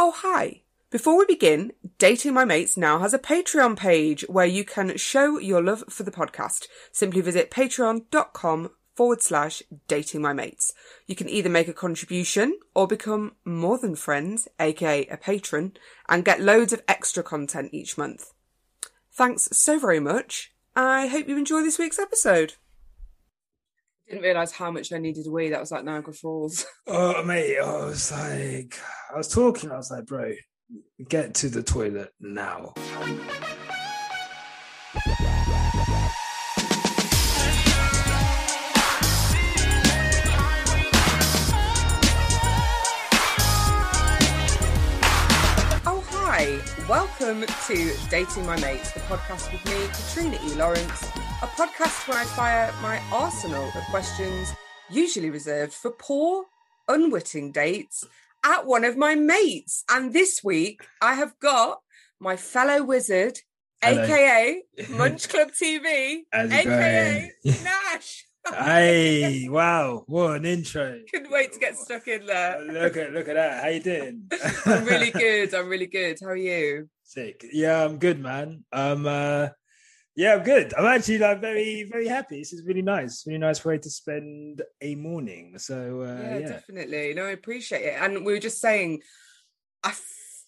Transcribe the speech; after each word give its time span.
Oh, 0.00 0.12
hi. 0.12 0.62
Before 0.90 1.18
we 1.18 1.26
begin, 1.26 1.72
Dating 1.98 2.32
My 2.32 2.44
Mates 2.44 2.76
now 2.76 3.00
has 3.00 3.12
a 3.12 3.18
Patreon 3.18 3.76
page 3.76 4.24
where 4.28 4.46
you 4.46 4.64
can 4.64 4.96
show 4.96 5.40
your 5.40 5.60
love 5.60 5.82
for 5.88 6.04
the 6.04 6.12
podcast. 6.12 6.68
Simply 6.92 7.20
visit 7.20 7.50
patreon.com 7.50 8.70
forward 8.94 9.22
slash 9.22 9.60
dating 9.88 10.22
my 10.22 10.32
mates. 10.32 10.72
You 11.08 11.16
can 11.16 11.28
either 11.28 11.48
make 11.48 11.66
a 11.66 11.72
contribution 11.72 12.60
or 12.76 12.86
become 12.86 13.32
more 13.44 13.76
than 13.76 13.96
friends, 13.96 14.46
aka 14.60 15.04
a 15.08 15.16
patron, 15.16 15.72
and 16.08 16.24
get 16.24 16.40
loads 16.40 16.72
of 16.72 16.82
extra 16.86 17.24
content 17.24 17.74
each 17.74 17.98
month. 17.98 18.32
Thanks 19.12 19.48
so 19.50 19.80
very 19.80 19.98
much. 19.98 20.52
I 20.76 21.08
hope 21.08 21.26
you 21.26 21.36
enjoy 21.36 21.62
this 21.62 21.78
week's 21.78 21.98
episode. 21.98 22.54
Didn't 24.08 24.22
realise 24.22 24.52
how 24.52 24.70
much 24.70 24.92
I 24.92 24.98
needed 24.98 25.26
a 25.26 25.30
wee. 25.30 25.50
That 25.50 25.60
was 25.60 25.70
like 25.70 25.84
Niagara 25.84 26.14
Falls. 26.14 26.64
Oh, 26.90 27.22
mate, 27.22 27.58
I 27.58 27.84
was 27.84 28.10
like, 28.10 28.78
I 29.12 29.18
was 29.18 29.28
talking, 29.28 29.70
I 29.70 29.76
was 29.76 29.90
like, 29.90 30.06
bro, 30.06 30.32
get 31.06 31.34
to 31.34 31.50
the 31.50 31.62
toilet 31.62 32.14
now. 32.18 32.72
Welcome 46.88 47.44
to 47.66 47.92
Dating 48.08 48.46
My 48.46 48.58
Mates, 48.60 48.92
the 48.92 49.00
podcast 49.00 49.52
with 49.52 49.62
me, 49.66 49.88
Katrina 49.88 50.38
E. 50.42 50.54
Lawrence, 50.54 51.02
a 51.42 51.46
podcast 51.46 52.08
where 52.08 52.18
I 52.18 52.24
fire 52.24 52.72
my 52.80 52.98
arsenal 53.12 53.64
of 53.64 53.82
questions, 53.90 54.54
usually 54.88 55.28
reserved 55.28 55.74
for 55.74 55.90
poor, 55.90 56.46
unwitting 56.88 57.52
dates, 57.52 58.06
at 58.42 58.64
one 58.64 58.84
of 58.84 58.96
my 58.96 59.14
mates. 59.14 59.84
And 59.90 60.14
this 60.14 60.42
week, 60.42 60.80
I 61.02 61.12
have 61.12 61.38
got 61.40 61.80
my 62.20 62.36
fellow 62.36 62.82
wizard, 62.82 63.40
Hello. 63.82 64.04
aka 64.04 64.62
Munch 64.90 65.28
Club 65.28 65.50
TV, 65.50 66.20
aka 66.32 66.64
going? 66.64 67.54
Nash. 67.64 68.24
Hey, 68.54 69.48
wow, 69.48 70.04
what 70.06 70.36
an 70.36 70.44
intro. 70.46 71.00
Couldn't 71.12 71.30
wait 71.30 71.52
to 71.52 71.58
get 71.58 71.76
stuck 71.76 72.08
in 72.08 72.26
there. 72.26 72.60
Look 72.64 72.96
at 72.96 73.12
look 73.12 73.28
at 73.28 73.34
that. 73.34 73.62
How 73.62 73.68
you 73.68 73.80
doing? 73.80 74.30
I'm 74.66 74.84
really 74.84 75.10
good. 75.10 75.54
I'm 75.54 75.68
really 75.68 75.86
good. 75.86 76.18
How 76.20 76.28
are 76.28 76.36
you? 76.36 76.88
Sick. 77.02 77.44
Yeah, 77.52 77.84
I'm 77.84 77.98
good, 77.98 78.20
man. 78.20 78.64
Um 78.72 79.06
uh 79.06 79.48
yeah, 80.16 80.34
I'm 80.34 80.42
good. 80.42 80.74
I'm 80.74 80.84
actually 80.86 81.18
like 81.18 81.40
very, 81.40 81.84
very 81.84 82.08
happy. 82.08 82.40
This 82.40 82.52
is 82.52 82.64
really 82.66 82.82
nice. 82.82 83.24
Really 83.26 83.38
nice 83.38 83.64
way 83.64 83.78
to 83.78 83.90
spend 83.90 84.62
a 84.80 84.94
morning. 84.94 85.58
So 85.58 86.02
uh 86.02 86.22
yeah, 86.22 86.38
yeah. 86.38 86.48
definitely. 86.48 87.14
No, 87.14 87.24
I 87.26 87.30
appreciate 87.30 87.82
it. 87.82 87.96
And 88.00 88.24
we 88.24 88.32
were 88.32 88.40
just 88.40 88.60
saying, 88.60 89.02
I 89.84 89.90
f- 89.90 90.44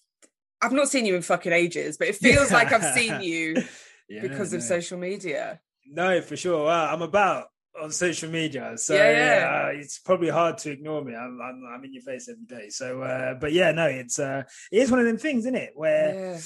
I've 0.61 0.73
not 0.73 0.89
seen 0.89 1.05
you 1.05 1.15
in 1.15 1.21
fucking 1.21 1.53
ages, 1.53 1.97
but 1.97 2.07
it 2.07 2.15
feels 2.15 2.51
like 2.51 2.71
I've 2.71 2.95
seen 2.97 3.21
you 3.29 3.63
Yeah, 4.09 4.21
because 4.21 4.53
of 4.53 4.59
no. 4.59 4.65
social 4.65 4.97
media. 4.97 5.59
No, 5.87 6.21
for 6.21 6.35
sure. 6.35 6.65
Wow, 6.65 6.93
I'm 6.93 7.01
about 7.01 7.45
on 7.79 7.91
social 7.91 8.29
media, 8.29 8.77
so 8.77 8.95
Yeah, 8.95 9.11
yeah, 9.11 9.63
uh, 9.65 9.79
it's 9.79 9.99
probably 9.99 10.29
hard 10.29 10.57
to 10.59 10.71
ignore 10.71 11.03
me. 11.03 11.15
I'm, 11.15 11.39
I'm 11.41 11.63
I'm 11.73 11.83
in 11.85 11.93
your 11.93 12.03
face 12.03 12.29
every 12.29 12.45
day. 12.45 12.69
So, 12.69 13.01
uh, 13.01 13.35
but 13.35 13.53
yeah, 13.53 13.71
no, 13.71 13.85
it's 13.85 14.19
uh, 14.19 14.43
it 14.71 14.77
is 14.79 14.91
one 14.91 14.99
of 14.99 15.05
them 15.05 15.17
things, 15.17 15.45
isn't 15.45 15.55
it? 15.55 15.71
Where 15.75 16.15
Yeah. 16.15 16.39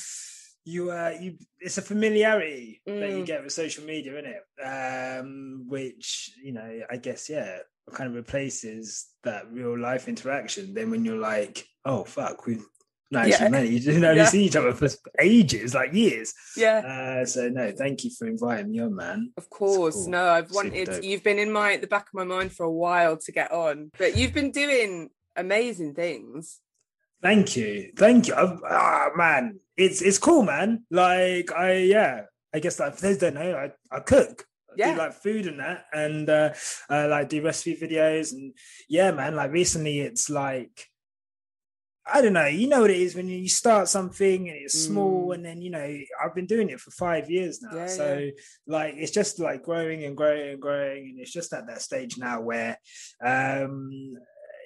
you 0.66 0.92
uh, 0.92 1.14
you 1.20 1.38
it's 1.60 1.78
a 1.78 1.82
familiarity 1.82 2.82
that 2.86 3.12
you 3.12 3.24
Mm. 3.24 3.26
get 3.26 3.44
with 3.44 3.54
social 3.54 3.84
media, 3.86 4.14
isn't 4.18 4.32
it? 4.36 4.44
Um, 4.64 5.66
which 5.68 6.32
you 6.44 6.54
know, 6.54 6.82
I 6.90 6.98
guess, 6.98 7.30
yeah, 7.30 7.60
kind 7.94 8.10
of 8.10 8.16
replaces 8.16 9.08
that 9.24 9.52
real 9.52 9.78
life 9.78 10.08
interaction. 10.08 10.74
Then 10.74 10.92
when 10.92 11.06
you're 11.06 11.18
like, 11.20 11.66
oh 11.86 12.04
fuck, 12.04 12.46
we've 12.46 12.66
not 13.12 13.28
actually 13.28 13.46
Yeah. 13.46 13.50
met 13.50 13.68
you 13.70 14.00
know, 14.00 14.12
Yeah. 14.12 14.22
we've 14.24 14.30
seen 14.30 14.42
each 14.42 14.56
other 14.56 14.74
for 14.74 14.88
ages, 15.20 15.74
like 15.76 15.94
years. 15.94 16.34
Yeah, 16.58 16.80
Uh, 16.80 17.26
so 17.26 17.50
no, 17.50 17.72
thank 17.72 18.04
you 18.04 18.10
for 18.12 18.28
inviting 18.28 18.72
me 18.72 18.80
on, 18.80 18.96
man. 18.96 19.32
of 19.38 19.50
course. 19.50 19.96
cool. 19.96 20.10
No, 20.10 20.26
I've 20.26 20.52
wanted. 20.52 21.04
You've 21.04 21.24
been 21.24 21.40
in 21.40 21.52
my 21.52 21.78
the 21.78 21.88
back 21.88 22.08
of 22.08 22.14
my 22.14 22.24
mind 22.24 22.52
for 22.52 22.64
a 22.64 22.72
while 22.72 23.18
to 23.18 23.32
get 23.32 23.52
on, 23.52 23.92
but 23.98 24.18
you've 24.18 24.34
been 24.34 24.52
doing 24.52 25.10
amazing 25.36 25.94
things. 25.96 26.60
Thank 27.22 27.56
you, 27.56 27.92
thank 27.96 28.28
you. 28.28 28.34
Ah, 28.36 29.10
man, 29.16 29.60
it's 29.78 30.02
it's 30.02 30.20
cool, 30.20 30.44
man. 30.44 30.86
Like 30.92 31.52
I, 31.52 31.74
yeah, 31.78 32.24
I 32.54 32.60
guess 32.60 32.80
like 32.80 32.96
for 32.96 33.02
those 33.02 33.18
don't 33.18 33.36
know, 33.36 33.56
I, 33.56 33.72
I 33.96 34.00
cook. 34.02 34.46
I 34.70 34.74
Yeah. 34.78 34.92
do 34.92 34.98
like 35.00 35.14
food 35.14 35.48
and 35.48 35.60
that, 35.60 35.86
and 35.94 36.30
uh, 36.30 36.54
uh, 36.90 37.08
like 37.10 37.30
do 37.30 37.42
recipe 37.42 37.76
videos, 37.78 38.34
and 38.34 38.54
yeah, 38.90 39.12
man. 39.12 39.36
Like 39.36 39.52
recently, 39.52 40.00
it's 40.02 40.30
like 40.30 40.88
I 42.08 42.22
don't 42.22 42.34
know. 42.34 42.46
You 42.46 42.68
know 42.68 42.82
what 42.82 42.92
it 42.92 42.98
is 43.02 43.16
when 43.16 43.28
you 43.28 43.50
start 43.50 43.88
something 43.88 44.48
and 44.48 44.58
it's 44.58 44.80
small, 44.80 45.30
Mm. 45.30 45.36
and 45.36 45.46
then 45.46 45.62
you 45.62 45.72
know 45.72 45.98
I've 46.24 46.36
been 46.36 46.46
doing 46.46 46.70
it 46.70 46.80
for 46.80 46.92
five 46.92 47.30
years 47.32 47.62
now. 47.62 47.76
Yeah, 47.76 47.88
so 47.88 48.18
yeah. 48.18 48.32
like 48.68 48.94
it's 48.98 49.12
just 49.12 49.40
like 49.40 49.64
growing 49.64 50.04
and 50.06 50.16
growing 50.16 50.50
and 50.52 50.62
growing, 50.62 51.10
and 51.10 51.20
it's 51.20 51.32
just 51.34 51.52
at 51.54 51.66
that 51.68 51.82
stage 51.82 52.18
now 52.18 52.42
where, 52.42 52.78
um, 53.24 53.90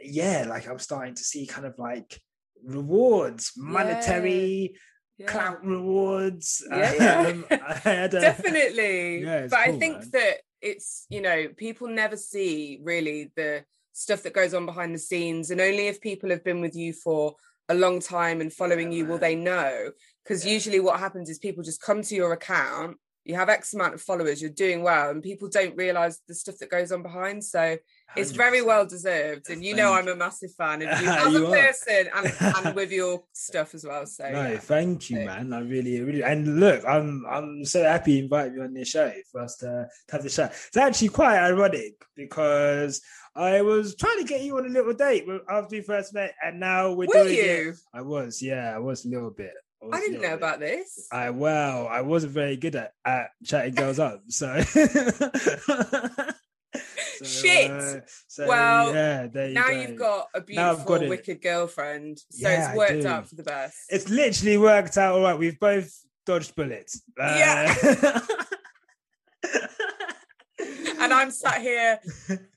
yeah, 0.03 0.45
like 0.49 0.67
I'm 0.67 0.79
starting 0.79 1.15
to 1.15 1.23
see 1.23 1.45
kind 1.47 1.65
of 1.65 1.75
like 1.79 2.19
rewards, 2.63 3.53
monetary 3.55 4.75
Yeah. 5.17 5.25
clout 5.27 5.65
rewards. 5.65 6.63
Yeah, 6.69 6.93
yeah. 6.99 7.19
Um, 7.29 7.45
I 7.49 7.73
had 7.73 8.13
a- 8.13 8.21
definitely 8.21 9.23
but 9.49 9.53
i 9.53 9.77
think 9.77 9.97
man. 9.99 10.09
that 10.11 10.35
it's 10.61 11.05
you 11.09 11.21
know 11.21 11.47
people 11.55 11.87
never 11.87 12.17
see 12.17 12.79
really 12.83 13.31
the 13.35 13.63
stuff 13.99 14.23
that 14.23 14.33
goes 14.33 14.53
on 14.53 14.65
behind 14.65 14.95
the 14.95 14.99
scenes 14.99 15.51
and 15.51 15.59
only 15.59 15.87
if 15.87 15.99
people 15.99 16.29
have 16.29 16.43
been 16.43 16.61
with 16.61 16.75
you 16.75 16.93
for 16.93 17.35
a 17.67 17.75
long 17.75 17.99
time 17.99 18.39
and 18.41 18.51
following 18.53 18.91
Yeah, 18.91 18.99
you 18.99 19.05
will 19.05 19.17
they 19.17 19.35
know 19.35 19.91
because 20.23 20.45
Yeah. 20.45 20.53
usually 20.53 20.79
what 20.79 20.99
happens 20.99 21.29
is 21.29 21.37
people 21.37 21.63
just 21.63 21.81
come 21.81 22.01
to 22.03 22.15
your 22.15 22.31
account 22.33 22.97
you 23.25 23.35
have 23.35 23.49
x 23.49 23.73
amount 23.73 23.93
of 23.93 24.01
followers 24.01 24.41
you're 24.41 24.49
doing 24.51 24.81
well 24.81 25.09
and 25.09 25.21
people 25.21 25.47
don't 25.49 25.75
realize 25.75 26.19
the 26.27 26.33
stuff 26.33 26.57
that 26.59 26.69
goes 26.71 26.91
on 26.91 27.03
behind 27.03 27.43
so 27.43 27.77
it's 28.15 28.31
very 28.31 28.59
100%. 28.61 28.65
well 28.65 28.85
deserved 28.87 29.49
and 29.49 29.63
you 29.63 29.75
know 29.75 29.93
i'm 29.93 30.07
a 30.07 30.15
massive 30.15 30.51
fan 30.55 30.81
of 30.87 31.01
you 31.01 31.07
as 31.09 31.33
You 31.33 31.45
a 31.45 31.49
person 31.49 32.07
and, 32.15 32.33
and 32.65 32.75
with 32.79 32.91
your 32.91 33.23
stuff 33.33 33.75
as 33.75 33.85
well 33.85 34.05
so 34.05 34.23
No, 34.29 34.51
yeah. 34.51 34.57
thank 34.57 35.09
you, 35.09 35.17
So- 35.17 35.25
man. 35.25 35.53
I 35.53 35.59
really, 35.59 36.01
really, 36.01 36.23
and 36.23 36.59
look, 36.59 36.83
I'm, 36.85 37.23
I'm 37.29 37.65
so 37.65 37.83
happy 37.83 38.13
you 38.13 38.23
invited 38.23 38.55
me 38.55 38.63
on 38.63 38.73
this 38.73 38.87
show 38.89 39.11
for 39.31 39.41
us 39.41 39.57
to, 39.57 39.87
to 40.07 40.11
have 40.15 40.23
the 40.23 40.29
chat. 40.29 40.51
It's 40.67 40.77
actually 40.77 41.09
quite 41.09 41.37
ironic 41.37 41.93
because 42.15 43.01
I 43.35 43.61
was 43.61 43.95
trying 43.95 44.17
to 44.19 44.23
get 44.25 44.41
you 44.41 44.57
on 44.57 44.65
a 44.65 44.69
little 44.69 44.93
date 44.93 45.25
after 45.49 45.75
we 45.75 45.81
first 45.81 46.13
met, 46.13 46.33
and 46.43 46.59
now 46.59 46.89
we're 46.89 47.07
were 47.07 47.13
doing 47.23 47.35
you 47.35 47.69
it. 47.71 47.75
I 47.93 48.01
was, 48.01 48.41
yeah, 48.41 48.75
I 48.75 48.79
was 48.79 49.05
a 49.05 49.09
little 49.09 49.29
bit. 49.31 49.53
I 49.81 49.97
a 49.97 50.01
didn't 50.01 50.21
know 50.21 50.33
about 50.33 50.59
this 50.59 51.07
I 51.11 51.29
well, 51.29 51.87
I 51.87 52.01
wasn't 52.01 52.33
very 52.33 52.57
good 52.57 52.75
at, 52.75 52.93
at 53.05 53.29
chatting 53.43 53.75
girls 53.75 53.99
up, 53.99 54.23
so. 54.27 54.61
So, 57.19 57.25
Shit. 57.25 57.71
uh, 57.71 57.99
so, 58.27 58.47
Well, 58.47 58.93
yeah, 58.93 59.27
there 59.27 59.47
you 59.49 59.53
now 59.55 59.67
go. 59.67 59.73
you've 59.73 59.95
got 59.97 60.27
a 60.33 60.39
beautiful, 60.41 60.85
got 60.85 61.09
wicked 61.09 61.41
girlfriend. 61.41 62.19
So 62.31 62.47
Yeah, 62.47 62.69
it's 62.69 62.77
worked 62.77 63.05
out 63.05 63.27
for 63.27 63.35
the 63.35 63.43
best. 63.43 63.75
It's 63.89 64.07
literally 64.07 64.57
worked 64.57 64.97
out 64.97 65.15
all 65.15 65.21
right. 65.23 65.37
We've 65.37 65.59
both 65.59 65.91
dodged 66.25 66.55
bullets. 66.55 67.01
Uh, 67.19 67.35
Yeah. 67.37 68.19
and 70.99 71.13
I'm 71.13 71.31
sat 71.31 71.61
here 71.61 71.99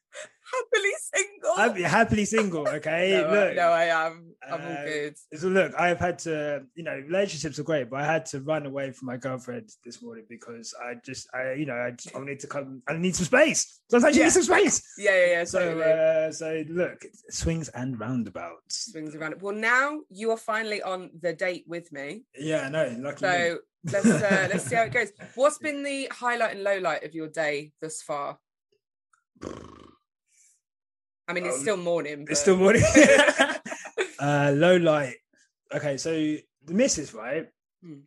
happily 0.55 0.93
single. 1.15 1.51
I'm 1.57 1.83
happily 1.91 2.25
single. 2.25 2.69
Okay, 2.69 3.11
no, 3.27 3.33
look. 3.33 3.57
no, 3.57 3.69
I 3.71 3.85
am. 3.85 4.35
I'm 4.51 4.61
all 4.61 4.73
uh, 4.73 4.85
good. 4.85 5.15
So 5.37 5.49
look, 5.49 5.73
I've 5.79 5.99
had 5.99 6.19
to, 6.21 6.63
you 6.75 6.83
know, 6.83 6.95
relationships 6.97 7.59
are 7.59 7.63
great, 7.63 7.91
but 7.91 8.01
I 8.01 8.05
had 8.05 8.27
to 8.27 8.41
run 8.41 8.67
away 8.67 8.91
from 8.91 9.07
my 9.07 9.17
girlfriend 9.17 9.71
this 9.85 10.03
morning 10.03 10.25
because 10.29 10.75
I 10.83 10.95
just, 11.05 11.29
I, 11.35 11.53
you 11.53 11.67
know, 11.67 11.75
I, 11.77 11.93
just, 11.93 12.15
I 12.15 12.21
need 12.25 12.41
to 12.41 12.47
come, 12.47 12.83
I 12.89 12.95
need 12.97 13.15
some 13.15 13.27
space. 13.27 13.81
So 13.89 13.97
I 13.97 13.99
was 13.99 14.05
like, 14.05 14.15
you 14.15 14.21
Yeah. 14.21 14.27
need 14.27 14.33
some 14.33 14.43
space. 14.43 14.83
Yeah, 14.99 15.11
yeah, 15.19 15.27
yeah. 15.33 15.45
So, 15.45 15.59
totally. 15.61 15.93
uh, 15.93 16.33
so 16.33 16.65
look, 16.71 17.05
swings 17.31 17.69
and 17.71 17.99
roundabouts. 17.99 18.91
Swings 18.93 19.15
around. 19.15 19.41
Well, 19.41 19.55
now 19.55 20.01
you 20.11 20.31
are 20.33 20.37
finally 20.37 20.83
on 20.83 21.11
the 21.21 21.33
date 21.33 21.65
with 21.67 21.93
me. 21.93 22.25
Yeah, 22.39 22.69
no, 22.69 22.95
lucky 22.99 23.25
me. 23.25 23.31
So 23.31 23.59
let's 23.93 24.07
uh, 24.07 24.49
let's 24.53 24.65
see 24.65 24.75
how 24.77 24.83
it 24.85 24.93
goes. 24.93 25.13
What's 25.35 25.59
been 25.59 25.83
the 25.83 26.09
highlight 26.13 26.55
and 26.55 26.65
low 26.65 26.79
light 26.79 27.05
of 27.05 27.15
your 27.15 27.29
day 27.29 27.73
thus 27.81 28.03
far? 28.03 28.39
I 31.33 31.35
mean, 31.35 31.47
it's 31.47 31.57
Um, 31.57 31.63
still 31.63 31.77
morning. 31.79 32.27
It's 32.29 32.41
still 32.41 32.57
morning. 32.57 32.83
uh, 34.21 34.53
low 34.55 34.77
light. 34.77 35.17
Okay, 35.75 35.97
so 35.97 36.11
the 36.13 36.75
missus, 36.75 37.15
right? 37.15 37.47
Hmm. 37.83 38.01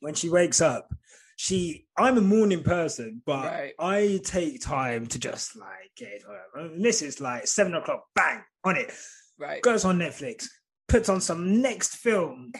When 0.00 0.14
she 0.14 0.28
wakes 0.28 0.60
up, 0.60 0.92
she 1.36 1.86
I'm 1.96 2.18
a 2.18 2.20
morning 2.20 2.62
person, 2.62 3.22
but 3.24 3.44
Right. 3.44 3.72
I 3.78 4.20
take 4.24 4.60
time 4.60 5.06
to 5.06 5.18
just 5.18 5.56
like 5.56 5.90
get 5.96 6.08
it. 6.12 6.22
on. 6.58 6.80
Missus 6.82 7.20
like 7.20 7.46
seven 7.46 7.74
o'clock, 7.74 8.04
bang 8.14 8.42
on 8.64 8.76
it. 8.76 8.92
right. 9.38 9.62
Goes 9.62 9.84
on 9.84 9.98
Netflix, 9.98 10.46
puts 10.88 11.08
on 11.08 11.20
some 11.20 11.60
next 11.62 11.96
film. 11.96 12.52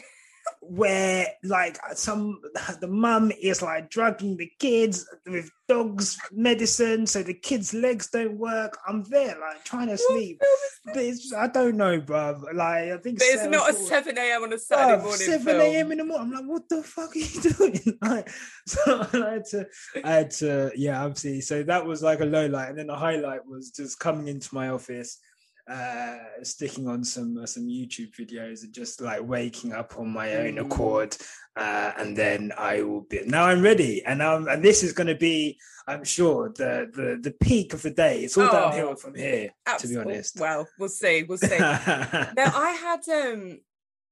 Where 0.69 1.27
like 1.43 1.77
some 1.95 2.39
the 2.81 2.87
mum 2.87 3.31
is 3.41 3.61
like 3.61 3.89
drugging 3.89 4.37
the 4.37 4.49
kids 4.59 5.07
with 5.25 5.49
dogs 5.67 6.17
medicine 6.31 7.07
so 7.07 7.23
the 7.23 7.33
kids 7.33 7.73
legs 7.73 8.07
don't 8.11 8.37
work. 8.37 8.77
I'm 8.87 9.03
there 9.03 9.37
like 9.39 9.63
trying 9.63 9.87
to 9.87 9.97
sleep. 9.97 10.41
but 10.85 10.97
it's 10.97 11.33
i 11.33 11.47
don't 11.47 11.75
know 11.75 11.99
bro 11.99 12.39
like 12.53 12.91
i 12.91 12.97
think 12.97 13.17
it's 13.21 13.45
not 13.47 13.69
a 13.69 13.73
7 13.73 14.17
a.m 14.17 14.43
on 14.43 14.53
a 14.53 14.59
saturday 14.59 15.01
morning 15.01 15.17
7 15.17 15.61
a.m 15.61 15.91
in 15.91 15.97
the 15.97 16.03
morning 16.03 16.27
i'm 16.27 16.31
like 16.31 16.45
what 16.49 16.69
the 16.69 16.83
fuck 16.83 17.15
are 17.15 17.19
you 17.19 17.41
doing? 17.81 17.97
Like 18.01 18.29
so 18.67 19.07
i 19.13 19.31
had 19.31 19.45
to 19.45 19.67
i 20.03 20.11
had 20.11 20.31
to 20.31 20.71
yeah 20.75 21.03
obviously. 21.03 21.41
So 21.41 21.63
that 21.63 21.85
was 21.85 22.01
like 22.03 22.19
a 22.21 22.25
low 22.25 22.47
light. 22.47 22.69
And 22.69 22.77
then 22.77 22.87
the 22.87 22.95
highlight 22.95 23.45
was 23.45 23.71
just 23.71 23.99
coming 23.99 24.27
into 24.27 24.53
my 24.53 24.69
office 24.69 25.19
uh, 25.67 26.17
sticking 26.43 26.87
on 26.87 27.03
some 27.03 27.37
uh, 27.37 27.45
some 27.45 27.67
YouTube 27.67 28.13
videos 28.15 28.63
and 28.63 28.73
just 28.73 29.01
like 29.01 29.21
waking 29.21 29.73
up 29.73 29.97
on 29.97 30.09
my 30.09 30.35
own 30.35 30.55
mm. 30.55 30.65
accord, 30.65 31.17
uh, 31.55 31.91
and 31.97 32.15
then 32.15 32.51
I 32.57 32.83
will 32.83 33.01
be 33.01 33.21
now 33.25 33.45
I'm 33.45 33.61
ready, 33.61 34.03
and 34.05 34.21
um 34.21 34.47
and 34.47 34.63
this 34.63 34.83
is 34.83 34.93
going 34.93 35.07
to 35.07 35.15
be 35.15 35.57
I'm 35.87 36.03
sure 36.03 36.49
the 36.49 36.89
the 36.93 37.19
the 37.21 37.35
peak 37.43 37.73
of 37.73 37.81
the 37.81 37.91
day. 37.91 38.21
It's 38.21 38.37
all 38.37 38.47
oh, 38.47 38.51
downhill 38.51 38.95
from 38.95 39.15
here, 39.15 39.49
absolutely. 39.65 40.03
to 40.03 40.05
be 40.05 40.13
honest. 40.13 40.39
Well, 40.39 40.67
we'll 40.79 40.89
see, 40.89 41.23
we'll 41.23 41.37
see. 41.37 41.57
now 41.57 42.31
I 42.37 42.77
had 42.79 43.09
um 43.09 43.59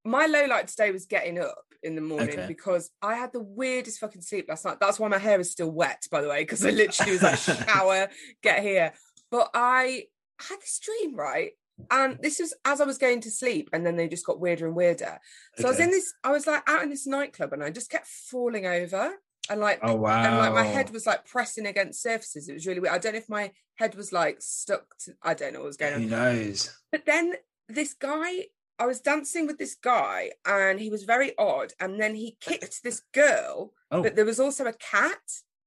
my 0.06 0.26
low 0.26 0.46
light 0.46 0.68
today 0.68 0.92
was 0.92 1.06
getting 1.06 1.40
up 1.40 1.64
in 1.82 1.96
the 1.96 2.02
morning 2.02 2.40
okay. 2.40 2.48
because 2.48 2.90
I 3.02 3.16
had 3.16 3.34
the 3.34 3.42
weirdest 3.42 4.00
fucking 4.00 4.22
sleep 4.22 4.48
last 4.50 4.66
night. 4.66 4.78
That's 4.80 5.00
why 5.00 5.08
my 5.08 5.18
hair 5.18 5.40
is 5.40 5.52
still 5.52 5.70
wet, 5.70 6.08
by 6.12 6.22
the 6.22 6.30
way, 6.30 6.44
because 6.44 6.66
I 6.66 6.72
literally 6.72 7.14
was 7.14 7.24
like 7.24 7.38
shower, 7.68 8.10
get 8.42 8.64
here. 8.64 8.94
But 9.30 9.50
I 9.54 10.06
I 10.44 10.54
had 10.54 10.62
this 10.62 10.80
dream, 10.80 11.16
right? 11.16 11.52
And 11.90 12.20
this 12.22 12.40
was 12.40 12.54
as 12.66 12.82
I 12.82 12.86
was 12.86 12.98
going 12.98 13.22
to 13.22 13.32
sleep, 13.32 13.70
and 13.74 13.86
then 13.86 13.96
they 13.96 14.08
just 14.08 14.26
got 14.26 14.40
weirder 14.40 14.68
and 14.68 14.76
weirder. 14.76 15.20
So 15.58 15.64
okay. 15.64 15.68
I 15.68 15.70
was 15.72 15.80
in 15.80 15.90
this, 15.92 16.14
I 16.24 16.32
was 16.32 16.46
like 16.46 16.64
out 16.68 16.84
in 16.84 16.90
this 16.90 17.08
nightclub, 17.08 17.54
and 17.54 17.64
I 17.64 17.72
just 17.72 17.90
kept 17.90 18.08
falling 18.08 18.66
over, 18.66 19.14
and 19.50 19.60
like, 19.60 19.80
oh 19.82 19.96
wow, 19.96 20.24
and 20.24 20.38
like 20.38 20.54
my 20.54 20.64
head 20.64 20.92
was 20.92 21.08
like 21.08 21.26
pressing 21.26 21.66
against 21.66 22.02
surfaces. 22.02 22.48
It 22.48 22.54
was 22.54 22.68
really 22.68 22.80
weird. 22.80 22.94
I 22.94 23.00
don't 23.00 23.14
know 23.14 23.20
if 23.20 23.30
my 23.30 23.52
head 23.76 23.96
was 23.96 24.14
like 24.14 24.38
stuck. 24.40 24.86
To, 25.00 25.14
I 25.24 25.34
don't 25.34 25.54
know 25.54 25.60
what 25.60 25.68
was 25.68 25.78
going 25.78 25.96
on. 25.96 26.02
Who 26.02 26.10
knows? 26.10 26.78
But 26.92 27.06
then 27.06 27.34
this 27.68 27.94
guy, 27.96 28.46
I 28.78 28.86
was 28.86 29.02
dancing 29.02 29.48
with 29.48 29.58
this 29.58 29.76
guy, 29.76 30.32
and 30.46 30.80
he 30.80 30.92
was 30.92 31.04
very 31.04 31.36
odd. 31.40 31.74
And 31.80 32.00
then 32.00 32.14
he 32.14 32.38
kicked 32.40 32.84
this 32.84 33.02
girl, 33.14 33.74
oh. 33.90 34.04
but 34.04 34.16
there 34.16 34.26
was 34.26 34.40
also 34.40 34.66
a 34.66 34.74
cat, 34.74 35.22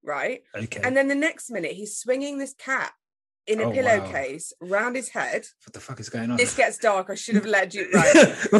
right? 0.04 0.42
Okay. 0.54 0.80
And 0.84 0.96
then 0.96 1.08
the 1.08 1.16
next 1.16 1.50
minute, 1.50 1.72
he's 1.72 1.98
swinging 1.98 2.38
this 2.38 2.54
cat 2.56 2.92
in 3.46 3.60
a 3.60 3.64
oh, 3.64 3.70
pillowcase 3.70 4.52
wow. 4.60 4.68
round 4.68 4.96
his 4.96 5.08
head. 5.08 5.46
What 5.64 5.72
the 5.72 5.80
fuck 5.80 6.00
is 6.00 6.08
going 6.08 6.30
on? 6.30 6.36
This 6.36 6.56
gets 6.56 6.78
dark. 6.78 7.10
I 7.10 7.14
should 7.14 7.36
have 7.36 7.46
led 7.46 7.74
you 7.74 7.88
right. 7.94 8.52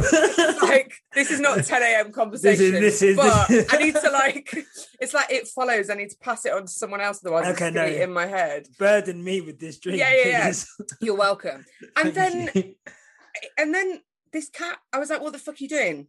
like 0.63 0.93
this 1.15 1.31
is 1.31 1.41
not 1.41 1.65
10 1.65 1.83
a.m. 1.83 2.13
conversation. 2.13 2.73
This 2.73 3.01
is, 3.01 3.01
this 3.01 3.03
is 3.03 3.17
but 3.17 3.49
this... 3.49 3.73
I 3.73 3.79
need 3.79 3.95
to 3.95 4.11
like 4.11 4.55
it's 5.01 5.15
like 5.15 5.31
it 5.31 5.49
follows. 5.49 5.91
I 5.91 5.95
need 5.95 6.11
to 6.11 6.19
pass 6.19 6.47
it 6.47 6.53
on 6.53 6.63
to 6.63 6.69
someone 6.69 7.01
else, 7.01 7.21
otherwise 7.25 7.47
okay, 7.55 7.71
no. 7.71 7.85
in 7.85 8.13
my 8.13 8.27
head. 8.27 8.69
Burden 8.79 9.23
me 9.23 9.41
with 9.41 9.59
this 9.59 9.79
dream. 9.79 9.97
Yeah, 9.97 10.15
yeah, 10.15 10.29
yeah. 10.49 10.53
You're 11.01 11.17
welcome. 11.17 11.65
And 11.97 12.15
then 12.15 12.51
and 13.59 13.75
then 13.75 14.01
this 14.33 14.49
cat, 14.49 14.79
I 14.93 14.99
was 14.99 15.11
like, 15.11 15.21
what 15.21 15.33
the 15.33 15.39
fuck 15.39 15.55
are 15.55 15.59
you 15.59 15.69
doing? 15.69 16.09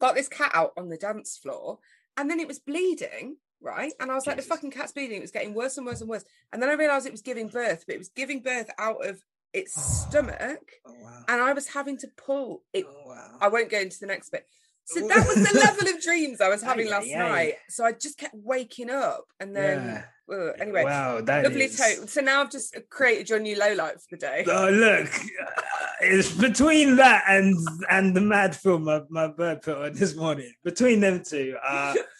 Got 0.00 0.14
this 0.14 0.28
cat 0.28 0.50
out 0.54 0.72
on 0.76 0.88
the 0.88 0.96
dance 0.96 1.36
floor, 1.36 1.78
and 2.16 2.30
then 2.30 2.40
it 2.40 2.48
was 2.48 2.58
bleeding 2.58 3.36
right? 3.64 3.92
And 3.98 4.10
I 4.10 4.14
was 4.14 4.26
like, 4.26 4.36
the 4.36 4.42
fucking 4.42 4.70
cat's 4.70 4.92
bleeding. 4.92 5.18
It 5.18 5.22
was 5.22 5.30
getting 5.30 5.54
worse 5.54 5.76
and 5.78 5.86
worse 5.86 6.00
and 6.00 6.10
worse. 6.10 6.24
And 6.52 6.62
then 6.62 6.68
I 6.68 6.74
realized 6.74 7.06
it 7.06 7.12
was 7.12 7.22
giving 7.22 7.48
birth, 7.48 7.84
but 7.86 7.94
it 7.94 7.98
was 7.98 8.10
giving 8.10 8.40
birth 8.40 8.70
out 8.78 9.04
of 9.04 9.20
its 9.52 9.74
oh, 9.76 10.08
stomach. 10.10 10.72
Oh, 10.86 10.94
wow. 11.02 11.24
And 11.28 11.40
I 11.40 11.52
was 11.52 11.68
having 11.68 11.96
to 11.98 12.08
pull 12.16 12.62
it. 12.72 12.84
Oh, 12.88 13.08
wow. 13.08 13.38
I 13.40 13.48
won't 13.48 13.70
go 13.70 13.78
into 13.78 13.98
the 13.98 14.06
next 14.06 14.30
bit. 14.30 14.46
So 14.86 15.00
that 15.08 15.26
was 15.26 15.36
the 15.36 15.58
level 15.64 15.88
of 15.94 16.02
dreams 16.02 16.40
I 16.40 16.48
was 16.48 16.62
having 16.62 16.90
last 16.90 17.06
yeah, 17.06 17.26
night. 17.26 17.54
So 17.68 17.84
I 17.84 17.92
just 17.92 18.18
kept 18.18 18.34
waking 18.34 18.90
up, 18.90 19.24
and 19.40 19.56
then 19.56 20.04
yeah. 20.28 20.36
uh, 20.36 20.52
anyway, 20.60 20.84
wow, 20.84 21.22
that 21.22 21.44
lovely 21.44 21.64
is... 21.64 21.76
to- 21.76 22.06
So 22.06 22.20
now 22.20 22.42
I've 22.42 22.50
just 22.50 22.76
created 22.90 23.30
your 23.30 23.38
new 23.38 23.58
low 23.58 23.72
light 23.72 23.94
for 23.94 24.08
the 24.10 24.16
day. 24.18 24.44
Oh 24.46 24.68
look, 24.68 25.08
uh, 25.08 25.60
it's 26.02 26.30
between 26.32 26.96
that 26.96 27.24
and 27.28 27.56
and 27.90 28.14
the 28.14 28.20
mad 28.20 28.54
film 28.54 28.84
my, 28.84 29.00
my 29.08 29.28
bird 29.28 29.62
put 29.62 29.78
on 29.78 29.94
this 29.94 30.14
morning. 30.14 30.52
Between 30.62 31.00
them 31.00 31.22
two, 31.26 31.56
uh, 31.66 31.94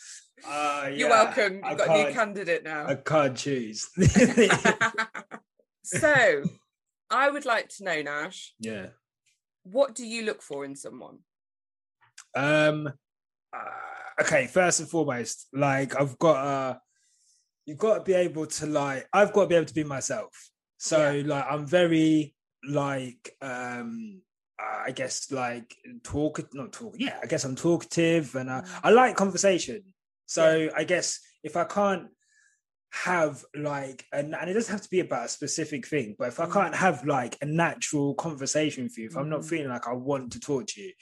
Uh, 0.46 0.90
You're 0.92 1.08
welcome. 1.08 1.54
You've 1.54 1.64
I 1.64 1.74
got 1.74 1.88
a 1.88 2.04
new 2.04 2.12
candidate 2.12 2.64
now. 2.64 2.86
I 2.86 2.94
can't 2.96 3.36
choose. 3.36 3.88
so, 5.84 6.42
I 7.10 7.30
would 7.30 7.44
like 7.44 7.68
to 7.76 7.84
know, 7.84 8.02
Nash. 8.02 8.54
Yeah. 8.58 8.88
What 9.64 9.94
do 9.94 10.06
you 10.06 10.24
look 10.24 10.42
for 10.42 10.64
in 10.64 10.76
someone? 10.76 11.18
Um. 12.34 12.88
Uh, 13.52 14.20
okay. 14.22 14.46
First 14.46 14.80
and 14.80 14.88
foremost, 14.88 15.46
like 15.52 15.98
I've 15.98 16.18
got 16.18 16.36
uh 16.36 16.78
you've 17.66 17.78
got 17.78 17.94
to 17.94 18.00
be 18.02 18.14
able 18.14 18.46
to 18.46 18.66
like 18.66 19.08
I've 19.12 19.32
got 19.32 19.42
to 19.42 19.46
be 19.48 19.54
able 19.54 19.66
to 19.66 19.74
be 19.74 19.84
myself. 19.84 20.50
So 20.78 21.12
yeah. 21.12 21.26
like 21.26 21.46
I'm 21.48 21.66
very 21.66 22.34
like 22.68 23.34
um 23.40 24.20
I 24.58 24.90
guess 24.90 25.30
like 25.30 25.74
talk 26.02 26.40
not 26.54 26.72
talk 26.72 26.94
yeah 26.98 27.18
I 27.22 27.26
guess 27.26 27.44
I'm 27.44 27.56
talkative 27.56 28.34
and 28.34 28.50
I, 28.50 28.60
mm. 28.60 28.80
I 28.82 28.90
like 28.90 29.16
conversation 29.16 29.82
so 30.26 30.56
yeah. 30.56 30.70
I 30.76 30.84
guess 30.84 31.20
if 31.42 31.56
I 31.56 31.64
can't 31.64 32.08
have 33.02 33.44
like 33.56 34.06
and, 34.12 34.36
and 34.36 34.48
it 34.48 34.54
doesn't 34.54 34.70
have 34.70 34.80
to 34.80 34.88
be 34.88 35.00
about 35.00 35.26
a 35.26 35.28
specific 35.28 35.84
thing 35.84 36.14
but 36.16 36.28
if 36.28 36.38
i 36.38 36.46
mm. 36.46 36.52
can't 36.52 36.76
have 36.76 37.04
like 37.04 37.36
a 37.42 37.44
natural 37.44 38.14
conversation 38.14 38.84
with 38.84 38.96
you 38.96 39.06
if 39.06 39.10
mm-hmm. 39.10 39.20
i'm 39.20 39.28
not 39.28 39.40
mm-hmm. 39.40 39.48
feeling 39.48 39.68
like 39.68 39.88
i 39.88 39.92
want 39.92 40.32
to 40.32 40.38
talk 40.38 40.64
to 40.64 40.80
you 40.80 40.92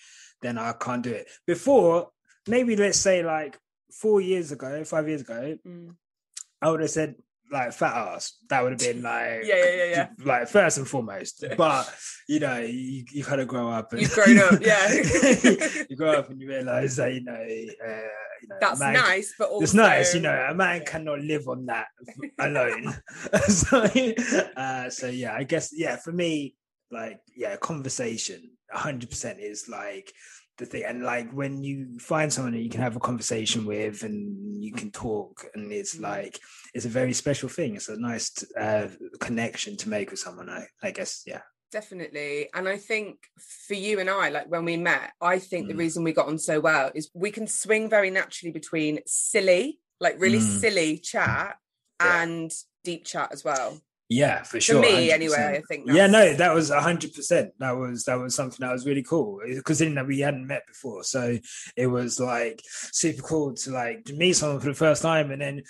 then 0.40 0.56
i 0.56 0.72
can't 0.72 1.02
do 1.02 1.10
it 1.10 1.28
before 1.46 2.08
maybe 2.48 2.76
let's 2.76 2.98
say 2.98 3.22
like 3.22 3.58
four 3.92 4.22
years 4.22 4.52
ago 4.52 4.82
five 4.84 5.06
years 5.06 5.20
ago 5.20 5.56
mm. 5.66 5.94
i 6.62 6.70
would 6.70 6.80
have 6.80 6.88
said 6.88 7.14
like 7.52 7.72
fat 7.72 7.94
ass. 7.94 8.38
That 8.48 8.62
would 8.62 8.72
have 8.72 8.80
been 8.80 9.02
like 9.12 9.42
yeah, 9.44 9.56
yeah, 9.56 9.74
yeah, 9.74 9.84
yeah. 9.84 10.08
Like 10.24 10.48
first 10.48 10.78
and 10.78 10.88
foremost. 10.88 11.44
But 11.56 11.94
you 12.28 12.40
know, 12.40 12.58
you, 12.58 13.04
you 13.12 13.24
kind 13.24 13.40
of 13.40 13.48
grow 13.48 13.68
up. 13.68 13.92
And, 13.92 14.02
You've 14.02 14.12
grown 14.12 14.38
up, 14.38 14.60
yeah. 14.60 14.92
you 15.90 15.96
grow 15.96 16.12
up 16.12 16.30
and 16.30 16.40
you 16.40 16.48
realize 16.48 16.96
that 16.96 17.12
you 17.12 17.22
know, 17.22 17.34
uh, 17.34 18.08
you 18.42 18.48
know, 18.48 18.56
that's 18.60 18.80
man, 18.80 18.94
nice, 18.94 19.34
but 19.38 19.48
also 19.48 19.62
it's 19.62 19.74
nice. 19.74 20.14
You 20.14 20.20
know, 20.20 20.46
a 20.48 20.54
man 20.54 20.84
cannot 20.84 21.20
live 21.20 21.46
on 21.46 21.66
that 21.66 21.86
alone. 22.38 22.94
so, 23.48 23.86
uh, 24.56 24.90
so 24.90 25.08
yeah, 25.08 25.34
I 25.34 25.44
guess 25.44 25.70
yeah, 25.72 25.96
for 25.96 26.12
me, 26.12 26.56
like 26.90 27.20
yeah, 27.36 27.56
conversation, 27.56 28.50
hundred 28.70 29.10
percent 29.10 29.40
is 29.40 29.68
like 29.68 30.12
the 30.62 30.66
thing 30.66 30.84
and 30.86 31.02
like 31.02 31.30
when 31.32 31.62
you 31.62 31.98
find 31.98 32.32
someone 32.32 32.52
that 32.52 32.60
you 32.60 32.70
can 32.70 32.80
have 32.80 32.96
a 32.96 33.00
conversation 33.00 33.64
with 33.64 34.02
and 34.02 34.62
you 34.62 34.72
can 34.72 34.90
talk 34.90 35.44
and 35.54 35.72
it's 35.72 35.96
mm. 35.96 36.02
like 36.02 36.38
it's 36.74 36.84
a 36.84 36.90
very 36.90 37.12
special 37.12 37.48
thing 37.48 37.74
it's 37.74 37.88
a 37.88 38.00
nice 38.00 38.44
uh, 38.58 38.88
connection 39.20 39.76
to 39.76 39.88
make 39.88 40.10
with 40.10 40.20
someone 40.20 40.48
I, 40.48 40.66
I 40.82 40.90
guess 40.90 41.22
yeah 41.26 41.42
definitely 41.70 42.48
and 42.54 42.68
i 42.68 42.76
think 42.76 43.18
for 43.66 43.74
you 43.74 43.98
and 43.98 44.10
i 44.10 44.28
like 44.28 44.50
when 44.50 44.64
we 44.64 44.76
met 44.76 45.12
i 45.20 45.38
think 45.38 45.66
mm. 45.66 45.68
the 45.68 45.76
reason 45.76 46.04
we 46.04 46.12
got 46.12 46.28
on 46.28 46.38
so 46.38 46.60
well 46.60 46.90
is 46.94 47.10
we 47.14 47.30
can 47.30 47.46
swing 47.46 47.88
very 47.88 48.10
naturally 48.10 48.52
between 48.52 49.00
silly 49.06 49.80
like 49.98 50.20
really 50.20 50.38
mm. 50.38 50.60
silly 50.60 50.98
chat 50.98 51.56
yeah. 52.00 52.22
and 52.22 52.52
deep 52.84 53.04
chat 53.04 53.30
as 53.32 53.42
well 53.42 53.80
yeah, 54.12 54.42
for 54.42 54.60
sure. 54.60 54.82
For 54.82 54.88
me, 54.88 55.08
100%. 55.08 55.12
anyway, 55.12 55.58
I 55.58 55.62
think. 55.68 55.90
Yeah, 55.90 56.06
no, 56.06 56.34
that 56.34 56.54
was 56.54 56.70
hundred 56.70 57.14
percent. 57.14 57.52
That 57.58 57.76
was 57.76 58.04
that 58.04 58.18
was 58.18 58.34
something 58.34 58.58
that 58.60 58.72
was 58.72 58.86
really 58.86 59.02
cool 59.02 59.40
because 59.46 59.78
that 59.78 60.06
we 60.06 60.20
hadn't 60.20 60.46
met 60.46 60.66
before, 60.66 61.04
so 61.04 61.38
it 61.76 61.86
was 61.86 62.20
like 62.20 62.62
super 62.92 63.22
cool 63.22 63.54
to 63.54 63.70
like 63.70 64.08
meet 64.08 64.34
someone 64.34 64.60
for 64.60 64.68
the 64.68 64.74
first 64.74 65.02
time, 65.02 65.30
and 65.30 65.40
then 65.40 65.62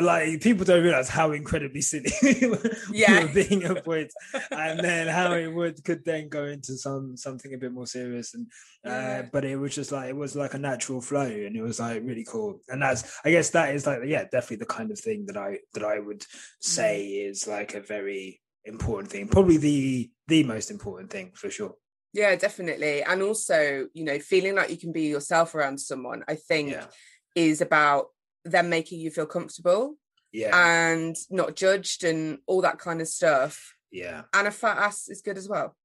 like 0.00 0.40
people 0.40 0.64
don't 0.64 0.82
realize 0.82 1.08
how 1.08 1.32
incredibly 1.32 1.80
silly 1.80 2.12
yeah. 2.92 3.26
being 3.34 3.62
at 3.64 3.84
points. 3.84 4.14
And 4.50 4.80
then 4.80 5.08
how 5.08 5.32
it 5.32 5.48
would 5.48 5.82
could 5.84 6.04
then 6.04 6.28
go 6.28 6.44
into 6.44 6.76
some 6.76 7.16
something 7.16 7.54
a 7.54 7.58
bit 7.58 7.72
more 7.72 7.86
serious 7.86 8.34
and 8.34 8.46
uh, 8.84 9.22
but 9.32 9.44
it 9.44 9.56
was 9.56 9.74
just 9.74 9.92
like 9.92 10.10
it 10.10 10.16
was 10.16 10.36
like 10.36 10.54
a 10.54 10.58
natural 10.58 11.00
flow 11.00 11.22
and 11.22 11.56
it 11.56 11.62
was 11.62 11.80
like 11.80 12.02
really 12.04 12.24
cool. 12.24 12.60
And 12.68 12.82
that's 12.82 13.20
i 13.24 13.30
guess 13.30 13.50
that 13.50 13.74
is 13.74 13.86
like 13.86 14.00
yeah 14.04 14.24
definitely 14.24 14.56
the 14.56 14.66
kind 14.66 14.90
of 14.90 14.98
thing 14.98 15.26
that 15.26 15.36
i 15.36 15.58
that 15.74 15.84
i 15.84 15.98
would 15.98 16.24
say 16.60 17.08
mm. 17.10 17.30
is 17.30 17.46
like 17.46 17.74
a 17.74 17.80
very 17.80 18.40
important 18.64 19.10
thing. 19.10 19.28
Probably 19.28 19.56
the 19.56 20.10
the 20.28 20.44
most 20.44 20.70
important 20.70 21.10
thing 21.10 21.32
for 21.34 21.50
sure. 21.50 21.74
Yeah 22.12 22.34
definitely. 22.36 23.02
And 23.02 23.22
also 23.22 23.86
you 23.94 24.04
know 24.04 24.18
feeling 24.18 24.56
like 24.56 24.70
you 24.70 24.78
can 24.78 24.92
be 24.92 25.02
yourself 25.02 25.54
around 25.54 25.78
someone 25.78 26.24
i 26.28 26.34
think 26.34 26.70
yeah. 26.70 26.86
is 27.34 27.60
about 27.60 28.06
them 28.44 28.68
making 28.68 29.00
you 29.00 29.10
feel 29.10 29.26
comfortable 29.26 29.96
yeah. 30.32 30.50
and 30.54 31.16
not 31.30 31.56
judged 31.56 32.04
and 32.04 32.38
all 32.46 32.62
that 32.62 32.78
kind 32.78 33.00
of 33.00 33.08
stuff. 33.08 33.74
Yeah. 33.90 34.22
And 34.32 34.48
a 34.48 34.50
fat 34.50 34.78
ass 34.78 35.08
is 35.08 35.22
good 35.22 35.38
as 35.38 35.48
well 35.48 35.76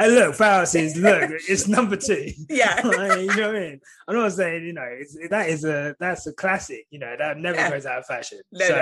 I 0.00 0.06
look, 0.08 0.34
Faust 0.34 0.74
is 0.76 0.96
look, 0.96 1.30
it's 1.48 1.68
number 1.68 1.96
two. 1.96 2.32
Yeah. 2.48 2.80
Like, 2.84 3.20
you 3.20 3.26
know 3.36 3.48
what 3.48 3.56
I 3.56 3.60
mean? 3.60 3.80
I'm 4.08 4.14
not 4.16 4.32
saying, 4.32 4.64
you 4.64 4.72
know, 4.72 4.88
it's, 4.88 5.16
that 5.28 5.48
is 5.48 5.64
a 5.64 5.94
that's 6.00 6.26
a 6.26 6.32
classic, 6.32 6.86
you 6.90 6.98
know, 6.98 7.14
that 7.18 7.36
never 7.38 7.58
Yeah. 7.58 7.70
goes 7.70 7.84
out 7.86 7.98
of 7.98 8.06
fashion. 8.06 8.40
No, 8.50 8.66
so 8.66 8.74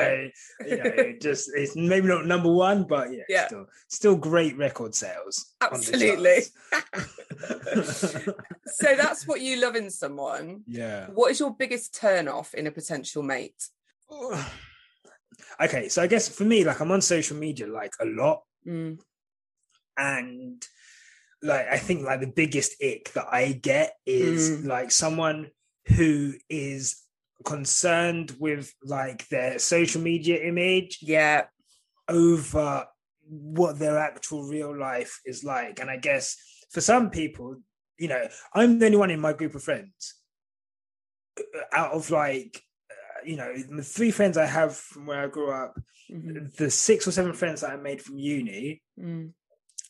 no. 0.60 0.66
you 0.66 0.76
know, 0.76 1.12
just 1.20 1.50
it's 1.54 1.74
maybe 1.76 2.06
not 2.08 2.24
number 2.26 2.52
one, 2.52 2.84
but 2.84 3.12
yeah, 3.12 3.24
Yeah. 3.28 3.46
still 3.48 3.66
still 3.88 4.16
great 4.16 4.56
record 4.56 4.94
sales. 4.94 5.54
Absolutely. 5.60 6.42
so 8.66 8.96
that's 8.96 9.26
what 9.26 9.40
you 9.40 9.60
love 9.60 9.76
in 9.76 9.90
someone. 9.90 10.62
yeah. 10.66 11.06
What 11.08 11.30
is 11.32 11.40
your 11.40 11.54
biggest 11.54 11.94
turn 11.94 12.28
off 12.28 12.54
in 12.54 12.66
a 12.66 12.70
potential 12.70 13.22
mate? 13.22 13.68
okay, 15.60 15.88
so 15.88 16.02
I 16.02 16.06
guess 16.06 16.28
for 16.28 16.44
me, 16.44 16.64
like 16.64 16.80
I'm 16.80 16.92
on 16.92 17.00
social 17.02 17.36
media 17.36 17.66
like 17.66 17.92
a 18.00 18.06
lot, 18.06 18.42
Mm, 18.66 18.98
and 19.96 20.66
like 21.42 21.66
I 21.68 21.78
think 21.78 22.04
like 22.04 22.20
the 22.20 22.26
biggest 22.34 22.74
ick 22.82 23.12
that 23.14 23.26
I 23.30 23.52
get 23.52 23.94
is 24.06 24.50
Mm. 24.50 24.66
like 24.66 24.90
someone 24.90 25.50
who 25.86 26.34
is 26.48 27.02
concerned 27.44 28.34
with 28.38 28.74
like 28.82 29.28
their 29.28 29.58
social 29.58 30.00
media 30.02 30.42
image 30.42 30.98
yeah. 31.00 31.46
over 32.08 32.86
what 33.28 33.78
their 33.78 33.98
actual 33.98 34.42
real 34.44 34.76
life 34.76 35.20
is 35.24 35.44
like. 35.44 35.80
And 35.80 35.90
I 35.90 35.96
guess 35.98 36.36
for 36.70 36.80
some 36.80 37.10
people, 37.10 37.56
you 37.98 38.08
know, 38.08 38.26
I'm 38.54 38.78
the 38.78 38.86
only 38.86 38.98
one 38.98 39.10
in 39.10 39.20
my 39.20 39.32
group 39.32 39.54
of 39.54 39.62
friends 39.62 40.14
uh, 41.38 41.42
out 41.72 41.92
of 41.92 42.10
like, 42.10 42.62
uh, 42.90 43.20
you 43.24 43.36
know, 43.36 43.52
the 43.56 43.82
three 43.82 44.10
friends 44.10 44.36
I 44.36 44.46
have 44.46 44.76
from 44.76 45.06
where 45.06 45.22
I 45.24 45.28
grew 45.28 45.50
up, 45.52 45.78
Mhm, 46.10 46.56
the 46.56 46.70
six 46.70 47.06
or 47.06 47.12
seven 47.12 47.34
friends 47.34 47.60
that 47.60 47.70
I 47.70 47.76
made 47.76 48.00
from 48.00 48.18
uni, 48.18 48.82
mm, 48.98 49.30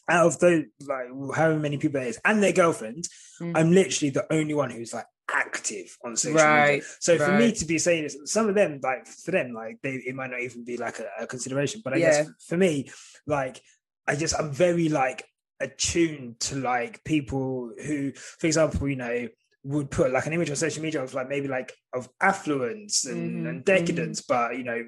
out 0.08 0.26
of 0.26 0.38
those, 0.38 0.64
like, 0.86 1.08
however 1.36 1.58
many 1.58 1.78
people 1.78 2.00
it 2.00 2.08
is, 2.08 2.20
and 2.24 2.42
their 2.42 2.52
girlfriends, 2.52 3.08
Mm. 3.40 3.56
I'm 3.56 3.70
literally 3.70 4.10
the 4.10 4.26
only 4.32 4.52
one 4.52 4.68
who's 4.68 4.92
like 4.92 5.06
active 5.32 5.96
on 6.04 6.16
social 6.16 6.34
media. 6.34 6.60
Right. 6.60 6.82
So 6.98 7.18
for 7.18 7.30
me 7.30 7.52
to 7.52 7.64
be 7.64 7.78
saying 7.78 8.02
this, 8.02 8.16
some 8.24 8.48
of 8.48 8.56
them, 8.56 8.80
like 8.82 9.06
for 9.06 9.30
them, 9.30 9.52
like 9.52 9.76
they 9.80 9.90
it 9.94 10.16
might 10.16 10.30
not 10.32 10.40
even 10.40 10.64
be 10.64 10.76
like 10.76 10.98
a, 10.98 11.06
a 11.22 11.26
consideration. 11.28 11.80
But 11.84 11.92
I 11.94 11.98
Yeah. 11.98 12.06
guess 12.24 12.30
for 12.48 12.56
me, 12.56 12.90
like 13.28 13.60
I 14.08 14.16
just 14.16 14.34
I'm 14.40 14.50
very 14.50 14.88
like 14.88 15.24
attuned 15.60 16.40
to 16.40 16.56
like 16.56 17.04
people 17.04 17.70
who, 17.84 18.12
for 18.12 18.46
example, 18.48 18.88
you 18.88 18.96
know, 18.96 19.28
would 19.62 19.90
put 19.90 20.10
like 20.12 20.26
an 20.26 20.32
image 20.32 20.50
on 20.50 20.56
social 20.56 20.82
media 20.82 21.00
of 21.02 21.14
like 21.14 21.28
maybe 21.28 21.46
like 21.46 21.72
of 21.92 22.08
affluence 22.20 23.04
and, 23.04 23.46
Mhm, 23.46 23.48
and 23.50 23.64
decadence, 23.64 24.20
but 24.22 24.56
you 24.56 24.64
know, 24.64 24.82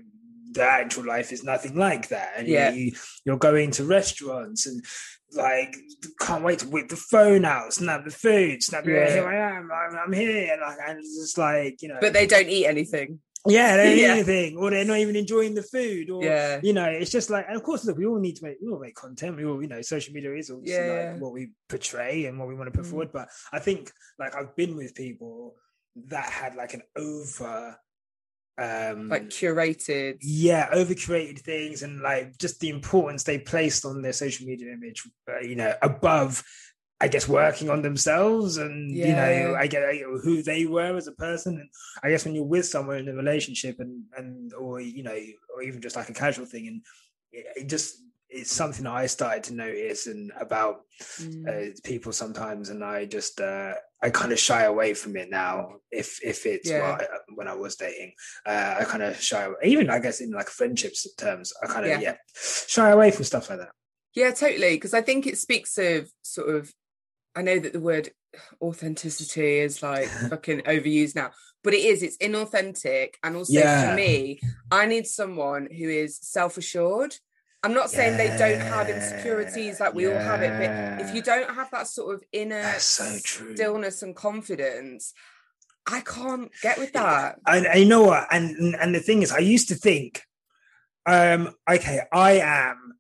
the 0.53 0.63
actual 0.65 1.07
life 1.07 1.33
is 1.33 1.45
nothing 1.45 1.77
like 1.77 2.09
that. 2.09 2.33
And 2.37 2.49
Yeah. 2.49 2.71
you, 2.73 2.93
you're 3.25 3.37
going 3.39 3.71
to 3.73 3.85
restaurants 3.85 4.67
and 4.67 4.85
like 5.33 5.77
can't 6.21 6.43
wait 6.43 6.59
to 6.61 6.69
whip 6.69 6.89
the 6.89 6.97
phone 6.97 7.45
out, 7.45 7.73
snap 7.73 8.05
the 8.05 8.11
food, 8.11 8.63
snap 8.63 8.85
yeah. 8.87 8.95
Yeah. 8.95 9.11
here 9.13 9.29
I 9.29 9.57
am, 9.59 9.71
I'm, 9.73 9.97
I'm 10.07 10.13
here, 10.13 10.53
and 10.53 10.61
like 10.61 10.79
and 10.87 10.99
it's 10.99 11.17
just 11.17 11.39
like 11.39 11.81
you 11.83 11.89
know, 11.89 11.99
But 12.01 12.13
they 12.13 12.27
don't 12.27 12.49
eat 12.49 12.67
anything. 12.67 13.21
yeah, 13.47 13.77
they 13.77 13.85
don't 13.85 13.99
eat 13.99 14.05
anything, 14.07 14.57
or 14.59 14.71
they're 14.71 14.85
not 14.85 14.99
even 14.99 15.15
enjoying 15.15 15.55
the 15.55 15.63
food, 15.63 16.11
or 16.11 16.25
Yeah. 16.25 16.59
you 16.65 16.73
know, 16.73 16.87
it's 16.87 17.13
just 17.13 17.31
like, 17.31 17.47
and 17.47 17.57
of 17.57 17.63
course, 17.63 17.85
look, 17.85 17.97
we 17.97 18.07
all 18.07 18.19
need 18.19 18.37
to 18.37 18.45
make, 18.45 18.57
we 18.61 18.71
all 18.73 18.81
make 18.81 18.97
content. 18.97 19.37
We 19.37 19.45
all, 19.45 19.63
you 19.63 19.69
know, 19.69 19.81
social 19.83 20.13
media 20.13 20.35
is 20.35 20.51
also 20.51 20.65
Yeah. 20.67 20.93
like 21.13 21.21
what 21.21 21.33
we 21.33 21.53
portray 21.69 22.25
and 22.27 22.37
what 22.39 22.49
we 22.49 22.57
want 22.57 22.67
to 22.73 22.77
put 22.77 22.87
Mm. 22.87 22.91
forward. 22.91 23.13
But 23.13 23.29
I 23.53 23.61
think, 23.61 23.93
like, 24.19 24.35
I've 24.35 24.57
been 24.57 24.77
with 24.77 24.97
people 24.97 25.55
that 26.09 26.29
had 26.29 26.57
like 26.57 26.75
an 26.75 26.83
over, 26.97 27.79
um, 28.61 29.09
Like 29.09 29.29
curated. 29.31 30.19
yeah, 30.21 30.69
over 30.73 30.95
curated 30.95 31.41
things 31.41 31.83
and 31.83 32.01
like 32.01 32.37
just 32.39 32.61
the 32.61 32.69
importance 32.69 33.25
they 33.25 33.39
placed 33.39 33.85
on 33.85 34.03
their 34.03 34.13
social 34.13 34.47
media 34.47 34.73
image, 34.73 35.03
uh, 35.29 35.41
you 35.41 35.57
know, 35.57 35.75
above. 35.83 36.45
I 37.03 37.09
guess 37.09 37.27
working 37.27 37.71
on 37.71 37.81
themselves 37.81 38.59
and 38.59 38.91
you 38.95 39.15
know 39.15 39.55
I 39.59 39.67
get 39.69 39.83
who 40.23 40.43
they 40.43 40.67
were 40.67 40.95
as 40.99 41.07
a 41.07 41.13
person 41.13 41.55
and 41.59 41.69
I 42.05 42.11
guess 42.11 42.27
when 42.27 42.35
you're 42.35 42.45
with 42.45 42.67
someone 42.67 42.99
in 42.99 43.09
a 43.09 43.15
relationship 43.15 43.77
and 43.81 44.05
and 44.19 44.53
or 44.53 44.81
you 44.83 45.03
know 45.03 45.17
or 45.57 45.63
even 45.63 45.81
just 45.81 45.97
like 45.97 46.11
a 46.11 46.13
casual 46.13 46.45
thing 46.45 46.67
and 46.69 46.83
it, 47.33 47.47
it 47.57 47.69
just 47.71 47.97
it's 48.29 48.53
something 48.53 48.87
I 48.87 49.07
started 49.07 49.45
to 49.45 49.55
notice 49.55 50.09
and 50.09 50.31
about 50.39 50.83
Mm. 51.19 51.49
uh, 51.49 51.73
people 51.85 52.13
sometimes 52.13 52.69
and 52.69 52.85
I 52.85 53.07
just 53.07 53.41
uh, 53.41 53.73
I 54.03 54.11
kind 54.11 54.33
of 54.33 54.39
shy 54.39 54.63
away 54.63 54.95
from 54.95 55.17
it 55.17 55.29
now 55.31 55.77
if 55.91 56.19
if 56.25 56.47
it's 56.47 56.69
Yeah. 56.71 56.81
well, 56.99 56.99
when 57.35 57.49
I 57.49 57.55
was 57.55 57.77
dating 57.77 58.13
uh, 58.47 58.77
I 58.81 58.85
kind 58.85 59.03
of 59.03 59.21
shy 59.21 59.43
away 59.45 59.57
even 59.65 59.91
I 59.91 59.99
guess 59.99 60.21
in 60.21 60.31
like 60.31 60.49
friendships 60.49 61.07
terms 61.17 61.53
I 61.63 61.67
kind 61.67 61.85
of 61.85 61.91
Yeah. 61.91 62.01
yeah. 62.01 62.17
shy 62.35 62.91
away 62.91 63.11
from 63.11 63.25
stuff 63.25 63.51
like 63.51 63.59
that 63.61 63.73
Yeah, 64.15 64.31
totally. 64.33 64.75
Because 64.77 64.95
I 64.95 65.03
think 65.03 65.27
it 65.27 65.39
speaks 65.39 65.79
of 65.79 66.11
sort 66.23 66.49
of, 66.57 66.73
I 67.37 67.43
know 67.43 67.59
that 67.61 67.73
the 67.73 67.79
word 67.81 68.11
authenticity 68.61 69.59
is 69.59 69.83
like 69.83 70.09
fucking 70.31 70.61
overused 70.63 71.15
now, 71.15 71.31
but 71.63 71.75
it 71.75 71.85
is, 71.85 72.03
it's 72.03 72.17
inauthentic. 72.19 73.15
And 73.23 73.37
also 73.37 73.53
Yeah. 73.61 73.91
for 73.91 73.95
me, 73.97 74.41
I 74.71 74.87
need 74.87 75.07
someone 75.07 75.69
who 75.71 75.89
is 75.89 76.19
self 76.21 76.57
assured. 76.59 77.15
I'm 77.63 77.75
not 77.75 77.91
saying 77.91 78.17
they 78.17 78.35
don't 78.39 78.61
have 78.61 78.89
insecurities 78.89 79.81
like 79.81 79.93
we 79.95 80.07
all 80.07 80.19
have 80.19 80.41
it, 80.43 80.51
but 80.59 81.07
if 81.07 81.15
you 81.15 81.21
don't 81.23 81.55
have 81.55 81.71
that 81.73 81.87
sort 81.89 82.15
of 82.15 82.23
inner 82.33 82.63
so 82.79 83.05
stillness 83.05 84.03
and 84.03 84.17
confidence, 84.17 85.13
I 85.87 86.01
can't 86.01 86.51
get 86.63 86.79
with 86.79 86.93
that. 86.95 87.37
and, 87.47 87.67
and 87.67 87.81
you 87.81 87.87
know 87.87 88.05
what? 88.05 88.27
And 88.33 88.75
and 88.77 88.95
the 88.95 89.01
thing 89.01 89.23
is 89.23 89.33
i 89.33 89.39
used 89.39 89.69
to 89.69 89.75
think 89.75 90.23
um 91.07 91.51
okay 91.69 92.01
i 92.13 92.33
am 92.33 92.93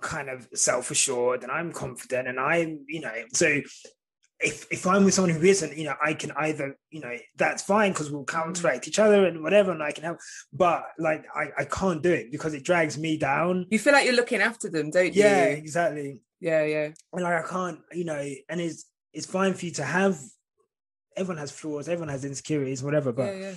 kind 0.00 0.28
of 0.28 0.48
self-assured 0.54 1.42
and 1.42 1.50
i'm 1.50 1.72
confident 1.72 2.28
and 2.28 2.38
i'm 2.38 2.84
you 2.88 3.00
know 3.00 3.12
so 3.32 3.60
if 4.40 4.66
if 4.70 4.86
i'm 4.86 5.04
with 5.04 5.14
someone 5.14 5.32
who 5.32 5.42
isn't 5.42 5.76
you 5.76 5.84
know 5.84 5.94
i 6.04 6.12
can 6.12 6.30
either 6.32 6.76
you 6.90 7.00
know 7.00 7.16
that's 7.36 7.62
fine 7.62 7.92
because 7.92 8.10
we'll 8.10 8.24
mm-hmm. 8.24 8.42
counteract 8.42 8.86
each 8.86 8.98
other 8.98 9.24
and 9.26 9.42
whatever 9.42 9.72
and 9.72 9.82
i 9.82 9.90
can 9.90 10.04
help 10.04 10.18
but 10.52 10.84
like 10.98 11.24
i 11.34 11.46
i 11.58 11.64
can't 11.64 12.02
do 12.02 12.12
it 12.12 12.30
because 12.30 12.52
it 12.52 12.62
drags 12.62 12.98
me 12.98 13.16
down 13.16 13.66
You 13.70 13.78
feel 13.78 13.94
like 13.94 14.04
you're 14.04 14.14
looking 14.14 14.40
after 14.40 14.68
them, 14.68 14.90
don't 14.90 15.14
you? 15.14 15.22
yeah 15.22 15.44
exactly 15.44 16.20
Yeah, 16.40 16.64
yeah. 16.64 16.88
and 17.12 17.22
like 17.22 17.44
I 17.44 17.48
can't, 17.48 17.80
you 17.92 18.04
know, 18.04 18.22
and 18.48 18.60
it's 18.60 18.84
it's 19.12 19.26
fine 19.26 19.54
for 19.54 19.64
you 19.64 19.72
to 19.72 19.84
have. 19.84 20.20
Everyone 21.16 21.38
has 21.40 21.50
flaws. 21.50 21.88
Everyone 21.88 22.10
has 22.10 22.24
insecurities, 22.24 22.82
whatever. 22.82 23.12
But 23.12 23.34
yeah, 23.34 23.40
yeah. 23.40 23.54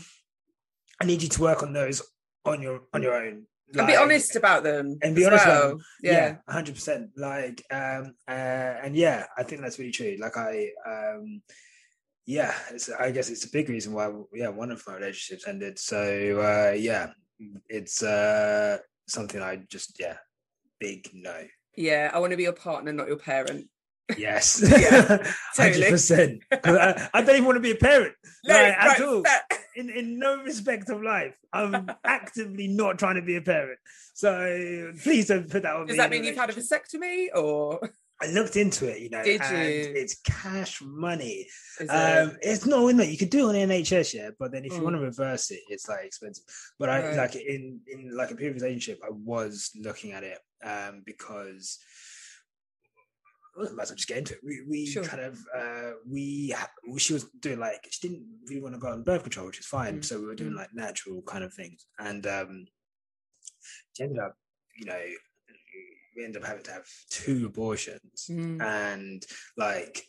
I 1.02 1.06
need 1.06 1.22
you 1.22 1.30
to 1.30 1.42
work 1.42 1.62
on 1.62 1.74
those 1.74 2.02
on 2.46 2.62
your 2.62 2.84
on 2.94 3.02
your 3.04 3.16
own. 3.16 3.46
And 3.78 3.88
be 3.88 3.96
honest 3.96 4.36
about 4.36 4.64
them. 4.64 4.98
and 5.02 5.16
be 5.16 5.26
honest 5.26 5.46
about 5.46 5.62
well. 5.62 5.70
them. 5.70 5.80
Yeah. 6.02 6.12
Yeah, 6.12 6.36
hundred 6.54 6.76
percent. 6.76 7.10
Like, 7.16 7.64
um, 7.72 8.16
uh, 8.28 8.32
and 8.84 8.96
yeah, 8.96 9.26
I 9.38 9.44
think 9.44 9.62
that's 9.62 9.78
really 9.80 9.92
true. 9.92 10.16
Like, 10.20 10.38
I, 10.38 10.70
um, 10.88 11.42
yeah, 12.26 12.54
it's, 12.72 12.90
I 12.92 13.12
guess 13.12 13.30
it's 13.30 13.46
a 13.46 13.52
big 13.52 13.70
reason 13.70 13.94
why, 13.94 14.12
yeah, 14.34 14.50
one 14.50 14.72
of 14.72 14.84
my 14.88 14.96
relationships 14.96 15.48
ended. 15.48 15.80
So, 15.80 16.40
uh, 16.40 16.74
yeah, 16.76 17.12
it's 17.68 18.04
uh 18.04 18.78
something 19.08 19.42
I 19.42 19.58
just, 19.70 20.00
yeah, 20.00 20.18
big 20.80 21.10
no. 21.14 21.36
Yeah, 21.76 22.12
I 22.14 22.20
want 22.20 22.32
to 22.32 22.38
be 22.38 22.44
your 22.44 22.54
partner, 22.54 22.92
not 22.92 23.08
your 23.08 23.18
parent. 23.18 23.68
Yes, 24.18 24.62
Yeah, 24.68 25.24
totally. 25.56 25.90
percent. 25.90 26.42
I, 26.52 27.10
I 27.14 27.22
don't 27.22 27.36
even 27.36 27.46
want 27.46 27.56
to 27.58 27.62
be 27.62 27.72
a 27.72 27.76
parent. 27.76 28.14
No, 28.46 28.54
Like, 28.56 28.74
at 28.74 29.02
all. 29.02 29.24
fair. 29.24 29.59
In, 29.80 29.90
in 29.90 30.20
no 30.20 30.44
respect 30.44 30.90
of 30.90 31.02
life. 31.02 31.36
I'm 31.54 31.90
actively 32.04 32.68
not 32.68 33.00
trying 33.00 33.16
to 33.16 33.22
be 33.22 33.36
a 33.38 33.42
parent. 33.42 33.80
So 34.14 34.92
please 35.04 35.28
don't 35.28 35.50
put 35.50 35.64
that 35.64 35.76
on 35.76 35.88
Does 35.88 35.96
me 35.98 35.98
Does 35.98 35.98
that 35.98 36.10
mean 36.12 36.24
you've 36.26 36.36
had 36.36 36.50
a 36.50 36.54
vasectomy 36.54 37.28
or 37.36 37.80
I 38.22 38.28
looked 38.28 38.58
into 38.58 38.86
it, 38.86 39.00
you 39.00 39.10
know, 39.10 39.24
Did 39.24 39.40
and 39.42 39.76
you? 39.76 39.94
it's 39.96 40.20
cash 40.26 40.82
money. 40.82 41.48
is 41.80 41.90
it? 41.90 41.96
Um, 41.96 42.38
it's 42.42 42.66
not 42.66 42.94
no, 42.94 43.04
you 43.04 43.18
could 43.18 43.30
do 43.30 43.50
it 43.50 43.56
on 43.64 43.70
NHS, 43.70 44.14
yeah, 44.14 44.30
but 44.38 44.52
then 44.52 44.66
if 44.66 44.74
you 44.74 44.80
Mm. 44.82 44.84
want 44.84 44.96
to 44.98 45.02
reverse 45.02 45.52
it, 45.52 45.62
it's 45.70 45.88
like 45.88 46.04
expensive. 46.04 46.44
But 46.78 46.90
I 46.90 47.00
Right. 47.00 47.16
like 47.16 47.36
in 47.38 47.80
in 47.88 48.16
like 48.18 48.32
a 48.32 48.36
previous 48.36 48.62
relationship, 48.62 49.00
I 49.06 49.10
was 49.12 49.72
looking 49.80 50.12
at 50.12 50.24
it 50.26 50.38
um 50.64 51.04
because 51.06 51.80
as 53.62 53.74
well 53.74 53.86
just 53.86 54.08
get 54.08 54.18
into 54.20 54.34
it. 54.34 54.40
We, 54.44 54.62
we 54.68 54.86
Sure. 54.86 55.04
kind 55.04 55.24
of 55.24 55.38
uh 55.58 55.92
we 56.08 56.54
she 56.98 57.14
was 57.14 57.26
doing 57.40 57.60
like 57.60 57.88
she 57.90 58.08
didn't 58.08 58.26
really 58.48 58.62
want 58.62 58.76
to 58.76 58.80
go 58.80 58.90
on 58.90 59.04
birth 59.04 59.24
control, 59.24 59.46
which 59.48 59.60
is 59.60 59.66
fine. 59.66 60.00
Mm. 60.00 60.06
So 60.06 60.20
we 60.20 60.26
were 60.26 60.36
doing 60.36 60.54
Mm. 60.54 60.58
like 60.58 60.74
natural 60.74 61.22
kind 61.24 61.44
of 61.44 61.54
things, 61.54 61.86
and 62.00 62.26
um 62.28 62.66
she 63.94 64.04
ended 64.04 64.20
up, 64.20 64.36
you 64.78 64.86
know, 64.86 65.00
we 66.16 66.26
ended 66.26 66.42
up 66.42 66.48
having 66.48 66.64
to 66.64 66.72
have 66.72 66.86
two 67.10 67.46
abortions 67.46 68.28
Mm. 68.30 68.62
and 68.62 69.26
like 69.58 70.06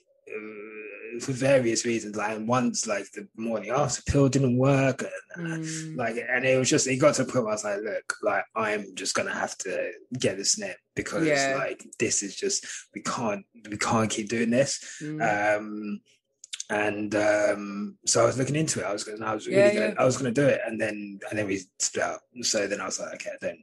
for 1.20 1.32
various 1.32 1.84
reasons 1.84 2.16
like 2.16 2.38
once 2.46 2.86
like 2.86 3.04
the 3.12 3.26
morning 3.36 3.70
after 3.70 4.00
pill 4.10 4.28
didn't 4.28 4.56
work 4.56 5.02
and 5.36 5.52
uh, 5.52 5.56
Mm. 5.58 5.96
like 5.96 6.16
and 6.32 6.44
it 6.44 6.58
was 6.58 6.70
just 6.70 6.86
it 6.86 6.96
got 6.96 7.14
to 7.16 7.22
a 7.22 7.24
point 7.24 7.44
where 7.44 7.48
I 7.52 7.54
was 7.54 7.64
like 7.64 7.80
look 7.82 8.14
like 8.22 8.44
I'm 8.54 8.94
just 8.94 9.14
gonna 9.14 9.34
have 9.34 9.56
to 9.58 9.90
get 10.18 10.36
the 10.38 10.44
snip 10.44 10.76
because 10.94 11.26
Yeah. 11.26 11.56
like 11.58 11.84
this 11.98 12.22
is 12.22 12.36
just 12.36 12.64
we 12.94 13.02
can't 13.02 13.44
we 13.70 13.76
can't 13.76 14.08
keep 14.10 14.28
doing 14.28 14.50
this 14.50 14.98
Mm. 15.02 15.56
um 15.56 16.00
and 16.70 17.14
um 17.16 17.98
so 18.06 18.22
I 18.22 18.26
was 18.26 18.38
looking 18.38 18.56
into 18.56 18.80
it 18.80 18.86
I 18.86 18.92
was 18.92 19.04
gonna 19.04 19.26
I 19.26 19.34
was 19.34 19.46
really 19.48 19.58
Yeah, 19.60 19.74
gonna 19.74 19.86
yeah. 19.88 19.94
I 19.98 20.04
was 20.04 20.16
gonna 20.16 20.30
do 20.30 20.46
it 20.46 20.60
and 20.66 20.80
then 20.80 21.18
and 21.28 21.38
then 21.38 21.46
we 21.48 21.60
split 21.80 22.04
up 22.04 22.20
so 22.42 22.66
then 22.68 22.80
I 22.80 22.86
was 22.86 23.00
like 23.00 23.14
okay 23.14 23.32
then 23.40 23.58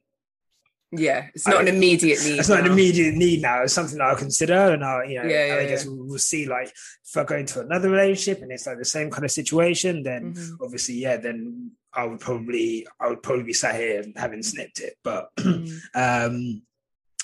Yeah, 0.92 1.28
it's 1.34 1.46
not 1.46 1.62
an 1.62 1.68
immediate 1.68 2.20
need. 2.24 2.40
It's 2.40 2.48
not 2.48 2.62
an 2.62 2.72
immediate 2.72 3.14
need 3.16 3.42
now. 3.42 3.64
It's 3.64 3.74
something 3.74 3.98
that 3.98 4.06
I'll 4.06 4.16
consider, 4.16 4.72
and 4.74 4.84
I'll, 4.86 5.06
you 5.06 5.22
know, 5.22 5.28
Yeah, 5.28 5.46
yeah, 5.48 5.56
I 5.56 5.66
guess 5.66 5.86
yeah. 5.86 5.92
we'll, 5.94 6.18
see. 6.18 6.46
Like, 6.48 6.68
if 6.70 7.18
I 7.18 7.24
go 7.26 7.36
into 7.36 7.60
another 7.60 7.90
relationship 7.90 8.42
and 8.42 8.52
it's 8.52 8.66
like 8.66 8.78
the 8.78 8.86
same 8.86 9.12
kind 9.12 9.26
of 9.26 9.32
situation, 9.32 10.04
then 10.04 10.34
Mhm. 10.34 10.58
obviously, 10.62 10.96
yeah, 10.96 11.18
then 11.18 11.72
I 11.94 12.06
would 12.06 12.22
probably, 12.22 12.88
I 13.02 13.10
would 13.10 13.22
probably 13.22 13.44
be 13.44 13.54
sat 13.54 13.76
here 13.76 14.00
and 14.02 14.18
having 14.18 14.42
snipped 14.44 14.80
it. 14.80 14.98
But, 15.04 15.30
Mm. 15.38 15.80
um, 15.94 16.62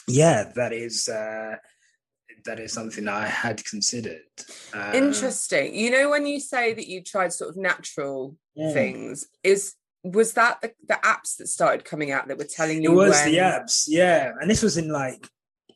yeah, 0.10 0.52
that 0.56 0.74
is, 0.74 1.08
uh, 1.08 1.56
that 2.46 2.60
is 2.60 2.74
something 2.74 3.08
I 3.08 3.28
had 3.28 3.64
considered. 3.64 4.20
Uh, 4.74 4.92
Interesting. 4.94 5.74
You 5.74 5.90
know, 5.92 6.10
when 6.10 6.26
you 6.26 6.42
say 6.42 6.74
that 6.74 6.88
you 6.88 7.02
tried 7.02 7.32
sort 7.32 7.52
of 7.52 7.56
natural 7.56 8.36
yeah. 8.56 8.74
things, 8.74 9.26
is 9.44 9.76
was 10.04 10.34
that 10.34 10.62
the, 10.62 10.74
the 10.88 11.00
apps 11.04 11.38
that 11.38 11.48
started 11.48 11.86
coming 11.86 12.12
out 12.12 12.28
that 12.28 12.38
were 12.38 12.44
telling 12.44 12.84
you? 12.84 12.92
It 12.92 12.96
was 12.96 13.12
when... 13.12 13.32
the 13.32 13.38
apps, 13.38 13.86
yeah, 13.88 14.34
and 14.40 14.50
this 14.50 14.62
was 14.62 14.78
in 14.78 14.90
like 14.90 15.28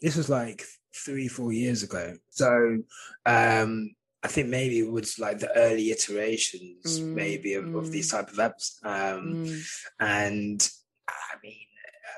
this 0.02 0.16
was 0.16 0.30
like 0.30 0.64
three, 0.94 1.28
four 1.28 1.52
years 1.54 1.84
ago. 1.84 2.16
So 2.30 2.80
um 3.26 3.96
I 4.24 4.28
think 4.28 4.50
maybe 4.50 4.80
it 4.80 4.92
was 4.92 5.20
like 5.20 5.40
the 5.40 5.56
early 5.56 5.92
iterations, 5.92 7.00
Mm, 7.00 7.14
maybe 7.14 7.54
of, 7.54 7.74
of 7.76 7.92
these 7.92 8.10
mm. 8.10 8.18
type 8.18 8.30
of 8.30 8.36
apps. 8.36 8.84
Um 8.84 9.46
Mm. 9.46 9.64
and 10.00 10.70
I 11.08 11.36
mean, 11.44 11.68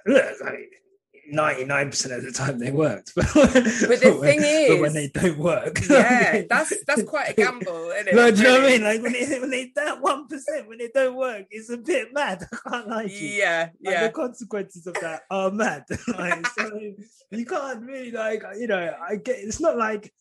look, 0.08 0.36
I 0.46 0.52
mean. 0.52 0.70
99% 1.32 2.16
of 2.18 2.24
the 2.24 2.32
time 2.32 2.60
they 2.60 2.72
worked 2.72 3.14
but, 3.16 3.26
but 3.34 3.54
the 3.54 4.18
thing 4.22 4.68
but 4.68 4.80
when 4.82 4.86
is- 4.90 4.94
they 4.94 5.08
don't 5.10 5.38
work 5.38 5.80
Yeah, 5.90 6.42
that's 6.50 6.74
that's 6.86 7.04
quite 7.04 7.30
a 7.32 7.34
gamble, 7.34 7.92
isn't 7.92 8.08
it? 8.10 8.16
no, 8.20 8.32
do 8.32 8.38
you 8.38 8.44
know 8.44 8.54
what 8.62 8.64
I 8.64 8.68
mean? 8.68 8.84
Like 8.84 9.02
when 9.02 9.14
they 9.14 9.40
when 9.40 9.50
they 9.50 9.72
that 9.76 10.02
one 10.02 10.28
percent 10.28 10.68
when 10.68 10.78
they 10.78 10.90
don't 10.94 11.16
work, 11.16 11.46
it's 11.52 11.70
a 11.70 11.78
bit 11.78 12.14
mad. 12.14 12.44
I 12.52 12.70
can't 12.70 12.88
lie 12.88 13.08
to 13.08 13.14
you. 13.14 13.30
Yeah, 13.30 13.70
Like, 13.84 13.94
yeah. 13.94 14.08
the 14.08 14.14
consequences 14.14 14.88
of 14.88 14.94
that 15.02 15.22
are 15.30 15.52
mad. 15.52 15.84
like, 16.18 16.46
so 16.48 16.70
you 17.32 17.46
can't 17.46 17.82
really 17.86 18.12
like 18.12 18.44
you 18.58 18.68
know. 18.68 18.96
I 19.10 19.16
get 19.18 19.38
it's 19.40 19.60
not 19.60 19.78
like 19.78 20.12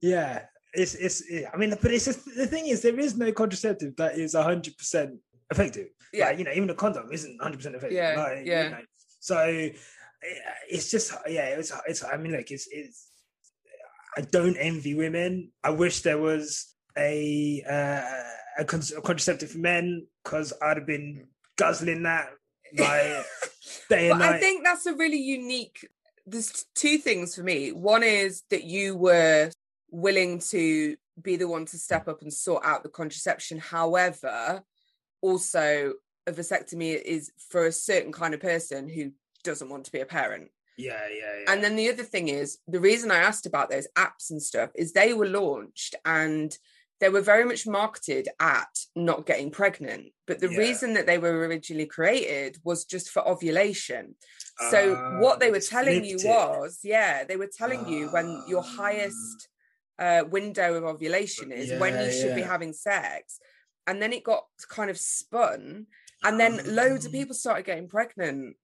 yeah. 0.00 0.42
It's 0.72 0.94
it's 0.94 1.22
yeah, 1.30 1.50
I 1.54 1.56
mean, 1.56 1.70
but 1.80 1.92
it's 1.92 2.04
just, 2.06 2.24
the 2.36 2.46
thing 2.48 2.66
is 2.66 2.82
there 2.82 2.98
is 2.98 3.16
no 3.16 3.30
contraceptive 3.32 3.94
that 3.96 4.18
is 4.18 4.34
hundred 4.34 4.76
percent 4.76 5.14
effective. 5.50 5.88
Yeah. 6.12 6.26
Like, 6.26 6.38
you 6.38 6.44
know, 6.44 6.50
even 6.52 6.66
the 6.66 6.74
condom 6.74 7.08
isn't 7.12 7.40
hundred 7.40 7.58
percent 7.58 7.76
effective. 7.76 7.96
Yeah, 7.96 8.14
Like, 8.20 8.44
yeah. 8.44 8.64
You 8.64 8.70
know, 8.70 8.80
so 9.20 9.70
it's 10.68 10.90
just 10.90 11.12
yeah. 11.26 11.46
It's 11.46 11.72
it's. 11.86 12.04
I 12.04 12.16
mean, 12.16 12.32
like 12.32 12.50
it's 12.50 12.68
it's. 12.70 13.10
I 14.16 14.22
don't 14.22 14.56
envy 14.56 14.94
women. 14.94 15.50
I 15.62 15.70
wish 15.70 16.02
there 16.02 16.18
was 16.18 16.72
a 16.96 17.62
uh, 17.68 18.62
a, 18.62 18.64
con- 18.64 18.82
a 18.96 19.00
contraceptive 19.00 19.50
for 19.50 19.58
men 19.58 20.06
because 20.22 20.52
I'd 20.62 20.76
have 20.76 20.86
been 20.86 21.26
guzzling 21.56 22.04
that 22.04 22.28
like 22.78 23.24
day 23.88 24.10
and 24.10 24.18
But 24.18 24.28
I 24.28 24.38
think 24.38 24.64
that's 24.64 24.86
a 24.86 24.94
really 24.94 25.20
unique. 25.20 25.88
There's 26.26 26.64
two 26.74 26.98
things 26.98 27.34
for 27.34 27.42
me. 27.42 27.72
One 27.72 28.02
is 28.02 28.42
that 28.50 28.64
you 28.64 28.96
were 28.96 29.50
willing 29.90 30.38
to 30.40 30.96
be 31.20 31.36
the 31.36 31.48
one 31.48 31.66
to 31.66 31.78
step 31.78 32.08
up 32.08 32.22
and 32.22 32.32
sort 32.32 32.64
out 32.64 32.82
the 32.82 32.88
contraception. 32.88 33.58
However, 33.58 34.62
also 35.20 35.94
a 36.26 36.32
vasectomy 36.32 37.00
is 37.00 37.30
for 37.50 37.66
a 37.66 37.72
certain 37.72 38.12
kind 38.12 38.34
of 38.34 38.40
person 38.40 38.88
who 38.88 39.12
doesn't 39.44 39.68
want 39.68 39.84
to 39.84 39.92
be 39.92 40.00
a 40.00 40.06
parent. 40.06 40.50
yeah, 40.76 41.06
yeah, 41.08 41.32
yeah. 41.44 41.52
And 41.52 41.62
then 41.62 41.76
the 41.76 41.90
other 41.90 42.02
thing 42.02 42.28
is 42.28 42.58
the 42.66 42.80
reason 42.80 43.10
I 43.10 43.18
asked 43.18 43.46
about 43.46 43.70
those 43.70 43.86
apps 43.96 44.30
and 44.30 44.42
stuff 44.42 44.70
is 44.74 44.92
they 44.92 45.12
were 45.12 45.28
launched 45.28 45.94
and 46.04 46.56
they 47.00 47.08
were 47.10 47.20
very 47.20 47.44
much 47.44 47.66
marketed 47.66 48.28
at 48.40 48.74
not 48.96 49.26
getting 49.26 49.50
pregnant. 49.50 50.12
But 50.26 50.40
the 50.40 50.48
Yeah. 50.48 50.58
reason 50.58 50.94
that 50.94 51.06
they 51.06 51.18
were 51.18 51.46
originally 51.46 51.86
created 51.86 52.58
was 52.64 52.84
just 52.84 53.10
for 53.10 53.26
ovulation. 53.28 54.16
So 54.70 54.94
Ah, 54.96 55.18
what 55.20 55.38
they 55.40 55.50
were 55.50 55.60
telling 55.60 56.04
you 56.04 56.16
was, 56.24 56.80
yeah, 56.82 57.24
they 57.24 57.36
were 57.36 57.50
telling 57.62 57.86
you 57.86 58.08
when 58.10 58.42
your 58.48 58.62
Ah. 58.62 58.74
highest 58.82 59.48
uh, 59.98 60.24
window 60.28 60.74
of 60.74 60.84
ovulation 60.84 61.52
is 61.52 61.70
when 61.80 61.94
you 61.94 62.06
Yeah, 62.06 62.10
should 62.20 62.34
be 62.34 62.42
having 62.42 62.72
sex. 62.72 63.38
And 63.86 64.00
then 64.02 64.12
it 64.12 64.24
got 64.24 64.46
kind 64.68 64.90
of 64.90 64.98
spun, 64.98 65.86
and 66.24 66.40
then 66.40 66.60
loads 66.66 67.04
of 67.04 67.12
Ah. 67.12 67.18
people 67.18 67.34
started 67.34 67.66
getting 67.66 67.86
pregnant. 67.88 68.56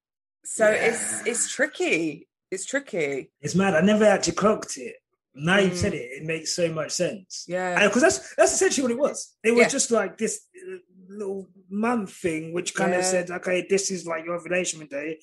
So 0.45 0.67
it's 0.71 1.27
it's 1.27 1.53
tricky. 1.53 2.29
It's 2.51 2.65
tricky. 2.67 3.31
It's 3.41 3.55
mad. 3.55 3.75
I 3.75 3.81
never 3.81 4.05
actually 4.05 4.35
clocked 4.35 4.77
it. 4.77 4.97
Now 5.35 5.59
you've 5.59 5.77
said 5.77 5.93
Mm. 5.93 5.97
it, 5.97 6.09
it 6.23 6.25
makes 6.25 6.55
so 6.57 6.73
much 6.73 6.91
sense. 6.91 7.45
Yeah. 7.47 7.87
because 7.87 8.03
that's 8.03 8.35
that's 8.35 8.53
essentially 8.53 8.83
what 8.83 8.93
it 8.93 8.99
was. 8.99 9.37
It 9.45 9.53
was 9.53 9.61
Yeah. 9.63 9.69
just 9.69 9.91
like 9.91 10.19
this 10.19 10.41
uh, 10.57 10.77
little 11.09 11.49
month 11.71 12.13
thing, 12.13 12.53
which 12.53 12.75
kind 12.75 12.95
of 12.95 13.05
said, 13.05 13.31
okay, 13.31 13.65
this 13.69 13.91
is 13.91 14.07
like 14.07 14.25
your 14.25 14.35
ovulation 14.35 14.81
window, 14.81 15.15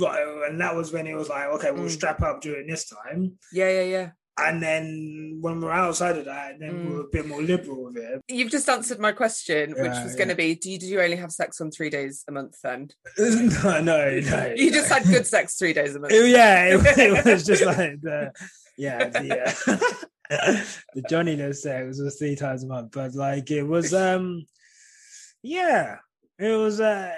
right? 0.00 0.44
And 0.48 0.60
that 0.60 0.74
was 0.74 0.92
when 0.92 1.06
it 1.06 1.14
was 1.14 1.28
like, 1.28 1.46
okay, 1.48 1.70
we'll 1.70 1.84
Mm. 1.84 1.90
strap 1.90 2.20
up 2.22 2.40
during 2.40 2.66
this 2.66 2.88
time, 2.88 3.38
Yeah, 3.52 3.68
yeah, 3.70 3.82
yeah. 3.82 4.10
And 4.38 4.62
then 4.62 5.38
when 5.40 5.60
we're 5.60 5.70
outside 5.70 6.16
of 6.16 6.24
that, 6.24 6.58
then 6.58 6.70
Mm. 6.72 6.86
we're 6.86 7.00
a 7.02 7.08
bit 7.12 7.26
more 7.26 7.42
liberal 7.42 7.84
with 7.84 7.96
it. 7.98 8.20
You've 8.28 8.50
just 8.50 8.68
answered 8.68 8.98
my 8.98 9.12
question, 9.12 9.72
which 9.72 9.92
Yeah, 9.92 10.02
was 10.04 10.14
going 10.16 10.28
to 10.28 10.34
be: 10.34 10.54
Do 10.54 10.70
you, 10.70 10.78
do 10.78 10.86
you 10.86 11.00
only 11.00 11.16
have 11.16 11.32
sex 11.32 11.60
on 11.60 11.70
three 11.70 11.90
days 11.90 12.24
a 12.28 12.32
month? 12.32 12.56
Then 12.62 12.88
no, 13.18 13.80
no, 13.82 14.20
no. 14.20 14.54
you 14.56 14.72
just 14.72 14.88
had 14.88 15.04
good 15.04 15.26
sex 15.26 15.56
three 15.56 15.72
days 15.74 15.94
a 15.94 16.00
month. 16.00 16.12
Yeah, 16.14 16.64
it, 16.76 16.98
it 16.98 17.24
was 17.26 17.44
just 17.44 17.64
like 17.64 18.00
the 18.00 18.32
yeah, 18.78 19.08
the 19.08 19.40
uh, 19.42 19.76
the 20.94 21.02
Johnniness 21.02 21.62
there 21.62 21.84
was 21.86 22.16
three 22.18 22.36
times 22.36 22.64
a 22.64 22.66
month, 22.66 22.92
but 22.92 23.14
like 23.14 23.50
it 23.50 23.62
was 23.64 23.92
um 23.92 24.46
yeah, 25.42 25.96
it 26.38 26.56
was 26.56 26.80
uh 26.80 27.12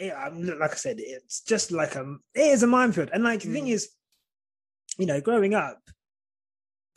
yeah, 0.00 0.28
like 0.32 0.72
I 0.72 0.76
said, 0.76 0.96
it's 1.00 1.40
just 1.40 1.72
like 1.72 1.94
a 1.96 2.16
it 2.34 2.40
is 2.48 2.62
a 2.62 2.66
minefield, 2.66 3.10
and 3.12 3.24
like 3.24 3.40
the 3.40 3.52
thing 3.52 3.66
Mm. 3.66 3.72
is, 3.72 3.88
you 4.98 5.06
know, 5.06 5.20
growing 5.20 5.54
up, 5.54 5.80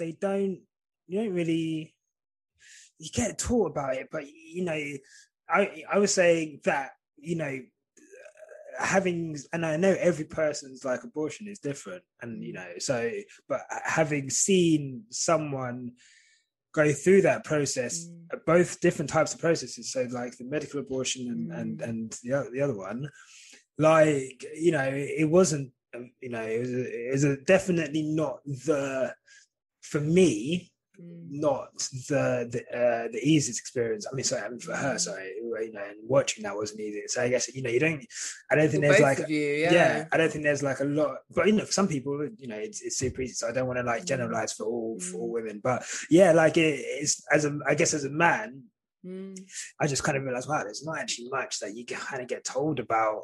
they 0.01 0.11
don't 0.19 0.59
you 1.07 1.19
don't 1.23 1.33
really 1.33 1.93
you 2.99 3.09
get 3.13 3.37
taught 3.37 3.71
about 3.71 3.95
it, 3.95 4.07
but 4.11 4.23
you 4.27 4.63
know, 4.65 4.81
I 5.49 5.83
I 5.91 5.97
was 5.99 6.13
saying 6.13 6.61
that 6.65 6.91
you 7.17 7.35
know 7.35 7.59
having 8.79 9.37
and 9.53 9.65
i 9.65 9.75
know 9.77 9.95
every 9.99 10.25
person's 10.25 10.83
like 10.85 11.03
abortion 11.03 11.45
is 11.47 11.59
different 11.59 12.01
and 12.21 12.41
you 12.43 12.53
know 12.53 12.65
so 12.79 13.11
but 13.49 13.59
having 13.85 14.29
seen 14.29 15.03
someone 15.11 15.91
go 16.73 16.91
through 16.93 17.21
that 17.21 17.43
process 17.43 18.07
Mm. 18.07 18.45
both 18.45 18.79
different 18.79 19.09
types 19.09 19.33
of 19.33 19.39
processes 19.41 19.91
so 19.91 20.07
like 20.11 20.37
the 20.37 20.45
medical 20.45 20.79
abortion 20.79 21.27
and 21.33 21.51
and 21.59 21.79
Mm. 21.79 21.89
and 21.89 22.17
the, 22.23 22.33
o- 22.33 22.49
the 22.53 22.61
other 22.61 22.77
one 22.89 23.09
like 23.77 24.39
you 24.55 24.71
know 24.71 24.89
it 25.23 25.29
wasn't 25.29 25.71
um, 25.95 26.09
you 26.21 26.29
know 26.29 26.41
it 26.41 26.59
was, 26.59 26.71
a, 26.71 27.07
it 27.09 27.11
was 27.11 27.23
a 27.25 27.37
definitely 27.55 28.03
not 28.03 28.35
the 28.45 29.13
for 29.81 29.99
me 30.01 30.67
Mm. 30.99 31.27
not 31.31 31.77
the 32.09 32.47
the 32.51 32.59
uh, 32.77 33.07
the 33.11 33.19
easiest 33.23 33.59
experience. 33.59 34.05
I 34.05 34.13
mean, 34.13 34.25
sorry, 34.25 34.43
I 34.43 34.49
mean 34.49 34.59
for 34.59 34.75
her, 34.75 34.95
Mm. 34.95 34.99
sorry, 34.99 35.33
you 35.37 35.71
know, 35.71 35.81
and 35.81 35.95
watching 36.03 36.43
that 36.43 36.55
wasn't 36.55 36.81
easy. 36.81 37.03
So 37.07 37.23
I 37.23 37.29
guess 37.29 37.47
you 37.55 37.63
know 37.63 37.69
you 37.69 37.79
don't. 37.79 38.05
I 38.51 38.55
don't 38.55 38.69
think 38.69 38.83
For 38.83 38.89
there's 38.89 39.01
like 39.01 39.29
you, 39.29 39.39
yeah. 39.39 39.71
yeah. 39.71 40.05
I 40.11 40.17
don't 40.17 40.29
think 40.31 40.43
there's 40.43 40.61
like 40.61 40.81
a 40.81 40.83
lot, 40.83 41.19
but 41.33 41.47
you 41.47 41.53
know, 41.53 41.63
for 41.65 41.71
some 41.71 41.87
people, 41.87 42.27
you 42.37 42.47
know, 42.47 42.57
it's, 42.57 42.81
it's 42.81 42.97
super 42.97 43.21
easy. 43.21 43.33
So 43.33 43.47
I 43.47 43.53
don't 43.53 43.67
want 43.67 43.79
to 43.79 43.83
like 43.83 44.03
Mm. 44.03 44.07
generalize 44.07 44.51
for 44.53 44.65
all 44.65 44.99
for 44.99 45.17
all 45.21 45.29
Mm. 45.29 45.33
women, 45.33 45.61
but 45.63 45.83
yeah, 46.09 46.33
like 46.33 46.57
it, 46.57 46.83
it's 47.01 47.23
as 47.31 47.45
a 47.45 47.57
I 47.65 47.73
guess 47.75 47.93
as 47.93 48.03
a 48.03 48.09
man, 48.09 48.63
Mm. 49.05 49.39
I 49.79 49.87
just 49.87 50.03
kind 50.03 50.17
of 50.17 50.23
realized 50.23 50.49
wow, 50.49 50.61
there's 50.63 50.85
not 50.85 50.99
actually 50.99 51.29
much 51.29 51.59
that 51.59 51.73
you 51.73 51.85
kind 51.85 52.21
of 52.21 52.27
get 52.27 52.43
told 52.43 52.79
about 52.79 53.23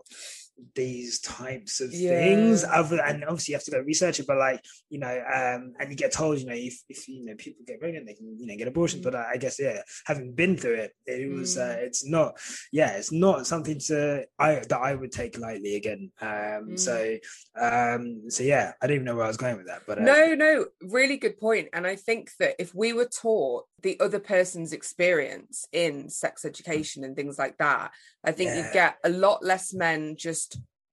these 0.75 1.19
types 1.19 1.79
of 1.81 1.91
things 1.91 2.63
other 2.63 2.99
and 3.01 3.23
obviously 3.25 3.51
you 3.51 3.55
have 3.57 3.63
to 3.63 3.71
go 3.71 3.79
research 3.79 4.19
it 4.19 4.25
but 4.27 4.37
like 4.37 4.63
you 4.89 4.99
know 4.99 5.07
um 5.33 5.73
and 5.79 5.89
you 5.89 5.95
get 5.95 6.11
told 6.11 6.39
you 6.39 6.45
know 6.45 6.53
if, 6.55 6.81
if 6.89 7.07
you 7.07 7.25
know 7.25 7.35
people 7.35 7.63
get 7.67 7.79
pregnant 7.79 8.05
they 8.07 8.13
can 8.15 8.35
you 8.39 8.47
know 8.47 8.55
get 8.55 8.67
abortions 8.67 9.01
Mm. 9.01 9.03
but 9.03 9.15
I, 9.15 9.33
I 9.33 9.37
guess 9.37 9.59
yeah 9.59 9.81
having 10.05 10.33
been 10.33 10.57
through 10.57 10.75
it 10.75 10.91
it 11.05 11.29
was 11.31 11.57
uh, 11.57 11.75
Mm. 11.77 11.83
it's 11.87 12.05
not 12.05 12.39
yeah 12.71 12.91
it's 12.97 13.11
not 13.11 13.45
something 13.45 13.79
to 13.87 14.25
i 14.39 14.55
that 14.55 14.81
i 14.81 14.95
would 14.95 15.11
take 15.11 15.37
lightly 15.37 15.75
again 15.75 16.11
um 16.21 16.27
Mm. 16.69 16.79
so 16.79 17.17
um 17.59 18.29
so 18.29 18.43
yeah 18.43 18.73
i 18.81 18.87
don't 18.87 18.95
even 18.95 19.05
know 19.05 19.15
where 19.15 19.25
i 19.25 19.27
was 19.27 19.37
going 19.37 19.57
with 19.57 19.67
that 19.67 19.81
but 19.87 19.99
uh, 19.99 20.03
No, 20.03 20.35
no, 20.35 20.65
really 20.81 21.17
good. 21.17 21.35
And 21.73 21.85
I 21.87 21.95
think 21.95 22.31
that 22.39 22.55
if 22.59 22.73
we 22.73 22.93
were 22.93 23.07
taught 23.23 23.65
the 23.83 23.99
other 23.99 24.19
person's 24.19 24.73
experience 24.73 25.65
in 25.71 26.09
sex 26.09 26.45
education 26.45 27.03
and 27.03 27.15
things 27.15 27.37
like 27.37 27.57
that, 27.59 27.91
I 28.23 28.31
think 28.31 28.49
Yeah. 28.49 28.57
you'd 28.65 28.73
get 28.73 28.97
a 29.03 29.09
lot 29.09 29.43
less 29.43 29.73
men 29.73 30.15
just 30.17 30.46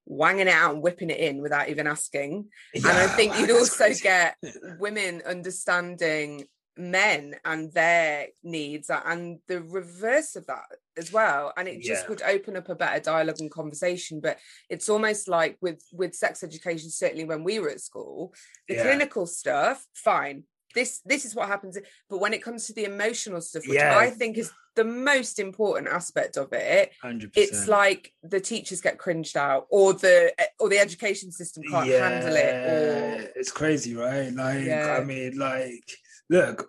wanging 0.07 0.49
it 0.49 0.53
out 0.53 0.75
and 0.75 0.83
whipping 0.83 1.11
it 1.11 1.19
in 1.19 1.40
without 1.40 1.69
even 1.69 1.87
asking. 1.87 2.49
and 2.75 2.87
I 2.87 3.07
think 3.09 3.38
you'd 3.38 3.51
also 3.51 3.85
crazy. 3.87 4.03
get 4.03 4.37
women 4.79 5.23
understanding 5.27 6.45
men 6.77 7.37
and 7.45 7.73
their 7.73 8.27
needs 8.43 8.90
and 8.90 9.38
the 9.47 9.62
reverse 9.62 10.35
of 10.35 10.45
that 10.47 10.64
as 10.97 11.12
well 11.12 11.53
and 11.57 11.69
it 11.69 11.81
just 11.81 12.03
Yeah. 12.03 12.09
would 12.09 12.23
open 12.23 12.57
up 12.57 12.69
a 12.69 12.75
better 12.75 12.99
dialogue 12.99 13.37
and 13.38 13.49
conversation 13.51 14.19
but 14.21 14.38
it's 14.69 14.88
almost 14.88 15.29
like 15.29 15.57
with 15.61 15.81
with 15.93 16.17
sex 16.17 16.43
education 16.43 16.90
certainly 16.90 17.25
when 17.25 17.45
we 17.45 17.61
were 17.61 17.71
at 17.71 17.81
school 17.81 18.35
the 18.67 18.75
Yeah. 18.75 18.83
clinical 18.83 19.25
stuff 19.25 19.87
fine 19.95 20.43
this 20.75 21.01
this 21.05 21.25
is 21.25 21.35
what 21.35 21.49
happens 21.49 21.79
but 22.11 22.19
when 22.19 22.33
it 22.35 22.43
comes 22.43 22.67
to 22.67 22.73
the 22.73 22.85
emotional 22.85 23.41
stuff 23.41 23.63
which 23.67 23.79
Yeah. 23.79 23.97
i 23.99 24.11
think 24.11 24.37
is 24.39 24.51
the 24.77 24.85
most 24.85 25.39
important 25.39 25.87
aspect 25.89 26.37
of 26.37 26.53
it 26.53 26.93
Hundred 27.01 27.31
it's 27.37 27.69
like 27.69 28.13
the 28.23 28.41
teachers 28.41 28.81
get 28.81 28.99
cringed 28.99 29.37
out 29.37 29.67
or 29.71 29.93
the 29.93 30.33
or 30.59 30.69
the 30.69 30.79
education 30.79 31.31
system 31.31 31.63
can't 31.71 31.89
handle 31.89 32.35
it 32.35 32.55
or 32.55 33.31
it's 33.37 33.53
crazy, 33.53 33.95
right? 33.95 34.33
Like, 34.33 34.65
Yeah. 34.65 34.97
I 35.01 35.05
mean, 35.05 35.39
like, 35.39 35.85
look, 36.31 36.69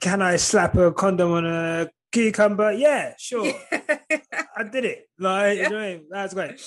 can 0.00 0.22
I 0.22 0.36
slap 0.36 0.74
a 0.76 0.92
condom 0.92 1.32
on 1.32 1.46
a 1.46 1.90
cucumber? 2.12 2.72
Yeah, 2.72 3.14
sure. 3.18 3.52
I 4.56 4.62
did 4.70 4.84
it. 4.84 5.08
Like, 5.18 5.58
you 5.58 5.68
know 5.68 5.76
what 5.76 5.84
I 5.84 5.92
mean? 5.94 6.06
That's 6.10 6.34
great. 6.34 6.60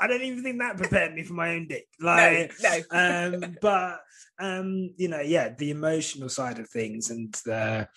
I 0.00 0.06
don't 0.06 0.22
even 0.22 0.42
think 0.42 0.58
that 0.58 0.78
prepared 0.78 1.14
me 1.14 1.22
for 1.22 1.34
my 1.34 1.50
own 1.54 1.68
dick. 1.68 1.86
Like, 2.00 2.52
no. 2.62 2.80
um, 2.90 3.56
but 3.62 4.00
um, 4.38 4.94
you 4.96 5.08
know, 5.08 5.20
yeah, 5.20 5.50
the 5.50 5.70
emotional 5.70 6.28
side 6.28 6.58
of 6.58 6.68
things 6.68 7.10
and 7.10 7.32
the 7.44 7.88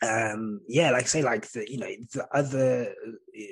um 0.00 0.60
yeah 0.68 0.90
like 0.92 1.02
I 1.02 1.06
say 1.06 1.22
like 1.22 1.50
the 1.50 1.68
you 1.68 1.78
know 1.78 1.88
the 2.12 2.26
other 2.32 2.94
uh, 3.36 3.42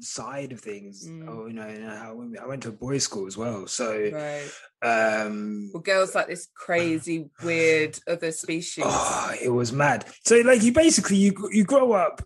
side 0.00 0.52
of 0.52 0.60
things 0.60 1.06
Mm. 1.08 1.28
oh 1.28 1.46
you 1.46 1.54
know, 1.54 1.68
you 1.68 1.78
know 1.78 1.96
how 1.96 2.20
i 2.42 2.46
went 2.46 2.62
to 2.64 2.68
a 2.68 2.72
boys 2.72 3.04
school 3.04 3.26
as 3.26 3.36
well 3.36 3.66
so 3.66 4.10
right 4.12 4.50
um 4.82 5.70
well 5.72 5.82
girls 5.82 6.14
like 6.14 6.26
this 6.26 6.48
crazy 6.54 7.30
weird 7.42 7.98
other 8.06 8.30
species 8.32 8.84
oh, 8.86 9.34
it 9.42 9.48
was 9.48 9.72
mad 9.72 10.04
so 10.24 10.36
like 10.40 10.62
you 10.62 10.72
basically 10.72 11.16
you 11.16 11.32
you 11.50 11.64
grow 11.64 11.92
up 11.92 12.22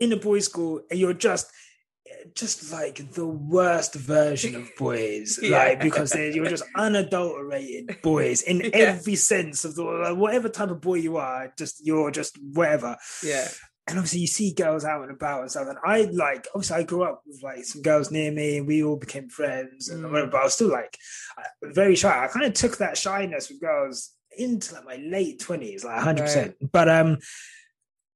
in 0.00 0.12
a 0.12 0.16
boys 0.16 0.46
school 0.46 0.80
and 0.90 0.98
you're 0.98 1.14
just 1.14 1.48
just 2.34 2.72
like 2.72 3.12
the 3.12 3.26
worst 3.26 3.94
version 3.94 4.54
of 4.54 4.68
boys 4.78 5.38
Yeah. 5.42 5.58
like 5.58 5.80
because 5.80 6.10
they're, 6.10 6.30
you're 6.30 6.46
just 6.46 6.64
unadulterated 6.76 8.00
boys 8.02 8.42
in 8.42 8.60
Yeah. 8.60 8.70
every 8.74 9.16
sense 9.16 9.64
of 9.64 9.74
the 9.74 9.84
like, 9.84 10.16
whatever 10.16 10.48
type 10.48 10.70
of 10.70 10.80
boy 10.80 10.94
you 10.96 11.16
are 11.16 11.52
just 11.58 11.84
you're 11.84 12.10
just 12.10 12.38
whatever 12.52 12.96
yeah 13.22 13.48
and 13.88 13.98
obviously 13.98 14.20
you 14.20 14.26
see 14.28 14.54
girls 14.54 14.84
out 14.84 15.02
and 15.02 15.10
about 15.10 15.40
and 15.40 15.50
stuff. 15.50 15.66
And 15.68 15.76
I 15.84 16.02
like 16.12 16.46
obviously 16.54 16.76
I 16.76 16.82
grew 16.84 17.02
up 17.02 17.20
with 17.26 17.42
like 17.42 17.64
some 17.64 17.82
girls 17.82 18.12
near 18.12 18.30
me, 18.30 18.58
and 18.58 18.66
we 18.68 18.84
all 18.84 18.96
became 18.96 19.28
friends. 19.28 19.88
And 19.88 20.04
Mm. 20.04 20.10
whatever, 20.12 20.30
but 20.30 20.40
I 20.40 20.44
was 20.44 20.54
still 20.54 20.70
like 20.70 20.96
very 21.64 21.96
shy. 21.96 22.24
I 22.24 22.28
kind 22.28 22.46
of 22.46 22.54
took 22.54 22.76
that 22.78 22.96
shyness 22.96 23.48
with 23.50 23.60
girls 23.60 24.10
into 24.38 24.74
like 24.76 24.84
my 24.84 24.96
late 25.04 25.40
twenties, 25.40 25.84
like 25.84 26.00
hundred 26.00 26.22
percent. 26.22 26.54
But 26.70 26.88
um, 26.88 27.18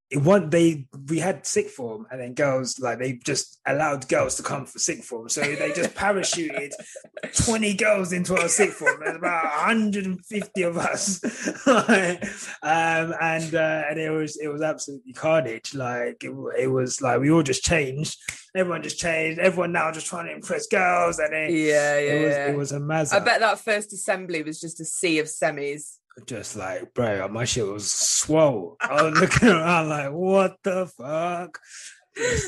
it 0.08 0.18
one 0.18 0.50
they 0.50 0.86
we 1.08 1.18
had 1.18 1.44
sixth 1.44 1.74
form, 1.74 2.06
and 2.10 2.20
then 2.20 2.34
girls 2.34 2.78
like 2.78 2.98
they 2.98 3.14
just 3.14 3.60
allowed 3.66 4.08
girls 4.08 4.36
to 4.36 4.42
come 4.42 4.64
for 4.64 4.78
sixth 4.78 5.08
form, 5.08 5.28
so 5.28 5.40
they 5.40 5.72
just 5.74 5.94
parachuted 5.94 6.70
twenty 7.44 7.74
girls 7.74 8.12
into 8.12 8.36
our 8.40 8.48
sixth 8.48 8.76
form. 8.76 9.00
There's 9.00 9.16
about 9.16 9.46
hundred 9.46 10.06
and 10.06 10.24
fifty 10.24 10.62
of 10.62 10.78
us, 10.78 11.24
um, 11.66 13.14
and 13.20 13.54
uh, 13.54 13.82
and 13.90 13.98
it 13.98 14.10
was 14.10 14.36
it 14.36 14.48
was 14.48 14.62
absolutely 14.62 15.12
carnage. 15.12 15.74
Like 15.74 16.22
it, 16.22 16.32
it 16.58 16.68
was 16.68 17.02
like 17.02 17.20
we 17.20 17.30
all 17.30 17.42
just 17.42 17.64
changed. 17.64 18.16
Everyone 18.54 18.82
just 18.82 18.98
changed. 18.98 19.40
Everyone 19.40 19.72
now 19.72 19.90
just 19.90 20.06
trying 20.06 20.26
to 20.26 20.34
impress 20.34 20.68
girls, 20.68 21.18
and 21.18 21.34
it, 21.34 21.50
yeah 21.50 21.98
yeah, 21.98 22.12
it 22.12 22.24
was 22.24 22.34
yeah. 22.34 22.46
it 22.46 22.56
was 22.56 22.72
a 22.72 22.78
mazza. 22.78 23.14
i 23.14 23.18
bet 23.18 23.40
that 23.40 23.58
first 23.58 23.92
assembly 23.92 24.42
was 24.42 24.60
just 24.60 24.80
a 24.80 24.84
sea 24.84 25.18
of 25.18 25.26
semis 25.26 25.96
just 26.26 26.56
like, 26.56 26.94
bro, 26.94 27.28
my 27.28 27.44
shit 27.44 27.66
was 27.66 27.92
swole. 27.92 28.76
I 28.80 29.02
was 29.02 29.20
looking 29.20 29.48
around 29.56 29.88
like, 29.90 30.12
what 30.12 30.56
the 30.62 30.86
fuck? 30.86 31.58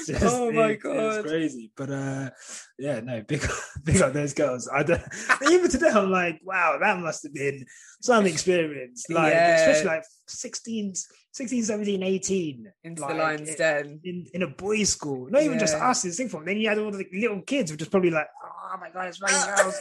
Just, 0.07 0.23
Oh 0.25 0.51
my 0.51 0.71
it- 0.71 0.81
God. 0.81 1.19
it's 1.19 1.29
crazy. 1.29 1.71
But 1.77 1.91
uh, 1.91 2.31
yeah, 2.79 3.01
no, 3.01 3.21
big, 3.21 3.45
big 3.85 4.01
up 4.01 4.15
those 4.15 4.33
girls. 4.33 4.67
I 4.75 4.83
don't, 4.83 5.03
even 5.43 5.69
today, 5.71 5.91
I'm 5.91 6.11
like, 6.11 6.41
wow, 6.43 6.79
that 6.81 6.99
must 6.99 7.23
have 7.25 7.35
been 7.35 7.67
some 8.01 8.25
experience. 8.25 9.05
Like, 9.11 9.35
Yeah. 9.35 9.57
especially 9.57 9.89
like 9.89 10.05
16, 10.27 10.95
16, 11.33 11.63
17, 11.65 12.03
18. 12.03 12.73
into 12.85 13.03
like, 13.03 13.11
the 13.11 13.17
lion's 13.23 13.49
it- 13.51 13.59
den 13.59 14.01
In, 14.05 14.27
in 14.33 14.43
a 14.43 14.49
boys' 14.49 14.89
school, 14.89 15.29
not 15.29 15.43
even 15.43 15.59
just 15.59 15.77
Yeah. 15.77 15.91
us 15.91 16.19
in 16.19 16.31
form. 16.31 16.47
Then 16.47 16.57
you 16.57 16.71
had 16.71 16.79
all 16.79 16.91
the 16.91 17.05
little 17.13 17.43
kids, 17.43 17.71
which 17.71 17.83
is 17.83 17.89
probably 17.89 18.11
like, 18.11 18.29
oh 18.43 18.77
my 18.81 18.89
god, 18.89 19.09
it's 19.09 19.21
raining 19.21 19.55
girls. 19.55 19.79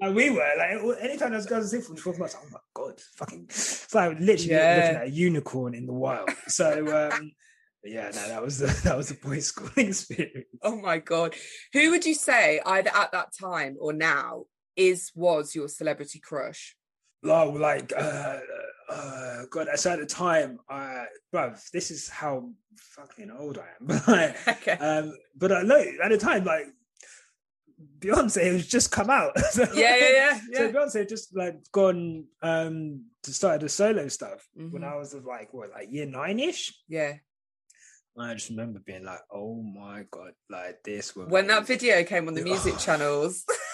Like 0.00 0.14
we 0.14 0.30
were 0.30 0.50
like 0.58 0.98
anytime 1.00 1.32
those 1.32 1.46
girls 1.46 1.72
in 1.72 1.80
form, 1.82 1.96
twelve 1.96 2.18
months, 2.18 2.36
oh 2.40 2.46
my 2.50 2.58
god, 2.74 3.00
fucking 3.16 3.44
it's 3.48 3.94
like 3.94 4.18
literally 4.18 4.50
Yeah. 4.50 4.74
looking 4.76 4.96
at 4.96 5.06
a 5.06 5.10
unicorn 5.10 5.74
in 5.74 5.86
the 5.86 5.92
wild. 5.92 6.30
So 6.48 7.10
um 7.12 7.32
yeah, 7.84 8.10
no, 8.14 8.28
that 8.28 8.42
was 8.42 8.58
the 8.58 8.66
that 8.84 8.96
was 8.96 9.08
the 9.10 9.14
boys' 9.14 9.46
school 9.46 9.70
experience. 9.76 10.46
oh 10.62 10.76
my 10.76 10.98
god 10.98 11.34
who 11.72 11.90
would 11.90 12.04
you 12.06 12.14
say 12.14 12.60
either 12.64 12.90
at 12.94 13.12
that 13.12 13.28
time 13.38 13.76
or 13.78 13.92
now 13.92 14.44
is 14.74 15.12
was 15.14 15.54
your 15.54 15.68
celebrity 15.68 16.18
crush 16.18 16.76
Oh, 17.26 17.50
like 17.50 17.90
uh, 17.96 18.38
uh 18.90 19.42
God, 19.50 19.68
so 19.76 19.92
at 19.92 19.98
the 20.00 20.04
time, 20.06 20.58
uh 20.68 21.04
bruv, 21.32 21.70
this 21.70 21.90
is 21.90 22.08
how 22.08 22.50
fucking 22.76 23.30
old 23.30 23.58
I 23.58 23.68
am. 23.80 23.86
But 23.86 24.36
okay 24.48 24.72
um, 24.72 25.14
but 25.36 25.52
I 25.52 25.62
know 25.62 25.82
at 26.02 26.10
the 26.10 26.18
time, 26.18 26.44
like 26.44 26.66
Beyonce 27.98 28.44
it 28.44 28.52
was 28.52 28.66
just 28.68 28.90
come 28.90 29.10
out. 29.10 29.32
So, 29.50 29.62
yeah 29.74 29.96
yeah 29.96 30.08
yeah, 30.10 30.40
yeah. 30.50 30.58
So 30.58 30.72
Beyonce 30.72 31.08
just 31.08 31.36
like 31.36 31.56
gone 31.72 32.26
um 32.42 33.04
to 33.22 33.32
start 33.32 33.60
the 33.60 33.68
solo 33.68 34.08
stuff 34.08 34.46
when 34.54 34.82
Mhm. 34.82 34.92
I 34.92 34.96
was 34.96 35.14
like 35.14 35.52
what 35.54 35.70
like 35.70 35.88
year 35.90 36.06
nine 36.06 36.38
ish. 36.40 36.72
yeah 36.88 37.14
And 38.16 38.26
I 38.30 38.34
just 38.34 38.50
remember 38.50 38.80
being 38.80 39.04
like, 39.04 39.20
oh 39.32 39.62
my 39.62 40.04
god, 40.10 40.32
like 40.50 40.82
this 40.84 41.16
when 41.16 41.46
that 41.48 41.66
video 41.66 42.04
came 42.04 42.28
on 42.28 42.34
the 42.34 42.42
music 42.42 42.78
channels 42.86 43.44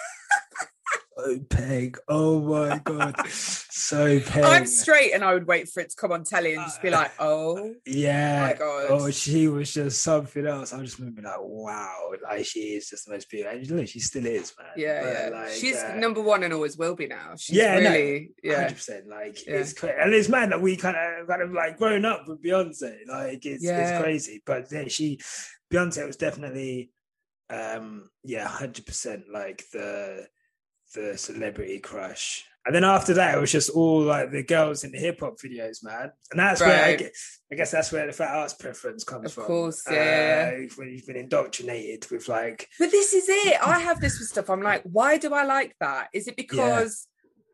so 1.17 1.39
peg. 1.49 1.97
Oh 2.07 2.39
my 2.41 2.77
god, 2.79 3.15
so 3.29 4.19
peg. 4.19 4.43
i'm 4.43 4.65
straight 4.65 5.13
and 5.13 5.23
i 5.23 5.33
would 5.33 5.45
wait 5.47 5.67
for 5.69 5.81
it 5.81 5.89
to 5.89 5.95
come 5.95 6.11
on 6.11 6.23
telly 6.23 6.53
and 6.53 6.63
just 6.63 6.81
be 6.81 6.87
Uh, 6.89 6.91
like 6.93 7.11
oh 7.19 7.73
Yeah. 7.85 8.53
God. 8.53 8.85
Oh, 8.89 9.11
she 9.11 9.47
was 9.47 9.73
just 9.73 10.03
something 10.03 10.45
else. 10.45 10.73
I 10.73 10.81
just 10.81 10.99
remember 10.99 11.21
like, 11.21 11.35
wow, 11.39 12.11
like 12.23 12.45
she 12.45 12.75
is 12.75 12.89
just 12.89 13.05
the 13.05 13.13
most 13.13 13.29
beautiful. 13.29 13.57
And 13.57 13.69
look, 13.69 13.87
she 13.87 13.99
still 13.99 14.25
is, 14.25 14.53
man. 14.57 14.67
yeah 14.77 15.01
But, 15.01 15.13
yeah 15.33 15.39
like, 15.39 15.51
she's 15.51 15.77
uh, 15.77 15.95
number 15.95 16.21
one 16.21 16.43
and 16.43 16.53
always 16.53 16.77
will 16.77 16.95
be 16.95 17.07
now 17.07 17.33
she's 17.37 17.57
Yeah, 17.57 17.79
no, 17.79 17.89
really 17.91 18.31
yeah 18.43 18.55
hundred 18.61 18.75
percent. 18.75 19.07
Like 19.07 19.45
Yeah. 19.45 19.53
it's 19.55 19.73
crazy, 19.73 19.95
and 19.99 20.13
it's 20.13 20.29
mad 20.29 20.51
that 20.51 20.61
we 20.61 20.75
kind 20.77 20.95
of 20.97 21.27
kind 21.27 21.41
of 21.41 21.51
like 21.51 21.77
grown 21.77 22.05
up 22.05 22.27
with 22.27 22.41
Beyonce. 22.43 23.05
Like 23.07 23.45
it's 23.45 23.63
Yeah. 23.63 23.77
it's 23.79 24.01
crazy, 24.01 24.41
but 24.45 24.69
then 24.69 24.89
she 24.89 25.19
Beyonce 25.71 26.05
was 26.07 26.17
definitely, 26.17 26.91
um, 27.49 28.09
yeah, 28.23 28.47
hundred 28.47 28.85
percent 28.85 29.23
like 29.31 29.63
the 29.71 30.27
the 30.93 31.17
celebrity 31.17 31.79
crush. 31.79 32.45
And 32.63 32.75
then 32.75 32.83
after 32.83 33.15
that, 33.15 33.35
it 33.35 33.41
was 33.41 33.51
just 33.51 33.71
all 33.71 34.01
like 34.03 34.29
the 34.31 34.43
girls 34.43 34.83
in 34.83 34.91
the 34.91 34.99
hip 34.99 35.21
hop 35.21 35.37
videos, 35.43 35.83
man. 35.83 36.11
And 36.29 36.39
that's 36.39 36.61
where 36.61 36.69
I, 36.69 36.89
Right. 36.89 36.99
get, 36.99 37.11
I 37.51 37.55
guess 37.55 37.71
that's 37.71 37.91
where 37.91 38.05
the 38.05 38.13
fat 38.13 38.35
ass 38.35 38.53
preference 38.53 39.03
comes 39.03 39.25
Of 39.27 39.33
from. 39.33 39.43
Of 39.43 39.47
course, 39.47 39.83
yeah, 39.89 40.51
Uh, 40.53 40.67
when 40.75 40.89
you've 40.89 41.07
been 41.07 41.15
indoctrinated 41.15 42.05
with 42.11 42.27
like, 42.29 42.69
But 42.77 42.91
this 42.91 43.13
is 43.13 43.25
it. 43.27 43.57
I 43.65 43.79
have 43.79 43.99
this 43.99 44.19
with 44.19 44.27
stuff. 44.27 44.49
I'm 44.51 44.61
like, 44.61 44.83
why 44.83 45.17
do 45.17 45.33
I 45.33 45.43
like 45.43 45.75
that? 45.79 46.09
Is 46.13 46.27
it 46.27 46.35
because 46.37 47.07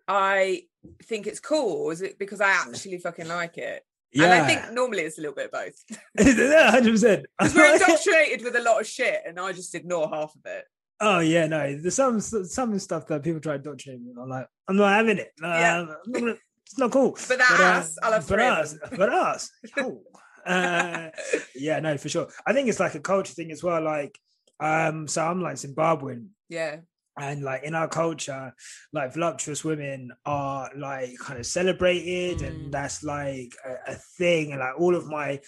I 0.10 0.64
think 1.04 1.26
it's 1.26 1.40
cool? 1.40 1.86
Or 1.86 1.94
is 1.94 2.02
it 2.02 2.20
because 2.20 2.42
I 2.42 2.50
actually 2.50 2.98
fucking 2.98 3.30
like 3.30 3.58
it? 3.58 3.84
yeah, 4.12 4.26
And 4.26 4.34
I 4.34 4.46
think 4.46 4.74
normally 4.74 5.04
it's 5.04 5.18
a 5.18 5.22
little 5.22 5.36
bit 5.36 5.46
of 5.46 5.52
both. 5.54 5.84
hundred 6.20 6.92
percent. 6.92 7.26
Because 7.40 7.56
we're 7.56 7.74
indoctrinated 7.76 8.44
with 8.44 8.56
a 8.58 8.62
lot 8.62 8.82
of 8.82 8.88
shit 8.88 9.22
and 9.26 9.40
I 9.40 9.54
just 9.54 9.74
ignore 9.74 10.10
half 10.10 10.36
of 10.36 10.42
it. 10.46 10.66
Oh 11.00 11.20
yeah, 11.20 11.46
no. 11.48 11.78
There's 11.80 11.96
some 11.96 12.20
some 12.20 12.78
stuff 12.80 13.08
that 13.08 13.24
people 13.24 13.40
try 13.40 13.58
me. 13.58 14.14
I'm 14.20 14.30
like, 14.30 14.48
I'm 14.68 14.76
not 14.78 14.94
having 14.94 15.18
it. 15.20 15.32
No, 15.40 15.48
Yeah. 15.48 15.86
Not 16.08 16.20
gonna- 16.22 16.36
it's 16.66 16.78
not 16.78 16.92
cool. 16.92 17.12
But 17.30 17.38
that 17.38 17.58
uh, 17.60 17.64
ass, 17.64 17.96
I'll 18.04 18.12
have 18.14 18.28
but 18.28 18.40
us, 18.40 18.76
but 18.96 19.10
us. 19.10 19.52
Yo. 19.76 20.02
Uh, 20.48 21.10
yeah, 21.56 21.78
no, 21.82 21.98
for 21.98 22.08
sure. 22.08 22.30
I 22.46 22.54
think 22.54 22.70
it's 22.70 22.80
like 22.80 22.96
a 22.96 23.02
culture 23.02 23.34
thing 23.34 23.52
as 23.52 23.62
well. 23.62 23.84
Like, 23.84 24.18
um, 24.62 25.06
so 25.06 25.22
I'm 25.26 25.42
like 25.42 25.56
Zimbabwean, 25.58 26.28
yeah. 26.48 26.78
and 27.20 27.44
like 27.44 27.64
in 27.64 27.76
our 27.76 27.90
culture, 27.90 28.54
like 28.94 29.14
voluptuous 29.14 29.66
women 29.66 30.12
are 30.26 30.70
like 30.78 31.18
kind 31.20 31.38
of 31.38 31.46
celebrated, 31.46 32.38
Mm. 32.40 32.48
and 32.48 32.74
that's 32.74 33.04
like 33.04 33.54
a, 33.66 33.92
a 33.92 33.96
thing. 34.18 34.52
And 34.54 34.62
like 34.62 34.80
all 34.80 34.96
of 34.96 35.06
my, 35.08 35.42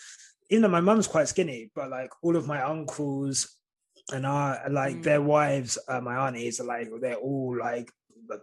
even 0.49 0.63
though 0.63 0.67
my 0.67 0.81
mum's 0.81 1.07
quite 1.07 1.29
skinny, 1.29 1.71
but 1.73 1.89
like 1.89 2.11
all 2.21 2.35
of 2.35 2.45
my 2.45 2.61
uncles 2.61 3.55
and 4.11 4.25
I 4.27 4.67
like 4.69 4.97
Mm. 4.97 5.03
their 5.03 5.21
wives, 5.21 5.77
uh, 5.87 6.01
my 6.01 6.27
aunties 6.27 6.59
are 6.59 6.65
like 6.65 6.89
they're 7.01 7.15
all 7.15 7.57
like 7.57 7.91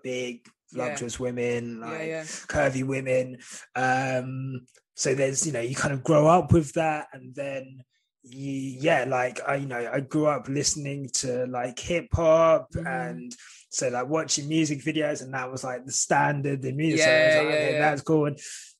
big 0.03 0.41
Yeah. 0.73 0.83
voluptuous 0.85 1.21
women, 1.21 1.81
like 1.81 2.09
yeah. 2.09 2.23
curvy 2.23 2.85
women. 2.85 3.39
Um, 3.75 4.67
so 4.95 5.15
there's 5.15 5.47
you 5.47 5.53
know 5.53 5.61
you 5.61 5.77
kind 5.77 5.95
of 5.95 6.03
grow 6.03 6.27
up 6.27 6.53
with 6.53 6.73
that, 6.75 7.09
and 7.13 7.35
then 7.35 7.83
yeah, 8.29 9.05
like 9.09 9.41
I 9.47 9.57
you 9.57 9.67
know 9.67 9.91
I 9.93 10.01
grew 10.01 10.27
up 10.27 10.49
listening 10.49 11.09
to 11.15 11.47
like 11.47 11.79
hip 11.79 12.09
hop 12.13 12.71
Mhm. 12.73 12.87
and 12.87 13.37
so 13.71 13.89
like 13.89 14.09
watching 14.09 14.49
music 14.49 14.81
videos, 14.83 15.23
and 15.23 15.35
that 15.35 15.51
was 15.51 15.63
like 15.65 15.85
the 15.85 15.93
standard 15.93 16.65
in 16.65 16.77
music. 16.77 17.05
so 17.05 17.11
Yeah, 17.11 17.17
like, 17.19 17.49
yeah, 17.49 17.55
okay, 17.55 17.73
yeah. 17.73 17.79
that's 17.81 18.03
cool. 18.03 18.27
And 18.27 18.39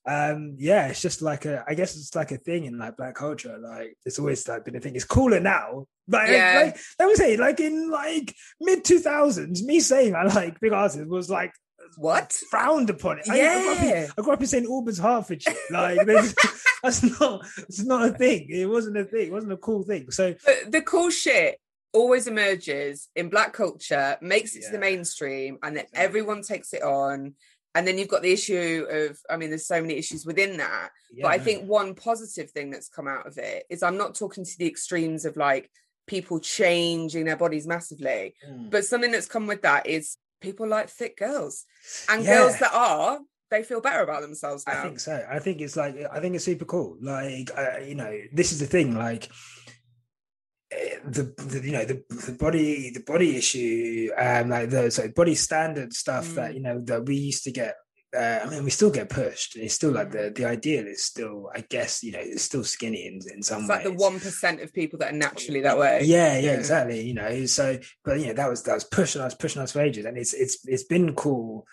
um, 0.09 0.55
yeah, 0.57 0.87
it's 0.87 1.01
just 1.01 1.21
like 1.21 1.45
a 1.45 1.63
I 1.67 1.73
guess 1.75 1.95
it's 1.97 2.15
like 2.15 2.31
a 2.31 2.37
thing 2.37 2.65
in 2.65 2.77
like 2.77 2.97
black 2.97 3.15
culture. 3.15 3.57
Like 3.57 3.95
it's 4.05 4.19
always 4.19 4.47
like 4.47 4.63
been 4.65 4.75
a 4.75 4.79
thing. 4.79 4.95
It's 4.95 5.03
cooler 5.05 5.39
now. 5.39 5.85
Like, 6.07 6.29
Yeah. 6.29 6.61
like 6.63 6.77
let 6.99 7.07
me 7.09 7.15
say, 7.15 7.37
like 7.37 7.59
in 7.59 7.91
like 7.91 8.33
mid 8.61 8.85
two 8.85 8.99
thousands, 8.99 9.63
me 9.63 9.79
saying 9.81 10.15
I 10.15 10.23
like 10.23 10.59
big 10.59 10.71
artists 10.73 11.05
was 11.07 11.29
like 11.29 11.51
what 11.95 12.33
frowned 12.49 12.89
upon 12.89 13.19
it. 13.19 13.29
I, 13.29 13.33
I, 13.33 13.61
grew 13.61 13.71
up 13.71 13.81
in, 13.81 13.89
Yeah. 13.89 14.07
I 14.17 14.21
grew 14.21 14.33
up 14.33 14.41
in 14.41 14.47
St 14.47 14.65
Albans, 14.65 14.99
Hertfordshire. 14.99 15.53
Like 15.71 16.05
that's 16.83 17.19
not 17.19 17.45
it's 17.57 17.83
not 17.83 18.07
a 18.09 18.13
thing. 18.13 18.47
It 18.49 18.67
wasn't 18.69 18.97
a 18.97 19.05
thing. 19.05 19.27
It 19.27 19.31
wasn't 19.31 19.53
a 19.53 19.57
cool 19.57 19.83
thing. 19.83 20.11
So 20.11 20.35
But 20.45 20.71
the 20.71 20.81
cool 20.81 21.09
shit 21.09 21.59
always 21.93 22.27
emerges 22.27 23.07
in 23.15 23.29
black 23.29 23.53
culture, 23.53 24.17
makes 24.21 24.55
it 24.55 24.63
to 24.65 24.71
the 24.71 24.77
mainstream, 24.79 25.57
and 25.63 25.77
then 25.77 25.85
everyone 25.93 26.41
takes 26.41 26.73
it 26.73 26.83
on. 26.83 27.33
And 27.75 27.87
then 27.87 27.97
you've 27.99 28.07
got 28.07 28.23
the 28.23 28.31
issue 28.33 28.87
of, 28.89 29.19
I 29.29 29.37
mean, 29.37 29.49
there's 29.49 29.67
so 29.67 29.79
many 29.81 29.95
issues 29.97 30.25
within 30.25 30.57
that. 30.57 30.89
but 31.21 31.27
I 31.27 31.37
think 31.37 31.67
one 31.67 31.93
positive 31.93 32.49
thing 32.49 32.71
that's 32.71 32.89
come 32.89 33.07
out 33.07 33.27
of 33.27 33.37
it 33.37 33.65
is 33.69 33.83
I'm 33.83 33.97
not 33.97 34.15
talking 34.15 34.43
to 34.43 34.57
the 34.57 34.67
extremes 34.67 35.25
of 35.25 35.37
like 35.37 35.69
people 36.07 36.39
changing 36.39 37.25
their 37.25 37.35
bodies 37.35 37.67
massively, 37.67 38.33
Mm. 38.49 38.71
but 38.71 38.85
something 38.85 39.11
that's 39.11 39.27
come 39.27 39.45
with 39.45 39.61
that 39.63 39.85
is 39.85 40.17
people 40.41 40.67
like 40.67 40.89
thick 40.89 41.17
girls 41.17 41.65
and 42.09 42.23
Yeah. 42.23 42.35
girls 42.35 42.59
that 42.59 42.73
are, 42.73 43.19
they 43.49 43.63
feel 43.63 43.81
better 43.81 44.01
about 44.03 44.21
themselves 44.21 44.63
now. 44.67 44.73
I 44.79 44.81
think 44.83 44.99
so. 44.99 45.25
I 45.29 45.39
think 45.39 45.61
it's 45.61 45.75
like 45.75 45.95
I 46.11 46.19
think 46.19 46.35
it's 46.35 46.45
super 46.45 46.65
cool. 46.65 46.97
Like 47.01 47.49
uh, 47.57 47.79
you 47.79 47.95
know, 47.95 48.13
this 48.33 48.51
is 48.51 48.59
the 48.59 48.65
thing. 48.67 48.95
Like 48.95 49.29
eh, 50.71 50.97
the, 51.05 51.23
the 51.37 51.61
you 51.65 51.71
know 51.71 51.85
the, 51.85 52.03
the 52.25 52.33
body 52.33 52.91
the 52.91 52.99
body 53.01 53.37
issue 53.37 54.09
um 54.17 54.49
like 54.49 54.69
the 54.69 54.91
so 54.91 55.07
body 55.09 55.35
standard 55.35 55.93
stuff 55.93 56.33
that 56.35 56.51
Mm. 56.51 56.55
you 56.55 56.59
know 56.61 56.81
that 56.85 57.05
we 57.05 57.15
used 57.15 57.43
to 57.45 57.51
get 57.51 57.75
uh, 58.15 58.39
I 58.45 58.49
mean, 58.49 58.63
we 58.63 58.69
still 58.69 58.89
get 58.91 59.09
pushed. 59.09 59.55
It's 59.57 59.73
still 59.73 59.91
like 59.91 60.11
the 60.11 60.31
the 60.35 60.45
ideal 60.45 60.87
is 60.87 61.03
still, 61.03 61.49
I 61.53 61.61
guess, 61.69 62.03
you 62.03 62.11
know, 62.13 62.19
it's 62.21 62.43
still 62.43 62.63
skinny 62.63 63.05
in 63.07 63.19
in 63.33 63.43
some 63.43 63.61
it's 63.61 63.69
ways. 63.69 63.75
like 63.75 63.83
the 63.83 63.93
one 63.93 64.19
percent 64.19 64.61
of 64.61 64.73
people 64.73 64.99
that 64.99 65.13
are 65.13 65.17
naturally 65.17 65.61
that 65.61 65.77
way. 65.77 66.01
Yeah, 66.03 66.37
yeah, 66.37 66.51
Yeah. 66.51 66.53
exactly. 66.53 67.01
You 67.01 67.13
know, 67.15 67.45
so 67.45 67.77
but 68.05 68.19
you 68.19 68.27
know 68.27 68.33
that 68.33 68.49
was 68.49 68.63
that 68.63 68.73
was 68.75 68.85
pushing 68.85 69.21
us, 69.21 69.33
pushing 69.35 69.61
us 69.61 69.71
for 69.73 69.81
ages, 69.81 70.05
and 70.05 70.17
it's 70.17 70.33
it's 70.33 70.59
it's 70.67 70.83
been 70.85 71.15
cool, 71.15 71.65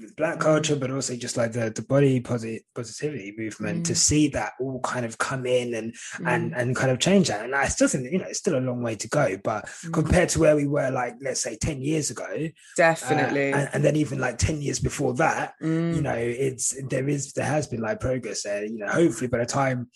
with 0.00 0.14
black 0.16 0.38
culture, 0.40 0.76
but 0.76 0.90
also 0.90 1.16
just 1.16 1.36
like 1.36 1.52
the 1.52 1.70
the 1.70 1.82
body 1.82 2.20
posi- 2.20 2.64
positivity 2.74 3.34
movement 3.36 3.86
to 3.86 3.92
Mm. 3.92 3.96
see 3.96 4.28
that 4.28 4.52
all 4.60 4.80
kind 4.80 5.04
of 5.06 5.18
come 5.18 5.46
in 5.46 5.74
and 5.74 5.94
and 6.26 6.52
Mm, 6.52 6.58
and 6.60 6.76
kind 6.76 6.90
of 6.90 6.98
change 6.98 7.28
that. 7.28 7.44
And 7.44 7.54
I 7.54 7.68
still 7.68 7.88
think 7.88 8.10
you 8.12 8.18
know 8.18 8.26
it's 8.28 8.38
still 8.38 8.58
a 8.58 8.60
long 8.68 8.82
way 8.82 8.94
to 8.96 9.08
go, 9.08 9.36
but 9.42 9.66
mm. 9.66 9.92
compared 9.92 10.28
to 10.30 10.38
where 10.40 10.56
we 10.56 10.66
were, 10.66 10.90
like 10.90 11.14
let's 11.20 11.42
say 11.42 11.56
ten 11.56 11.82
years 11.82 12.10
ago, 12.10 12.24
uh, 12.24 12.48
definitely. 12.76 13.52
and, 13.52 13.68
and 13.72 13.84
then 13.84 13.96
even 13.96 14.18
like 14.18 14.38
ten 14.38 14.60
years 14.62 14.78
before 14.78 15.14
that, 15.14 15.54
Mm. 15.62 15.96
you 15.96 16.02
know 16.02 16.14
it's 16.16 16.74
there 16.88 17.08
is 17.08 17.32
there 17.32 17.46
has 17.56 17.66
been 17.66 17.80
like 17.80 18.00
progress 18.00 18.42
there 18.42 18.64
you 18.64 18.78
know 18.78 18.86
hopefully 18.88 19.28
by 19.28 19.38
the 19.38 19.46
time 19.46 19.88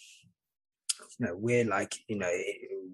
you 1.23 1.29
know 1.29 1.37
we're 1.37 1.65
like 1.65 1.95
you 2.09 2.17
know 2.17 2.33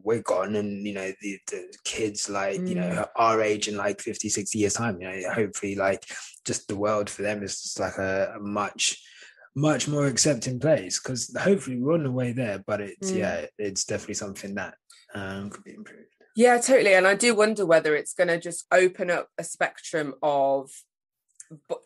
we're 0.03 0.23
gone 0.23 0.55
and 0.57 0.87
you 0.87 0.95
know 0.95 1.13
the, 1.21 1.39
the 1.51 1.75
kids 1.85 2.29
like 2.29 2.69
you 2.69 2.75
know 2.75 2.89
Mm. 2.89 3.09
our 3.17 3.43
age 3.43 3.69
in 3.69 3.77
like 3.77 4.01
50 4.01 4.29
60 4.29 4.59
years 4.59 4.75
time 4.75 5.01
you 5.01 5.09
know 5.09 5.31
hopefully 5.33 5.75
like 5.75 6.05
just 6.45 6.69
the 6.69 6.77
world 6.77 7.11
for 7.11 7.23
them 7.23 7.43
is 7.43 7.63
just 7.63 7.81
like 7.81 7.99
a, 7.99 8.35
a 8.37 8.41
much 8.41 9.03
much 9.55 9.89
more 9.89 10.07
accepting 10.07 10.61
place 10.61 11.01
because 11.01 11.35
hopefully 11.39 11.79
we're 11.81 11.95
on 11.95 12.05
the 12.05 12.11
way 12.13 12.33
there 12.33 12.63
but 12.67 12.81
it's 12.81 13.13
Mm. 13.13 13.19
yeah 13.19 13.47
it's 13.59 13.85
definitely 13.85 14.15
something 14.15 14.55
that 14.55 14.75
um 15.15 15.51
could 15.51 15.65
be 15.65 15.75
improved 15.75 16.05
Yeah, 16.37 16.59
totally. 16.59 16.95
And 16.95 17.07
I 17.07 17.17
do 17.17 17.35
wonder 17.35 17.67
whether 17.67 17.97
it's 17.97 18.15
going 18.15 18.29
to 18.29 18.39
just 18.39 18.65
open 18.71 19.11
up 19.11 19.27
a 19.39 19.43
spectrum 19.43 20.15
of 20.23 20.71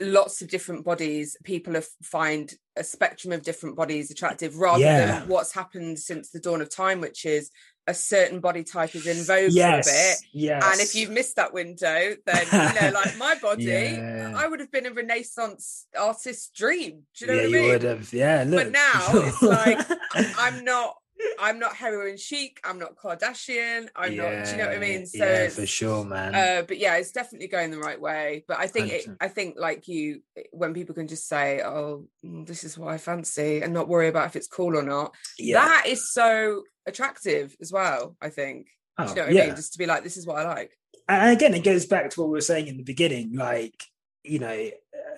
lots 0.01 0.43
of 0.43 0.49
different 0.49 0.85
bodies. 0.85 1.37
People 1.45 1.75
have 1.75 1.87
find 2.03 2.53
a 2.77 2.83
spectrum 2.85 3.33
of 3.33 3.43
different 3.43 3.77
bodies 3.77 4.11
attractive 4.11 4.57
rather 4.57 4.81
Yeah. 4.83 5.21
than 5.21 5.29
what's 5.29 5.53
happened 5.53 5.99
since 5.99 6.31
the 6.31 6.41
dawn 6.41 6.61
of 6.61 6.75
time, 6.75 7.01
which 7.01 7.25
is 7.25 7.51
a 7.89 7.95
certain 7.95 8.39
body 8.41 8.63
type 8.63 8.95
is 8.95 9.07
in 9.09 9.25
vogue 9.25 9.51
yes 9.53 9.89
for 9.89 9.93
a 9.93 9.95
bit. 9.95 10.19
yes 10.33 10.63
And 10.65 10.81
if 10.81 10.95
you've 10.95 11.11
missed 11.11 11.35
that 11.37 11.53
window, 11.53 12.15
then 12.27 12.47
you 12.53 12.81
know, 12.81 12.91
like 12.95 13.17
my 13.19 13.35
body, 13.43 13.65
Yeah. 13.65 14.33
I 14.37 14.47
would 14.47 14.61
have 14.61 14.71
been 14.71 14.87
a 14.87 14.93
Renaissance 14.93 15.87
artist's 15.99 16.49
dream. 16.51 17.03
Do 17.19 17.25
you 17.25 17.27
know 17.27 17.35
yeah 17.35 17.41
what 17.41 17.45
I 17.45 17.49
you 17.49 17.61
mean? 17.63 17.71
would 17.71 17.83
have 17.83 18.13
yeah 18.13 18.45
look. 18.47 18.71
now 18.71 19.03
it's 19.15 19.43
like, 19.43 19.79
I'm 20.39 20.65
not 20.65 20.95
I'm 21.39 21.59
not 21.59 21.75
heroin 21.75 22.17
chic, 22.17 22.61
I'm 22.65 22.79
not 22.79 22.97
Kardashian, 22.97 23.89
I'm 23.97 24.17
not 24.17 24.45
do 24.45 24.51
you 24.53 24.57
know 24.59 24.67
what 24.69 24.77
I 24.77 24.79
mean? 24.79 25.07
So 25.07 25.25
yeah, 25.25 25.49
for 25.49 25.67
sure, 25.67 26.05
man. 26.05 26.35
uh, 26.35 26.63
but 26.67 26.79
yeah, 26.79 26.97
it's 26.97 27.13
definitely 27.13 27.49
going 27.49 27.71
the 27.71 27.79
right 27.79 28.01
way. 28.01 28.45
But 28.47 28.59
I 28.59 28.67
think 28.67 28.93
it, 28.93 29.07
I 29.21 29.29
think 29.29 29.57
like 29.59 29.89
you, 29.89 30.23
when 30.53 30.75
people 30.75 30.95
can 30.95 31.09
just 31.09 31.29
say, 31.29 31.61
"Oh, 31.63 32.07
mm, 32.25 32.47
this 32.47 32.65
is 32.65 32.79
what 32.79 32.93
I 32.93 32.99
fancy," 32.99 33.63
and 33.63 33.73
not 33.73 33.89
worry 33.89 34.09
about 34.09 34.27
if 34.27 34.37
it's 34.37 34.47
cool 34.49 34.77
or 34.77 34.83
not, 34.83 35.15
yeah, 35.39 35.59
that 35.59 35.85
is 35.87 36.13
so 36.13 36.63
attractive 36.87 37.57
as 37.61 37.73
well. 37.73 38.17
I 38.21 38.29
think. 38.29 38.67
Do 38.99 39.05
Oh, 39.05 39.09
you 39.09 39.15
know 39.15 39.23
what 39.25 39.33
yeah. 39.33 39.43
I 39.43 39.47
mean? 39.47 39.57
Just 39.57 39.73
to 39.73 39.79
be 39.79 39.87
like, 39.87 40.05
"This 40.05 40.17
is 40.17 40.27
what 40.27 40.37
I 40.39 40.45
like." 40.47 40.73
and 41.09 41.33
again, 41.37 41.55
it 41.55 41.65
goes 41.65 41.87
back 41.87 42.11
to 42.11 42.21
what 42.21 42.29
we 42.29 42.35
were 42.35 42.41
saying 42.41 42.69
in 42.69 42.77
the 42.77 42.85
beginning, 42.85 43.35
like 43.35 43.75
you 44.23 44.39
know 44.39 44.71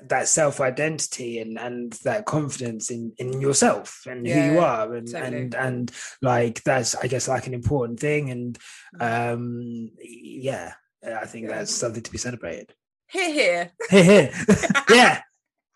that 0.09 0.29
self 0.29 0.61
identity 0.61 1.39
and 1.39 1.59
and 1.59 1.93
that 2.05 2.27
confidence 2.27 2.91
in 2.91 3.13
in 3.19 3.41
yourself 3.41 4.03
and 4.07 4.27
who 4.27 4.33
you 4.41 4.59
are, 4.61 4.95
and 4.95 5.09
totally. 5.09 5.37
and 5.37 5.55
and 5.55 5.93
like 6.23 6.63
that's 6.65 6.95
I 6.95 7.07
guess 7.07 7.29
like 7.29 7.47
an 7.47 7.55
important 7.55 8.01
thing, 8.01 8.31
and 8.31 8.59
Mm. 8.95 9.33
um 9.33 9.91
yeah, 10.01 10.75
I 11.05 11.27
think 11.27 11.49
Yeah. 11.49 11.57
that's 11.59 11.73
something 11.75 12.03
to 12.03 12.13
be 12.13 12.19
celebrated. 12.19 12.75
Here, 13.09 13.33
here. 13.33 13.73
Here, 13.91 14.05
here, 14.05 14.33
yeah, 14.91 15.21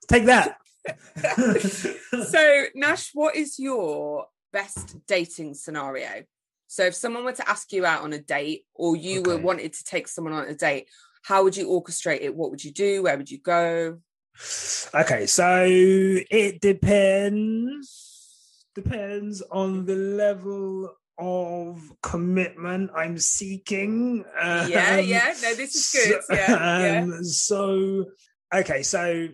take 0.09 0.25
that. 0.27 0.57
so 2.31 2.65
Nash, 2.75 3.11
what 3.15 3.37
is 3.37 3.59
your 3.59 4.27
best 4.53 4.97
dating 5.07 5.55
scenario? 5.55 6.25
So 6.67 6.85
if 6.85 6.95
someone 6.95 7.25
were 7.25 7.33
to 7.33 7.49
ask 7.49 7.73
you 7.73 7.85
out 7.87 8.03
on 8.03 8.13
a 8.13 8.19
date 8.19 8.65
or 8.75 8.95
you 8.97 9.23
were 9.23 9.39
wanted 9.39 9.73
to 9.73 9.85
take 9.85 10.07
someone 10.09 10.35
on 10.35 10.47
a 10.47 10.55
date, 10.55 10.89
how 11.23 11.43
would 11.43 11.57
you 11.57 11.69
orchestrate 11.69 12.21
it? 12.21 12.35
What 12.35 12.51
would 12.51 12.63
you 12.65 12.73
do? 12.73 13.03
Where 13.03 13.17
would 13.17 13.31
you 13.31 13.39
go? 13.39 13.99
Okay, 14.95 15.27
so 15.27 15.65
it 15.69 16.61
depends 16.61 18.05
depends 18.75 19.43
on 19.51 19.85
the 19.87 19.97
level 19.97 20.95
of 21.19 21.81
commitment 22.03 22.91
I'm 22.95 23.19
seeking. 23.19 24.25
yeah, 24.37 24.99
Um, 25.01 25.05
yeah. 25.05 25.35
No, 25.43 25.55
this 25.55 25.75
is 25.75 25.91
good. 25.93 26.23
So, 26.23 26.35
yeah, 26.35 26.49
yeah. 26.83 27.01
um, 27.03 27.25
so 27.25 28.05
okay, 28.55 28.83
so 28.85 29.29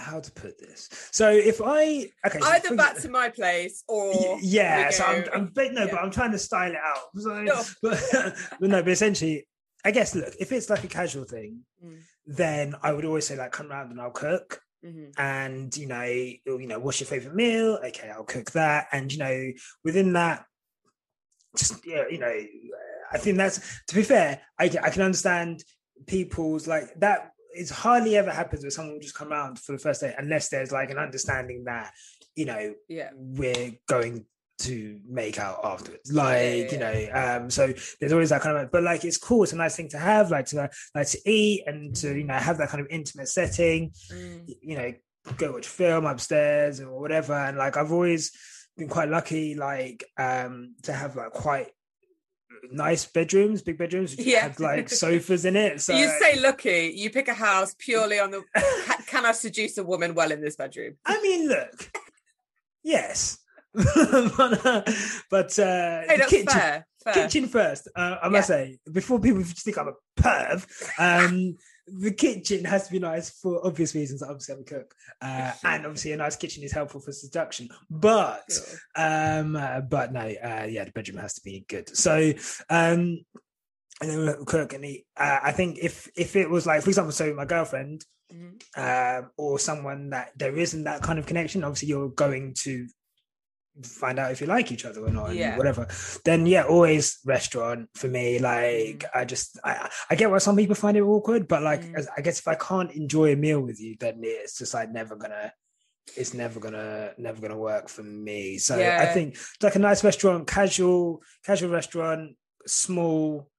how 0.00 0.18
to 0.20 0.32
put 0.32 0.58
this? 0.58 0.88
So 1.12 1.30
if 1.30 1.60
I 1.64 2.10
okay, 2.26 2.40
Either 2.42 2.68
for- 2.70 2.74
back 2.76 2.96
to 2.98 3.08
my 3.08 3.28
place 3.28 3.84
or 3.88 4.38
yeah, 4.42 4.90
so 4.90 5.04
I'm, 5.04 5.24
I'm 5.32 5.46
but 5.54 5.72
no, 5.72 5.84
yeah. 5.84 5.90
but 5.92 6.00
I'm 6.00 6.10
trying 6.10 6.32
to 6.32 6.38
style 6.38 6.72
it 6.72 6.78
out. 6.84 6.98
So, 7.16 7.46
Sure. 7.46 7.64
but, 7.92 8.34
but 8.60 8.68
no, 8.70 8.82
but 8.82 8.90
essentially, 8.92 9.46
I 9.84 9.92
guess 9.92 10.14
look, 10.16 10.34
if 10.40 10.50
it's 10.50 10.68
like 10.70 10.82
a 10.82 10.88
casual 10.88 11.24
thing, 11.24 11.60
Mm. 11.84 12.00
Then 12.28 12.74
I 12.82 12.92
would 12.92 13.04
always 13.04 13.26
say 13.26 13.36
like 13.36 13.50
come 13.52 13.68
round 13.68 13.90
and 13.90 14.00
I'll 14.00 14.10
cook 14.10 14.60
Mhm. 14.84 15.12
and 15.18 15.76
you 15.76 15.88
know 15.88 16.02
you 16.04 16.66
know 16.68 16.78
what's 16.78 17.00
your 17.00 17.08
favorite 17.08 17.34
meal 17.34 17.80
okay 17.84 18.10
i'll 18.14 18.22
cook 18.22 18.52
that 18.52 18.86
and 18.92 19.12
you 19.12 19.18
know 19.18 19.50
within 19.82 20.12
that 20.12 20.44
just 21.56 21.84
yeah 21.84 22.04
you 22.08 22.18
know 22.18 22.32
i 23.10 23.18
think 23.18 23.38
that's 23.38 23.58
to 23.88 23.96
be 23.96 24.04
fair 24.04 24.40
i, 24.56 24.66
I 24.66 24.90
can 24.90 25.02
understand 25.02 25.64
people's 26.06 26.68
like 26.68 26.94
that 27.00 27.32
It's 27.54 27.70
hardly 27.70 28.16
ever 28.16 28.30
happens 28.30 28.62
where 28.62 28.70
someone 28.70 28.92
will 28.94 29.00
just 29.00 29.16
come 29.16 29.32
around 29.32 29.58
for 29.58 29.72
the 29.72 29.78
first 29.78 30.00
day 30.00 30.14
unless 30.16 30.48
there's 30.48 30.70
like 30.70 30.90
an 30.90 30.98
understanding 30.98 31.64
that 31.64 31.90
you 32.36 32.44
know 32.44 32.74
yeah. 32.88 33.10
we're 33.16 33.72
going 33.88 34.26
to 34.60 34.98
make 35.08 35.38
out 35.38 35.60
afterwards. 35.64 36.12
Like 36.12 36.72
you 36.72 36.78
know 36.78 37.08
um 37.12 37.50
so 37.50 37.72
there's 38.00 38.12
always 38.12 38.30
that 38.30 38.42
kind 38.42 38.56
of 38.56 38.70
but 38.72 38.82
like 38.82 39.04
it's 39.04 39.16
cool. 39.18 39.44
It's 39.44 39.52
a 39.52 39.56
nice 39.56 39.76
thing 39.76 39.88
to 39.90 39.98
have 39.98 40.30
like 40.30 40.46
to 40.46 40.68
like 40.94 41.08
to 41.08 41.18
eat 41.30 41.62
and 41.66 41.94
to 41.96 42.16
you 42.16 42.24
know 42.24 42.34
have 42.34 42.58
that 42.58 42.68
kind 42.68 42.80
of 42.80 42.88
intimate 42.90 43.28
setting. 43.28 43.92
Mm. 44.12 44.48
you 44.60 44.76
know 44.76 44.92
go 45.36 45.52
watch 45.52 45.66
film 45.66 46.06
upstairs 46.06 46.80
or 46.80 47.00
whatever. 47.00 47.34
And 47.34 47.56
like 47.58 47.76
i've 47.76 47.92
always 47.92 48.32
been 48.76 48.88
quite 48.88 49.08
lucky 49.08 49.54
like 49.54 50.04
um 50.18 50.74
to 50.84 50.92
have 50.92 51.16
like 51.16 51.32
quite 51.32 51.68
nice 52.70 53.06
bedrooms 53.06 53.62
big 53.62 53.78
bedrooms 53.78 54.16
which 54.16 54.26
Yeah. 54.26 54.40
had 54.40 54.58
like 54.60 54.88
sofas 55.02 55.44
in 55.44 55.54
it. 55.56 55.80
So 55.80 55.96
you 55.96 56.08
say 56.20 56.40
lucky, 56.40 56.92
you 56.96 57.10
pick 57.10 57.28
a 57.28 57.34
house 57.34 57.74
purely 57.78 58.18
on 58.18 58.30
the 58.32 58.42
can 59.06 59.24
I 59.24 59.32
seduce 59.32 59.78
a 59.78 59.84
woman 59.84 60.14
well 60.14 60.32
in 60.32 60.40
this 60.40 60.56
bedroom? 60.56 60.96
i 61.06 61.20
mean 61.22 61.48
look. 61.48 61.90
Yes 62.84 63.38
but 63.74 64.66
uh, 64.66 64.82
but 65.30 65.58
uh 65.58 66.00
Hey, 66.02 66.06
the 66.08 66.16
that's 66.18 66.30
kitchen 66.30 66.46
fair. 66.48 66.86
fair. 67.04 67.14
kitchen 67.14 67.46
first. 67.46 67.88
Uh, 67.94 68.16
I 68.22 68.28
must 68.28 68.48
say, 68.48 68.78
before 68.92 69.20
people 69.20 69.42
think 69.44 69.76
I'm 69.78 69.88
a 69.88 69.92
perv, 70.20 70.66
um, 70.98 71.56
the 71.86 72.12
kitchen 72.12 72.64
has 72.64 72.86
to 72.86 72.92
be 72.92 72.98
nice 72.98 73.30
for 73.30 73.64
obvious 73.66 73.94
reasons. 73.94 74.22
Obviously, 74.22 74.54
I'm 74.54 74.60
a 74.62 74.64
cook, 74.64 74.94
uh, 75.20 75.52
and 75.64 75.86
obviously, 75.86 76.12
a 76.12 76.16
nice 76.16 76.36
kitchen 76.36 76.62
is 76.64 76.72
helpful 76.72 77.00
for 77.00 77.12
seduction. 77.12 77.68
But, 77.90 78.48
um, 78.96 79.56
uh, 79.56 79.80
but 79.82 80.12
no, 80.12 80.20
uh, 80.20 80.66
yeah, 80.68 80.84
the 80.84 80.92
bedroom 80.94 81.18
has 81.18 81.34
to 81.34 81.40
be 81.44 81.64
good. 81.68 81.94
So, 81.96 82.32
um, 82.70 83.20
and 84.00 84.10
then 84.10 84.18
we'll 84.18 84.44
cook 84.44 84.72
and 84.74 84.84
eat. 84.84 85.06
Uh, 85.16 85.40
I 85.42 85.52
think 85.52 85.78
if 85.80 86.08
if 86.16 86.36
it 86.36 86.48
was 86.48 86.66
like, 86.66 86.82
for 86.82 86.90
example, 86.90 87.12
so 87.12 87.32
my 87.34 87.44
girlfriend 87.44 88.04
Mhm. 88.32 88.60
um, 88.76 89.30
or 89.38 89.58
someone 89.58 90.10
that 90.10 90.32
there 90.36 90.54
isn't 90.54 90.84
that 90.84 91.00
kind 91.02 91.18
of 91.18 91.24
connection, 91.24 91.64
obviously 91.64 91.88
you're 91.88 92.10
going 92.10 92.52
to 92.58 92.86
find 93.82 94.18
out 94.18 94.32
if 94.32 94.40
you 94.40 94.46
like 94.46 94.72
each 94.72 94.84
other 94.84 95.04
or 95.04 95.10
not, 95.10 95.34
Yeah. 95.34 95.56
whatever. 95.56 95.86
Then 96.24 96.46
yeah, 96.46 96.64
always 96.64 97.18
restaurant 97.24 97.88
for 97.94 98.08
me. 98.08 98.38
Like 98.38 99.04
I 99.14 99.24
just 99.24 99.58
I 99.64 99.90
I 100.10 100.14
get 100.14 100.30
why 100.30 100.38
some 100.38 100.56
people 100.56 100.74
find 100.74 100.96
it 100.96 101.02
awkward, 101.02 101.48
but 101.48 101.62
like 101.62 101.82
Mm. 101.82 102.06
I 102.16 102.20
guess 102.22 102.38
if 102.40 102.48
I 102.48 102.54
can't 102.54 102.92
enjoy 102.92 103.32
a 103.32 103.36
meal 103.36 103.60
with 103.60 103.80
you, 103.80 103.96
then 103.98 104.20
it's 104.22 104.58
just 104.58 104.74
like 104.74 104.90
never 104.90 105.16
gonna. 105.16 105.52
It's 106.16 106.32
never 106.34 106.58
gonna 106.58 107.12
never 107.18 107.40
gonna 107.40 107.58
work 107.58 107.88
for 107.88 108.02
me. 108.02 108.58
So 108.58 108.76
I 108.76 108.80
Yeah. 108.80 109.12
think 109.12 109.36
like 109.62 109.76
a 109.76 109.78
nice 109.78 110.02
restaurant, 110.02 110.46
casual 110.46 111.22
casual 111.44 111.70
restaurant, 111.70 112.36
small, 112.66 113.50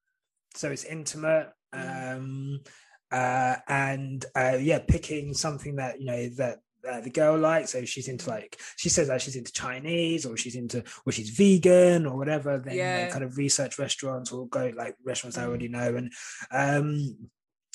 so 0.56 0.72
it's 0.72 0.84
intimate. 0.84 1.50
Mm. 1.74 2.16
Um, 2.18 2.60
uh, 3.12 3.56
and 3.68 4.26
uh, 4.36 4.58
yeah, 4.60 4.80
picking 4.80 5.34
something 5.34 5.76
that 5.78 6.00
you 6.00 6.06
know 6.08 6.30
that 6.38 6.60
uh, 6.88 7.02
the 7.02 7.10
girl 7.10 7.38
likes. 7.38 7.72
So 7.72 7.86
she's 7.86 8.08
into 8.08 8.30
like 8.30 8.60
she 8.78 8.90
says 8.90 9.08
that 9.08 9.22
she's 9.22 9.36
into 9.36 9.52
Chinese 9.52 10.26
or 10.26 10.38
she's 10.38 10.56
into 10.56 10.84
or 11.06 11.12
she's 11.12 11.30
vegan 11.32 12.06
or 12.06 12.18
whatever. 12.18 12.58
Then 12.60 12.76
Yeah. 12.76 13.08
kind 13.08 13.24
of 13.24 13.38
research 13.38 13.80
restaurants 13.80 14.32
or 14.32 14.48
go 14.48 14.72
like 14.76 14.96
restaurants 15.04 15.38
I 15.38 15.44
Mm. 15.44 15.48
already 15.48 15.68
know. 15.68 15.96
And 15.96 16.14
um, 16.52 17.30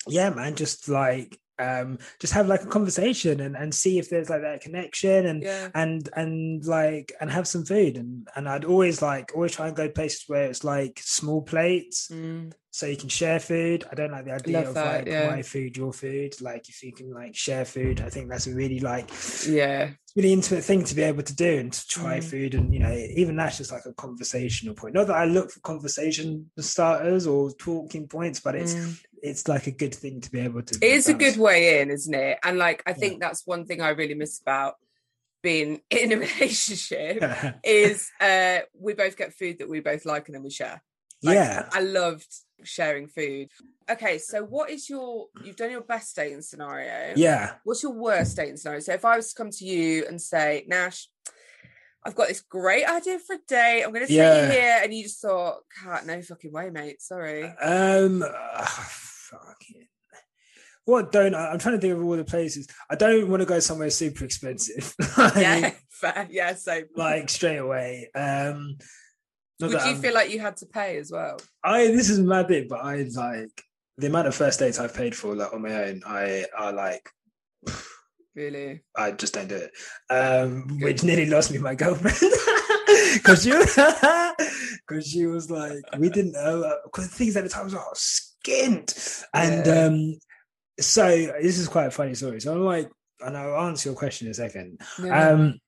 yeah, 0.06 0.30
man, 0.30 0.54
just 0.54 0.88
like 0.88 1.38
um, 1.58 1.98
just 2.18 2.32
have 2.32 2.48
like 2.48 2.62
a 2.62 2.66
conversation 2.66 3.38
and 3.40 3.56
and 3.56 3.72
see 3.72 3.98
if 4.00 4.10
there's 4.10 4.28
like 4.28 4.42
that 4.42 4.60
connection 4.60 5.24
and 5.26 5.42
Yeah. 5.44 5.68
and 5.74 6.08
and 6.16 6.64
like 6.64 7.12
and 7.20 7.30
have 7.30 7.46
some 7.46 7.64
food 7.64 7.96
and 7.96 8.26
and 8.34 8.48
I'd 8.48 8.64
always 8.64 9.00
like 9.00 9.30
always 9.36 9.52
try 9.52 9.68
and 9.68 9.76
go 9.76 9.88
places 9.88 10.24
where 10.26 10.46
it's 10.50 10.64
like 10.64 11.00
small 11.04 11.42
plates 11.42 12.08
Mm. 12.10 12.52
So 12.74 12.86
you 12.86 12.96
can 12.96 13.08
share 13.08 13.38
food. 13.38 13.84
I 13.88 13.94
don't 13.94 14.10
like 14.10 14.24
the 14.24 14.32
idea 14.32 14.58
Love 14.58 14.66
of 14.66 14.74
that, 14.74 15.04
like 15.04 15.06
yeah. 15.06 15.30
my 15.30 15.42
food, 15.42 15.76
your 15.76 15.92
food. 15.92 16.34
Like 16.40 16.68
if 16.68 16.82
you 16.82 16.92
can 16.92 17.08
like 17.12 17.36
share 17.36 17.64
food, 17.64 18.00
I 18.00 18.08
think 18.10 18.28
that's 18.28 18.48
a 18.48 18.52
really 18.52 18.80
like 18.80 19.08
Yeah. 19.46 19.90
really 20.16 20.32
intimate 20.32 20.64
thing 20.64 20.82
to 20.82 20.94
be 20.96 21.02
able 21.02 21.22
to 21.22 21.36
do 21.36 21.58
and 21.60 21.72
to 21.72 21.86
try 21.86 22.18
Mm. 22.18 22.24
food. 22.24 22.54
And 22.56 22.74
you 22.74 22.80
know, 22.80 22.92
even 23.14 23.36
that's 23.36 23.58
just 23.58 23.70
like 23.70 23.86
a 23.86 23.92
conversational 23.92 24.74
point. 24.74 24.94
Not 24.96 25.06
that 25.06 25.14
I 25.14 25.24
look 25.24 25.52
for 25.52 25.60
conversation 25.60 26.50
starters 26.58 27.28
or 27.28 27.52
talking 27.52 28.08
points, 28.08 28.40
but 28.40 28.56
it's 28.56 28.74
Mm. 28.74 28.98
it's 29.22 29.46
like 29.46 29.68
a 29.68 29.70
good 29.70 29.94
thing 29.94 30.20
to 30.22 30.30
be 30.32 30.40
able 30.40 30.62
to. 30.62 30.74
It 30.82 30.92
is 30.94 31.08
a 31.08 31.14
good 31.14 31.36
way 31.36 31.80
in, 31.80 31.92
isn't 31.92 32.12
it? 32.12 32.38
And 32.42 32.58
like, 32.58 32.82
I 32.86 32.90
Yeah. 32.90 32.96
think 32.96 33.20
that's 33.20 33.46
one 33.46 33.66
thing 33.66 33.82
I 33.82 33.90
really 33.90 34.14
miss 34.14 34.40
about 34.40 34.74
being 35.44 35.80
in 35.90 36.10
a 36.10 36.16
relationship 36.16 37.22
is 37.62 38.10
uh 38.20 38.58
we 38.76 38.94
both 38.94 39.16
get 39.16 39.32
food 39.32 39.60
that 39.60 39.68
we 39.68 39.78
both 39.78 40.04
like 40.04 40.26
and 40.26 40.34
then 40.34 40.42
we 40.42 40.50
share. 40.50 40.82
Like, 41.22 41.36
yeah. 41.36 41.68
I 41.72 41.80
loved 41.80 42.26
sharing 42.62 43.08
food. 43.08 43.48
Okay, 43.90 44.18
so 44.18 44.42
what 44.44 44.70
is 44.70 44.88
your 44.88 45.26
you've 45.44 45.56
done 45.56 45.70
your 45.70 45.82
best 45.82 46.16
dating 46.16 46.42
scenario? 46.42 47.12
Yeah. 47.16 47.54
What's 47.64 47.82
your 47.82 47.92
worst 47.92 48.36
dating 48.36 48.56
scenario? 48.56 48.80
So 48.80 48.92
if 48.94 49.04
I 49.04 49.16
was 49.16 49.28
to 49.32 49.34
come 49.34 49.50
to 49.50 49.64
you 49.64 50.06
and 50.06 50.20
say, 50.20 50.64
Nash, 50.68 51.08
I've 52.06 52.14
got 52.14 52.28
this 52.28 52.40
great 52.42 52.84
idea 52.86 53.18
for 53.18 53.34
a 53.36 53.38
date. 53.48 53.82
I'm 53.82 53.90
going 53.90 54.02
to 54.02 54.06
take 54.06 54.16
Yeah. 54.16 54.46
you 54.46 54.52
here, 54.52 54.80
and 54.82 54.92
you 54.92 55.02
just 55.04 55.20
thought, 55.22 55.60
"Cat, 55.82 56.06
no 56.06 56.20
fucking 56.20 56.52
way, 56.52 56.70
mate. 56.70 57.00
Sorry." 57.00 57.44
Um, 57.44 58.22
uh, 58.22 58.64
fucking. 58.66 59.88
What 60.86 61.12
don't 61.12 61.34
I? 61.34 61.48
I'm 61.48 61.58
trying 61.58 61.76
to 61.76 61.80
think 61.80 61.94
of 61.94 62.04
all 62.04 62.16
the 62.16 62.24
places. 62.24 62.66
I 62.90 62.94
don't 62.94 63.30
want 63.30 63.40
to 63.40 63.46
go 63.46 63.58
somewhere 63.58 63.88
super 63.88 64.24
expensive. 64.24 64.94
like, 65.18 65.34
yeah, 65.36 65.70
fair. 65.90 66.28
Yeah. 66.30 66.54
So, 66.56 66.82
like 66.94 67.30
straight 67.30 67.56
away. 67.56 68.10
Um, 68.14 68.76
not 69.60 69.70
would 69.70 69.80
you 69.80 69.86
I'm- 69.92 70.02
feel 70.02 70.14
like 70.14 70.30
you 70.30 70.40
had 70.40 70.56
to 70.58 70.66
pay 70.66 70.96
as 70.98 71.10
well? 71.10 71.38
I 71.62 71.86
this 71.88 72.10
is 72.10 72.18
bit, 72.44 72.68
but 72.68 72.80
I 72.84 73.02
like 73.14 73.62
the 73.98 74.08
amount 74.08 74.26
of 74.26 74.34
first 74.34 74.58
dates 74.58 74.78
I've 74.80 74.94
paid 74.94 75.14
for 75.14 75.34
like 75.34 75.52
on 75.52 75.62
my 75.62 75.84
own. 75.84 76.02
I 76.06 76.46
are 76.56 76.72
like 76.72 77.08
Really? 78.34 78.82
I 78.96 79.12
just 79.12 79.34
don't 79.34 79.48
do 79.48 79.54
it. 79.56 79.70
Um, 80.10 80.78
which 80.80 81.04
nearly 81.04 81.26
lost 81.26 81.52
me 81.52 81.58
my 81.58 81.76
girlfriend 81.76 82.16
because 83.14 83.44
she 83.44 83.50
because 83.52 85.06
she 85.08 85.26
was 85.26 85.50
like 85.50 85.78
we 85.98 86.08
didn't 86.10 86.32
know 86.32 86.78
because 86.84 87.08
the 87.08 87.14
things 87.14 87.36
at 87.36 87.44
the 87.44 87.48
time 87.50 87.64
was 87.64 87.74
oh, 87.74 87.92
skint 87.94 89.22
and 89.34 89.66
Yeah. 89.66 89.84
um 89.84 90.18
so 90.80 91.06
this 91.40 91.58
is 91.58 91.68
quite 91.68 91.86
a 91.86 91.90
funny 91.92 92.14
story. 92.14 92.40
So 92.40 92.52
I'm 92.52 92.64
like, 92.64 92.90
and 93.20 93.36
I'll 93.36 93.68
answer 93.68 93.90
your 93.90 93.96
question 93.96 94.26
in 94.26 94.32
a 94.32 94.34
second. 94.34 94.80
No. 94.98 95.12
Um, 95.14 95.58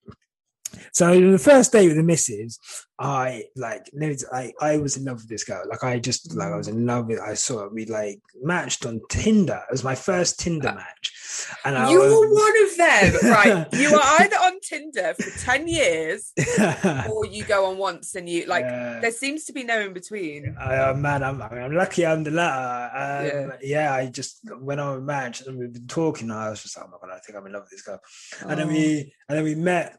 so 0.92 1.20
the 1.32 1.38
first 1.38 1.72
day 1.72 1.86
with 1.86 1.96
the 1.96 2.02
missus, 2.02 2.58
I 2.98 3.44
like, 3.56 3.90
I 4.32 4.52
I 4.60 4.78
was 4.78 4.96
in 4.96 5.04
love 5.04 5.16
with 5.16 5.28
this 5.28 5.44
girl. 5.44 5.62
Like 5.68 5.84
I 5.84 5.98
just 5.98 6.34
like 6.34 6.48
I 6.48 6.56
was 6.56 6.68
in 6.68 6.86
love 6.86 7.06
with. 7.06 7.20
I 7.20 7.34
saw 7.34 7.64
it. 7.64 7.72
We 7.74 7.84
like 7.84 8.20
matched 8.42 8.86
on 8.86 9.00
Tinder. 9.08 9.60
It 9.68 9.72
was 9.72 9.84
my 9.84 9.94
first 9.94 10.40
Tinder 10.40 10.72
match, 10.72 11.50
and 11.64 11.76
I 11.76 11.90
you 11.90 12.00
was, 12.00 12.10
were 12.10 12.34
one 12.34 12.64
of 12.64 12.76
them, 12.76 13.30
right? 13.32 13.74
You 13.74 13.92
were 13.92 14.00
either 14.20 14.36
on 14.36 14.60
Tinder 14.60 15.14
for 15.14 15.38
ten 15.44 15.68
years, 15.68 16.32
or 17.10 17.26
you 17.26 17.44
go 17.44 17.66
on 17.66 17.76
once 17.78 18.14
and 18.14 18.28
you 18.28 18.46
like. 18.46 18.64
Yeah. 18.64 19.00
There 19.00 19.12
seems 19.12 19.44
to 19.44 19.52
be 19.52 19.62
no 19.62 19.80
in 19.80 19.92
between. 19.92 20.56
I, 20.58 20.76
uh, 20.76 20.94
man, 20.94 21.22
I'm, 21.22 21.40
I'm 21.42 21.74
lucky 21.74 22.06
I'm 22.06 22.24
the 22.24 22.30
latter. 22.30 22.96
Um, 22.96 23.52
Yeah. 23.62 23.90
yeah. 23.90 23.94
I 23.94 24.06
just 24.06 24.40
went 24.58 24.80
on 24.80 24.98
a 24.98 25.00
match 25.00 25.42
and 25.42 25.58
we've 25.58 25.72
been 25.72 25.86
talking. 25.86 26.30
And 26.30 26.38
I 26.38 26.50
was 26.50 26.62
just 26.62 26.76
like, 26.76 26.86
oh 26.86 26.90
my 26.90 27.08
god, 27.08 27.14
I 27.16 27.20
think 27.20 27.36
I'm 27.38 27.46
in 27.46 27.52
love 27.52 27.62
with 27.64 27.70
this 27.70 27.82
girl. 27.82 28.00
And 28.40 28.58
then 28.58 28.68
Oh. 28.68 28.72
we 28.72 29.14
and 29.28 29.36
then 29.38 29.44
we 29.44 29.54
met 29.54 29.98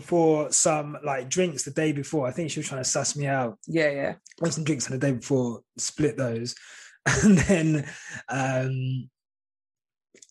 for 0.00 0.50
some 0.52 0.96
like 1.04 1.28
drinks 1.28 1.64
the 1.64 1.70
day 1.70 1.92
before. 1.92 2.26
I 2.26 2.30
think 2.30 2.50
she 2.50 2.60
was 2.60 2.68
trying 2.68 2.82
to 2.82 2.88
suss 2.88 3.16
me 3.16 3.26
out. 3.26 3.58
Yeah, 3.66 3.90
yeah. 3.90 4.14
Had 4.42 4.54
some 4.54 4.64
drinks 4.64 4.90
on 4.90 4.98
the 4.98 5.06
day 5.06 5.12
before, 5.12 5.60
split 5.76 6.16
those, 6.16 6.54
and 7.22 7.38
then 7.38 7.88
um 8.28 9.08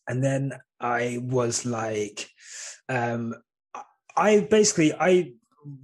and 0.07 0.23
then 0.23 0.53
I 0.79 1.19
was 1.21 1.65
like, 1.65 2.29
um 2.89 3.35
I 4.15 4.41
basically 4.41 4.93
I 4.93 5.33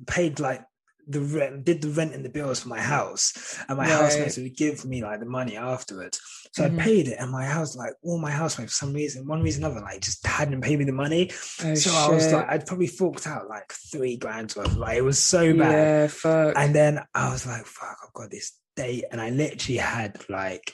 paid 0.07 0.39
like 0.39 0.63
the 1.07 1.19
rent, 1.21 1.65
did 1.65 1.81
the 1.81 1.89
rent 1.89 2.13
and 2.13 2.23
the 2.23 2.29
bills 2.29 2.61
for 2.61 2.69
my 2.69 2.79
house, 2.81 3.33
and 3.67 3.77
my 3.77 3.83
Right. 3.85 3.91
housemates 3.91 4.37
would 4.37 4.55
give 4.55 4.85
me 4.85 5.03
like 5.03 5.19
the 5.19 5.25
money 5.25 5.57
afterwards. 5.57 6.19
So 6.53 6.63
Mhm. 6.69 6.79
I 6.79 6.83
paid 6.83 7.07
it, 7.07 7.17
and 7.19 7.31
my 7.31 7.45
house, 7.45 7.75
like 7.75 7.93
all 8.03 8.17
my 8.19 8.31
housemates, 8.31 8.73
for 8.73 8.85
some 8.85 8.93
reason, 8.93 9.27
one 9.27 9.41
reason 9.41 9.63
or 9.63 9.67
another, 9.71 9.81
like 9.85 10.01
just 10.01 10.25
hadn't 10.25 10.61
paid 10.61 10.79
me 10.79 10.85
the 10.85 10.91
money. 10.91 11.31
Oh, 11.63 11.75
so 11.75 11.93
I 11.93 12.09
was 12.09 12.31
like, 12.31 12.45
I'd 12.49 12.65
probably 12.67 12.87
forked 12.87 13.27
out 13.27 13.49
like 13.49 13.71
three 13.91 14.15
grand 14.17 14.53
worth. 14.55 14.75
Like 14.75 14.97
it 14.97 15.01
was 15.01 15.21
so 15.23 15.55
bad. 15.57 15.71
yeah, 15.71 16.07
fuck. 16.07 16.53
And 16.57 16.73
then 16.73 16.99
I 17.13 17.31
was 17.31 17.45
like, 17.45 17.65
fuck, 17.65 17.97
I've 18.05 18.13
got 18.13 18.31
this 18.31 18.53
date. 18.75 19.05
And 19.11 19.19
I 19.19 19.29
literally 19.29 19.77
had 19.79 20.23
like, 20.29 20.73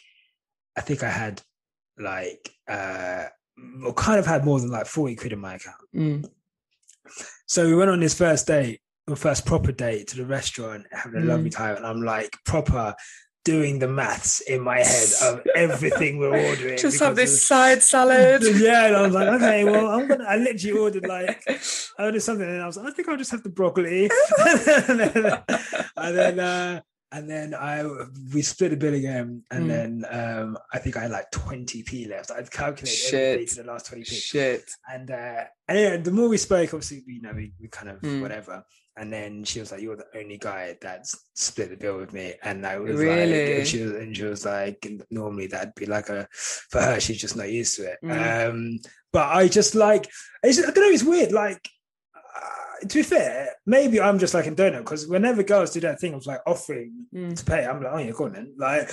I 0.77 0.81
think 0.81 1.01
I 1.03 1.09
had 1.09 1.41
like, 1.97 2.49
uh, 2.67 3.25
well, 3.81 3.93
kind 3.93 4.19
of 4.19 4.25
had 4.25 4.45
more 4.45 4.59
than 4.59 4.69
like 4.69 4.85
40 4.85 5.15
quid 5.15 5.33
in 5.33 5.39
my 5.39 5.55
account. 5.55 5.75
Mm. 5.95 6.29
So 7.47 7.65
we 7.65 7.75
went 7.75 7.89
on 7.89 7.99
this 7.99 8.13
first 8.17 8.45
date, 8.47 8.79
the 9.09 9.15
first 9.15 9.45
proper 9.45 9.71
date 9.71 10.07
to 10.09 10.17
the 10.17 10.25
restaurant, 10.25 10.85
having 10.91 11.21
a 11.21 11.25
lovely 11.25 11.49
Mm. 11.49 11.55
time. 11.55 11.75
And 11.77 11.85
I'm 11.85 12.01
like, 12.01 12.35
proper 12.45 12.95
doing 13.45 13.79
the 13.79 13.87
maths 13.87 14.41
in 14.41 14.61
my 14.61 14.79
head 14.79 15.09
of 15.23 15.41
everything 15.55 16.17
we're 16.19 16.37
ordering. 16.49 16.77
Just 16.77 16.99
have 16.99 17.15
this 17.15 17.33
of- 17.33 17.39
side 17.39 17.81
salad. 17.81 18.43
yeah, 18.55 18.87
and 18.87 18.95
I 18.97 19.01
was 19.03 19.13
like, 19.13 19.27
okay, 19.29 19.63
well, 19.63 19.87
I'm 19.87 20.07
gonna. 20.07 20.25
I 20.25 20.35
literally 20.37 20.77
ordered 20.83 21.07
like 21.07 21.41
I 21.97 22.03
ordered 22.05 22.21
something, 22.21 22.47
and 22.47 22.61
I 22.61 22.65
was 22.67 22.77
like, 22.77 22.87
I 22.87 22.91
think 22.91 23.07
I'll 23.07 23.17
just 23.17 23.31
have 23.31 23.43
the 23.43 23.49
broccoli, 23.49 24.09
and 24.39 24.99
then, 24.99 25.43
and 25.97 26.17
then, 26.17 26.39
uh, 26.39 26.81
and 27.11 27.27
then 27.29 27.55
I 27.55 27.83
we 28.33 28.41
split 28.43 28.69
the 28.71 28.77
bill 28.77 28.93
again, 28.93 29.43
and 29.49 29.63
Mm. 29.65 29.67
then 29.67 30.05
um, 30.11 30.57
I 30.71 30.77
think 30.79 30.97
I 30.97 31.01
had 31.03 31.11
like 31.11 31.31
twenty 31.31 31.81
p 31.81 32.07
left. 32.07 32.29
I'd 32.31 32.51
calculated 32.51 32.93
Shit. 32.95 33.13
everything 33.35 33.55
to 33.55 33.63
the 33.63 33.71
last 33.71 33.87
twenty 33.87 34.03
p, 34.03 34.15
Shit. 34.15 34.69
and 34.93 35.09
uh, 35.09 35.45
and 35.67 35.79
yeah, 35.79 35.97
the 35.97 36.11
more 36.11 36.27
we 36.29 36.37
spoke, 36.37 36.73
obviously, 36.73 37.03
you 37.07 37.21
know, 37.21 37.31
we, 37.33 37.53
we 37.59 37.67
kind 37.69 37.89
of 37.89 38.01
Mm. 38.01 38.21
whatever. 38.21 38.63
And 38.99 39.11
then 39.13 39.43
she 39.45 39.59
was 39.61 39.71
like, 39.71 39.81
"You're 39.81 39.95
the 39.95 40.17
only 40.17 40.37
guy 40.37 40.77
that's 40.81 41.17
split 41.33 41.69
the 41.69 41.77
bill 41.77 41.97
with 41.97 42.11
me." 42.11 42.33
And 42.43 42.65
I 42.65 42.77
was 42.77 42.95
like, 42.95 42.99
Really? 42.99 43.57
and 43.59 43.67
she 43.67 43.81
was, 43.83 43.93
and 43.93 44.15
she 44.15 44.23
was 44.23 44.45
like, 44.45 44.85
"Normally 45.09 45.47
that'd 45.47 45.73
be 45.75 45.85
like 45.85 46.09
a 46.09 46.27
for 46.31 46.81
her. 46.81 46.99
She's 46.99 47.21
just 47.21 47.37
not 47.37 47.49
used 47.49 47.77
to 47.77 47.91
it." 47.91 47.99
Mm. 48.03 48.49
Um, 48.49 48.79
but 49.13 49.27
I 49.33 49.47
just 49.47 49.73
like, 49.73 50.09
it's, 50.43 50.59
I 50.59 50.71
don't 50.71 50.75
know. 50.75 50.89
It's 50.89 51.03
weird. 51.03 51.31
Like, 51.31 51.67
uh, 52.41 52.87
to 52.87 52.95
be 52.99 53.03
fair, 53.03 53.49
maybe 53.65 53.99
I'm 53.99 54.19
just 54.19 54.33
like 54.33 54.45
in 54.47 54.55
donut 54.55 54.79
because 54.79 55.07
whenever 55.07 55.43
girls 55.43 55.71
do 55.71 55.79
that 55.81 55.99
thing 55.99 56.13
of 56.13 56.25
like 56.25 56.39
offering 56.47 57.07
Mm. 57.13 57.35
to 57.37 57.43
pay, 57.43 57.65
I'm 57.65 57.81
like, 57.83 57.91
"Oh 57.93 57.97
yeah, 57.97 58.11
go 58.11 58.25
on 58.25 58.33
then." 58.33 58.53
Like, 58.57 58.87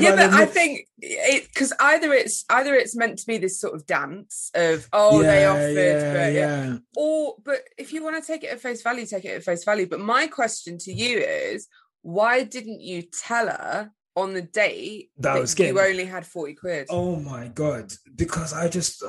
yeah, 0.00 0.16
but 0.16 0.32
I 0.32 0.46
think 0.46 0.86
it 0.98 1.46
because 1.48 1.72
either 1.78 2.12
it's 2.12 2.44
either 2.50 2.74
it's 2.74 2.96
meant 2.96 3.18
to 3.18 3.26
be 3.26 3.38
this 3.38 3.60
sort 3.60 3.74
of 3.74 3.86
dance 3.86 4.50
of 4.54 4.88
oh 4.92 5.22
they 5.22 5.42
Yeah, 5.42 5.50
offered, 5.50 5.76
yeah, 5.76 6.12
but 6.14 6.32
yeah. 6.32 6.76
or 6.96 7.36
but 7.44 7.58
if 7.78 7.92
you 7.92 8.02
want 8.02 8.16
to 8.22 8.26
take 8.26 8.44
it 8.44 8.50
at 8.50 8.60
face 8.60 8.82
value, 8.82 9.06
take 9.06 9.24
it 9.26 9.36
at 9.36 9.44
face 9.44 9.64
value. 9.64 9.86
But 9.86 10.00
my 10.00 10.26
question 10.26 10.78
to 10.78 10.92
you 10.92 11.18
is, 11.18 11.68
why 12.02 12.42
didn't 12.44 12.80
you 12.80 13.02
tell 13.02 13.46
her 13.48 13.92
on 14.16 14.34
the 14.34 14.42
date 14.42 15.10
That 15.18 15.36
I 15.36 15.40
was 15.40 15.56
you 15.58 15.78
only 15.78 16.04
had 16.06 16.26
forty 16.26 16.54
quid? 16.54 16.86
Oh 16.90 17.16
my 17.16 17.48
god! 17.48 17.92
Because 18.16 18.52
I 18.52 18.68
just 18.68 19.02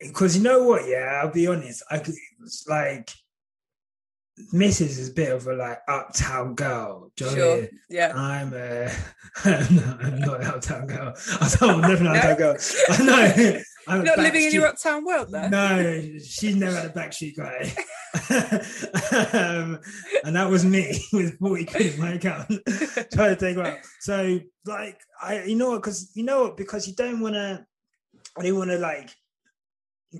because 0.00 0.36
you 0.36 0.42
know 0.42 0.64
what? 0.64 0.86
Yeah, 0.86 1.20
I'll 1.22 1.32
be 1.32 1.46
honest. 1.46 1.82
I 1.90 1.98
could 1.98 2.14
it's 2.42 2.66
like 2.68 3.10
Mrs. 4.52 4.80
is 4.80 5.08
a 5.10 5.12
bit 5.12 5.32
of 5.32 5.46
a 5.46 5.54
like 5.54 5.80
uptown 5.88 6.54
girl. 6.54 7.10
Do 7.16 7.24
you 7.24 7.36
know 7.36 7.36
what 7.36 7.56
I 7.56 7.60
sure, 7.60 7.68
yeah. 7.90 8.12
I'm 8.14 8.54
a 8.54 8.90
I'm 9.44 9.76
not, 9.76 10.04
I'm 10.04 10.18
not 10.20 10.40
an 10.40 10.46
uptown 10.46 10.86
girl. 10.86 11.14
I'm 11.60 11.80
never 11.80 12.04
an 12.04 12.06
uptown 12.16 12.36
girl. 12.36 12.56
I 12.88 13.02
know. 13.02 13.60
I'm 13.88 14.04
not 14.04 14.18
living 14.18 14.44
in 14.44 14.52
your 14.52 14.66
uptown 14.66 15.04
world 15.04 15.30
there. 15.30 15.48
No, 15.48 16.00
she's 16.18 16.54
never 16.54 16.76
had 16.76 16.86
a 16.86 16.90
backstreet 16.90 17.36
guy. 17.36 17.72
um, 19.32 19.80
and 20.24 20.36
that 20.36 20.48
was 20.50 20.64
me 20.64 21.02
with 21.12 21.38
40 21.38 21.64
quid 21.64 21.94
in 21.94 22.00
my 22.00 22.12
account 22.12 22.48
trying 23.14 23.34
to 23.34 23.36
take 23.36 23.56
her 23.56 23.64
out. 23.64 23.78
So, 24.00 24.40
like, 24.66 25.00
I, 25.22 25.44
you 25.44 25.56
know 25.56 25.70
what, 25.70 25.82
because, 25.82 26.10
you 26.14 26.22
know 26.22 26.42
what, 26.42 26.58
because 26.58 26.86
you 26.86 26.94
don't 26.94 27.20
want 27.20 27.34
to, 27.34 27.64
I 28.36 28.42
didn't 28.42 28.58
want 28.58 28.70
to, 28.70 28.78
like, 28.78 29.10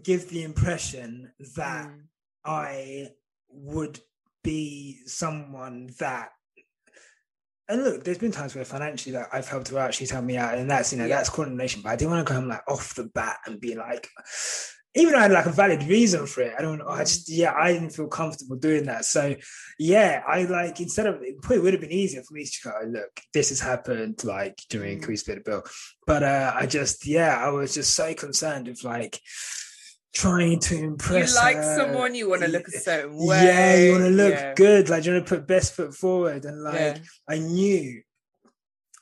give 0.05 0.29
the 0.29 0.43
impression 0.43 1.33
that 1.57 1.87
Mm. 1.89 2.03
I 2.45 3.11
would 3.49 4.01
be 4.43 5.01
someone 5.07 5.91
that. 5.99 6.31
And 7.71 7.85
look, 7.85 8.03
there's 8.05 8.17
been 8.19 8.33
times 8.33 8.55
where 8.55 8.65
financially, 8.65 9.15
like 9.15 9.27
I've 9.33 9.49
helped 9.49 9.69
her 9.69 9.79
out, 9.79 9.93
she's 9.95 10.11
helped 10.11 10.27
me 10.27 10.39
out, 10.39 10.57
and 10.57 10.71
that's 10.71 10.93
you 10.93 10.99
know 10.99 11.05
Yeah. 11.07 11.17
that's 11.17 11.29
coordination. 11.29 11.83
But 11.83 11.91
I 11.91 11.97
didn't 11.97 12.13
want 12.13 12.27
to 12.27 12.33
come 12.33 12.49
like 12.49 12.63
off 12.67 12.95
the 12.95 13.05
bat 13.05 13.39
and 13.45 13.61
be 13.61 13.75
like, 13.75 14.09
even 14.95 15.13
though 15.13 15.19
I 15.19 15.23
had 15.23 15.33
like 15.33 15.45
a 15.47 15.53
valid 15.53 15.83
reason 15.85 16.27
for 16.27 16.41
it, 16.43 16.55
I 16.59 16.63
don't. 16.63 16.81
I 16.81 17.01
just 17.01 17.29
yeah, 17.29 17.53
I 17.55 17.75
didn't 17.75 17.91
feel 17.91 18.09
comfortable 18.09 18.57
doing 18.57 18.85
that. 18.87 19.05
So 19.05 19.37
yeah, 19.79 20.23
I 20.27 20.45
like 20.45 20.81
instead 20.81 21.07
of 21.07 21.21
it 21.23 21.43
probably 21.43 21.61
would 21.63 21.75
have 21.75 21.83
been 21.83 21.93
easier 21.93 22.23
for 22.23 22.33
me 22.33 22.45
to 22.45 22.59
go, 22.65 22.73
look, 22.87 23.21
this 23.35 23.51
has 23.51 23.61
happened. 23.61 24.25
Like, 24.25 24.59
during 24.71 25.01
Mm. 25.01 25.07
we 25.07 25.17
split 25.17 25.39
a 25.39 25.41
bill? 25.43 25.63
But 26.07 26.23
uh 26.23 26.53
I 26.57 26.65
just 26.65 27.07
yeah, 27.07 27.37
I 27.37 27.51
was 27.51 27.75
just 27.75 27.95
so 27.95 28.15
concerned 28.15 28.67
with 28.69 28.83
like 28.83 29.21
trying 30.15 30.59
to 30.61 30.77
impress. 30.77 31.31
You 31.31 31.37
like 31.37 31.57
her. 31.57 31.77
someone, 31.77 32.15
you 32.15 32.29
want 32.29 32.43
to 32.43 32.49
look 32.49 32.67
a 32.69 32.73
certain 32.73 33.17
way. 33.17 33.45
Yeah, 33.45 33.77
you 33.77 33.93
want 33.93 34.05
to 34.05 34.11
look 34.11 34.33
Yeah. 34.35 34.55
good. 34.55 34.89
Like 34.89 35.05
you 35.05 35.13
want 35.13 35.27
to 35.27 35.35
put 35.37 35.47
best 35.47 35.75
foot 35.75 35.95
forward, 35.95 36.45
and 36.45 36.63
like 36.63 36.75
Yeah. 36.75 36.99
I 37.29 37.39
knew, 37.39 38.03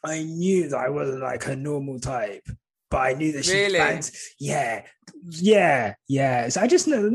I 0.04 0.22
knew 0.22 0.68
that 0.68 0.76
I 0.78 0.88
wasn't 0.90 1.20
like 1.22 1.44
her 1.44 1.56
normal 1.56 1.98
type, 2.00 2.46
but 2.90 2.98
I 2.98 3.12
knew 3.14 3.32
that 3.32 3.44
she 3.44 3.52
Really? 3.52 4.00
Yeah, 4.38 4.82
yeah, 5.30 5.94
yeah. 6.08 6.48
So 6.48 6.60
I 6.60 6.66
just 6.66 6.86
know, 6.88 7.10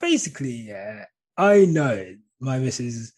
basically, 0.00 0.50
yeah. 0.68 1.06
I 1.36 1.64
know 1.64 2.14
my 2.40 2.58
missus 2.58 3.12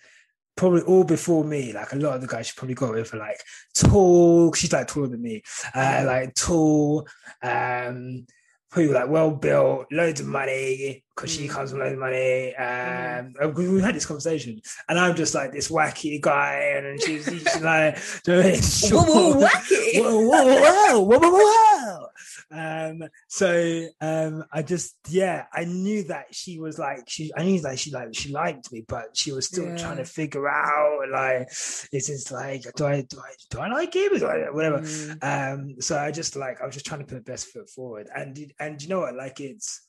probably 0.57 0.83
all 0.83 1.03
before 1.05 1.45
me. 1.45 1.73
Like 1.73 1.93
a 1.93 1.97
lot 1.97 2.15
of 2.15 2.21
the 2.21 2.29
guys 2.29 2.47
she 2.47 2.53
probably 2.57 2.75
got 2.77 2.93
with 2.95 3.13
are 3.13 3.19
like 3.19 3.41
tall. 3.75 4.53
She's 4.53 4.73
like 4.73 4.87
taller 4.87 5.09
than 5.09 5.21
me. 5.23 5.43
Uh, 5.75 5.79
Mhm. 5.81 6.07
like 6.07 6.35
tall. 6.35 7.09
Um, 7.43 8.27
who 8.75 8.93
like 8.93 9.09
well 9.09 9.31
built, 9.31 9.87
loads 9.93 10.21
of 10.21 10.27
money 10.27 11.04
because 11.15 11.31
she 11.33 11.47
comes 11.49 11.71
from 11.71 11.81
loads 11.81 11.93
of 11.93 11.99
money. 11.99 12.55
Um, 12.57 13.05
Mm-hmm. 13.15 13.45
uh, 13.45 13.49
we 13.75 13.81
had 13.81 13.95
this 13.95 14.07
conversation, 14.07 14.61
and 14.89 14.99
I'm 14.99 15.15
just 15.15 15.35
like 15.35 15.53
this 15.53 15.69
wacky 15.71 16.21
guy, 16.21 16.75
and 16.77 17.01
she's, 17.01 17.25
she's 17.25 17.61
like, 17.63 17.97
what 18.25 18.61
Whoa, 18.91 19.35
whoa, 19.35 19.47
wacky. 19.47 20.01
whoa, 20.01 20.21
whoa, 20.21 21.01
whoa, 21.01 21.01
whoa, 21.01 21.19
whoa, 21.19 21.31
whoa. 21.31 22.07
Um, 22.51 23.03
so 23.29 23.87
um, 24.01 24.45
I 24.53 24.63
just 24.63 24.97
yeah, 25.09 25.47
I 25.53 25.65
knew 25.65 26.05
that 26.05 26.27
she 26.35 26.59
was 26.59 26.79
like 26.79 27.05
she, 27.09 27.33
I 27.37 27.43
knew 27.45 27.61
that 27.63 27.79
she 27.79 27.91
like 27.91 28.15
she 28.15 28.31
liked 28.33 28.71
me, 28.73 28.85
but 28.87 29.17
she 29.17 29.33
was 29.33 29.47
still 29.47 29.77
trying 29.77 29.97
to 29.99 30.05
figure 30.05 30.49
out 30.49 31.01
like, 31.13 31.49
is 31.51 31.89
this 31.91 32.31
like, 32.31 32.63
do 32.77 32.87
I 32.87 33.03
do 33.03 33.19
I 33.19 33.33
do 33.51 33.59
I 33.61 33.69
like 33.69 33.95
him? 33.95 34.19
Do 34.19 34.27
I, 34.27 34.51
whatever. 34.51 34.81
Mm. 34.81 35.19
Um, 35.55 35.81
so 35.81 35.99
I 35.99 36.11
just 36.11 36.37
like 36.37 36.61
I 36.61 36.67
was 36.67 36.75
just 36.75 36.87
trying 36.87 37.01
to 37.01 37.07
put 37.07 37.25
the 37.25 37.31
best 37.31 37.49
foot 37.49 37.69
forward, 37.71 38.09
and 38.15 38.53
and 38.59 38.81
you 38.83 38.89
know 38.89 39.01
what, 39.01 39.15
like 39.15 39.41
it's 39.41 39.84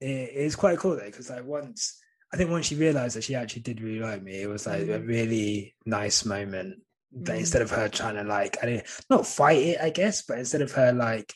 it, 0.00 0.30
it's 0.34 0.56
quite 0.56 0.78
cool 0.78 0.96
though 0.96 1.04
because 1.06 1.30
like 1.30 1.44
once 1.44 2.00
I 2.32 2.36
think 2.36 2.50
once 2.50 2.66
she 2.66 2.74
realized 2.74 3.16
that 3.16 3.24
she 3.24 3.34
actually 3.34 3.62
did 3.62 3.80
really 3.80 4.00
like 4.00 4.22
me, 4.22 4.42
it 4.42 4.48
was 4.48 4.66
like 4.66 4.82
a 4.88 4.98
Mhm. 4.98 5.06
really 5.06 5.76
nice 5.86 6.24
moment. 6.24 6.82
That 7.12 7.36
Mhm. 7.36 7.40
instead 7.40 7.62
of 7.62 7.70
her 7.70 7.88
trying 7.88 8.16
to 8.16 8.24
like 8.24 8.58
I 8.62 8.66
didn't 8.66 8.86
not 9.08 9.26
fight 9.26 9.62
it, 9.62 9.80
I 9.80 9.90
guess, 9.90 10.22
but 10.22 10.38
instead 10.38 10.60
of 10.62 10.72
her 10.72 10.92
like 10.92 11.32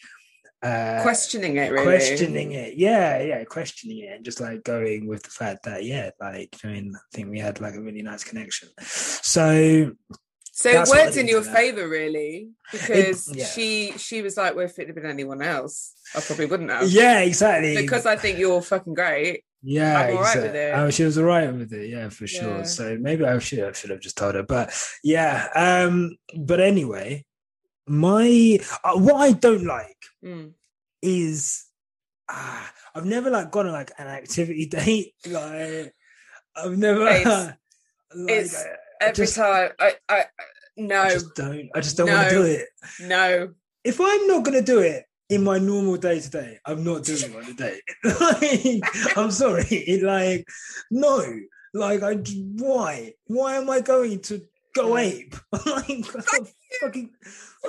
uh 0.63 1.01
Questioning 1.03 1.57
it, 1.57 1.71
really. 1.73 1.85
questioning 1.85 2.53
it, 2.53 2.75
yeah, 2.77 3.23
yeah, 3.23 3.45
questioning 3.45 3.99
it, 4.01 4.13
and 4.17 4.25
just 4.25 4.41
like 4.41 4.63
going 4.63 5.07
with 5.07 5.23
the 5.23 5.31
fact 5.31 5.63
that 5.65 5.85
yeah, 5.85 6.11
like 6.21 6.55
I 6.65 6.69
mean, 6.69 6.93
I 6.95 7.01
think 7.17 7.31
we 7.31 7.39
had 7.39 7.61
like 7.61 7.75
a 7.77 7.81
really 7.81 8.03
nice 8.03 8.25
connection. 8.25 8.69
So 8.83 9.93
So 10.61 10.69
it 10.69 10.75
That's 10.75 10.91
worked 10.91 11.17
in 11.17 11.27
your 11.27 11.41
favor, 11.41 11.89
really, 11.89 12.51
because 12.71 13.35
yeah. 13.35 13.47
she 13.47 13.95
she 13.97 14.21
was 14.21 14.37
like, 14.37 14.55
"Well, 14.55 14.67
if 14.67 14.79
it 14.79 14.89
had 14.89 14.95
been 14.95 15.07
anyone 15.07 15.41
else, 15.41 15.95
I 16.15 16.21
probably 16.21 16.45
wouldn't 16.45 16.69
have." 16.69 16.87
yeah, 16.91 17.21
exactly. 17.21 17.77
Because 17.77 18.05
I 18.05 18.17
think 18.17 18.39
you're 18.39 18.61
fucking 18.61 18.93
great. 18.93 19.43
Yeah, 19.63 19.99
I'm 19.99 20.17
all 20.19 20.23
right 20.23 20.37
with 20.37 20.55
it. 20.55 20.75
Oh, 20.75 20.91
she 20.91 21.05
was 21.05 21.17
all 21.17 21.25
right 21.25 21.51
with 21.51 21.73
it. 21.73 21.89
Yeah, 21.89 22.11
for 22.11 22.27
sure. 22.27 22.59
Yeah. 22.59 22.63
So 22.65 22.99
maybe 23.01 23.25
I 23.25 23.39
should 23.39 23.61
have, 23.61 23.75
should 23.75 23.89
have 23.89 24.01
just 24.01 24.19
told 24.19 24.35
her. 24.35 24.43
But 24.43 24.71
yeah. 25.03 25.49
Um. 25.55 26.19
But 26.37 26.61
anyway, 26.61 27.25
my 27.87 28.59
uh, 28.85 28.99
what 28.99 29.17
I 29.17 29.33
don't 29.33 29.65
like 29.65 29.97
Mm. 30.23 30.53
is 31.01 31.65
ah, 32.29 32.71
I've 32.95 33.07
never 33.07 33.31
like 33.31 33.51
gone 33.51 33.67
on 33.67 33.73
like 33.73 33.93
an 33.97 34.09
activity 34.09 34.67
date. 34.79 35.15
Like 35.27 35.95
I've 36.55 36.77
never. 36.77 37.09
It's- 37.09 37.27
like, 38.15 38.31
it's 38.31 38.63
I, 38.63 38.67
Every 39.01 39.25
just- 39.25 39.37
time, 39.37 39.71
I, 39.79 39.93
I, 40.09 40.15
I- 40.21 40.25
no, 40.77 41.03
I 41.03 41.11
just 41.11 41.35
don't. 41.35 41.69
I 41.75 41.81
just 41.81 41.97
don't 41.97 42.11
want 42.11 42.29
to 42.31 42.35
do 42.35 42.43
it. 42.43 42.67
no, 43.01 43.49
If 43.85 44.01
I'm 44.01 44.27
not 44.27 44.45
gonna 44.45 44.63
do 44.63 44.79
it 44.81 45.05
in 45.29 45.45
my 45.45 45.59
normal 45.59 45.97
day 45.97 46.21
to 46.21 46.31
day, 46.31 46.59
I'm 46.65 46.83
not 46.85 47.05
doing 47.05 47.19
it 47.23 47.37
on 47.37 47.45
the 47.45 47.55
day. 47.55 48.81
like, 48.83 49.17
I'm 49.17 49.31
sorry. 49.31 49.65
It, 49.71 50.03
like, 50.03 50.47
no. 50.91 51.23
Like, 51.75 52.03
I 52.03 52.15
why? 52.15 53.13
Why 53.27 53.57
am 53.57 53.69
I 53.71 53.81
going 53.81 54.21
to 54.23 54.41
go 54.75 54.97
ape? 54.97 55.35
like, 55.67 56.05
fucking. 56.81 57.11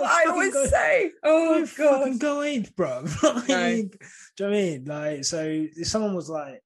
I 0.02 0.26
always 0.30 0.54
go- 0.54 0.66
say. 0.68 1.12
Oh 1.24 1.66
fucking 1.66 2.18
god, 2.18 2.20
go 2.20 2.42
ape, 2.44 2.76
bro. 2.76 3.04
like, 3.24 3.48
do 3.48 3.50
you 3.50 3.90
know 3.90 3.90
what 4.38 4.48
I 4.48 4.50
mean? 4.50 4.86
Like, 4.86 5.26
so 5.26 5.44
if 5.46 5.88
someone 5.88 6.16
was 6.16 6.30
like, 6.30 6.64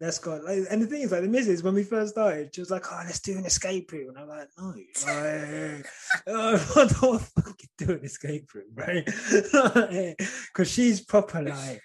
let's 0.00 0.18
go. 0.18 0.40
Like, 0.44 0.64
and 0.70 0.82
the 0.82 0.86
thing 0.86 1.02
is, 1.02 1.12
like, 1.12 1.22
the 1.22 1.28
missus, 1.28 1.62
when 1.62 1.74
we 1.74 1.82
first 1.82 2.12
started, 2.12 2.54
she 2.54 2.60
was 2.60 2.70
like, 2.70 2.84
oh, 2.90 3.02
let's 3.04 3.20
do 3.20 3.36
an 3.36 3.44
escape 3.44 3.90
room. 3.92 4.10
And 4.10 4.18
I'm 4.18 4.28
like, 4.28 4.48
no, 4.58 4.74
like, 5.06 5.86
uh, 6.26 6.58
I 6.76 6.86
don't 6.86 7.02
want 7.02 7.22
to 7.22 7.42
fucking 7.42 7.68
do 7.78 7.92
an 7.92 8.04
escape 8.04 8.54
room, 8.54 8.72
right? 8.74 9.04
Because 10.48 10.70
she's 10.70 11.00
proper, 11.00 11.42
like, 11.42 11.82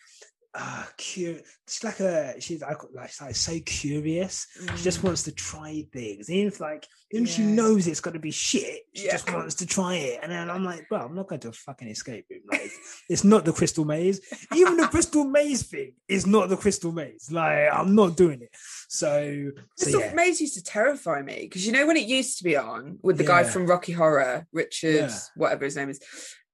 ah, 0.56 0.88
cute. 0.98 1.44
She's 1.68 1.84
like 1.84 2.00
a, 2.00 2.40
she's 2.40 2.62
like, 2.62 2.78
like, 2.94 3.10
she's 3.10 3.22
like 3.22 3.36
so 3.36 3.60
curious. 3.66 4.48
She 4.76 4.84
just 4.84 5.00
Mm. 5.02 5.06
wants 5.06 5.24
to 5.24 5.32
try 5.32 5.86
things. 5.92 6.30
Even 6.30 6.48
if, 6.48 6.60
like, 6.60 6.86
even 7.12 7.26
if 7.26 7.32
she 7.34 7.42
Yeah. 7.42 7.50
knows 7.56 7.88
it's 7.88 8.02
going 8.02 8.14
to 8.14 8.20
be 8.20 8.32
shit, 8.32 8.82
she 8.94 9.06
Yeah. 9.06 9.14
just 9.14 9.32
wants 9.32 9.56
to 9.56 9.66
try 9.66 9.96
it. 9.96 10.20
And 10.22 10.32
then 10.32 10.50
I'm 10.50 10.64
like, 10.64 10.88
bro, 10.90 11.00
I'm 11.00 11.16
not 11.16 11.28
going 11.28 11.42
to 11.42 11.50
a 11.50 11.52
fucking 11.54 11.88
escape 11.88 12.26
room. 12.30 12.42
Like, 12.52 12.72
it's 13.10 13.24
not 13.24 13.46
the 13.46 13.54
crystal 13.54 13.86
maze. 13.86 14.22
Even 14.54 14.78
the 14.78 14.88
crystal 14.88 15.24
maze 15.24 15.64
thing 15.64 15.94
is 16.08 16.28
not 16.28 16.50
the 16.50 16.58
crystal 16.58 16.92
maze. 16.92 17.30
Like, 17.32 17.70
I'm 17.72 17.96
not 17.96 18.16
doing 18.18 18.42
it. 18.42 18.50
So, 18.90 19.52
so 19.76 19.84
Crystal 19.86 20.02
yeah. 20.02 20.14
Maze 20.14 20.40
used 20.42 20.54
to 20.56 20.64
terrify 20.64 21.22
me 21.24 21.40
because 21.42 21.66
you 21.66 21.72
know 21.72 21.88
when 21.88 21.98
it 21.98 22.08
used 22.08 22.38
to 22.38 22.44
be 22.44 22.56
on 22.56 23.00
with 23.02 23.18
the 23.18 23.24
guy 23.24 23.44
from 23.44 23.66
Rocky 23.66 23.92
Horror, 23.94 24.46
Richard, 24.52 25.10
Yeah. 25.10 25.20
whatever 25.36 25.66
his 25.66 25.76
name 25.76 25.90
is. 25.90 26.00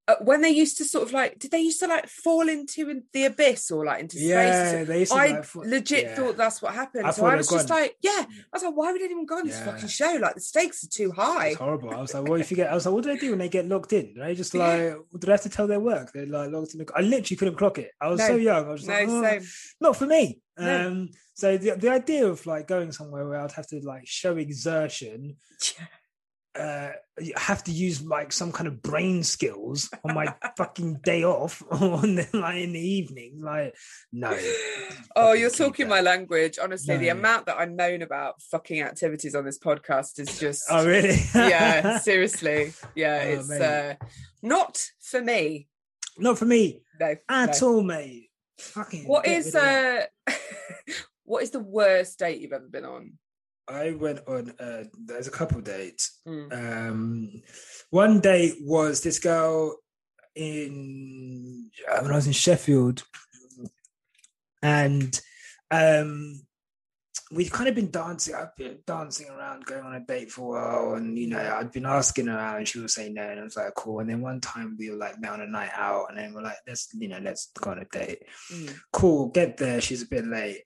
Uh, 0.10 0.16
when 0.22 0.42
they 0.42 0.50
used 0.50 0.76
to 0.78 0.86
sort 0.86 1.06
of 1.08 1.14
like, 1.14 1.38
did 1.38 1.52
they 1.52 1.60
used 1.62 1.80
to 1.80 1.88
like 1.88 2.08
fall 2.08 2.50
into 2.50 3.02
the 3.14 3.26
abyss 3.26 3.70
or 3.70 3.86
like 3.86 4.00
into 4.02 4.16
space? 4.18 4.28
Yeah, 4.30 4.84
they 4.84 5.00
used 5.02 5.12
to 5.12 5.18
I 5.20 5.28
like, 5.28 5.56
legit 5.56 6.04
yeah. 6.06 6.16
thought 6.16 6.36
that's 6.36 6.62
what 6.64 6.74
happened. 6.74 7.06
I 7.06 7.12
so 7.12 7.26
I 7.26 7.36
was 7.36 7.48
just 7.48 7.68
gone. 7.68 7.80
like, 7.80 7.96
yeah. 8.02 8.26
I 8.28 8.54
was 8.54 8.64
like, 8.64 8.76
why 8.76 8.92
would 8.92 9.02
anyone 9.04 9.28
go 9.28 9.38
on 9.38 9.46
this 9.46 9.60
Yeah. 9.60 9.66
fucking 9.66 9.88
show? 9.90 10.18
Like 10.20 10.34
the 10.36 10.42
stakes 10.42 10.84
are 10.84 10.88
too 10.90 11.12
high. 11.12 11.50
It's 11.50 11.58
horrible. 11.58 11.92
I 11.92 12.02
was 12.02 12.14
like, 12.16 12.28
what 12.28 12.42
if 12.42 12.50
you 12.50 12.58
get? 12.58 12.70
I 12.72 12.76
was 12.76 12.86
like, 12.88 12.96
what 12.96 13.04
do 13.04 13.14
they 13.14 13.20
do 13.20 13.30
when 13.30 13.40
they 13.40 13.50
get 13.50 13.68
locked 13.68 13.94
in? 13.94 14.16
They 14.18 14.34
just 14.34 14.56
like? 14.56 14.80
Do 14.80 15.06
they 15.28 15.32
have 15.32 15.42
to 15.42 15.50
tell 15.50 15.68
their 15.68 15.80
work? 15.80 16.12
They're 16.12 16.26
like 16.26 16.50
locked 16.50 16.74
in. 16.74 16.80
The, 16.80 16.92
I 16.96 17.02
literally 17.02 17.38
couldn't 17.38 17.56
clock 17.56 17.78
it. 17.78 17.92
I 18.02 18.08
was 18.10 18.20
No. 18.20 18.28
so 18.30 18.36
young. 18.38 18.66
I 18.66 18.72
was 18.72 18.82
just 18.86 19.08
No, 19.08 19.20
like, 19.20 19.42
oh, 19.44 19.46
not 19.82 19.96
for 19.96 20.08
me. 20.08 20.42
No. 20.58 20.88
Um, 20.88 21.10
so 21.36 21.58
the 21.58 21.76
the 21.76 21.90
idea 21.90 22.28
of 22.28 22.46
like 22.46 22.68
going 22.68 22.92
somewhere 22.92 23.28
where 23.28 23.40
I'd 23.40 23.52
have 23.54 23.68
to 23.68 23.80
like 23.84 24.08
show 24.08 24.36
exertion, 24.38 25.38
uh, 26.58 26.90
have 27.36 27.64
to 27.66 27.72
use 27.72 28.02
like 28.02 28.32
some 28.32 28.52
kind 28.52 28.68
of 28.68 28.82
brain 28.82 29.24
skills 29.24 29.90
on 30.04 30.16
my 30.16 30.34
fucking 30.58 31.00
day 31.04 31.24
off 31.24 31.62
or 31.70 31.78
on 32.00 32.16
the, 32.16 32.28
like 32.34 32.58
in 32.58 32.74
the 32.74 32.80
evening. 32.80 33.42
Like, 33.42 33.76
no. 34.12 34.38
Oh, 35.16 35.34
you're 35.34 35.50
talking 35.50 35.88
that. 35.88 35.96
my 35.96 36.02
language. 36.02 36.60
Honestly, 36.62 36.96
the 36.98 37.10
amount 37.10 37.48
that 37.48 37.58
I 37.60 37.66
moan 37.66 38.02
about 38.02 38.42
fucking 38.42 38.82
activities 38.82 39.36
on 39.36 39.44
this 39.44 39.60
podcast 39.60 40.20
is 40.20 40.40
just 40.40 40.64
Oh 40.70 40.86
really? 40.86 41.18
yeah, 41.34 41.98
seriously. 42.00 42.74
Yeah, 42.96 43.22
Oh, 43.26 43.30
it's 43.40 43.52
uh 43.52 43.96
not 44.42 44.82
for 45.02 45.22
me. 45.22 45.68
Not 46.18 46.38
for 46.38 46.46
me 46.46 46.82
No. 47.00 47.16
at 47.30 47.62
no. 47.62 47.68
all, 47.68 47.82
mate. 47.84 48.30
Fucking. 48.60 49.08
What 49.08 49.28
is 49.28 49.54
rid 49.54 49.56
of 49.56 49.64
it. 49.64 50.12
uh 50.28 50.34
what 51.24 51.44
is 51.44 51.52
the 51.52 51.60
worst 51.60 52.18
date 52.20 52.40
you've 52.42 52.54
ever 52.54 52.68
been 52.68 52.86
on? 52.86 53.14
I 53.70 53.92
went 53.92 54.22
on. 54.28 54.54
Uh, 54.60 54.86
there's 55.06 55.28
a 55.28 55.32
couple 55.32 55.62
dates. 55.62 56.20
Mm. 56.28 56.54
Um, 56.90 57.42
one 57.92 58.20
date 58.20 58.56
was 58.62 59.02
this 59.02 59.20
girl 59.20 59.78
in 60.36 61.70
uh, 61.90 62.00
when 62.02 62.12
I 62.12 62.16
was 62.16 62.28
in 62.28 62.34
Sheffield, 62.34 63.04
and 64.62 65.20
um, 65.72 66.42
we'd 67.32 67.52
kind 67.52 67.70
of 67.70 67.76
been 67.76 67.92
dancing. 67.92 68.34
I've 68.34 68.56
been 68.56 68.80
dancing 68.88 69.30
around, 69.30 69.66
going 69.66 69.84
on 69.84 69.96
a 69.96 70.00
date 70.00 70.32
for 70.32 70.58
a 70.58 70.62
while, 70.62 70.94
and 70.96 71.18
you 71.18 71.28
know, 71.28 71.40
I'd 71.40 71.72
been 71.72 71.86
asking 71.86 72.28
her 72.28 72.38
out, 72.38 72.58
and 72.58 72.68
she 72.68 72.80
was 72.80 72.94
saying 72.96 73.14
no, 73.14 73.24
and 73.24 73.40
I 73.40 73.44
was 73.44 73.58
like, 73.58 73.74
cool. 73.76 74.00
And 74.00 74.10
then 74.10 74.22
one 74.22 74.42
time 74.42 74.76
we 74.80 74.90
were 74.90 74.98
like 74.98 75.20
met 75.20 75.32
on 75.32 75.42
a 75.42 75.48
night 75.48 75.72
out, 75.76 76.08
and 76.10 76.18
then 76.18 76.34
we're 76.34 76.42
like, 76.42 76.58
let's, 76.68 76.90
you 76.94 77.08
know, 77.08 77.20
let's 77.22 77.52
go 77.60 77.72
on 77.72 77.80
a 77.80 77.86
date. 77.86 78.24
Mm. 78.52 78.76
Cool. 78.92 79.30
Get 79.30 79.58
there. 79.58 79.82
She's 79.82 80.04
a 80.04 80.08
bit 80.08 80.26
late. 80.26 80.64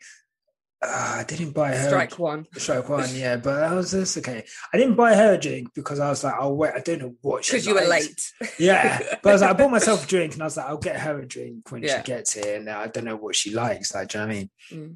Uh, 0.86 1.16
I 1.20 1.24
didn't 1.28 1.52
buy 1.52 1.74
her 1.76 1.88
Strike 1.88 2.20
one. 2.20 2.46
strike 2.58 2.90
one, 2.90 3.10
yeah, 3.16 3.38
but 3.38 3.64
I 3.64 3.74
was 3.74 3.92
just 3.92 4.18
okay. 4.18 4.44
I 4.74 4.78
didn't 4.78 4.96
buy 4.96 5.16
her 5.16 5.34
a 5.36 5.38
drink 5.38 5.70
because 5.74 6.00
I 6.00 6.10
was 6.10 6.24
like, 6.24 6.34
I'll 6.38 6.56
wait. 6.56 6.74
I 6.76 6.80
don't 6.80 7.00
know 7.00 7.16
what 7.22 7.46
she 7.46 7.54
Because 7.54 7.66
you 7.68 7.74
were 7.76 7.82
late. 7.88 8.22
Yeah, 8.60 9.00
but 9.24 9.30
I 9.30 9.32
was 9.34 9.42
like, 9.42 9.50
I 9.52 9.54
bought 9.54 9.72
myself 9.72 10.04
a 10.06 10.08
drink, 10.08 10.34
and 10.34 10.42
I 10.42 10.46
was 10.46 10.58
like, 10.58 10.66
I'll 10.68 10.78
get 10.78 11.00
her 11.00 11.20
a 11.20 11.26
drink 11.28 11.72
when 11.72 11.84
Yeah. 11.84 11.98
she 12.00 12.04
gets 12.04 12.34
here, 12.34 12.56
and 12.58 12.70
I 12.70 12.88
don't 12.88 13.06
know 13.06 13.16
what 13.16 13.36
she 13.36 13.54
likes. 13.54 13.94
Like, 13.96 14.10
do 14.10 14.18
you 14.20 14.24
know 14.26 14.28
what 14.28 14.36
I 14.36 14.38
mean? 14.40 14.50
Mm. 14.72 14.96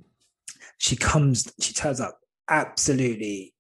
She 0.77 0.95
comes, 0.95 1.51
she 1.61 1.73
turns 1.73 1.99
up 2.01 2.19
absolutely 2.49 3.53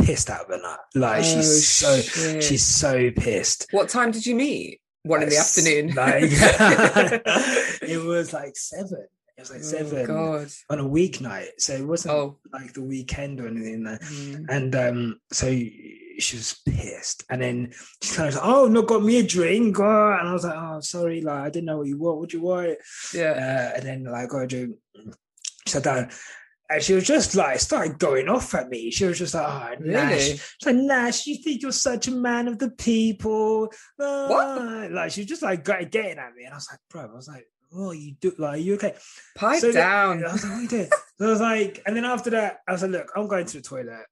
pissed 0.00 0.30
out 0.30 0.42
of 0.42 0.48
her 0.48 0.62
nut. 0.62 0.80
Like, 0.94 1.20
Oh, 1.20 1.22
she's 1.22 1.66
so, 1.68 2.00
shit. 2.00 2.42
she's 2.42 2.64
so 2.64 3.10
pissed. 3.10 3.66
What 3.72 3.88
time 3.88 4.10
did 4.10 4.24
you 4.26 4.34
meet? 4.34 4.80
One 5.04 5.22
in 5.22 5.28
the 5.28 5.36
afternoon. 5.36 5.94
Like, 5.94 6.22
it 7.82 8.02
was 8.04 8.32
like 8.32 8.56
seven. 8.56 9.06
Was 9.42 9.50
like 9.50 9.60
Oh, 9.60 9.62
seven 9.62 10.06
God. 10.06 10.48
on 10.70 10.78
a 10.80 10.88
weeknight, 10.88 11.48
so 11.58 11.74
it 11.74 11.86
wasn't 11.86 12.14
Oh. 12.14 12.38
like 12.52 12.72
the 12.72 12.82
weekend 12.82 13.40
or 13.40 13.48
anything. 13.48 13.84
Like 13.84 14.00
Mm. 14.00 14.46
And 14.48 14.74
um, 14.76 15.20
so 15.32 15.46
she 15.50 16.36
was 16.36 16.60
pissed. 16.68 17.24
And 17.30 17.42
then 17.42 17.72
she 18.02 18.14
kind 18.14 18.28
of 18.28 18.34
like, 18.36 18.44
oh, 18.44 18.68
no, 18.68 18.82
got 18.82 19.02
me 19.02 19.18
a 19.18 19.22
drink. 19.26 19.78
Oh. 19.80 20.16
And 20.18 20.28
I 20.28 20.32
was 20.32 20.44
like, 20.44 20.56
oh, 20.56 20.80
sorry, 20.80 21.20
like 21.22 21.40
I 21.40 21.50
didn't 21.50 21.66
know 21.66 21.78
what 21.78 21.86
you 21.88 21.98
want. 21.98 22.18
What 22.18 22.28
do 22.30 22.36
you 22.36 22.42
want? 22.44 22.78
Yeah. 23.14 23.32
Uh, 23.32 23.76
and 23.78 23.82
then 23.86 24.04
like, 24.04 24.28
got 24.28 24.42
a 24.42 24.46
drink. 24.46 24.76
She 25.66 25.70
sat 25.72 25.82
down. 25.84 26.10
And 26.70 26.82
she 26.82 26.94
was 26.94 27.04
just 27.04 27.34
like, 27.34 27.58
started 27.60 27.98
going 27.98 28.28
off 28.30 28.54
at 28.54 28.70
me. 28.70 28.90
She 28.90 29.04
was 29.04 29.18
just 29.18 29.34
like, 29.34 29.46
oh, 29.46 29.82
Nash. 29.84 30.10
Really? 30.10 30.20
She's 30.22 30.56
like, 30.64 30.76
Nash, 30.76 31.26
you 31.26 31.36
think 31.42 31.60
you're 31.60 31.72
such 31.72 32.08
a 32.08 32.12
man 32.12 32.48
of 32.48 32.58
the 32.58 32.70
people. 32.70 33.70
Ah. 34.00 34.86
Like, 34.90 35.10
she 35.10 35.20
was 35.20 35.28
just 35.28 35.42
like 35.42 35.64
getting 35.64 36.18
at 36.18 36.34
me. 36.34 36.44
And 36.44 36.52
I 36.52 36.56
was 36.56 36.68
like, 36.70 36.80
bro, 36.88 37.02
I 37.12 37.14
was 37.14 37.28
like, 37.28 37.46
oh, 37.74 37.92
you 37.92 38.14
do, 38.20 38.32
like, 38.38 38.54
are 38.54 38.56
you 38.58 38.74
okay? 38.74 38.94
Pipe 39.34 39.60
So 39.60 39.72
down. 39.72 40.24
I 40.24 40.32
was 40.32 40.42
like, 40.42 40.52
what 40.52 40.58
are 40.58 40.62
you 40.62 40.68
doing? 40.68 40.90
so 41.18 41.26
I 41.26 41.30
was 41.30 41.40
like, 41.40 41.82
and 41.86 41.96
then 41.96 42.04
after 42.04 42.30
that, 42.30 42.58
I 42.68 42.72
was 42.72 42.82
like, 42.82 42.90
look, 42.90 43.12
I'm 43.16 43.26
going 43.28 43.46
to 43.46 43.56
the 43.56 43.62
toilet. 43.62 44.06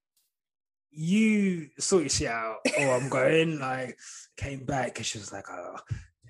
You 0.92 1.68
sort 1.78 2.02
your 2.02 2.10
shit 2.10 2.28
out, 2.28 2.56
or 2.78 2.90
I'm 2.94 3.08
going. 3.08 3.58
Like, 3.60 3.96
came 4.36 4.64
back 4.64 4.96
and 4.98 5.06
she 5.06 5.18
was 5.18 5.32
like, 5.32 5.44
oh, 5.50 5.76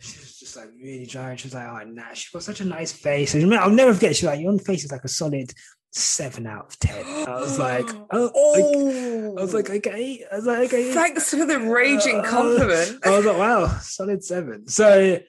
she 0.00 0.18
was 0.18 0.38
just 0.38 0.56
like 0.56 0.68
really 0.82 1.06
dry. 1.06 1.36
She 1.36 1.46
was 1.46 1.54
like, 1.54 1.68
oh, 1.68 1.88
nah, 1.88 2.12
she 2.12 2.28
got 2.32 2.42
such 2.42 2.60
a 2.60 2.64
nice 2.64 2.92
face. 2.92 3.34
And 3.34 3.54
I'll 3.54 3.70
never 3.70 3.94
forget. 3.94 4.16
She 4.16 4.26
was 4.26 4.34
like, 4.34 4.42
your 4.42 4.58
face 4.58 4.84
is 4.84 4.92
like 4.92 5.04
a 5.04 5.08
solid 5.08 5.52
seven 5.92 6.46
out 6.46 6.66
of 6.66 6.78
ten. 6.78 7.04
I 7.26 7.40
was 7.40 7.58
like, 7.58 7.88
oh, 8.12 8.30
oh. 8.34 9.34
I 9.38 9.40
was 9.40 9.54
like, 9.54 9.70
okay. 9.70 10.24
I 10.30 10.36
was 10.36 10.46
like, 10.46 10.58
okay. 10.68 10.92
Thanks 10.92 11.30
for 11.30 11.46
the 11.46 11.58
raging 11.58 12.20
Uh, 12.20 12.24
compliment. 12.24 12.98
I 13.04 13.16
was 13.16 13.24
like, 13.26 13.38
wow, 13.38 13.66
solid 13.80 14.22
seven. 14.22 14.68
So 14.68 15.20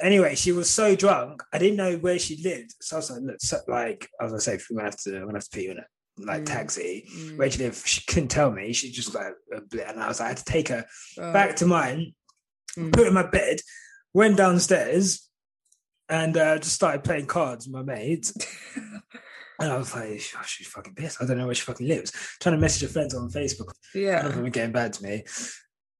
anyway, 0.00 0.34
she 0.34 0.52
was 0.52 0.68
so 0.70 0.94
drunk, 0.96 1.42
I 1.52 1.58
didn't 1.58 1.76
know 1.76 1.96
where 1.98 2.18
she 2.18 2.42
lived. 2.42 2.74
So 2.80 2.96
I 2.96 2.98
was 2.98 3.10
like, 3.10 3.20
look, 3.22 3.36
so, 3.40 3.58
like 3.68 4.08
I 4.20 4.24
was 4.24 4.32
gonna 4.32 4.40
say, 4.40 4.58
we're 4.70 4.76
gonna 4.78 4.90
have 4.90 5.00
to, 5.00 5.10
we're 5.12 5.26
gonna 5.26 5.38
have 5.38 5.48
to 5.48 5.62
you 5.62 5.70
in 5.72 5.78
a 5.78 5.84
like 6.18 6.42
Mm. 6.42 6.46
taxi. 6.46 7.08
Mm. 7.16 7.36
Where 7.38 7.50
she 7.50 7.58
lived, 7.58 7.86
she 7.86 8.02
couldn't 8.06 8.28
tell 8.28 8.50
me. 8.50 8.72
She 8.72 8.90
just 8.90 9.14
like, 9.14 9.32
a 9.56 9.60
bit, 9.62 9.86
and 9.88 10.00
I 10.02 10.08
was 10.08 10.20
like, 10.20 10.26
I 10.26 10.28
had 10.30 10.36
to 10.38 10.44
take 10.44 10.68
her 10.68 10.84
Oh. 11.18 11.32
back 11.32 11.56
to 11.56 11.66
mine, 11.66 12.14
Mm. 12.76 12.92
put 12.92 13.02
her 13.02 13.08
in 13.08 13.14
my 13.14 13.26
bed, 13.28 13.60
went 14.14 14.36
downstairs, 14.36 15.28
and 16.08 16.36
uh, 16.36 16.58
just 16.58 16.74
started 16.74 17.04
playing 17.04 17.26
cards 17.26 17.66
with 17.66 17.74
my 17.74 17.82
mates. 17.94 18.32
And 19.62 19.70
I 19.70 19.76
was 19.76 19.94
like, 19.94 20.22
oh, 20.38 20.42
she's 20.46 20.68
fucking 20.68 20.94
pissed. 20.94 21.20
I 21.20 21.26
don't 21.26 21.36
know 21.36 21.44
where 21.44 21.54
she 21.54 21.60
fucking 21.64 21.86
lives. 21.86 22.12
Trying 22.40 22.54
to 22.54 22.60
message 22.62 22.80
her 22.80 22.88
friends 22.88 23.14
on 23.14 23.28
Facebook 23.28 23.66
None 23.94 24.04
of 24.04 24.24
Yeah. 24.24 24.28
them 24.28 24.48
getting 24.48 24.72
bad 24.72 24.94
to 24.94 25.02
me. 25.02 25.22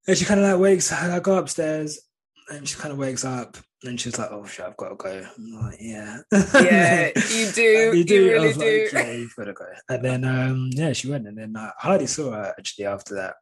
And 0.09 0.17
she 0.17 0.25
kind 0.25 0.41
of 0.41 0.47
like 0.47 0.59
wakes 0.59 0.91
I 0.91 1.21
go 1.21 1.37
upstairs 1.37 2.01
and 2.51 2.69
she 2.69 2.77
kind 2.77 2.93
of 2.93 2.99
wakes 2.99 3.25
up 3.25 3.57
and 3.85 3.99
she's 4.01 4.19
like, 4.19 4.31
oh 4.31 4.45
shit, 4.45 4.67
I've 4.67 4.77
got 4.77 4.91
to 4.91 4.97
go. 4.97 5.27
I'm 5.39 5.53
like, 5.63 5.77
yeah. 5.81 6.19
Yeah, 6.55 7.11
you 7.31 7.51
do. 7.53 7.91
And 7.95 8.09
You, 8.11 8.37
I 8.37 8.47
was 8.47 8.57
do. 8.59 8.89
Like, 8.93 9.07
yeah, 9.07 9.13
you've 9.13 9.35
got 9.37 9.45
to 9.45 9.53
go. 9.53 9.67
And 9.89 10.05
then, 10.05 10.25
um, 10.25 10.71
yeah, 10.73 10.93
she 10.93 11.09
went 11.11 11.27
and 11.27 11.39
then 11.39 11.57
I 11.57 11.71
hardly 11.79 12.07
saw 12.07 12.33
her 12.33 12.55
actually 12.59 12.87
after 12.87 13.15
that. 13.15 13.35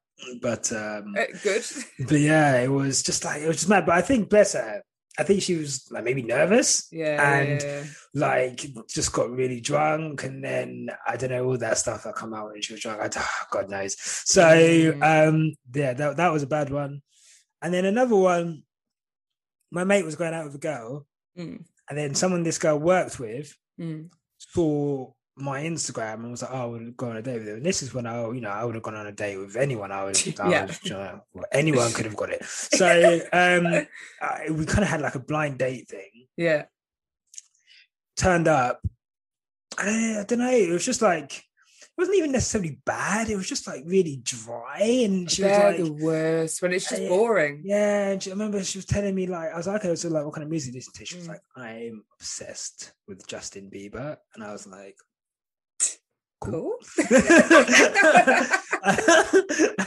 But, 0.42 0.70
um, 0.72 1.14
Uh, 1.18 1.24
good. 1.42 1.64
but 2.08 2.20
yeah, 2.20 2.60
it 2.60 2.70
was 2.70 3.02
just 3.02 3.24
like, 3.24 3.42
it 3.42 3.48
was 3.48 3.56
just 3.56 3.68
mad. 3.68 3.86
But 3.86 3.96
I 3.96 4.02
think, 4.02 4.28
bless 4.30 4.52
her, 4.52 4.82
I 5.18 5.24
think 5.24 5.42
she 5.42 5.56
was 5.56 5.88
like 5.90 6.04
maybe 6.04 6.22
nervous 6.22 6.86
Yeah. 6.92 7.38
And- 7.40 7.60
yeah, 7.62 7.84
like 8.14 8.64
just 8.88 9.12
got 9.12 9.30
really 9.30 9.60
drunk 9.60 10.22
and 10.22 10.42
then 10.44 10.88
I 11.06 11.16
don't 11.16 11.30
know 11.30 11.44
all 11.44 11.58
that 11.58 11.78
stuff 11.78 12.04
that 12.04 12.14
come 12.14 12.32
out 12.34 12.52
when 12.52 12.62
she 12.62 12.72
was 12.74 12.82
drunk. 12.82 13.00
I, 13.16 13.24
God 13.50 13.68
knows. 13.68 13.96
So 13.98 14.42
Mm. 14.46 15.28
um 15.28 15.54
yeah, 15.74 15.92
that 15.94 16.16
that 16.18 16.32
was 16.32 16.44
a 16.44 16.46
bad 16.46 16.70
one. 16.70 17.02
And 17.60 17.74
then 17.74 17.84
another 17.84 18.14
one, 18.14 18.62
my 19.70 19.84
mate 19.84 20.04
was 20.04 20.16
going 20.16 20.34
out 20.34 20.44
with 20.46 20.54
a 20.54 20.58
girl. 20.58 21.06
Mm, 21.38 21.64
and 21.88 21.98
then 21.98 22.14
someone 22.14 22.42
this 22.42 22.58
girl 22.58 22.78
worked 22.78 23.18
with 23.18 23.56
mm. 23.80 24.08
saw 24.38 25.10
my 25.36 25.62
Instagram 25.62 26.14
and 26.14 26.30
was 26.32 26.42
like, 26.42 26.50
"Oh, 26.52 26.62
I 26.62 26.64
would 26.66 26.96
go 26.96 27.10
on 27.10 27.16
a 27.16 27.22
date 27.22 27.38
with 27.38 27.48
him." 27.48 27.56
And 27.58 27.66
this 27.66 27.82
is 27.82 27.94
when 27.94 28.06
I, 28.06 28.20
you 28.32 28.40
know, 28.40 28.50
I 28.50 28.64
would 28.64 28.74
have 28.74 28.82
gone 28.82 28.96
on 28.96 29.06
a 29.06 29.12
date 29.12 29.36
with 29.36 29.56
anyone. 29.56 29.92
I 29.92 30.04
was, 30.04 30.26
I 30.40 30.50
Yeah. 30.50 30.66
was 30.66 30.82
you 30.82 30.90
know, 30.90 31.20
anyone 31.52 31.92
could 31.92 32.06
have 32.06 32.16
got 32.16 32.30
it. 32.30 32.42
So 32.78 33.20
um, 33.32 33.86
I, 34.20 34.50
we 34.50 34.66
kind 34.66 34.82
of 34.82 34.88
had 34.88 35.00
like 35.00 35.14
a 35.14 35.20
blind 35.20 35.58
date 35.58 35.88
thing. 35.88 36.26
Yeah. 36.36 36.64
turned 38.16 38.48
up. 38.48 38.80
I, 39.78 40.18
I 40.20 40.24
don't 40.26 40.40
know. 40.40 40.50
It 40.50 40.70
was 40.70 40.84
just 40.84 41.02
like 41.02 41.44
wasn't 41.98 42.16
even 42.16 42.32
necessarily 42.32 42.78
bad. 42.86 43.28
It 43.28 43.36
was 43.36 43.48
just 43.48 43.66
like 43.66 43.82
really 43.84 44.16
dry, 44.22 44.78
and 45.04 45.30
she 45.30 45.42
was 45.42 45.58
like, 45.58 45.76
the 45.76 45.92
worst 45.92 46.62
when 46.62 46.72
it's 46.72 46.88
just 46.88 47.02
Yeah. 47.02 47.08
boring. 47.08 47.62
"Yeah." 47.64 48.10
And 48.10 48.22
she, 48.22 48.30
I 48.30 48.34
remember 48.34 48.62
she 48.64 48.78
was 48.78 48.86
telling 48.86 49.14
me 49.14 49.26
like, 49.26 49.52
I 49.52 49.56
was 49.56 49.66
like, 49.66 49.84
"Okay, 49.84 49.94
so 49.96 50.08
like, 50.08 50.24
what 50.24 50.32
kind 50.34 50.44
of 50.44 50.50
music 50.50 50.74
you 50.74 50.80
to?" 50.80 51.04
She 51.04 51.16
was 51.16 51.26
Mm. 51.26 51.30
like, 51.30 51.42
"I'm 51.56 52.04
obsessed 52.18 52.92
with 53.06 53.26
Justin 53.26 53.68
Bieber," 53.70 54.16
and 54.34 54.44
I 54.44 54.52
was 54.52 54.66
like, 54.66 54.96
Cool. 56.40 56.76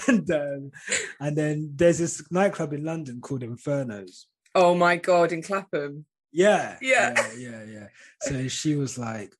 and 0.08 0.30
um, 0.32 0.72
and 1.20 1.38
then 1.38 1.72
there's 1.76 1.98
this 2.00 2.24
nightclub 2.32 2.74
in 2.74 2.84
London 2.84 3.22
called 3.22 3.42
Infernos. 3.42 4.26
oh 4.54 4.76
my 4.76 4.98
god, 4.98 5.32
in 5.32 5.42
Clapham. 5.42 6.06
Yeah, 6.34 6.78
Yeah. 6.82 7.14
yeah, 7.38 7.50
yeah, 7.50 7.64
yeah. 7.64 7.88
So 8.22 8.48
she 8.48 8.76
was 8.76 8.98
like, 8.98 9.34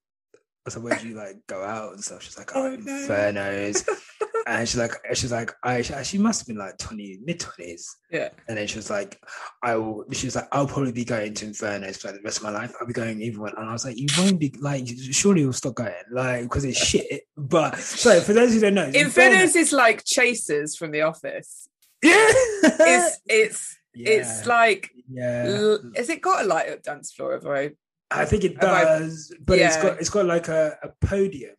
"So 0.70 0.80
where 0.80 0.98
do 0.98 1.08
you 1.08 1.16
like 1.16 1.38
go 1.48 1.64
out 1.64 1.94
and 1.94 2.04
stuff?" 2.04 2.22
She's 2.24 2.38
like, 2.38 2.52
"Oh, 2.56 2.66
Oh, 2.68 2.76
no. 2.76 2.92
Infernos," 2.92 3.88
and 4.48 4.68
she's 4.68 4.78
like, 4.80 4.92
"She's 5.14 5.32
like, 5.32 5.52
I 5.64 5.82
she 5.82 6.18
must 6.18 6.42
have 6.42 6.48
been 6.48 6.58
like 6.58 6.78
twenty, 6.78 7.20
mid 7.24 7.40
twenties." 7.40 7.96
Yeah. 8.12 8.30
And 8.48 8.58
then 8.58 8.68
she 8.68 8.78
was 8.78 8.90
like, 8.90 9.20
"I 9.64 9.76
will." 9.76 10.06
She 10.12 10.28
was 10.28 10.36
like, 10.36 10.48
"I'll 10.52 10.68
probably 10.68 10.92
be 10.92 11.04
going 11.06 11.34
to 11.34 11.46
Infernos 11.46 11.98
for 12.00 12.10
like, 12.10 12.18
the 12.18 12.24
rest 12.24 12.38
of 12.38 12.44
my 12.44 12.52
life. 12.52 12.74
I'll 12.80 12.88
be 12.88 12.94
going 12.94 13.22
even 13.22 13.42
when." 13.42 13.54
And 13.58 13.70
I 13.70 13.74
was 13.74 13.86
like, 13.86 13.98
"You 13.98 14.08
won't 14.18 14.40
be 14.40 14.54
like, 14.60 14.88
surely 15.12 15.42
you'll 15.42 15.54
stop 15.54 15.76
going, 15.76 15.94
like, 16.12 16.44
because 16.44 16.66
it's 16.66 16.78
shit." 16.78 17.24
But 17.38 17.78
so 17.80 18.22
for 18.22 18.34
those 18.34 18.54
who 18.54 18.60
don't 18.60 18.76
know, 18.76 18.90
Infernos 18.92 19.56
is 19.56 19.72
like 19.72 20.04
Chasers 20.06 20.76
from 20.76 20.92
The 20.92 21.02
Office. 21.02 21.68
yeah, 22.04 22.14
It's 22.24 23.20
it's 23.26 23.78
it's 23.94 24.46
like 24.46 24.90
yeah. 25.10 25.44
l- 25.48 25.92
has 25.96 26.10
it 26.10 26.22
got 26.22 26.46
a 26.46 26.48
light 26.48 26.70
up 26.70 26.82
dance 26.82 27.12
floor? 27.12 27.34
Have 27.34 27.46
I? 27.46 27.72
I 28.12 28.26
think 28.26 28.44
it 28.44 28.62
Have 28.62 28.70
I- 28.72 29.00
does, 29.00 29.34
but 29.46 29.58
it's 29.60 29.76
Yeah. 29.76 29.84
got 29.84 30.00
it's 30.00 30.10
got 30.10 30.26
like 30.26 30.48
a, 30.48 30.78
a 30.84 31.06
podium. 31.06 31.56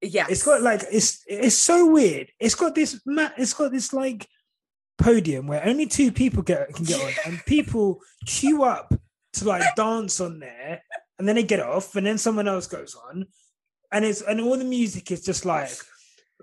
Yeah, 0.00 0.26
It's 0.28 0.42
got 0.44 0.62
like 0.62 0.82
it's 0.90 1.22
it's 1.26 1.56
so 1.56 1.86
weird. 1.86 2.30
It's 2.40 2.54
got 2.56 2.74
this 2.74 3.00
ma- 3.06 3.30
it's 3.36 3.54
got 3.54 3.70
this 3.72 3.92
like 3.92 4.26
podium 4.98 5.46
where 5.46 5.64
only 5.66 5.86
two 5.86 6.10
people 6.12 6.42
get 6.42 6.72
can 6.74 6.84
get 6.84 7.00
on, 7.00 7.12
and 7.26 7.44
people 7.46 8.00
queue 8.26 8.64
up 8.64 8.92
to 9.34 9.44
like 9.46 9.62
dance 9.76 10.20
on 10.20 10.40
there, 10.40 10.82
and 11.18 11.28
then 11.28 11.36
they 11.36 11.42
get 11.44 11.60
off, 11.60 11.94
and 11.96 12.06
then 12.06 12.18
someone 12.18 12.48
else 12.48 12.66
goes 12.66 12.96
on, 13.08 13.26
and 13.92 14.04
it's 14.04 14.22
and 14.22 14.40
all 14.40 14.56
the 14.58 14.64
music 14.64 15.10
is 15.12 15.24
just 15.24 15.44
like 15.44 15.70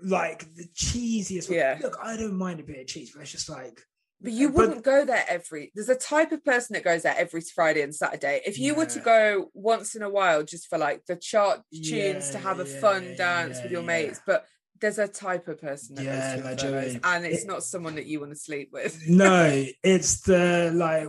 like 0.02 0.46
the 0.54 0.64
cheesiest. 0.74 1.50
Yeah. 1.50 1.78
Look, 1.82 1.98
I 2.02 2.16
don't 2.16 2.34
mind 2.38 2.60
a 2.60 2.62
bit 2.62 2.80
of 2.80 2.86
cheese, 2.86 3.12
but 3.14 3.22
it's 3.22 3.32
just 3.32 3.50
like 3.50 3.78
But 4.22 4.32
you 4.32 4.50
wouldn't 4.50 4.84
go 4.84 5.04
there 5.04 5.24
every. 5.28 5.72
There's 5.74 5.88
a 5.88 5.94
type 5.96 6.30
of 6.32 6.44
person 6.44 6.74
that 6.74 6.84
goes 6.84 7.04
there 7.04 7.14
every 7.16 7.40
Friday 7.40 7.80
and 7.80 7.94
Saturday. 7.94 8.42
If 8.44 8.58
you 8.58 8.74
were 8.74 8.84
to 8.86 9.00
go 9.00 9.50
once 9.54 9.94
in 9.94 10.02
a 10.02 10.10
while, 10.10 10.42
just 10.42 10.68
for 10.68 10.76
like 10.76 11.06
the 11.06 11.16
chart 11.16 11.62
tunes 11.72 12.30
to 12.30 12.38
have 12.38 12.60
a 12.60 12.68
yeah, 12.68 12.80
fun 12.80 13.14
dance 13.16 13.56
yeah, 13.58 13.62
with 13.62 13.72
your 13.72 13.80
yeah. 13.80 13.86
mates, 13.86 14.20
but 14.26 14.44
there's 14.78 14.98
a 14.98 15.08
type 15.08 15.48
of 15.48 15.60
person 15.60 15.94
that 15.96 16.04
Yeah, 16.04 16.36
goes 16.36 16.60
to 16.60 16.66
Infernos, 16.66 17.00
and 17.02 17.24
it's 17.26 17.44
It- 17.44 17.48
not 17.48 17.62
someone 17.64 17.94
that 17.94 18.06
you 18.06 18.20
want 18.20 18.32
to 18.32 18.38
sleep 18.38 18.70
with. 18.72 18.98
no, 19.08 19.64
it's 19.82 20.20
the 20.20 20.70
like 20.74 21.08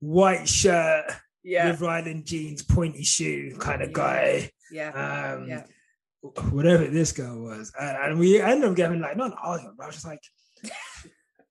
white 0.00 0.48
shirt, 0.48 1.06
yeah, 1.42 1.66
River 1.68 1.86
Island 1.86 2.24
jeans, 2.24 2.62
pointy 2.62 3.02
shoe 3.02 3.56
kind 3.58 3.82
of 3.82 3.90
Yeah. 3.90 3.94
guy. 3.94 4.50
yeah, 4.70 5.34
Um, 5.34 5.48
yeah. 5.48 5.64
whatever 6.50 6.86
this 6.86 7.10
girl 7.12 7.40
was, 7.40 7.72
and, 7.80 7.96
and 7.96 8.18
we 8.20 8.40
ended 8.40 8.68
up 8.70 8.76
getting 8.76 9.00
like 9.00 9.16
not 9.16 9.32
an 9.32 9.38
argument, 9.42 9.76
but 9.76 9.84
I 9.84 9.86
was 9.88 9.96
just 9.96 10.06
like, 10.06 10.20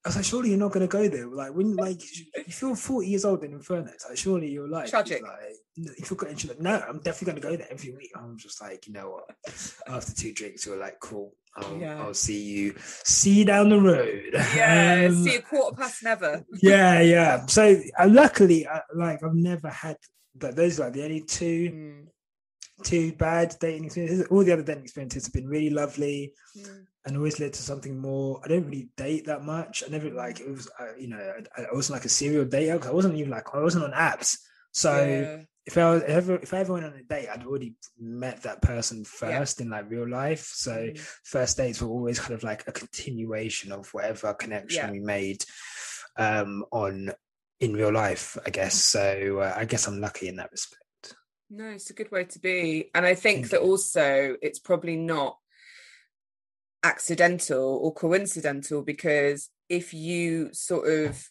I 0.05 0.09
was 0.09 0.15
like, 0.17 0.25
surely 0.25 0.49
you're 0.49 0.57
not 0.59 0.73
going 0.73 0.85
to 0.85 0.91
go 0.91 1.07
there. 1.07 1.27
Like 1.27 1.53
when, 1.53 1.75
like 1.77 2.01
if 2.03 2.45
you 2.47 2.51
feel 2.53 2.75
40 2.75 3.07
years 3.07 3.23
old 3.23 3.43
in 3.43 3.53
Inferno, 3.53 3.89
like 4.09 4.17
surely 4.17 4.51
you're 4.51 4.67
like 4.67 4.89
Tragic. 4.89 5.21
Like, 5.23 5.55
if 5.97 6.09
you're 6.11 6.17
going, 6.17 6.35
she's 6.35 6.49
like, 6.49 6.59
no, 6.59 6.83
I'm 6.87 6.99
definitely 6.99 7.31
going 7.31 7.41
to 7.41 7.47
go 7.49 7.55
there 7.57 7.71
every 7.71 7.95
week. 7.95 8.11
I'm 8.15 8.37
just 8.37 8.61
like, 8.61 8.85
you 8.85 8.93
know 8.93 9.09
what? 9.11 9.29
After 9.87 10.13
two 10.13 10.33
drinks, 10.33 10.65
you're 10.65 10.77
like, 10.77 10.99
cool. 10.99 11.33
I'll, 11.55 11.77
Yeah. 11.77 12.01
I'll 12.01 12.13
see 12.13 12.41
you. 12.43 12.75
See 12.79 13.31
you 13.39 13.45
down 13.45 13.69
the 13.69 13.79
road. 13.79 14.31
Yeah, 14.55 15.07
Um, 15.09 15.23
see 15.23 15.35
a 15.37 15.41
quarter 15.49 15.75
past 15.77 16.03
never. 16.03 16.43
yeah, 16.61 16.99
yeah. 17.15 17.45
So 17.45 17.79
uh, 17.97 18.07
luckily, 18.09 18.67
uh, 18.67 18.79
like 18.95 19.23
I've 19.23 19.33
never 19.35 19.69
had. 19.69 19.95
But 20.35 20.55
those 20.55 20.79
are 20.79 20.85
like 20.85 20.93
the 20.93 21.03
only 21.03 21.21
two 21.21 21.69
Mm, 21.71 22.07
two 22.83 23.13
bad 23.13 23.55
dating 23.61 23.85
experiences. 23.85 24.27
All 24.31 24.43
the 24.43 24.51
other 24.51 24.63
dating 24.63 24.83
experiences 24.83 25.25
have 25.27 25.33
been 25.33 25.47
really 25.47 25.69
lovely 25.69 26.33
mm, 26.57 26.85
and 27.05 27.17
always 27.17 27.39
led 27.39 27.53
to 27.53 27.61
something 27.61 27.97
more. 27.97 28.39
I 28.43 28.47
don't 28.47 28.65
really 28.65 28.89
date 28.95 29.25
that 29.25 29.43
much. 29.43 29.83
I 29.85 29.89
never 29.89 30.09
like 30.09 30.39
it 30.39 30.49
was, 30.49 30.69
uh, 30.79 30.95
you 30.97 31.07
know, 31.07 31.33
I, 31.57 31.61
I 31.63 31.73
wasn't 31.73 31.97
like 31.97 32.05
a 32.05 32.09
serial 32.09 32.45
dater 32.45 32.79
'cause 32.79 32.89
I 32.89 32.93
wasn't 32.93 33.15
even 33.17 33.31
like 33.31 33.53
I 33.53 33.59
wasn't 33.59 33.83
on 33.85 33.91
apps. 33.91 34.37
So 34.71 35.05
yeah. 35.05 35.43
if 35.65 35.77
I 35.77 35.91
was 35.91 36.03
if, 36.03 36.09
ever, 36.09 36.35
if 36.35 36.53
I 36.53 36.59
ever 36.59 36.73
went 36.73 36.85
on 36.85 36.93
a 36.93 37.03
date, 37.03 37.27
I'd 37.29 37.45
already 37.45 37.75
met 37.99 38.43
that 38.43 38.61
person 38.61 38.99
Yeah. 38.99 39.39
first 39.39 39.61
in 39.61 39.69
like 39.69 39.89
real 39.89 40.07
life. 40.09 40.45
So 40.53 40.71
Mm. 40.71 40.99
first 41.23 41.57
dates 41.57 41.81
were 41.81 41.89
always 41.89 42.19
kind 42.19 42.33
of 42.33 42.43
like 42.43 42.67
a 42.67 42.71
continuation 42.71 43.71
of 43.71 43.93
whatever 43.93 44.33
connection 44.33 44.85
Yeah. 44.87 44.91
we 44.91 44.99
made 44.99 45.43
um 46.17 46.63
on 46.71 47.11
in 47.59 47.73
real 47.73 47.91
life, 47.91 48.37
I 48.45 48.49
guess. 48.49 48.75
So 48.75 49.39
uh, 49.39 49.53
I 49.55 49.65
guess 49.65 49.87
I'm 49.87 49.99
lucky 50.01 50.27
in 50.27 50.37
that 50.37 50.51
respect. 50.51 50.79
No, 51.49 51.69
it's 51.69 51.89
a 51.89 51.93
good 51.93 52.11
way 52.11 52.23
to 52.25 52.39
be. 52.39 52.89
And 52.95 53.05
I 53.05 53.13
think 53.15 53.41
Thank 53.41 53.51
that 53.51 53.61
you. 53.61 53.67
also 53.69 54.35
it's 54.41 54.59
probably 54.59 54.95
not 54.95 55.37
accidental 56.83 57.79
or 57.81 57.93
coincidental 57.93 58.81
because 58.81 59.49
if 59.69 59.93
you 59.93 60.53
sort 60.53 60.87
of 60.89 61.29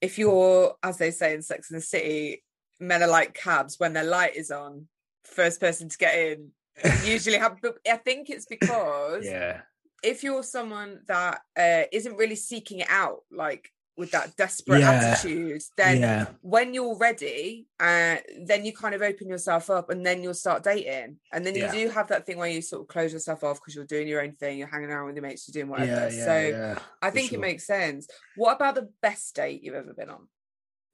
if 0.00 0.18
you're 0.18 0.74
as 0.82 0.98
they 0.98 1.10
say 1.10 1.34
in 1.34 1.42
Sex 1.42 1.70
and 1.70 1.78
the 1.78 1.84
City, 1.84 2.42
men 2.80 3.02
are 3.02 3.08
like 3.08 3.34
cabs 3.34 3.78
when 3.78 3.92
their 3.92 4.04
light 4.04 4.36
is 4.36 4.50
on, 4.50 4.88
first 5.24 5.60
person 5.60 5.88
to 5.88 5.98
get 5.98 6.18
in 6.18 6.50
usually 7.04 7.38
have 7.38 7.58
but 7.62 7.76
I 7.88 7.96
think 7.98 8.30
it's 8.30 8.46
because 8.46 9.24
Yeah. 9.24 9.60
if 10.02 10.24
you're 10.24 10.42
someone 10.42 11.00
that 11.06 11.40
uh, 11.56 11.84
isn't 11.92 12.16
really 12.16 12.36
seeking 12.36 12.80
it 12.80 12.90
out 12.90 13.20
like 13.30 13.70
with 13.96 14.10
that 14.10 14.36
desperate 14.36 14.80
Yeah. 14.80 14.90
attitude, 14.90 15.62
then 15.76 16.00
yeah. 16.00 16.26
when 16.40 16.74
you're 16.74 16.96
ready, 16.96 17.66
uh, 17.78 18.16
then 18.44 18.64
you 18.64 18.72
kind 18.72 18.94
of 18.94 19.02
open 19.02 19.28
yourself 19.28 19.70
up 19.70 19.88
and 19.90 20.04
then 20.04 20.22
you'll 20.22 20.34
start 20.34 20.64
dating. 20.64 21.18
And 21.32 21.46
then 21.46 21.54
Yeah. 21.54 21.72
you 21.72 21.86
do 21.86 21.92
have 21.92 22.08
that 22.08 22.26
thing 22.26 22.38
where 22.38 22.48
you 22.48 22.60
sort 22.60 22.82
of 22.82 22.88
close 22.88 23.12
yourself 23.12 23.44
off 23.44 23.60
because 23.60 23.74
you're 23.76 23.84
doing 23.84 24.08
your 24.08 24.20
own 24.20 24.32
thing, 24.32 24.58
you're 24.58 24.66
hanging 24.68 24.90
around 24.90 25.06
with 25.06 25.14
your 25.16 25.22
mates, 25.22 25.46
you're 25.46 25.62
doing 25.62 25.70
whatever. 25.70 26.08
Yeah, 26.10 26.16
yeah, 26.16 26.24
so 26.24 26.38
yeah. 26.40 26.78
I 27.00 27.10
think 27.10 27.30
sure. 27.30 27.38
it 27.38 27.40
makes 27.42 27.66
sense. 27.66 28.08
What 28.36 28.56
about 28.56 28.74
the 28.74 28.90
best 29.00 29.34
date 29.36 29.62
you've 29.62 29.74
ever 29.76 29.94
been 29.94 30.10
on? 30.10 30.28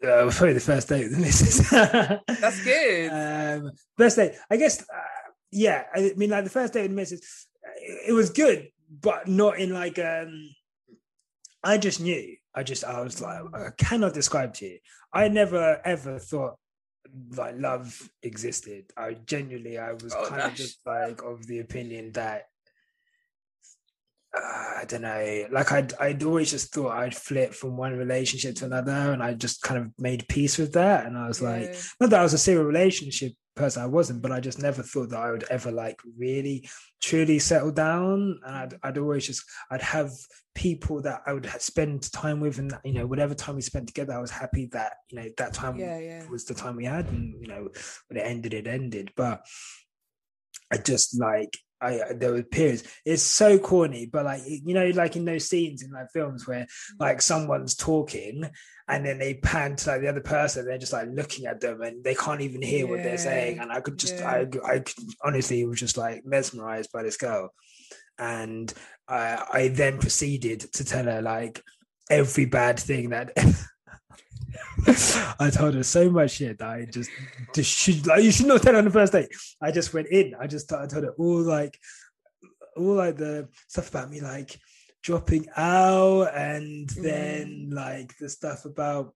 Uh, 0.03 0.25
well, 0.25 0.31
probably 0.31 0.55
the 0.55 0.61
first 0.61 0.89
date 0.89 1.05
with 1.05 1.13
the 1.15 1.21
missus. 1.21 1.71
That's 1.71 2.65
good. 2.65 3.09
Um, 3.11 3.71
best 3.99 4.17
date, 4.17 4.33
I 4.51 4.57
guess. 4.57 4.83
Uh, 4.83 4.87
yeah, 5.53 5.85
I 5.95 6.13
mean, 6.17 6.31
like 6.31 6.45
the 6.45 6.51
first 6.51 6.73
date 6.73 6.83
with 6.83 6.91
the 6.91 6.97
missus, 6.97 7.47
it, 7.83 8.09
it 8.09 8.13
was 8.13 8.31
good, 8.31 8.69
but 8.91 9.27
not 9.27 9.59
in 9.59 9.73
like. 9.73 9.99
um 9.99 10.51
I 11.63 11.77
just 11.77 12.01
knew. 12.01 12.37
I 12.55 12.63
just, 12.63 12.85
I 12.85 13.01
was 13.01 13.21
like, 13.21 13.43
I 13.55 13.71
cannot 13.79 14.15
describe 14.15 14.55
to 14.55 14.67
you. 14.67 14.79
I 15.13 15.29
never 15.29 15.81
ever 15.85 16.19
thought 16.19 16.57
like 17.37 17.55
love 17.59 18.11
existed. 18.23 18.85
I 18.97 19.15
genuinely, 19.15 19.79
I 19.79 19.93
was 19.93 20.15
Oh, 20.17 20.27
kind 20.29 20.43
of 20.43 20.55
just 20.55 20.79
like 20.87 21.23
of 21.23 21.47
the 21.47 21.61
opinion 21.61 22.13
that 22.13 22.45
uh, 24.37 24.41
I 24.41 24.85
don't 24.87 25.03
know. 25.03 25.47
Like 25.51 25.73
I'd 25.73 25.93
I'd 25.95 26.23
always 26.23 26.51
just 26.51 26.73
thought 26.73 26.97
I'd 26.97 27.15
flip 27.17 27.53
from 27.53 27.77
one 27.77 27.97
relationship 27.97 28.55
to 28.57 28.67
another, 28.67 29.13
and 29.13 29.23
I 29.23 29.35
just 29.35 29.61
kind 29.63 29.81
of 29.81 29.93
made 29.99 30.29
peace 30.29 30.57
with 30.59 30.73
that. 30.75 31.07
And 31.07 31.19
I 31.19 31.27
was 31.27 31.43
like, 31.43 31.75
not 32.01 32.11
that 32.11 32.21
I 32.21 32.23
was 32.23 32.35
a 32.35 32.39
serial 32.39 32.65
relationship 32.65 33.33
person, 33.57 33.83
I 33.83 33.87
wasn't, 33.87 34.23
but 34.23 34.33
I 34.33 34.41
just 34.41 34.61
never 34.61 34.83
thought 34.83 35.11
that 35.11 35.21
I 35.21 35.31
would 35.31 35.45
ever 35.51 35.71
like 35.71 36.01
really 36.19 36.69
truly 37.01 37.39
settle 37.39 37.73
down. 37.73 38.41
And 38.45 38.57
I'd 38.57 38.75
I'd 38.83 38.99
always 38.99 39.27
just 39.27 39.45
I'd 39.71 39.83
have 39.83 40.11
people 40.55 41.03
that 41.03 41.23
I 41.27 41.33
would 41.33 41.51
spend 41.59 42.11
time 42.13 42.41
with, 42.41 42.59
and 42.59 42.73
you 42.85 42.93
know 42.93 43.07
whatever 43.07 43.35
time 43.35 43.57
we 43.57 43.63
spent 43.63 43.87
together, 43.87 44.13
I 44.13 44.21
was 44.21 44.31
happy 44.31 44.67
that 44.73 44.95
you 45.11 45.21
know 45.21 45.29
that 45.37 45.53
time 45.53 45.77
yeah, 45.79 45.99
yeah. 45.99 46.29
was 46.29 46.45
the 46.45 46.55
time 46.55 46.77
we 46.77 46.85
had 46.85 47.07
and 47.07 47.35
you 47.41 47.49
know 47.49 47.69
when 48.09 48.19
it 48.19 48.27
ended 48.27 48.55
it 48.55 48.67
ended 48.67 49.13
but 49.17 49.45
i 50.73 50.77
just 50.77 51.19
like 51.19 51.57
i 51.81 52.01
there 52.15 52.33
were 52.33 52.43
periods. 52.43 52.85
It's 53.05 53.23
so 53.23 53.59
corny 53.59 54.07
but 54.07 54.25
like 54.25 54.43
you 54.47 54.75
know 54.75 54.87
like 54.89 55.17
in 55.17 55.25
those 55.25 55.49
scenes 55.49 55.83
in 55.83 55.91
like 55.91 56.11
films 56.13 56.47
where 56.47 56.65
mm. 56.65 56.67
like 56.99 57.23
someone's 57.23 57.75
talking 57.75 58.49
and 58.89 59.07
then 59.07 59.19
they 59.19 59.35
pan 59.35 59.77
to 59.77 59.91
like 59.91 60.01
the 60.01 60.09
other 60.09 60.21
person 60.21 60.65
they're 60.65 60.79
just 60.79 60.93
like 60.93 61.09
looking 61.11 61.47
at 61.47 61.61
them 61.61 61.81
and 61.83 62.03
they 62.03 62.15
can't 62.15 62.41
even 62.41 62.63
hear 62.63 62.87
what 62.87 63.03
they're 63.03 63.19
saying. 63.19 63.59
And 63.59 63.73
i 63.73 63.81
could 63.81 63.99
just 63.99 64.17
yeah. 64.17 64.31
i 64.31 64.73
i 64.73 64.79
could, 64.81 64.95
honestly 65.25 65.65
was 65.65 65.81
just 65.81 65.97
like 65.97 66.25
mesmerized 66.25 66.91
by 66.93 67.03
this 67.03 67.17
girl. 67.17 67.53
And 68.19 68.73
I, 69.09 69.45
I 69.53 69.69
then 69.69 69.99
proceeded 69.99 70.61
to 70.75 70.85
tell 70.85 71.05
her 71.05 71.23
like 71.23 71.63
every 72.11 72.45
bad 72.45 72.79
thing 72.79 73.11
that 73.11 73.33
I 75.39 75.51
told 75.51 75.75
her 75.75 75.83
so 75.83 76.11
much 76.11 76.33
shit 76.33 76.59
that 76.59 76.69
I 76.69 76.85
just, 76.85 77.11
just 77.55 77.71
should 77.71 78.07
like 78.07 78.23
you 78.23 78.33
should 78.33 78.47
not 78.47 78.63
tell 78.63 78.73
her 78.73 78.79
on 78.79 78.85
the 78.85 78.91
first 78.91 79.13
date. 79.13 79.29
I 79.61 79.71
just 79.71 79.93
went 79.93 80.09
in. 80.09 80.35
I 80.41 80.47
just 80.47 80.73
I 80.73 80.87
told 80.87 81.05
her 81.05 81.15
all 81.19 81.43
like 81.43 81.79
all 82.77 82.95
like 82.95 83.17
the 83.17 83.49
stuff 83.69 83.91
about 83.91 84.11
me 84.11 84.21
like 84.21 84.59
dropping 85.03 85.47
out 85.57 86.35
and 86.35 86.89
then 86.91 87.71
like 87.73 88.17
the 88.19 88.29
stuff 88.29 88.65
about 88.65 89.15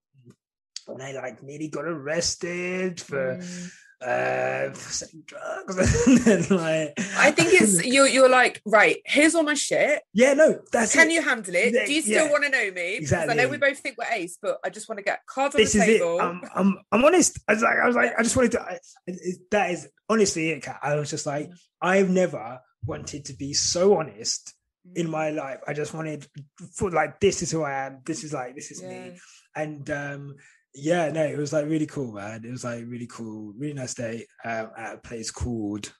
when 0.85 1.01
I 1.01 1.11
like 1.13 1.41
nearly 1.43 1.67
got 1.67 1.85
arrested 1.85 3.01
for 3.01 3.37
Mm. 3.37 3.71
Uh 4.01 4.73
selling 4.73 5.23
drugs 5.25 5.77
and 6.07 6.17
then 6.19 6.57
like 6.57 6.93
I 7.17 7.31
think 7.31 7.49
it's 7.53 7.83
you're 7.93 8.07
you're 8.07 8.29
like, 8.29 8.61
right, 8.65 8.97
here's 9.05 9.35
all 9.35 9.43
my 9.43 9.53
shit. 9.53 10.01
yeah 10.13 10.33
no 10.33 10.59
that's 10.71 10.93
Can 10.93 11.09
it. 11.09 11.13
you 11.13 11.21
handle 11.21 11.55
it? 11.55 11.85
Do 11.85 11.93
you 11.93 12.01
still 12.01 12.25
yeah. 12.25 12.31
want 12.31 12.43
to 12.43 12.49
know 12.49 12.71
me? 12.71 12.97
Because 12.99 13.13
I 13.13 13.33
know 13.33 13.47
we 13.47 13.57
both 13.57 13.79
think 13.79 13.97
we're 13.97 14.11
ace, 14.11 14.37
but 14.41 14.57
I 14.63 14.69
just 14.69 14.89
want 14.89 14.99
to 14.99 15.03
get 15.03 15.19
cards 15.27 15.55
on 15.55 15.61
this 15.61 15.73
the 15.73 15.79
is 15.79 15.87
it. 15.87 15.97
table. 15.99 16.19
I'm, 16.21 16.41
I'm, 16.53 16.77
I'm 16.91 17.05
honest. 17.05 17.39
I 17.47 17.53
was 17.53 17.63
like, 17.63 17.77
I 17.83 17.87
was 17.87 17.95
like, 17.95 18.11
I 18.17 18.23
just 18.23 18.35
wanted 18.35 18.51
to. 18.53 18.61
I, 18.61 18.79
it, 19.07 19.37
that 19.51 19.71
is 19.71 19.87
honestly 20.09 20.49
it. 20.49 20.61
Kat. 20.63 20.79
I 20.83 20.95
was 20.95 21.09
just 21.09 21.25
like, 21.25 21.49
I've 21.81 22.09
never 22.09 22.59
wanted 22.85 23.25
to 23.25 23.33
be 23.33 23.53
so 23.53 23.97
honest 23.97 24.53
Mm. 24.87 24.97
in 24.97 25.09
my 25.09 25.31
life. 25.31 25.57
I 25.67 25.73
just 25.73 25.95
wanted 25.95 26.27
for 26.75 26.91
like, 26.91 27.19
this 27.19 27.41
is 27.41 27.49
who 27.49 27.63
I 27.63 27.87
am. 27.87 28.01
This 28.05 28.23
is 28.23 28.33
like, 28.33 28.53
this 28.53 28.69
is 28.69 28.83
Yeah. 28.83 28.89
me. 29.09 29.17
And 29.55 29.89
um, 29.89 30.35
yeah, 30.75 31.09
no, 31.09 31.23
it 31.23 31.37
was 31.37 31.53
like 31.53 31.65
really 31.65 31.85
cool, 31.85 32.11
man. 32.11 32.43
It 32.45 32.51
was 32.51 32.63
like 32.63 32.83
really 32.87 33.07
cool, 33.07 33.53
really 33.57 33.73
nice 33.73 33.93
day 33.93 34.25
um, 34.43 34.71
at 34.77 34.95
a 34.95 34.97
place 34.97 35.31
called 35.31 35.93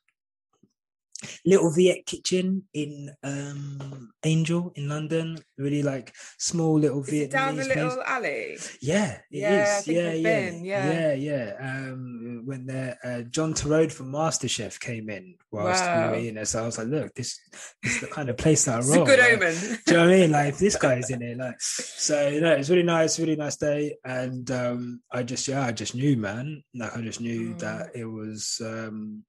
Little 1.46 1.72
Viet 1.72 2.06
Kitchen 2.06 2.64
in 2.74 3.12
um, 3.24 4.12
Angel 4.24 4.72
in 4.76 4.90
London. 4.90 5.38
Really 5.58 5.84
like 5.84 6.14
small 6.38 6.80
little 6.80 7.02
Is 7.04 7.14
it 7.14 7.32
down 7.32 7.56
the 7.56 7.64
Vietnamese 7.64 7.66
place. 7.74 7.86
little 7.86 8.04
alley? 8.04 8.58
Yeah, 8.82 9.18
it 9.32 9.38
is. 9.38 9.42
Yeah, 9.42 9.78
I 9.78 9.82
think 9.82 9.98
yeah, 9.98 10.12
yeah, 10.14 10.52
yeah. 10.62 10.92
yeah, 10.92 11.14
yeah. 11.14 11.56
Um, 11.60 12.42
when 12.46 12.66
the, 12.68 12.98
uh, 13.04 13.22
John 13.30 13.54
Torode 13.54 13.92
from 13.92 14.12
MasterChef 14.12 14.80
came 14.80 15.10
in 15.10 15.36
whilst 15.52 15.84
we 15.84 15.90
were 15.90 16.16
in 16.28 16.36
there, 16.36 16.46
so 16.46 16.64
I 16.64 16.66
was 16.66 16.78
like, 16.78 16.88
"Look, 16.88 17.14
this, 17.16 17.40
this 17.82 17.96
is 17.96 18.02
the 18.02 18.08
kind 18.08 18.30
of 18.30 18.38
place 18.38 18.66
that 18.66 18.76
I 18.76 18.80
It's 18.80 18.90
roll." 18.90 19.04
a 19.04 19.06
good 19.06 19.20
like, 19.20 19.34
omen. 19.34 19.56
do 19.86 19.92
you 19.94 19.98
know 19.98 20.06
what 20.06 20.14
I 20.14 20.20
mean? 20.20 20.32
Like, 20.32 20.58
this 20.58 20.76
guy's 20.76 21.10
in 21.10 21.22
it, 21.30 21.38
like, 21.38 21.60
so 21.62 22.28
you 22.28 22.42
know, 22.42 22.52
it's 22.54 22.70
really 22.70 22.84
nice, 22.84 23.20
really 23.20 23.36
nice 23.36 23.56
day, 23.58 23.96
and 24.04 24.50
um, 24.52 25.02
I 25.12 25.24
just, 25.24 25.48
yeah, 25.48 25.64
I 25.66 25.72
just 25.72 25.96
knew, 25.96 26.18
man, 26.18 26.64
like, 26.76 26.96
I 26.98 27.02
just 27.02 27.22
knew 27.22 27.36
Mm. 27.56 27.60
that 27.60 27.92
it 27.96 28.06
was, 28.06 28.62
um, 28.64 29.24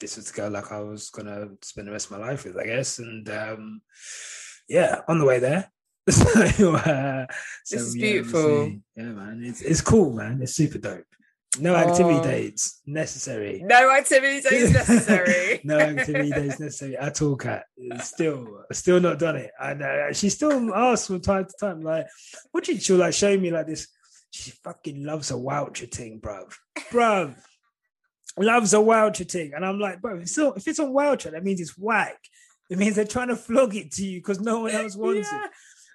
this 0.00 0.16
was 0.16 0.30
the 0.30 0.36
girl 0.40 0.50
like 0.50 0.70
I 0.72 0.80
was 0.80 1.10
gonna 1.10 1.48
spend 1.62 1.88
the 1.88 1.92
rest 1.92 2.10
of 2.10 2.18
my 2.18 2.26
life 2.28 2.44
with, 2.44 2.56
I 2.56 2.64
guess, 2.66 2.98
and 2.98 3.28
um, 3.30 3.80
yeah, 4.68 5.00
on 5.08 5.18
the 5.18 5.24
way 5.24 5.38
there. 5.38 5.70
so, 6.10 6.24
uh, 6.76 7.26
so, 7.64 7.76
This 7.76 7.82
is 7.82 7.96
yeah, 7.96 8.12
beautiful. 8.12 8.72
Yeah, 8.96 9.02
man, 9.04 9.42
it's 9.44 9.60
it's 9.62 9.80
cool, 9.82 10.12
man. 10.14 10.40
It's 10.42 10.54
super 10.54 10.78
dope. 10.78 11.04
No 11.60 11.74
activity 11.74 12.18
Oh. 12.18 12.22
dates 12.22 12.80
necessary. 12.86 13.62
No 13.64 13.90
activity 13.90 14.40
dates 14.40 14.70
necessary. 14.80 15.60
no 15.64 15.78
activity 15.78 16.30
dates 16.30 16.60
necessary 16.60 16.96
at 16.96 17.20
all, 17.22 17.36
Cat. 17.36 17.64
Still, 18.00 18.64
still 18.72 19.00
not 19.00 19.18
done 19.18 19.36
it. 19.36 19.50
And 19.60 19.82
uh, 19.82 20.12
she 20.12 20.28
still 20.28 20.72
asks 20.74 21.06
from 21.08 21.20
time 21.20 21.46
to 21.46 21.54
time, 21.58 21.80
like, 21.82 22.06
what 22.52 22.64
did 22.64 22.82
she 22.82 22.92
like 22.94 23.14
show 23.14 23.36
me 23.36 23.50
like 23.50 23.66
this? 23.66 23.88
She 24.30 24.50
fucking 24.62 25.04
loves 25.04 25.30
a 25.30 25.36
voucher 25.38 25.86
thing, 25.86 26.20
bruv. 26.20 26.54
Bruv. 26.92 27.34
Loves 28.38 28.74
a 28.74 28.82
voucher 28.82 29.24
thing. 29.24 29.52
And 29.54 29.64
I'm 29.64 29.78
like, 29.78 30.00
bro, 30.00 30.16
if 30.16 30.22
it's, 30.22 30.38
on, 30.38 30.52
if 30.56 30.66
it's 30.68 30.78
on 30.78 30.92
that 30.94 31.44
means 31.44 31.60
it's 31.60 31.76
whack. 31.78 32.18
It 32.70 32.78
means 32.78 32.96
they're 32.96 33.06
trying 33.06 33.28
to 33.28 33.36
flog 33.36 33.74
it 33.74 33.92
to 33.92 34.04
you 34.04 34.18
because 34.20 34.40
no 34.40 34.60
one 34.60 34.72
else 34.72 34.96
wants 34.96 35.28
Yeah. 35.32 35.44
it. 35.44 35.50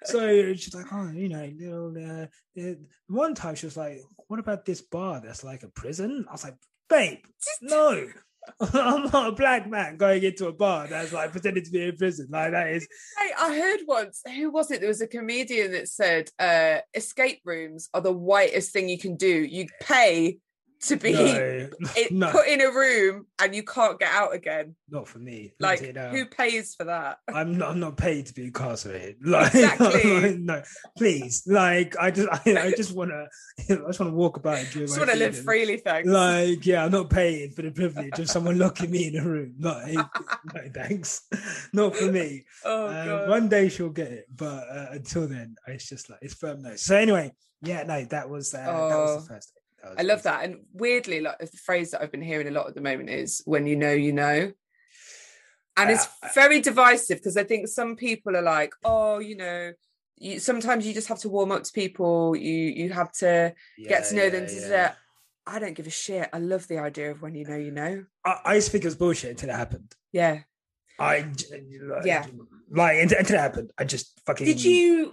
So 0.06 0.54
she's 0.54 0.74
like, 0.74 0.86
oh, 0.92 1.10
you 1.12 1.28
know, 1.28 1.50
little. 1.58 1.94
Uh, 1.96 2.60
uh, 2.60 2.74
one 3.06 3.34
time 3.34 3.54
she 3.54 3.66
was 3.66 3.76
like, 3.76 4.00
what 4.28 4.40
about 4.40 4.64
this 4.64 4.82
bar 4.82 5.20
that's 5.24 5.44
like 5.44 5.62
a 5.62 5.68
prison? 5.68 6.26
I 6.28 6.32
was 6.32 6.44
like, 6.44 6.56
babe, 6.88 7.18
no. 7.62 8.08
I'm 8.60 9.04
not 9.10 9.28
a 9.28 9.32
black 9.32 9.66
man 9.70 9.96
going 9.96 10.22
into 10.22 10.48
a 10.48 10.52
bar 10.52 10.86
that's 10.86 11.14
like 11.14 11.32
pretending 11.32 11.64
to 11.64 11.70
be 11.70 11.88
in 11.88 11.96
prison. 11.96 12.28
Like 12.30 12.50
that 12.50 12.68
is. 12.72 12.86
Hey, 13.18 13.30
I 13.38 13.56
heard 13.56 13.80
once. 13.86 14.20
Who 14.26 14.50
was 14.50 14.70
it? 14.70 14.80
There 14.80 14.88
was 14.88 15.00
a 15.00 15.06
comedian 15.06 15.72
that 15.72 15.88
said, 15.88 16.28
uh, 16.38 16.80
"Escape 16.92 17.40
rooms 17.46 17.88
are 17.94 18.02
the 18.02 18.12
whitest 18.12 18.72
thing 18.72 18.90
you 18.90 18.98
can 18.98 19.16
do. 19.16 19.26
You 19.28 19.66
pay 19.80 20.40
to 20.88 20.96
be 20.96 21.12
No, 21.12 21.68
it, 21.96 22.12
no, 22.12 22.30
put 22.30 22.46
in 22.46 22.60
a 22.60 22.68
room 22.70 23.26
and 23.40 23.54
you 23.54 23.62
can't 23.62 23.98
get 23.98 24.10
out 24.10 24.34
again. 24.34 24.74
not 24.88 25.08
for 25.08 25.18
me. 25.18 25.54
Like, 25.60 25.80
who 25.80 26.26
pays 26.26 26.74
for 26.74 26.84
that? 26.84 27.18
I'm 27.34 27.58
not. 27.58 27.70
I'm 27.70 27.80
not 27.80 27.96
paid 27.96 28.26
to 28.26 28.34
be 28.34 28.44
incarcerated. 28.44 29.16
Like, 29.24 29.54
Exactly. 29.54 30.20
like, 30.20 30.38
no, 30.38 30.62
please. 30.96 31.42
Like, 31.46 31.96
I 31.98 32.10
just, 32.10 32.28
I, 32.30 32.40
I 32.66 32.70
just 32.76 32.94
want 32.94 33.10
to, 33.10 33.26
I 33.70 33.86
just 33.86 34.00
want 34.00 34.12
to 34.12 34.16
walk 34.16 34.36
about 34.36 34.58
and 34.58 34.70
do 34.70 34.80
Just 34.80 34.98
want 34.98 35.10
to 35.10 35.16
live 35.16 35.36
freely, 35.36 35.78
thanks. 35.78 36.08
Like, 36.08 36.64
yeah, 36.66 36.84
I'm 36.84 36.92
not 36.92 37.10
paying 37.10 37.50
for 37.50 37.62
the 37.62 37.70
privilege 37.70 38.18
of 38.18 38.28
someone 38.30 38.58
locking 38.58 38.90
me 38.90 39.08
in 39.08 39.16
a 39.16 39.24
room. 39.24 39.54
Like, 39.58 39.94
no, 39.94 40.60
thanks, 40.74 41.22
not 41.72 41.96
for 41.96 42.10
me. 42.10 42.44
oh 42.64 42.88
god. 42.88 43.28
one 43.28 43.48
day 43.48 43.68
she'll 43.68 43.88
get 43.90 44.12
it, 44.12 44.26
but 44.34 44.64
uh, 44.70 44.86
until 44.92 45.26
then, 45.26 45.56
it's 45.66 45.88
just 45.88 46.10
like 46.10 46.18
it's 46.22 46.34
firm 46.34 46.62
no. 46.62 46.76
So 46.76 46.96
anyway, 46.96 47.32
yeah, 47.62 47.82
no, 47.84 48.04
that 48.06 48.28
was 48.28 48.52
uh, 48.54 48.58
that 48.58 48.72
was 48.74 49.10
Oh, 49.10 49.20
the 49.20 49.26
first. 49.26 49.52
Thing. 49.54 49.62
I 49.98 50.02
love 50.02 50.22
that. 50.24 50.44
And 50.44 50.64
weirdly, 50.72 51.20
like 51.20 51.38
the 51.38 51.46
phrase 51.46 51.90
that 51.90 52.02
I've 52.02 52.12
been 52.12 52.22
hearing 52.22 52.48
a 52.48 52.50
lot 52.50 52.68
at 52.68 52.74
the 52.74 52.80
moment 52.80 53.10
is 53.10 53.42
when 53.44 53.66
you 53.66 53.76
know, 53.76 53.92
you 53.92 54.12
know. 54.12 54.52
And 55.76 55.90
it's 55.90 56.06
very 56.34 56.60
divisive 56.60 57.18
because 57.18 57.36
I 57.36 57.42
think 57.44 57.66
some 57.68 57.96
people 57.96 58.36
are 58.36 58.42
like, 58.42 58.72
oh, 58.84 59.18
you 59.18 59.36
know, 59.36 59.72
you, 60.16 60.38
sometimes 60.38 60.86
you 60.86 60.94
just 60.94 61.08
have 61.08 61.18
to 61.20 61.28
warm 61.28 61.50
up 61.50 61.64
to 61.64 61.72
people. 61.72 62.36
You 62.36 62.52
you 62.52 62.92
have 62.92 63.10
to 63.14 63.54
get 63.76 64.04
to 64.08 64.14
know 64.14 64.30
them. 64.30 64.46
yeah, 64.48 64.60
da, 64.60 64.68
yeah. 64.68 64.92
I 65.46 65.58
don't 65.58 65.74
give 65.74 65.86
a 65.86 65.90
shit. 65.90 66.28
I 66.32 66.38
love 66.38 66.68
the 66.68 66.78
idea 66.78 67.10
of 67.10 67.20
when 67.22 67.34
you 67.34 67.44
know, 67.44 67.56
you 67.56 67.72
know. 67.72 68.04
I, 68.24 68.38
I 68.44 68.54
used 68.54 68.68
to 68.68 68.72
think 68.72 68.84
it 68.84 68.86
was 68.86 68.94
bullshit 68.94 69.30
until 69.30 69.50
it 69.50 69.56
happened. 69.56 69.92
Yeah. 70.12 70.40
I 70.98 71.26
like, 71.82 72.04
Yeah. 72.06 72.24
like 72.70 72.98
until, 73.02 73.18
until 73.18 73.36
it 73.36 73.40
happened. 73.40 73.72
I 73.76 73.84
just 73.84 74.20
fucking 74.26 74.46
Did 74.46 74.62
you? 74.62 75.12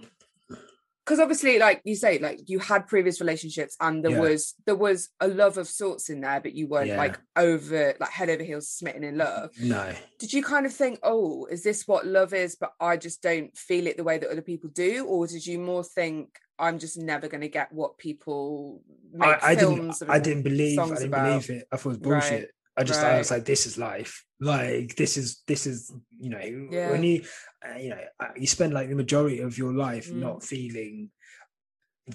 Because 1.04 1.18
obviously, 1.18 1.58
like 1.58 1.80
you 1.84 1.96
say, 1.96 2.18
like 2.20 2.40
you 2.46 2.60
had 2.60 2.86
previous 2.86 3.20
relationships, 3.20 3.76
and 3.80 4.04
there 4.04 4.12
Yeah. 4.12 4.20
was 4.20 4.54
there 4.66 4.76
was 4.76 5.08
a 5.20 5.26
love 5.26 5.58
of 5.58 5.66
sorts 5.66 6.10
in 6.10 6.20
there, 6.20 6.40
but 6.40 6.52
you 6.54 6.68
weren't 6.68 6.88
Yeah. 6.88 6.96
like 6.96 7.18
over 7.36 7.94
like 7.98 8.10
head 8.10 8.30
over 8.30 8.42
heels 8.44 8.68
smitten 8.68 9.02
in 9.02 9.16
love. 9.18 9.50
No, 9.60 9.92
did 10.18 10.32
you 10.32 10.42
kind 10.44 10.64
of 10.66 10.72
think 10.72 11.00
oh 11.02 11.46
is 11.46 11.64
this 11.64 11.88
what 11.88 12.06
love 12.06 12.32
is 12.32 12.54
but 12.54 12.72
i 12.80 12.96
just 12.96 13.20
don't 13.22 13.56
feel 13.56 13.88
it 13.88 13.96
the 13.96 14.04
way 14.04 14.18
that 14.18 14.30
other 14.30 14.40
people 14.42 14.70
do 14.70 15.04
or 15.06 15.26
did 15.26 15.44
you 15.44 15.58
more 15.58 15.82
think 15.82 16.28
i'm 16.58 16.78
just 16.78 16.96
never 16.96 17.26
going 17.26 17.40
to 17.40 17.48
get 17.48 17.72
what 17.72 17.98
people 17.98 18.80
I, 19.20 19.26
make 19.32 19.42
I 19.44 19.54
didn't. 19.56 19.76
films 19.76 20.02
I 20.08 20.18
didn't 20.20 20.42
believe. 20.44 20.78
I 20.78 20.86
didn't 20.86 21.04
about? 21.08 21.24
believe 21.26 21.50
it. 21.50 21.68
I 21.72 21.76
thought 21.76 21.94
it 21.96 22.00
was 22.00 22.08
Right, 22.12 22.30
bullshit. 22.30 22.50
I 22.82 22.84
just 22.84 23.02
I 23.04 23.18
was 23.18 23.30
like, 23.30 23.44
this 23.44 23.66
is 23.66 23.78
life. 23.78 24.24
Like 24.40 24.96
this 24.96 25.16
is 25.16 25.42
this 25.46 25.66
is 25.66 25.92
you 26.18 26.30
know 26.30 26.42
Yeah. 26.70 26.90
when 26.90 27.02
you 27.02 27.22
uh, 27.64 27.78
you 27.78 27.90
know 27.90 28.02
uh, 28.20 28.34
you 28.36 28.46
spend 28.46 28.74
like 28.74 28.88
the 28.88 28.96
majority 28.96 29.38
of 29.40 29.56
your 29.56 29.72
life 29.72 30.10
Mm. 30.10 30.18
not 30.26 30.42
feeling 30.42 31.10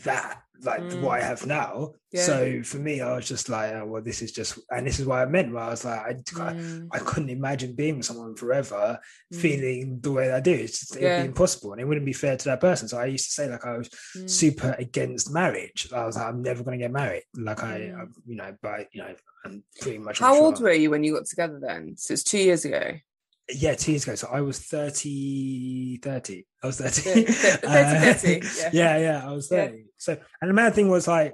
that 0.04 0.42
like 0.64 0.82
Mm. 0.82 1.02
what 1.02 1.22
I 1.22 1.24
have 1.24 1.46
now. 1.46 1.94
Yeah. 2.12 2.24
So 2.24 2.64
for 2.64 2.78
me, 2.78 3.00
I 3.00 3.16
was 3.16 3.28
just 3.28 3.48
like, 3.48 3.72
oh, 3.76 3.86
well, 3.86 4.02
this 4.02 4.24
is 4.24 4.32
just, 4.32 4.58
and 4.72 4.88
this 4.88 5.00
is 5.00 5.06
what 5.06 5.20
I 5.20 5.26
meant. 5.26 5.54
Where 5.54 5.62
I 5.64 5.70
was 5.70 5.86
like, 5.86 6.00
I, 6.00 6.10
I, 6.10 6.54
Mm, 6.54 6.88
I 6.92 6.98
couldn't 7.00 7.30
imagine 7.30 7.76
being 7.76 7.98
with 7.98 8.08
someone 8.08 8.36
forever 8.36 8.98
mm, 9.32 9.40
feeling 9.40 10.00
the 10.02 10.12
way 10.12 10.28
that 10.28 10.38
I 10.38 10.40
do. 10.40 10.52
It's 10.54 10.80
just, 10.80 10.96
it'd 10.98 11.22
be 11.22 11.28
impossible, 11.28 11.74
and 11.74 11.82
it 11.82 11.86
wouldn't 11.86 12.08
be 12.08 12.14
fair 12.14 12.36
to 12.38 12.46
that 12.46 12.60
person. 12.60 12.88
So 12.88 12.98
I 12.98 13.06
used 13.06 13.26
to 13.26 13.32
say 13.34 13.48
like 13.50 13.66
I 13.66 13.78
was 13.78 13.90
mm. 14.16 14.28
super 14.28 14.76
against 14.80 15.32
marriage. 15.32 15.90
I 15.94 16.06
was 16.06 16.16
like, 16.18 16.26
I'm 16.26 16.42
never 16.42 16.64
going 16.64 16.80
to 16.80 16.84
get 16.84 16.92
married. 16.92 17.24
Like 17.36 17.64
I, 17.64 17.80
Mm. 17.80 18.00
I, 18.02 18.04
you 18.26 18.36
know, 18.36 18.56
but 18.62 18.88
you 18.94 19.04
know, 19.04 19.14
I'm 19.46 19.64
pretty 19.80 20.00
much. 20.00 20.18
how 20.20 20.36
old 20.42 20.58
sure- 20.58 20.66
were 20.66 20.74
you 20.74 20.90
when 20.90 21.04
you 21.04 21.14
got 21.14 21.28
together 21.28 21.60
then 21.62 21.96
so 21.98 22.14
it's 22.14 22.24
two 22.24 22.40
years 22.40 22.66
ago 22.66 22.94
Yeah, 23.50 23.76
two 23.76 23.92
years 23.92 24.04
ago. 24.04 24.16
So 24.16 24.28
I 24.32 24.42
was 24.42 24.60
30, 24.60 25.98
30. 25.98 26.46
I 26.64 26.68
was 26.68 26.78
30. 26.82 27.24
Thir- 27.24 27.32
thir- 27.32 27.58
30, 27.58 27.68
Uh, 27.68 28.14
30, 28.14 28.48
yeah. 28.58 28.70
yeah, 28.74 28.98
yeah, 28.98 29.30
I 29.30 29.32
was 29.32 29.50
Yeah. 29.52 29.68
30. 29.68 29.86
So, 29.98 30.18
and 30.42 30.50
the 30.50 30.54
mad 30.54 30.74
thing 30.74 30.90
was 30.90 31.08
like, 31.08 31.34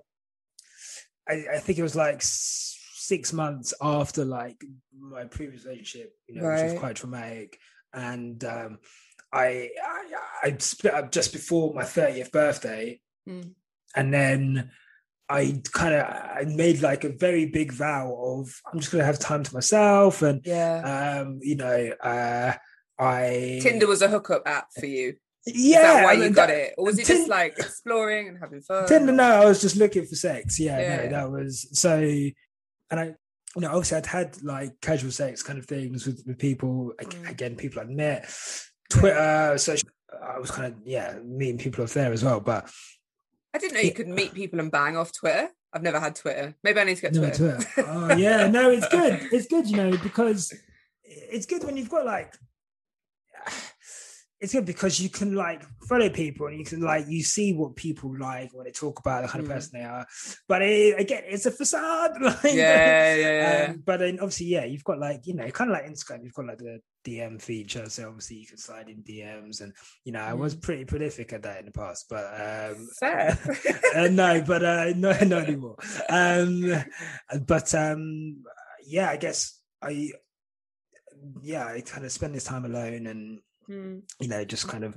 I, 1.28 1.44
I 1.56 1.60
think 1.60 1.80
it 1.80 1.84
was 1.84 1.96
like 1.96 2.20
six 2.22 3.34
months 3.34 3.74
after 3.82 4.26
like 4.26 4.64
my 4.98 5.24
previous 5.26 5.66
relationship, 5.66 6.14
you 6.28 6.36
know, 6.36 6.50
which 6.50 6.64
was 6.64 6.80
quite 6.80 6.96
traumatic. 6.98 7.58
And 7.94 8.44
um, 8.44 8.80
I, 9.32 9.70
I, 9.84 10.04
I 10.44 10.56
split 10.60 10.94
up 10.94 11.12
just 11.12 11.32
before 11.34 11.74
my 11.74 11.84
30th 11.84 12.32
birthday. 12.32 13.00
Mm. 13.28 13.54
And 13.96 14.14
then 14.14 14.72
I 15.34 15.62
kind 15.72 15.94
of 15.96 16.04
I 16.06 16.44
made 16.48 16.82
like 16.82 17.04
a 17.04 17.10
very 17.10 17.46
big 17.48 17.72
vow 17.72 18.14
of 18.14 18.54
I'm 18.72 18.80
just 18.80 18.92
gonna 18.92 19.04
have 19.04 19.20
time 19.20 19.44
to 19.44 19.54
myself 19.54 20.22
and 20.22 20.42
yeah. 20.46 21.22
um 21.26 21.40
you 21.42 21.56
know 21.56 21.92
uh 22.02 22.54
I 23.00 23.60
tinder 23.62 23.88
was 23.88 24.02
a 24.02 24.08
hookup 24.08 24.44
app 24.46 24.68
for 24.80 24.86
you. 24.86 25.16
Yeah 25.46 25.54
is 25.80 25.82
that 25.82 26.04
why 26.06 26.14
you 26.14 26.30
got 26.30 26.48
that- 26.48 26.58
it? 26.58 26.74
Or 26.78 26.86
was 26.86 27.00
it 27.00 27.06
Tin- 27.06 27.18
just 27.18 27.30
like 27.30 27.54
exploring 27.58 28.28
and 28.30 28.38
having 28.40 28.62
fun? 28.62 28.88
Tinder 28.88 29.12
no 29.12 29.24
I 29.42 29.46
was 29.46 29.62
just 29.62 29.76
looking 29.76 30.06
for 30.06 30.16
sex. 30.16 30.60
Yeah, 30.60 30.80
Yeah. 30.80 30.96
no 31.06 31.10
that 31.10 31.32
was 31.32 31.68
so 31.80 31.98
and 31.98 33.00
I 33.00 33.06
you 33.56 33.62
know 33.62 33.70
obviously 33.70 33.98
I'd 33.98 34.06
had 34.06 34.42
like 34.44 34.80
casual 34.82 35.12
sex 35.12 35.42
kind 35.44 35.58
of 35.60 35.66
things 35.66 36.06
with, 36.06 36.24
with 36.28 36.38
people. 36.38 36.94
Mm. 37.02 37.30
again 37.30 37.56
people 37.56 37.82
I'd 37.82 37.90
met 37.90 38.32
Twitter 38.90 39.56
so 39.58 39.76
I 40.36 40.38
was 40.40 40.52
kind 40.52 40.68
of 40.72 40.80
yeah 40.86 41.18
meeting 41.26 41.58
people 41.58 41.84
off 41.84 41.94
there 41.94 42.14
as 42.14 42.24
well 42.24 42.40
but 42.40 42.70
I 43.54 43.60
didn't 43.60 43.76
know 43.76 43.82
you 43.82 43.92
could 43.94 44.08
meet 44.08 44.34
people 44.34 44.60
and 44.60 44.72
bang 44.72 44.98
off 44.98 45.12
Twitter. 45.12 45.50
I've 45.72 45.84
never 45.84 46.00
had 46.00 46.16
Twitter. 46.16 46.56
Maybe 46.64 46.80
I 46.80 46.84
need 46.84 46.96
to 46.96 47.02
get 47.02 47.14
No, 47.14 47.22
Twitter. 47.22 47.58
Twitter. 47.58 47.90
Oh 47.90 48.16
yeah, 48.16 48.48
no, 48.48 48.70
it's 48.70 48.88
good. 48.88 49.20
It's 49.32 49.48
good, 49.48 49.68
you 49.68 49.78
know, 49.78 49.98
because 49.98 50.54
it's 51.04 51.46
good 51.46 51.64
when 51.64 51.78
you've 51.78 51.90
got 51.90 52.06
like 52.06 52.34
it's 54.44 54.54
good 54.54 54.66
because 54.66 55.00
you 55.00 55.10
can 55.10 55.34
like 55.36 55.64
follow 55.88 56.10
people 56.10 56.48
and 56.48 56.60
you 56.60 56.66
can 56.66 56.82
like 56.82 57.06
you 57.08 57.24
see 57.24 57.54
what 57.54 57.76
people 57.76 58.14
like 58.20 58.50
when 58.54 58.66
they 58.66 58.72
talk 58.72 59.00
about 59.00 59.22
the 59.24 59.28
kind 59.30 59.44
of 59.44 59.50
Mm. 59.50 59.54
person 59.54 59.80
they 59.80 59.86
are. 59.86 60.06
But 60.48 60.62
it, 60.62 61.00
again, 61.00 61.24
it's 61.26 61.46
a 61.46 61.52
facade. 61.52 62.12
Like, 62.22 62.44
yeah, 62.44 63.16
yeah, 63.16 63.16
yeah. 63.16 63.68
um, 63.72 63.84
but 63.86 63.98
then 64.02 64.20
obviously, 64.20 64.48
yeah, 64.48 64.66
you've 64.66 64.84
got 64.84 65.00
like 65.00 65.26
you 65.26 65.34
know, 65.34 65.50
kind 65.50 65.72
of 65.72 65.76
like 65.78 65.86
Instagram. 65.86 66.24
You've 66.24 66.34
got 66.34 66.46
like 66.48 66.58
the 66.58 66.80
DM 67.06 67.42
feature, 67.42 67.90
so 67.90 68.08
obviously 68.08 68.38
you 68.38 68.48
can 68.48 68.58
slide 68.58 68.90
in 68.90 69.02
DMs, 69.04 69.62
and 69.62 69.74
you 70.04 70.12
know, 70.12 70.22
I 70.22 70.34
was 70.34 70.56
Mm. 70.56 70.62
pretty 70.62 70.86
prolific 70.86 71.34
at 71.34 71.44
that 71.44 71.60
in 71.60 71.66
the 71.66 71.72
past. 71.72 72.06
But 72.10 72.26
um, 72.34 72.88
Fair. 73.00 73.38
uh, 73.96 74.08
no, 74.10 74.42
but 74.46 74.64
uh, 74.64 74.94
no, 74.96 75.12
not 75.24 75.44
anymore. 75.48 75.78
Um, 76.10 76.74
but 77.48 77.74
um, 77.74 78.44
yeah, 78.86 79.10
I 79.10 79.18
guess 79.18 79.60
I, 79.82 80.12
yeah, 81.42 81.66
I 81.66 81.82
kind 81.82 82.06
of 82.06 82.12
spend 82.12 82.36
this 82.36 82.44
time 82.46 82.66
alone 82.66 83.08
and 83.08 83.40
Hmm. 83.68 84.00
you 84.20 84.28
know 84.28 84.44
just 84.44 84.68
kind 84.68 84.84
of 84.84 84.96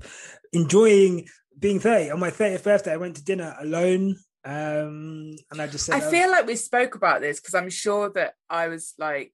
enjoying 0.52 1.26
being 1.58 1.80
30 1.80 2.10
on 2.10 2.20
my 2.20 2.30
30th 2.30 2.64
birthday 2.64 2.92
i 2.92 2.96
went 2.96 3.16
to 3.16 3.24
dinner 3.24 3.56
alone 3.60 4.16
um 4.44 5.34
and 5.50 5.60
i 5.60 5.66
just 5.66 5.86
said 5.86 5.94
I 5.94 6.10
feel 6.10 6.30
like 6.30 6.46
we 6.46 6.56
spoke 6.56 6.94
about 6.94 7.20
this 7.20 7.40
because 7.40 7.54
I'm 7.54 7.70
sure 7.70 8.10
that 8.10 8.34
I 8.48 8.68
was 8.68 8.94
like, 8.98 9.32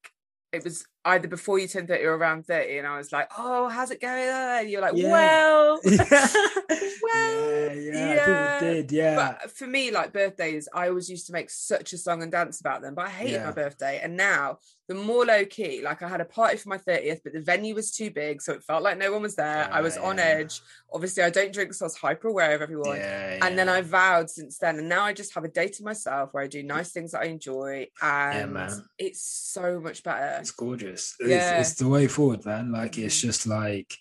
it 0.52 0.64
was 0.64 0.86
either 1.04 1.28
before 1.28 1.58
you 1.58 1.66
turned 1.66 1.88
30 1.88 2.04
or 2.04 2.16
around 2.16 2.46
30, 2.46 2.78
and 2.78 2.86
I 2.86 2.96
was 2.96 3.10
like, 3.12 3.28
oh, 3.36 3.68
how's 3.68 3.90
it 3.90 4.00
going? 4.00 4.28
And 4.28 4.70
you're 4.70 4.80
like, 4.80 4.94
Yeah. 4.94 5.10
well, 5.10 5.80
yeah, 5.84 7.72
yeah, 7.72 7.72
yeah. 7.74 8.58
people 8.58 8.72
did 8.72 8.92
yeah 8.92 9.16
But 9.16 9.50
for 9.50 9.66
me, 9.66 9.90
like 9.90 10.12
birthdays, 10.12 10.68
I 10.72 10.88
always 10.88 11.10
used 11.10 11.26
to 11.26 11.32
make 11.32 11.50
such 11.50 11.92
a 11.92 11.98
song 11.98 12.22
and 12.22 12.30
dance 12.30 12.60
about 12.60 12.82
them. 12.82 12.94
But 12.94 13.06
I 13.06 13.10
hated 13.10 13.42
my 13.44 13.50
birthday. 13.52 14.00
And 14.02 14.16
now 14.16 14.58
the 14.88 14.94
more 14.94 15.24
low 15.24 15.44
key, 15.44 15.80
like 15.82 16.02
I 16.02 16.08
had 16.08 16.20
a 16.20 16.24
party 16.24 16.56
for 16.56 16.68
my 16.68 16.78
30th, 16.78 17.20
but 17.24 17.32
the 17.32 17.40
venue 17.40 17.74
was 17.74 17.90
too 17.90 18.10
big. 18.10 18.42
So 18.42 18.52
it 18.52 18.62
felt 18.62 18.82
like 18.82 18.98
no 18.98 19.10
one 19.12 19.22
was 19.22 19.34
there. 19.36 19.68
I 19.72 19.80
was 19.80 19.96
on 19.96 20.18
edge. 20.18 20.60
Obviously, 20.92 21.22
I 21.22 21.30
don't 21.30 21.52
drink, 21.52 21.74
so 21.74 21.84
I 21.84 21.86
was 21.86 21.96
hyper 21.96 22.28
aware 22.28 22.54
of 22.54 22.62
everyone. 22.62 22.98
And 22.98 23.58
then. 23.58 23.68
I 23.72 23.80
vowed 23.80 24.28
since 24.28 24.58
then. 24.58 24.76
And 24.78 24.88
now 24.88 25.02
I 25.02 25.14
just 25.14 25.34
have 25.34 25.44
a 25.44 25.48
day 25.48 25.68
to 25.68 25.82
myself 25.82 26.34
where 26.34 26.42
I 26.42 26.46
do 26.46 26.62
nice 26.62 26.92
things 26.92 27.12
that 27.12 27.22
I 27.22 27.24
enjoy. 27.24 27.86
And 28.02 28.58
it's 28.98 29.22
so 29.22 29.80
much 29.80 30.02
better. 30.02 30.38
it's 30.40 30.50
gorgeous 30.50 30.91
Yeah. 31.20 31.58
it's, 31.60 31.70
it's 31.70 31.78
the 31.80 31.88
way 31.88 32.06
forward 32.06 32.44
man 32.44 32.72
like 32.72 32.98
it's 32.98 33.18
Mhm. 33.18 33.22
just 33.22 33.46
like 33.46 33.96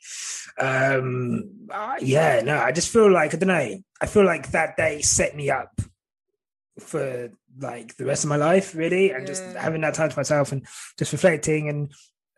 um 0.57 1.49
uh, 1.69 1.95
yeah 2.01 2.41
no 2.43 2.57
i 2.57 2.71
just 2.71 2.91
feel 2.91 3.11
like 3.11 3.33
i 3.33 3.37
don't 3.37 3.47
know 3.47 3.77
i 4.01 4.05
feel 4.05 4.25
like 4.25 4.51
that 4.51 4.75
day 4.77 5.01
set 5.01 5.35
me 5.35 5.49
up 5.49 5.79
for 6.79 7.29
like 7.59 7.95
the 7.97 8.05
rest 8.05 8.23
of 8.23 8.29
my 8.29 8.35
life 8.37 8.75
really 8.75 9.11
and 9.11 9.27
just 9.27 9.43
having 9.55 9.81
that 9.81 9.93
time 9.93 10.09
to 10.09 10.17
myself 10.17 10.51
and 10.51 10.65
just 10.97 11.11
reflecting 11.11 11.69
and 11.69 11.91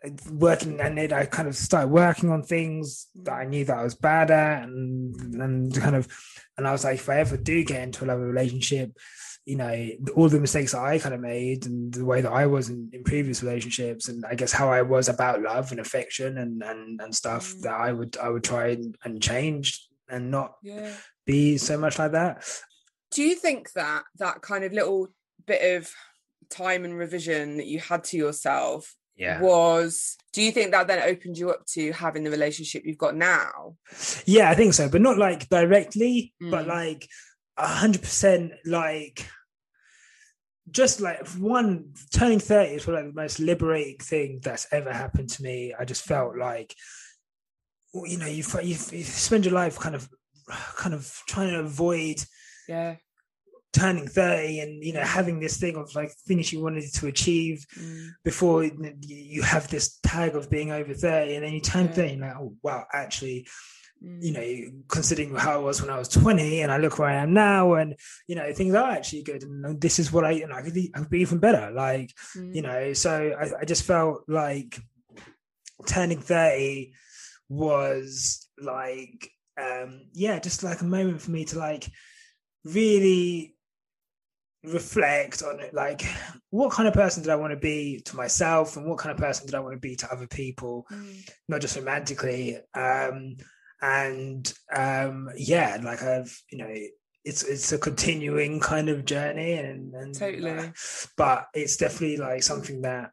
and 0.04 0.20
working 0.32 0.82
and 0.82 0.98
then 0.98 1.14
i 1.14 1.26
kind 1.26 1.48
of 1.48 1.56
started 1.56 1.88
working 1.88 2.30
on 2.30 2.44
things 2.44 3.08
that 3.16 3.34
i 3.34 3.46
knew 3.46 3.64
that 3.64 3.78
i 3.78 3.84
was 3.84 3.96
bad 3.96 4.32
at 4.32 4.64
and 4.64 5.16
and 5.42 5.74
kind 5.76 5.96
of 5.96 6.08
and 6.58 6.68
i 6.68 6.72
was 6.72 6.84
like 6.84 6.96
if 6.96 7.10
i 7.10 7.20
ever 7.20 7.38
do 7.38 7.64
get 7.64 7.82
into 7.84 8.04
another 8.04 8.26
relationship 8.26 8.92
you 9.46 9.56
know 9.58 9.90
all 10.16 10.30
the 10.30 10.40
mistakes 10.40 10.72
that 10.72 10.82
I 10.82 11.00
kind 11.00 11.14
of 11.14 11.22
made 11.22 11.66
and 11.66 11.94
the 11.94 12.06
way 12.06 12.22
that 12.22 12.32
I 12.32 12.46
was 12.46 12.70
in, 12.70 12.90
in 12.94 13.04
previous 13.04 13.44
relationships 13.44 14.08
and 14.08 14.24
I 14.26 14.36
guess 14.36 14.52
how 14.54 14.70
I 14.70 14.82
was 14.84 15.10
about 15.10 15.42
love 15.42 15.72
and 15.72 15.80
affection 15.82 16.38
and 16.38 16.64
and, 16.64 17.02
and 17.02 17.14
stuff 17.14 17.54
Mm. 17.54 17.62
that 17.64 17.74
I 17.74 17.92
would 17.92 18.18
I 18.18 18.30
would 18.30 18.44
try 18.44 18.68
and, 18.70 18.96
and 19.04 19.22
change 19.22 19.86
and 20.10 20.32
not 20.32 20.56
Yeah. 20.64 20.94
be 21.26 21.58
so 21.58 21.78
much 21.78 22.00
like 22.00 22.12
that. 22.14 22.46
Do 23.12 23.22
you 23.24 23.36
think 23.36 23.72
that 23.74 24.04
that 24.20 24.42
kind 24.42 24.64
of 24.64 24.72
little 24.74 25.08
bit 25.46 25.78
of 25.78 25.92
time 26.50 26.86
and 26.86 26.98
revision 26.98 27.58
that 27.58 27.68
you 27.68 27.80
had 27.80 28.04
to 28.06 28.18
yourself 28.18 28.96
Yeah. 29.16 29.42
was 29.42 30.16
do 30.32 30.42
you 30.42 30.52
think 30.52 30.72
that 30.72 30.88
then 30.88 31.02
opened 31.08 31.38
you 31.38 31.50
up 31.52 31.66
to 31.74 31.92
having 31.92 32.24
the 32.24 32.32
relationship 32.32 32.84
you've 32.86 32.98
got 32.98 33.16
now? 33.16 33.76
Yeah, 34.26 34.50
I 34.50 34.56
think 34.56 34.74
so, 34.74 34.88
but 34.90 35.02
not 35.02 35.18
like 35.18 35.50
directly, 35.50 36.34
but 36.40 36.66
Mm. 36.66 36.68
like 36.68 37.08
a 37.58 37.68
hundred 37.68 38.02
percent 38.02 38.52
like 38.66 39.28
just 40.72 41.02
like 41.02 41.28
one 41.38 41.94
turning 42.14 42.40
30 42.40 42.76
is 42.76 42.86
probably 42.86 43.04
the 43.10 43.14
most 43.14 43.40
liberating 43.40 43.98
thing 44.00 44.40
that's 44.42 44.66
ever 44.72 44.94
happened 44.94 45.30
to 45.30 45.44
me. 45.44 45.74
I 45.78 45.84
just 45.86 46.04
felt 46.06 46.38
like 46.38 46.74
you 47.94 48.18
know, 48.18 48.26
you 48.26 48.44
you 48.64 48.76
you 48.92 49.04
spend 49.04 49.46
your 49.46 49.54
life 49.54 49.78
kind 49.78 49.94
of 49.96 50.10
kind 50.78 50.96
of 50.96 51.22
trying 51.28 51.50
to 51.52 51.60
avoid 51.60 52.24
Yeah. 52.68 52.96
turning 53.74 54.08
30 54.08 54.60
and 54.62 54.84
you 54.84 54.94
know 54.94 55.02
having 55.02 55.40
this 55.40 55.58
thing 55.58 55.76
of 55.76 55.94
like 55.96 56.12
things 56.28 56.52
you 56.54 56.62
wanted 56.64 56.92
to 56.94 57.08
achieve 57.08 57.66
Mm. 57.80 58.10
before 58.24 58.64
you 58.64 59.42
have 59.44 59.68
this 59.68 60.00
tag 60.04 60.36
of 60.36 60.50
being 60.50 60.72
over 60.72 60.94
30 60.94 61.36
and 61.36 61.44
then 61.46 61.54
you 61.54 61.60
turn 61.62 61.86
Yeah. 61.88 61.92
30 61.94 62.12
and 62.14 62.22
like 62.22 62.36
oh 62.38 62.56
wow 62.64 62.86
actually. 62.94 63.48
You 64.06 64.34
know, 64.34 64.82
considering 64.90 65.34
how 65.34 65.54
I 65.54 65.58
was 65.58 65.82
when 65.82 65.90
I 65.90 65.98
was 65.98 66.10
20 66.10 66.62
and 66.62 66.72
I 66.72 66.78
look 66.78 67.00
where 67.00 67.08
I 67.08 67.16
am 67.24 67.34
now 67.34 67.76
and, 67.76 67.96
you 68.28 68.36
know, 68.36 68.52
things 68.52 68.76
are 68.76 68.92
actually 68.92 69.24
good. 69.24 69.44
And 69.44 69.80
this 69.80 69.98
is 69.98 70.12
what 70.12 70.26
I, 70.26 70.34
know, 70.40 70.56
I 70.56 70.62
could, 70.62 70.74
be- 70.74 70.92
I 70.94 71.00
could 71.00 71.10
be 71.10 71.22
even 71.22 71.40
better. 71.40 71.72
Like, 71.72 72.12
Mm. 72.36 72.54
you 72.54 72.62
know, 72.62 72.92
so 72.94 73.32
I, 73.40 73.62
I 73.62 73.66
just 73.66 73.84
felt 73.86 74.24
like 74.28 74.78
turning 75.88 76.20
30 76.20 76.94
was 77.48 78.48
like, 78.62 79.30
um, 79.62 80.02
yeah, 80.14 80.38
just 80.40 80.64
like 80.64 80.82
a 80.82 80.86
moment 80.86 81.22
for 81.22 81.32
me 81.32 81.46
to 81.46 81.58
like 81.60 81.90
really 82.66 83.56
reflect 84.64 85.44
on 85.44 85.60
it. 85.60 85.74
Like, 85.74 86.04
what 86.50 86.72
kind 86.72 86.88
of 86.88 86.94
person 86.94 87.24
did 87.24 87.32
I 87.32 87.36
want 87.36 87.52
to 87.52 87.58
be 87.60 88.02
to 88.06 88.16
myself 88.16 88.78
and 88.78 88.86
what 88.88 88.98
kind 88.98 89.12
of 89.12 89.18
person 89.18 89.46
did 89.46 89.56
I 89.56 89.60
want 89.60 89.74
to 89.76 89.80
be 89.80 89.96
to 89.98 90.12
other 90.12 90.28
people? 90.28 90.86
Mm. 90.92 91.30
not 91.48 91.62
just 91.62 91.76
romantically 91.78 92.58
um 92.76 93.36
and 93.84 94.54
um 94.74 95.30
yeah 95.36 95.78
like 95.84 96.02
i've 96.02 96.34
you 96.50 96.58
know 96.58 96.74
it's 97.26 97.44
it's 97.44 97.72
a 97.74 97.78
continuing 97.78 98.60
kind 98.60 98.88
of 98.88 99.04
journey 99.04 99.54
and, 99.54 99.94
and 99.94 100.16
Totally. 100.16 100.50
uh, 100.52 100.72
but 101.18 101.48
it's 101.54 101.76
definitely 101.78 102.18
like 102.18 102.42
something 102.44 102.82
that 102.82 103.12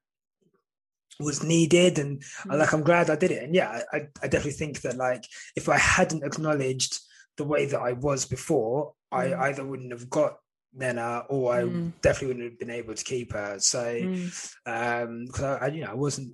was 1.19 1.43
needed 1.43 1.99
and 1.99 2.23
Mm. 2.47 2.59
like 2.59 2.73
i'm 2.73 2.83
glad 2.83 3.11
i 3.11 3.17
did 3.17 3.33
it 3.33 3.43
and 3.43 3.55
yeah 3.55 3.83
I, 3.93 4.03
I 4.23 4.29
definitely 4.29 4.53
think 4.53 4.81
that 4.83 4.97
like 4.97 5.25
if 5.57 5.69
i 5.69 5.77
hadn't 5.77 6.25
acknowledged 6.25 6.99
the 7.37 7.45
way 7.45 7.67
that 7.67 7.81
i 7.81 7.93
was 7.93 8.25
before 8.25 8.95
i 9.13 9.25
Mm. 9.27 9.41
either 9.41 9.65
wouldn't 9.67 9.93
have 9.93 10.09
got 10.09 10.37
Nena 10.73 11.25
or 11.29 11.53
I 11.53 11.63
Mm. 11.65 11.93
definitely 12.01 12.29
wouldn't 12.29 12.51
have 12.53 12.59
been 12.61 12.71
able 12.71 12.95
to 12.95 13.05
keep 13.05 13.33
her. 13.33 13.59
So 13.59 13.83
Mm. 13.83 14.31
um 14.67 15.25
because 15.27 15.43
I, 15.43 15.67
I 15.67 15.67
you 15.75 15.83
know 15.83 15.91
I 15.91 15.95
wasn't 15.95 16.33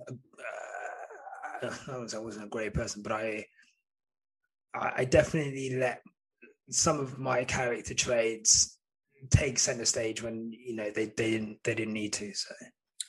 uh, 1.63 1.71
I 1.91 1.97
wasn't 2.19 2.45
a 2.45 2.47
great 2.55 2.73
person 2.75 3.01
but 3.01 3.13
I 3.13 3.45
I 4.97 5.05
definitely 5.05 5.75
let 5.75 6.01
some 6.69 6.99
of 6.99 7.17
my 7.17 7.43
character 7.43 7.93
traits 7.93 8.77
take 9.29 9.57
center 9.57 9.85
stage 9.85 10.21
when 10.21 10.51
you 10.51 10.75
know 10.75 10.91
they, 10.91 11.05
they 11.05 11.31
didn't 11.31 11.59
they 11.63 11.73
didn't 11.75 11.93
need 11.93 12.13
to 12.13 12.33
so 12.33 12.53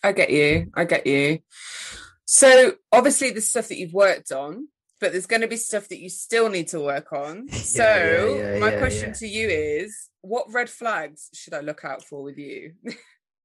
I 0.02 0.12
get 0.12 0.30
you. 0.30 0.70
I 0.74 0.84
get 0.84 1.06
you. 1.06 1.40
So 2.24 2.74
obviously 2.92 3.30
the 3.30 3.40
stuff 3.40 3.68
that 3.68 3.78
you've 3.78 3.94
worked 3.94 4.32
on, 4.32 4.68
but 5.00 5.12
there's 5.12 5.26
going 5.26 5.42
to 5.42 5.48
be 5.48 5.56
stuff 5.56 5.88
that 5.88 5.98
you 5.98 6.08
still 6.08 6.48
need 6.48 6.68
to 6.68 6.80
work 6.80 7.12
on. 7.12 7.48
Yeah, 7.52 7.58
So 7.58 7.82
yeah, 7.82 8.54
yeah, 8.54 8.58
my 8.60 8.70
question 8.72 9.12
to 9.14 9.26
you 9.26 9.48
is, 9.48 10.08
what 10.20 10.52
red 10.52 10.68
flags 10.70 11.30
should 11.34 11.54
I 11.54 11.60
look 11.60 11.84
out 11.84 12.04
for 12.04 12.22
with 12.22 12.38
you? 12.38 12.74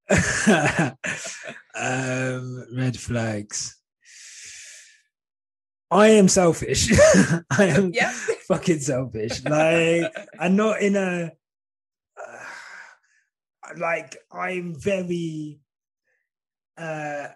um 1.74 2.66
red 2.76 2.98
flags 2.98 3.78
I 5.94 6.08
am 6.08 6.28
selfish 6.28 6.90
I 7.50 7.64
am 7.66 7.92
yeah. 7.94 8.10
fucking 8.48 8.80
selfish 8.80 9.44
like 9.44 10.12
I'm 10.38 10.56
not 10.56 10.80
in 10.82 10.96
a 10.96 11.32
uh, 12.20 12.38
like 13.78 14.16
I'm 14.32 14.74
very 14.78 15.60
uh 16.76 17.28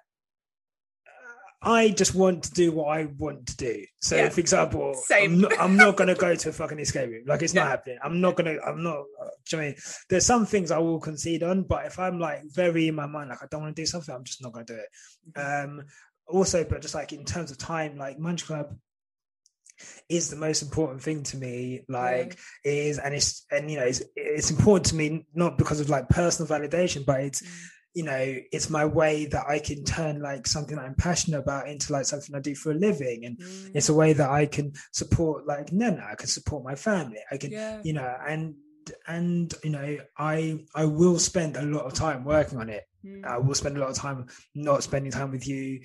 I 1.61 1.89
just 1.91 2.15
want 2.15 2.45
to 2.45 2.53
do 2.53 2.71
what 2.71 2.97
I 2.97 3.07
want 3.19 3.49
to 3.49 3.57
do. 3.57 3.85
So, 4.01 4.15
Yeah. 4.15 4.29
for 4.29 4.39
example, 4.39 4.95
Same. 4.95 5.33
I'm 5.35 5.41
not, 5.41 5.61
I'm 5.61 5.77
not 5.77 5.97
going 5.97 6.07
to 6.15 6.15
go 6.15 6.37
to 6.37 6.49
a 6.51 6.53
fucking 6.53 6.79
escape 6.79 7.11
room. 7.11 7.25
Like, 7.27 7.43
it's 7.43 7.53
Yeah. 7.53 7.63
not 7.65 7.71
happening. 7.71 7.99
I'm 8.03 8.21
not 8.21 8.37
going 8.37 8.55
to, 8.55 8.63
I'm 8.63 8.83
not, 8.85 8.99
uh, 9.21 9.27
do 9.51 9.57
you 9.57 9.59
know 9.59 9.63
I 9.65 9.67
mean? 9.71 9.77
There's 10.09 10.25
some 10.25 10.47
things 10.47 10.71
I 10.71 10.79
will 10.79 11.01
concede 11.01 11.43
on, 11.43 11.65
but 11.65 11.85
if 11.87 11.99
I'm 11.99 12.21
like 12.21 12.43
very 12.47 12.87
in 12.87 12.95
my 12.95 13.07
mind, 13.07 13.31
like 13.31 13.43
I 13.43 13.47
don't 13.51 13.63
want 13.63 13.75
to 13.75 13.83
do 13.83 13.87
something, 13.87 14.15
I'm 14.15 14.23
just 14.23 14.41
not 14.41 14.53
going 14.53 14.67
to 14.67 14.75
do 14.75 14.81
it. 14.81 15.41
Um, 15.41 15.83
also, 16.29 16.65
but 16.65 16.83
just 16.83 16.95
like 16.95 17.13
in 17.13 17.25
terms 17.25 17.51
of 17.51 17.59
time, 17.59 17.97
like 17.97 18.19
Munch 18.19 18.45
Club 18.47 18.77
is 20.09 20.29
the 20.31 20.37
most 20.37 20.63
important 20.63 21.03
thing 21.03 21.23
to 21.23 21.37
me. 21.37 21.85
Like, 21.89 22.39
it 22.65 22.75
is, 22.75 22.99
and 22.99 23.15
it's, 23.15 23.45
and 23.51 23.71
you 23.71 23.79
know, 23.79 23.85
it's, 23.85 24.03
it's 24.17 24.51
important 24.51 24.87
to 24.87 24.97
me 24.97 25.27
not 25.35 25.57
because 25.59 25.81
of 25.81 25.89
like 25.89 26.09
personal 26.09 26.51
validation, 26.51 27.07
but 27.07 27.21
it's, 27.21 27.43
you 27.95 28.05
know, 28.05 28.37
it's 28.53 28.71
my 28.71 28.85
way 28.85 29.27
that 29.27 29.47
I 29.49 29.59
can 29.59 29.85
turn 29.85 30.21
like 30.21 30.47
something 30.47 30.77
that 30.77 30.85
I'm 30.85 30.95
passionate 30.95 31.39
about 31.39 31.69
into 31.69 31.93
like 31.93 32.05
something 32.05 32.35
I 32.35 32.41
do 32.41 32.55
for 32.55 32.71
a 32.73 32.75
living. 32.75 33.25
And 33.25 33.39
Mm. 33.39 33.71
it's 33.75 33.89
a 33.89 33.95
way 33.95 34.13
that 34.13 34.31
I 34.31 34.47
can 34.47 34.73
support 34.93 35.47
like 35.47 35.73
Nena, 35.73 36.07
I 36.11 36.15
can 36.15 36.29
support 36.29 36.65
my 36.65 36.75
family. 36.75 37.19
I 37.31 37.39
can, 37.39 37.51
yeah. 37.51 37.81
you 37.83 37.95
know, 37.95 38.15
and 38.27 38.55
and 39.07 39.53
you 39.65 39.71
know, 39.71 39.99
I 40.17 40.65
I 40.75 40.85
will 40.85 41.19
spend 41.19 41.57
a 41.57 41.63
lot 41.63 41.85
of 41.87 41.95
time 41.95 42.25
working 42.25 42.59
on 42.59 42.69
it. 42.69 42.85
Mm. 43.05 43.25
I 43.25 43.39
will 43.39 43.55
spend 43.55 43.77
a 43.77 43.81
lot 43.81 43.91
of 43.91 43.97
time 43.97 44.27
not 44.55 44.83
spending 44.83 45.11
time 45.13 45.31
with 45.31 45.47
you, 45.49 45.81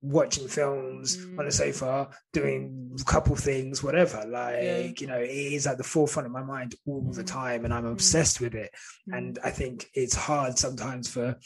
watching 0.00 0.46
films 0.48 1.18
on 1.38 1.44
the 1.44 1.50
Mm. 1.50 1.54
sofa, 1.54 2.08
doing 2.32 2.96
a 3.00 3.04
couple 3.04 3.34
things, 3.36 3.82
whatever. 3.82 4.24
Like, 4.26 5.00
you 5.00 5.06
know, 5.06 5.18
it 5.18 5.30
is 5.30 5.66
at 5.66 5.76
the 5.78 5.84
forefront 5.84 6.26
of 6.26 6.32
my 6.32 6.42
mind 6.42 6.74
all 6.86 7.12
the 7.12 7.24
Mm. 7.24 7.26
time 7.26 7.64
and 7.64 7.74
I'm 7.74 7.84
Mm. 7.84 7.92
obsessed 7.92 8.40
with 8.40 8.54
it. 8.54 8.70
And 9.12 9.38
I 9.42 9.50
think 9.50 9.90
it's 9.94 10.14
hard 10.14 10.56
sometimes 10.58 11.08
for 11.08 11.36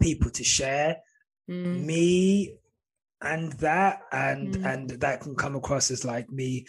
people 0.00 0.30
to 0.30 0.44
share 0.44 0.98
Mm. 1.48 1.84
me 1.84 2.58
and 3.20 3.52
that 3.54 4.02
and 4.12 4.54
Mm. 4.54 4.64
and 4.64 4.90
that 4.90 5.20
can 5.20 5.34
come 5.34 5.56
across 5.56 5.90
as 5.90 6.04
like 6.04 6.30
me 6.30 6.66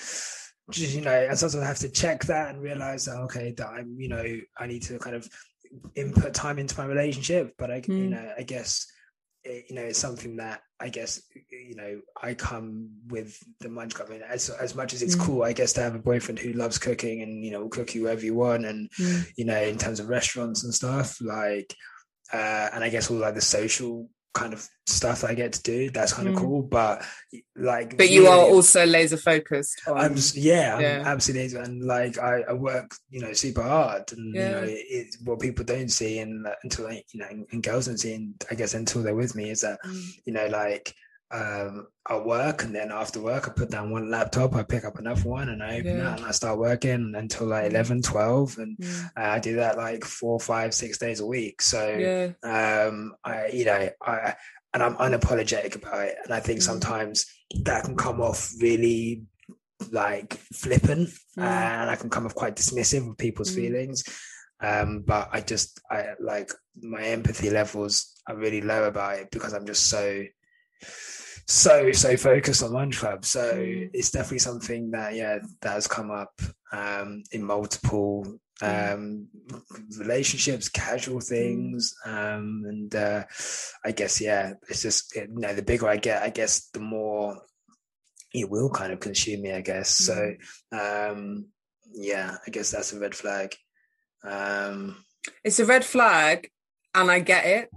just 0.72 0.96
you 0.96 1.02
know 1.02 1.12
and 1.12 1.38
sometimes 1.38 1.64
I 1.64 1.68
have 1.68 1.78
to 1.80 1.90
check 1.90 2.24
that 2.26 2.50
and 2.50 2.62
realize 2.62 3.06
that 3.06 3.18
okay 3.26 3.52
that 3.52 3.68
I'm 3.68 4.00
you 4.00 4.08
know 4.08 4.26
I 4.58 4.66
need 4.66 4.82
to 4.84 4.98
kind 4.98 5.16
of 5.16 5.30
input 5.96 6.34
time 6.34 6.58
into 6.58 6.76
my 6.78 6.86
relationship 6.86 7.54
but 7.60 7.70
I 7.70 7.76
you 7.76 7.82
Mm. 7.94 8.10
know 8.10 8.34
I 8.38 8.44
guess 8.44 8.88
it, 9.44 9.66
you 9.70 9.76
know 9.76 9.84
it's 9.84 10.00
something 10.00 10.38
that 10.38 10.62
I 10.82 10.90
guess 10.90 11.22
you 11.52 11.76
know 11.76 12.02
I 12.22 12.34
come 12.36 12.90
with 13.08 13.38
the 13.60 13.70
munch 13.70 13.94
I 14.00 14.06
mean, 14.10 14.22
as 14.22 14.50
as 14.50 14.76
much 14.76 14.94
as 14.94 15.02
it's 15.02 15.16
Mm. 15.16 15.26
cool 15.26 15.44
I 15.44 15.54
guess 15.54 15.74
to 15.74 15.82
have 15.82 15.96
a 15.96 16.00
boyfriend 16.00 16.40
who 16.40 16.54
loves 16.54 16.78
cooking 16.78 17.22
and 17.22 17.44
you 17.44 17.52
know 17.52 17.62
will 17.62 17.70
cook 17.70 17.94
you 17.96 18.04
wherever 18.04 18.24
you 18.24 18.34
want 18.36 18.66
and 18.66 18.90
Mm. 18.92 19.28
you 19.36 19.46
know, 19.46 19.62
in 19.62 19.78
terms 19.78 20.00
of 20.00 20.08
restaurants 20.08 20.64
and 20.64 20.74
stuff, 20.74 21.20
like, 21.22 21.76
uh, 22.32 22.70
and 22.74 22.84
I 22.84 22.90
guess 22.90 23.10
all 23.12 23.18
like 23.18 23.36
the 23.36 23.42
social 23.42 24.10
kind 24.34 24.54
of 24.54 24.68
stuff 24.86 25.24
I 25.24 25.34
get 25.34 25.54
to 25.54 25.62
do, 25.64 25.90
that's 25.90 26.14
kind 26.14 26.28
of 26.28 26.36
Mm. 26.36 26.38
cool. 26.38 26.62
But 26.62 27.04
like, 27.56 27.98
But 27.98 28.10
you 28.10 28.28
are 28.28 28.40
also 28.40 28.86
laser 28.86 29.18
focused 29.18 29.82
on. 29.88 29.98
I'm 29.98 30.14
s- 30.14 30.36
yeah, 30.36 30.76
I'm 30.76 30.82
Yeah. 30.82 31.04
absolutely, 31.06 31.60
and 31.60 31.84
like 31.84 32.18
I, 32.20 32.42
I 32.48 32.54
work, 32.54 32.92
you 33.10 33.22
know, 33.22 33.34
super 33.34 33.64
hard, 33.64 34.12
and 34.12 34.36
you 34.36 34.42
know, 34.42 34.64
Yeah. 34.64 34.70
it, 34.70 34.86
it's 34.90 35.18
what 35.24 35.40
people 35.40 35.66
don't 35.66 35.90
see, 35.90 36.20
and 36.20 36.46
uh, 36.46 36.54
until 36.64 36.92
you 36.92 37.02
know, 37.16 37.28
and 37.52 37.64
girls 37.64 37.88
don't 37.88 37.98
see, 37.98 38.14
and 38.14 38.34
I 38.52 38.56
guess 38.56 38.74
until 38.76 39.02
they're 39.04 39.16
with 39.16 39.36
me, 39.36 39.50
is 39.50 39.62
that 39.62 39.80
Mm. 39.86 40.02
you 40.26 40.34
know, 40.34 40.48
like 40.48 40.94
um 41.32 41.88
I 42.08 42.18
work 42.18 42.64
and 42.64 42.74
then 42.74 42.92
after 42.92 43.20
work 43.22 43.48
I 43.48 43.52
put 43.52 43.70
down 43.70 43.92
one 43.92 44.10
laptop, 44.10 44.56
I 44.56 44.64
pick 44.64 44.84
up 44.84 44.98
another 44.98 45.30
one 45.30 45.50
and 45.50 45.62
I 45.62 45.78
open 45.80 45.98
Yeah. 45.98 46.04
that 46.06 46.18
and 46.20 46.28
I 46.28 46.32
start 46.32 46.58
working 46.58 47.14
until 47.16 47.48
like 47.48 47.66
Mm. 47.66 47.70
11, 47.72 48.02
12 48.02 48.58
and 48.58 48.78
Mm. 48.78 49.06
uh, 49.16 49.30
I 49.36 49.40
do 49.40 49.56
that 49.58 49.78
like 49.78 50.04
four, 50.04 50.40
five, 50.40 50.74
six 50.74 50.98
days 50.98 51.20
a 51.20 51.26
week. 51.26 51.62
So 51.62 51.88
Yeah. 51.98 52.32
um 52.44 53.16
I 53.24 53.48
you 53.48 53.66
know, 53.66 53.90
I 54.02 54.36
and 54.74 54.82
I'm 54.84 54.96
unapologetic 54.98 55.76
about 55.76 56.08
it. 56.08 56.16
And 56.24 56.34
I 56.34 56.40
think 56.40 56.60
Mm. 56.60 56.64
sometimes 56.64 57.26
that 57.64 57.84
can 57.86 57.96
come 57.96 58.22
off 58.22 58.52
really 58.60 59.24
like 59.92 60.34
flippant 60.34 61.10
Mm. 61.38 61.44
and 61.44 61.90
I 61.92 61.96
can 61.96 62.10
come 62.10 62.26
off 62.26 62.36
quite 62.36 62.56
dismissive 62.56 63.08
of 63.10 63.18
people's 63.18 63.52
Mm. 63.52 63.56
feelings. 63.56 64.04
Um, 64.62 65.04
but 65.06 65.30
I 65.32 65.42
just 65.42 65.80
I 65.92 66.16
like 66.20 66.52
my 66.82 67.04
empathy 67.04 67.50
levels 67.50 68.20
are 68.28 68.36
really 68.36 68.62
low 68.62 68.86
about 68.86 69.20
it 69.20 69.32
because 69.32 69.54
I'm 69.54 69.66
just 69.66 69.88
so 69.90 70.26
so 71.50 71.92
so 71.92 72.16
focused 72.16 72.62
on 72.64 72.72
lunch 72.74 72.98
club. 73.00 73.26
So 73.26 73.42
Mm. 73.56 73.90
it's 73.94 74.12
definitely 74.12 74.40
something 74.40 74.92
that 74.92 75.16
yeah 75.16 75.40
that 75.62 75.72
has 75.74 75.88
come 75.88 76.12
up 76.12 76.34
um 76.72 77.24
in 77.32 77.44
multiple 77.44 78.40
Mm. 78.62 78.94
um 78.94 79.28
relationships, 79.98 80.70
casual 80.70 81.22
things. 81.22 81.94
Um 82.06 82.64
and 82.68 82.94
uh 82.96 83.24
I 83.84 83.92
guess 83.92 84.22
yeah, 84.22 84.54
it's 84.70 84.82
just 84.84 85.16
you 85.16 85.28
know, 85.30 85.54
the 85.56 85.64
bigger 85.64 85.88
I 85.88 85.98
get, 85.98 86.22
I 86.24 86.30
guess 86.30 86.70
the 86.74 86.82
more 86.82 87.42
it 88.34 88.48
will 88.50 88.70
kind 88.70 88.94
of 88.94 89.00
consume 89.00 89.42
me, 89.42 89.52
I 89.54 89.62
guess. 89.62 89.90
So 89.90 90.34
um 90.72 91.48
yeah, 91.92 92.38
I 92.46 92.50
guess 92.52 92.70
that's 92.72 92.94
a 92.94 93.00
red 93.00 93.16
flag. 93.16 93.56
Um 94.24 95.04
It's 95.44 95.60
a 95.60 95.66
red 95.66 95.84
flag 95.86 96.52
and 96.96 97.12
I 97.12 97.20
get 97.20 97.46
it. 97.46 97.70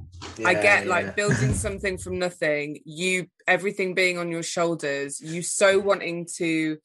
I 0.44 0.54
get 0.54 0.84
yeah. 0.84 0.90
like 0.90 1.16
building 1.16 1.54
something 1.66 1.98
from 1.98 2.18
nothing, 2.18 2.80
you 2.84 3.26
everything 3.46 3.94
being 3.94 4.18
on 4.18 4.30
your 4.30 4.42
shoulders, 4.42 5.20
you 5.20 5.42
so 5.42 5.78
wanting 5.78 6.26
to 6.36 6.78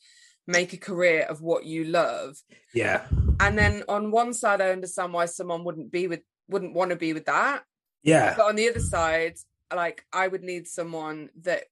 make 0.47 0.73
a 0.73 0.77
career 0.77 1.23
of 1.23 1.41
what 1.41 1.65
you 1.65 1.83
love. 1.83 2.37
yeah, 2.73 3.05
And 3.39 3.57
then 3.57 3.83
on 3.87 4.11
one 4.11 4.33
side 4.33 4.61
I 4.61 4.69
understand 4.71 5.13
why 5.13 5.25
someone 5.25 5.63
wouldn't 5.63 5.91
be 5.91 6.07
with 6.07 6.21
wouldn't 6.49 6.73
want 6.73 6.91
to 6.91 6.95
be 6.95 7.13
with 7.13 7.25
that. 7.25 7.63
yeah, 8.03 8.33
But 8.35 8.47
on 8.47 8.55
the 8.55 8.69
other 8.69 8.79
side, 8.79 9.35
like 9.73 10.05
I 10.13 10.27
would 10.27 10.43
need 10.43 10.67
someone 10.67 11.29
that 11.41 11.63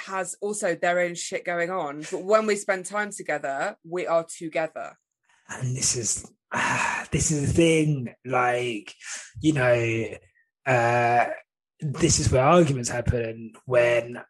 has 0.00 0.36
also 0.40 0.74
their 0.74 1.00
own 1.00 1.14
shit 1.14 1.44
going 1.44 1.70
on. 1.70 2.04
But 2.10 2.24
when 2.24 2.46
we 2.46 2.56
spend 2.56 2.86
time 2.86 3.10
together, 3.10 3.76
we 3.88 4.06
are 4.06 4.24
together. 4.24 4.98
And 5.48 5.76
this 5.76 5.96
is 5.96 6.26
ah, 6.52 7.06
this 7.10 7.30
is 7.30 7.46
the 7.48 7.52
thing 7.52 8.14
like 8.24 8.94
you 9.40 9.52
know 9.52 10.06
uh 10.66 11.26
this 11.80 12.20
is 12.20 12.30
where 12.30 12.44
arguments 12.44 12.88
happen 12.88 13.52
when 13.66 14.22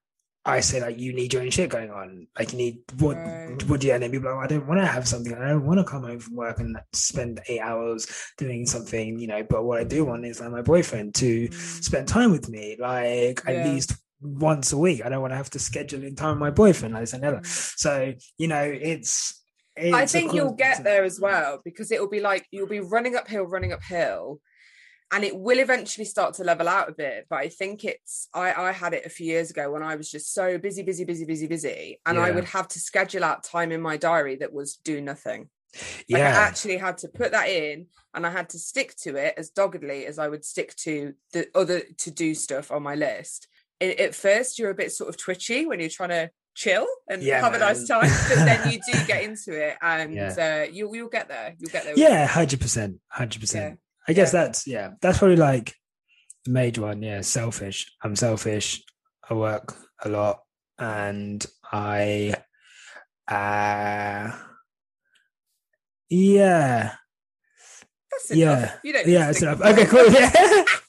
I 0.44 0.58
say 0.60 0.80
like 0.80 0.98
you 0.98 1.12
need 1.12 1.32
your 1.32 1.42
own 1.42 1.50
shit 1.50 1.70
going 1.70 1.90
on. 1.90 2.26
Like 2.36 2.50
you 2.52 2.58
need 2.58 2.78
what 2.98 3.16
Right. 3.16 3.62
what 3.68 3.80
do 3.80 3.86
you 3.86 3.92
and 3.92 4.02
then 4.02 4.10
people 4.10 4.28
are 4.28 4.36
like, 4.36 4.46
I 4.50 4.54
don't 4.54 4.66
want 4.66 4.80
to 4.80 4.86
have 4.86 5.06
something. 5.06 5.32
I 5.34 5.50
don't 5.50 5.66
want 5.66 5.78
to 5.78 5.84
come 5.84 6.02
home 6.02 6.18
from 6.18 6.34
work 6.34 6.58
and 6.58 6.76
spend 6.92 7.40
eight 7.48 7.60
hours 7.60 8.08
doing 8.38 8.66
something, 8.66 9.20
you 9.20 9.28
know. 9.28 9.44
But 9.44 9.64
what 9.64 9.78
I 9.78 9.84
do 9.84 10.04
want 10.04 10.24
is 10.26 10.40
like 10.40 10.50
my 10.50 10.62
boyfriend 10.62 11.14
to 11.16 11.48
Mm. 11.48 11.84
spend 11.84 12.08
time 12.08 12.32
with 12.32 12.48
me, 12.48 12.76
like 12.80 13.42
at 13.46 13.54
least 13.62 13.94
once 14.20 14.72
a 14.72 14.78
week. 14.78 15.04
I 15.04 15.10
don't 15.10 15.20
want 15.20 15.32
to 15.32 15.36
have 15.36 15.50
to 15.50 15.58
schedule 15.60 16.02
in 16.02 16.16
time 16.16 16.30
with 16.32 16.40
my 16.40 16.50
boyfriend, 16.50 16.94
like 16.94 17.12
another. 17.12 17.40
So, 17.44 18.14
you 18.38 18.48
know, 18.48 18.62
it's, 18.62 19.41
it's 19.76 19.94
I 19.96 20.06
think 20.06 20.32
you'll 20.34 20.52
get 20.52 20.84
there 20.84 21.04
as 21.04 21.20
well 21.20 21.60
because 21.64 21.90
it 21.90 22.00
will 22.00 22.08
be 22.08 22.20
like 22.20 22.46
you'll 22.50 22.66
be 22.66 22.80
running 22.80 23.16
uphill, 23.16 23.44
running 23.44 23.72
uphill, 23.72 24.40
and 25.12 25.24
it 25.24 25.36
will 25.36 25.58
eventually 25.58 26.04
start 26.04 26.34
to 26.34 26.44
level 26.44 26.68
out 26.68 26.88
a 26.88 26.92
bit. 26.92 27.26
But 27.28 27.36
I 27.40 27.48
think 27.48 27.84
it's 27.84 28.28
I 28.34 28.52
I 28.54 28.72
had 28.72 28.94
it 28.94 29.06
a 29.06 29.10
few 29.10 29.26
years 29.26 29.50
ago 29.50 29.70
when 29.70 29.82
I 29.82 29.96
was 29.96 30.10
just 30.10 30.32
so 30.34 30.58
busy, 30.58 30.82
busy, 30.82 31.04
busy, 31.04 31.24
busy, 31.24 31.46
busy, 31.46 32.00
and 32.06 32.18
I 32.18 32.30
would 32.30 32.44
have 32.46 32.68
to 32.68 32.80
schedule 32.80 33.24
out 33.24 33.44
time 33.44 33.72
in 33.72 33.80
my 33.80 33.96
diary 33.96 34.36
that 34.36 34.52
was 34.52 34.76
do 34.76 35.00
nothing. 35.00 35.48
Like 36.10 36.20
I 36.22 36.28
Yeah. 36.28 36.38
actually 36.38 36.76
had 36.76 36.98
to 36.98 37.08
put 37.08 37.32
that 37.32 37.48
in 37.48 37.86
and 38.12 38.26
I 38.26 38.30
had 38.30 38.50
to 38.50 38.58
stick 38.58 38.94
to 39.04 39.16
it 39.16 39.34
as 39.38 39.48
doggedly 39.48 40.04
as 40.04 40.18
I 40.18 40.28
would 40.28 40.44
stick 40.44 40.74
to 40.76 41.14
the 41.32 41.48
other 41.54 41.80
to 41.80 42.10
do 42.10 42.34
stuff 42.34 42.70
on 42.70 42.82
my 42.82 42.94
list. 42.94 43.48
I- 43.80 43.92
at 43.98 44.14
first, 44.14 44.58
you're 44.58 44.68
a 44.70 44.74
bit 44.74 44.92
sort 44.92 45.08
of 45.08 45.16
twitchy 45.16 45.64
when 45.64 45.80
you're 45.80 45.88
trying 45.88 46.10
to 46.10 46.30
chill 46.54 46.86
and 47.08 47.22
Yeah, 47.22 47.40
have 47.40 47.54
a 47.54 47.58
nice 47.58 47.86
time, 47.88 48.10
but 48.28 48.34
then 48.44 48.70
you 48.70 48.78
do 48.86 49.04
get 49.06 49.22
into 49.24 49.52
it 49.52 49.76
and 49.82 50.14
Yeah. 50.14 50.64
uh, 50.66 50.70
you, 50.72 50.94
you'll 50.94 51.08
get 51.08 51.28
there. 51.28 51.54
You'll 51.58 51.70
get 51.70 51.84
there. 51.84 51.94
Yeah, 51.96 52.26
hundred 52.26 52.60
percent, 52.60 52.96
hundred 53.08 53.40
percent. 53.40 53.78
I 54.08 54.12
guess 54.12 54.32
that's 54.32 54.66
yeah, 54.66 54.90
that's 55.00 55.18
probably 55.18 55.36
like 55.36 55.74
the 56.44 56.50
major 56.50 56.82
one. 56.82 57.02
Yeah, 57.02 57.20
selfish. 57.22 57.90
I'm 58.02 58.16
selfish. 58.16 58.82
I 59.30 59.34
work 59.34 59.74
a 60.04 60.08
lot, 60.08 60.40
and 60.78 61.44
I, 61.72 62.34
uh, 63.28 64.36
yeah, 66.08 66.94
That's 68.10 68.30
enough. 68.30 68.36
yeah, 68.36 68.74
You 68.84 68.92
don't 68.92 69.06
yeah. 69.06 69.32
Okay, 69.70 69.86
cool. 69.86 70.08
Yeah, 70.10 70.64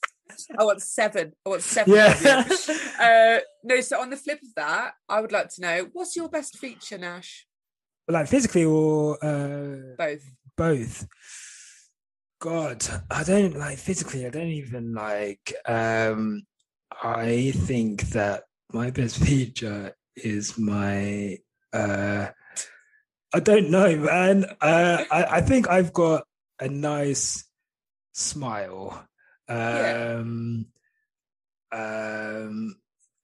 I 0.58 0.64
want 0.64 0.82
seven. 0.82 1.34
I 1.46 1.50
want 1.50 1.62
seven. 1.64 1.94
yeah. 1.94 2.48
Uh, 3.00 3.40
no, 3.64 3.82
so 3.82 4.00
on 4.00 4.10
the 4.12 4.16
flip 4.18 4.40
of 4.42 4.54
that, 4.56 4.94
I 5.10 5.20
would 5.20 5.32
like 5.32 5.50
to 5.56 5.62
know 5.62 5.90
what's 5.94 6.16
your 6.16 6.30
best 6.30 6.58
feature, 6.58 6.98
Nash? 6.98 7.46
like 8.08 8.28
physically 8.28 8.66
or 8.66 9.18
uh, 9.24 9.96
Both. 9.98 10.24
both. 10.58 11.08
God, 12.40 12.86
I 13.10 13.24
don't 13.24 13.58
like 13.58 13.78
physically. 13.78 14.26
I 14.26 14.30
don't 14.30 14.48
even 14.48 14.94
like. 14.94 15.54
um 15.66 16.44
I 17.02 17.52
think 17.56 18.02
that 18.10 18.44
my 18.72 18.92
best 18.92 19.18
feature 19.18 19.96
is 20.16 20.58
my. 20.58 21.38
uh 21.74 22.28
I 23.34 23.40
don't 23.40 23.72
know, 23.72 23.96
man. 23.98 24.46
Uh, 24.62 25.04
I 25.10 25.24
I 25.38 25.42
think 25.42 25.68
I've 25.70 25.94
got 25.94 26.24
a 26.60 26.68
nice 26.70 27.46
smile. 28.14 29.08
Yeah. 29.50 30.16
Um, 30.20 30.66
um, 31.72 32.76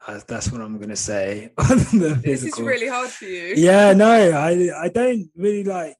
uh, 0.08 0.20
that's 0.28 0.52
what 0.52 0.62
I'm 0.62 0.80
gonna 0.80 0.96
say. 0.96 1.52
on 1.58 1.78
the 1.78 2.20
This 2.24 2.44
is 2.44 2.60
really 2.60 2.88
hard 2.88 3.10
for 3.10 3.26
you. 3.26 3.54
yeah 3.56 3.94
no 3.94 4.10
i 4.32 4.70
i 4.86 4.90
don't 4.90 5.30
really 5.36 5.64
like 5.64 5.98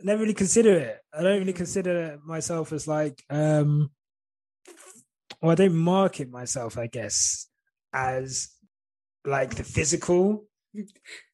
I 0.00 0.04
never 0.04 0.22
really 0.22 0.34
consider 0.34 0.74
it 0.78 1.00
i 1.12 1.22
don't 1.22 1.38
really 1.40 1.52
consider 1.52 2.18
myself 2.24 2.72
as 2.72 2.86
like 2.88 3.22
um 3.30 3.90
or 5.42 5.52
i 5.52 5.54
don't 5.54 5.74
market 5.74 6.30
myself 6.30 6.78
i 6.78 6.86
guess 6.86 7.48
as 7.92 8.48
like 9.24 9.54
the 9.56 9.64
physical 9.64 10.46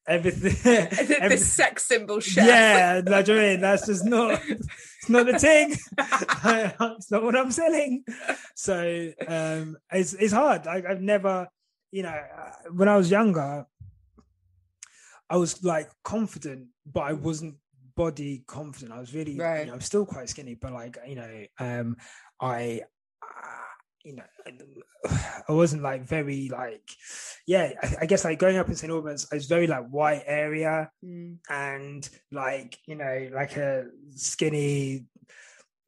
everything, 0.07 0.51
the, 0.63 1.05
the 1.07 1.21
every- 1.23 1.37
sex 1.37 1.85
symbol 1.85 2.19
chef. 2.19 2.45
yeah 2.47 3.01
like, 3.05 3.25
do 3.25 3.33
you 3.33 3.37
know 3.37 3.43
what 3.43 3.49
I 3.49 3.51
mean? 3.53 3.61
that's 3.61 3.85
just 3.87 4.05
not 4.05 4.41
it's 4.47 5.09
not 5.09 5.25
the 5.25 5.39
thing 5.39 5.71
it's 6.97 7.11
not 7.11 7.23
what 7.23 7.35
i'm 7.35 7.51
selling 7.51 8.03
so 8.55 9.11
um 9.27 9.77
it's 9.91 10.13
it's 10.13 10.33
hard 10.33 10.67
I, 10.67 10.83
i've 10.89 11.01
never 11.01 11.47
you 11.91 12.03
know 12.03 12.09
uh, 12.09 12.51
when 12.71 12.87
i 12.89 12.95
was 12.97 13.09
younger 13.09 13.65
i 15.29 15.37
was 15.37 15.63
like 15.63 15.89
confident 16.03 16.67
but 16.85 17.01
i 17.01 17.13
wasn't 17.13 17.55
body 17.95 18.43
confident 18.47 18.91
i 18.91 18.99
was 18.99 19.13
really 19.13 19.37
Right. 19.37 19.61
you 19.61 19.65
know, 19.67 19.73
i'm 19.73 19.81
still 19.81 20.05
quite 20.05 20.29
skinny 20.29 20.53
but 20.55 20.73
like 20.73 20.97
you 21.07 21.15
know 21.15 21.45
um 21.59 21.95
i 22.41 22.81
you 24.05 24.15
know 24.15 24.23
i 25.49 25.51
wasn't 25.51 25.81
like 25.81 26.03
very 26.03 26.47
like 26.49 26.87
yeah 27.47 27.71
I, 27.83 27.95
I 28.01 28.05
guess 28.05 28.23
like 28.23 28.39
growing 28.39 28.57
up 28.57 28.69
in 28.69 28.75
st 28.75 28.91
albans 28.91 29.27
i 29.31 29.35
was 29.35 29.47
very 29.47 29.67
like 29.67 29.87
white 29.89 30.23
area 30.27 30.89
Mm. 31.03 31.37
and 31.49 32.07
like 32.31 32.77
you 32.87 32.95
know 32.95 33.29
like 33.33 33.57
a 33.57 33.85
skinny 34.15 35.05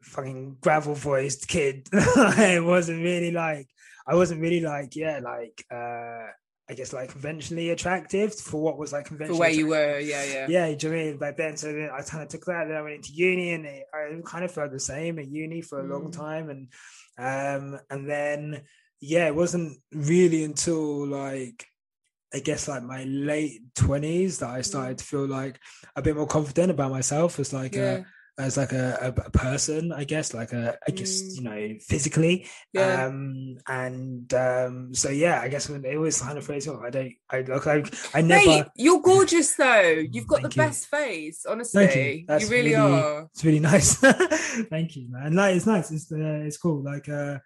fucking 0.01 0.57
gravel 0.61 0.93
voiced 0.95 1.47
kid 1.47 1.87
i 1.93 2.59
wasn't 2.61 3.03
really 3.03 3.31
like 3.31 3.67
i 4.07 4.15
wasn't 4.15 4.41
really 4.41 4.61
like 4.61 4.95
yeah 4.95 5.19
like 5.23 5.63
uh 5.71 6.27
i 6.69 6.73
guess 6.75 6.93
like 6.93 7.09
conventionally 7.11 7.69
attractive 7.71 8.33
for 8.33 8.61
what 8.61 8.77
was 8.77 8.91
like 8.93 9.05
For 9.05 9.09
conventionally 9.09 9.39
where 9.39 9.49
you 9.51 9.67
were, 9.67 9.99
yeah, 9.99 10.23
yeah. 10.23 10.47
yeah 10.49 10.75
do 10.75 10.87
you 10.87 10.93
know 10.93 10.99
I 10.99 11.05
mean? 11.05 11.17
back 11.17 11.37
then 11.37 11.57
so 11.57 11.71
then 11.73 11.89
i 11.93 12.01
kind 12.01 12.23
of 12.23 12.29
took 12.29 12.45
that 12.45 12.67
then 12.67 12.77
i 12.77 12.81
went 12.81 12.95
into 12.95 13.13
uni 13.13 13.53
and 13.53 13.65
it, 13.65 13.83
i 13.93 14.19
kind 14.25 14.43
of 14.45 14.51
felt 14.51 14.71
the 14.71 14.79
same 14.79 15.19
at 15.19 15.27
uni 15.29 15.61
for 15.61 15.79
a 15.81 15.83
long 15.87 16.07
Mm. 16.11 16.15
time 16.17 16.49
and 16.49 16.67
um 17.17 17.79
and 17.89 18.09
then 18.09 18.61
yeah 18.99 19.27
it 19.27 19.35
wasn't 19.35 19.77
really 19.91 20.43
until 20.43 21.05
like 21.07 21.65
I 22.33 22.39
guess 22.39 22.67
like 22.67 22.83
my 22.83 23.05
late 23.05 23.61
twenties 23.73 24.39
that 24.39 24.49
I 24.49 24.61
started 24.61 24.97
to 24.97 25.03
feel 25.03 25.27
like 25.27 25.59
a 25.95 26.01
bit 26.01 26.15
more 26.15 26.27
confident 26.27 26.71
about 26.71 26.91
myself 26.91 27.39
as 27.39 27.53
like 27.53 27.75
yeah. 27.75 27.99
a 27.99 28.03
as 28.39 28.55
like 28.55 28.71
a, 28.71 28.97
a, 29.01 29.31
person, 29.31 29.91
I 29.91 30.03
guess, 30.03 30.33
like 30.33 30.53
a 30.53 30.77
I 30.87 30.91
guess 30.91 31.21
Mm. 31.23 31.35
you 31.35 31.41
know 31.41 31.79
physically. 31.81 32.47
yeah. 32.71 33.05
Um 33.05 33.57
and 33.67 34.31
um 34.33 34.93
so 34.93 35.09
yeah, 35.09 35.41
I 35.41 35.47
guess 35.47 35.69
when 35.69 35.83
it 35.83 35.95
always 35.95 36.21
kind 36.21 36.37
of 36.37 36.45
phrase 36.45 36.67
off, 36.67 36.81
I 36.85 36.89
don't 36.91 37.13
I 37.29 37.41
look 37.41 37.65
I, 37.65 37.83
I 38.13 38.21
never 38.21 38.45
Mate, 38.45 38.65
you're 38.75 39.01
gorgeous 39.01 39.55
though. 39.55 40.03
You've 40.11 40.27
got 40.27 40.41
Thank 40.41 40.53
the 40.53 40.61
you. 40.61 40.67
best 40.67 40.85
face, 40.87 41.45
honestly. 41.49 42.25
You. 42.29 42.37
You 42.39 42.47
really, 42.47 42.49
really- 42.49 42.75
are. 42.75 43.27
it's 43.33 43.43
really 43.43 43.59
nice. 43.71 43.95
Thank 43.95 44.95
you, 44.95 45.07
man. 45.09 45.33
Like 45.33 45.55
it's 45.55 45.65
nice. 45.65 45.91
It's 45.91 46.11
uh, 46.11 46.17
it's 46.45 46.57
cool. 46.57 46.83
Like 46.83 47.09
uh 47.09 47.39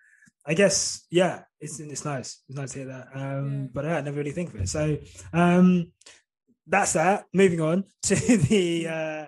I 0.45 0.55
guess 0.55 1.05
yeah, 1.09 1.43
it's 1.61 1.79
it's 1.79 2.03
nice. 2.03 2.41
It's 2.49 2.57
nice 2.57 2.71
to 2.73 2.79
hear 2.79 2.87
that. 2.89 3.07
Um 3.15 3.61
Yeah. 3.61 3.67
but 3.73 3.85
yeah, 3.85 3.97
I 3.97 4.01
never 4.01 4.17
really 4.17 4.31
think 4.31 4.53
of 4.53 4.59
it. 4.59 4.67
So 4.67 4.97
um 5.31 5.93
that's 6.67 6.93
that. 6.93 7.25
Moving 7.33 7.61
on 7.61 7.85
to 8.03 8.15
the 8.15 8.87
uh 8.87 9.25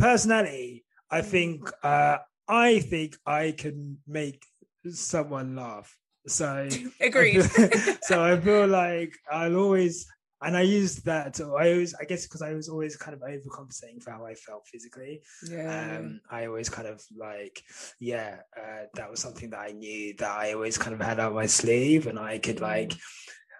personality. 0.00 0.84
I 1.10 1.22
think 1.22 1.70
uh 1.82 2.18
I 2.50 2.80
think 2.80 3.16
I 3.24 3.54
can 3.56 3.98
make 4.08 4.44
someone 4.90 5.54
laugh. 5.54 5.96
So 6.26 6.68
Agreed. 7.00 7.42
so 8.02 8.24
I 8.24 8.38
feel 8.40 8.66
like 8.66 9.16
I'll 9.30 9.56
always, 9.56 10.06
and 10.42 10.56
I 10.56 10.62
use 10.62 10.96
that. 11.02 11.34
To, 11.34 11.54
I 11.54 11.72
always, 11.72 11.94
I 11.94 12.04
guess, 12.04 12.26
because 12.26 12.42
I 12.42 12.54
was 12.54 12.68
always 12.68 12.96
kind 12.96 13.14
of 13.14 13.20
overcompensating 13.22 14.02
for 14.02 14.10
how 14.10 14.26
I 14.26 14.34
felt 14.34 14.66
physically. 14.66 15.22
yeah. 15.48 15.98
Um, 15.98 16.20
I 16.30 16.46
always 16.46 16.68
kind 16.68 16.88
of 16.88 17.02
like, 17.16 17.62
yeah, 18.00 18.38
uh, 18.56 18.86
that 18.94 19.10
was 19.10 19.20
something 19.20 19.50
that 19.50 19.60
I 19.60 19.72
knew 19.72 20.14
that 20.18 20.30
I 20.30 20.54
always 20.54 20.76
kind 20.76 20.94
of 20.94 21.00
had 21.00 21.20
up 21.20 21.32
my 21.32 21.46
sleeve, 21.46 22.06
and 22.06 22.18
I 22.18 22.38
could 22.38 22.60
like, 22.60 22.94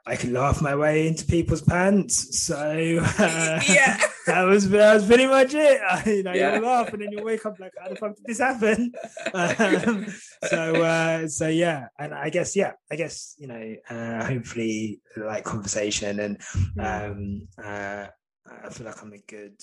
I 0.07 0.17
can 0.17 0.33
laugh 0.33 0.61
my 0.63 0.75
way 0.75 1.07
into 1.09 1.25
people's 1.27 1.63
pants. 1.63 2.41
So 2.41 2.57
uh, 2.57 3.61
yeah. 3.69 4.01
that 4.27 4.43
was 4.43 4.69
that 4.71 4.95
was 4.95 5.07
pretty 5.07 5.27
much 5.27 5.55
it. 5.55 5.81
you 6.07 6.23
know, 6.23 6.33
Yeah. 6.33 6.55
you'll 6.55 6.65
laugh 6.65 6.93
and 6.93 7.03
then 7.03 7.13
you 7.13 7.23
wake 7.25 7.45
up 7.47 7.59
like, 7.61 7.73
how 7.81 7.89
the 7.89 7.97
fuck 7.97 8.17
did 8.17 8.27
this 8.27 8.39
happen? 8.39 8.93
Um, 9.35 10.07
so 10.45 10.83
uh, 10.83 11.29
so 11.29 11.49
yeah, 11.49 11.89
and 11.99 12.15
I 12.15 12.31
guess 12.31 12.57
yeah, 12.57 12.73
I 12.91 12.97
guess 12.97 13.35
you 13.39 13.47
know, 13.47 13.77
uh, 13.89 14.25
hopefully 14.25 15.01
like 15.17 15.45
conversation 15.45 16.21
and 16.21 16.39
Mm. 16.77 17.11
um, 17.11 17.49
uh, 17.63 18.07
I 18.65 18.69
feel 18.71 18.87
like 18.87 19.03
I'm 19.03 19.13
a 19.13 19.19
good 19.19 19.55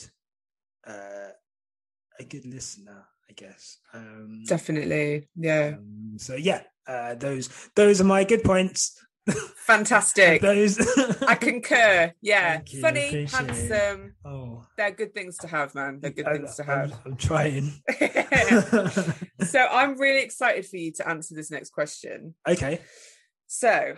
uh, 0.88 1.32
a 2.20 2.24
good 2.24 2.46
listener, 2.46 3.06
I 3.30 3.34
guess. 3.34 3.78
Um, 3.94 4.44
Definitely. 4.48 5.28
Yeah. 5.36 5.76
um, 5.78 6.14
so 6.18 6.36
yeah, 6.36 6.62
uh, 6.88 7.16
those 7.16 7.50
those 7.76 8.00
are 8.02 8.06
my 8.06 8.24
good 8.24 8.44
points. 8.44 8.98
Fantastic. 9.66 10.42
those 10.42 10.78
I 11.22 11.36
concur. 11.36 12.14
Yeah. 12.22 12.62
You, 12.68 12.82
Funny, 12.82 13.26
handsome. 13.26 14.16
oh, 14.26 14.66
They're 14.78 14.92
good 14.92 15.14
things 15.14 15.38
to 15.40 15.48
have, 15.48 15.76
man. 15.76 16.00
They're 16.02 16.12
good 16.12 16.26
I- 16.28 16.34
things 16.34 16.56
to 16.56 16.64
I'm, 16.64 16.90
have. 16.90 17.00
I'm 17.06 17.16
trying. 17.18 17.72
so 19.46 19.60
I'm 19.60 19.98
really 20.00 20.22
excited 20.22 20.66
for 20.66 20.78
you 20.78 20.92
to 20.94 21.08
answer 21.10 21.36
this 21.36 21.52
next 21.52 21.72
question. 21.72 22.36
okay. 22.48 22.80
So 23.48 23.96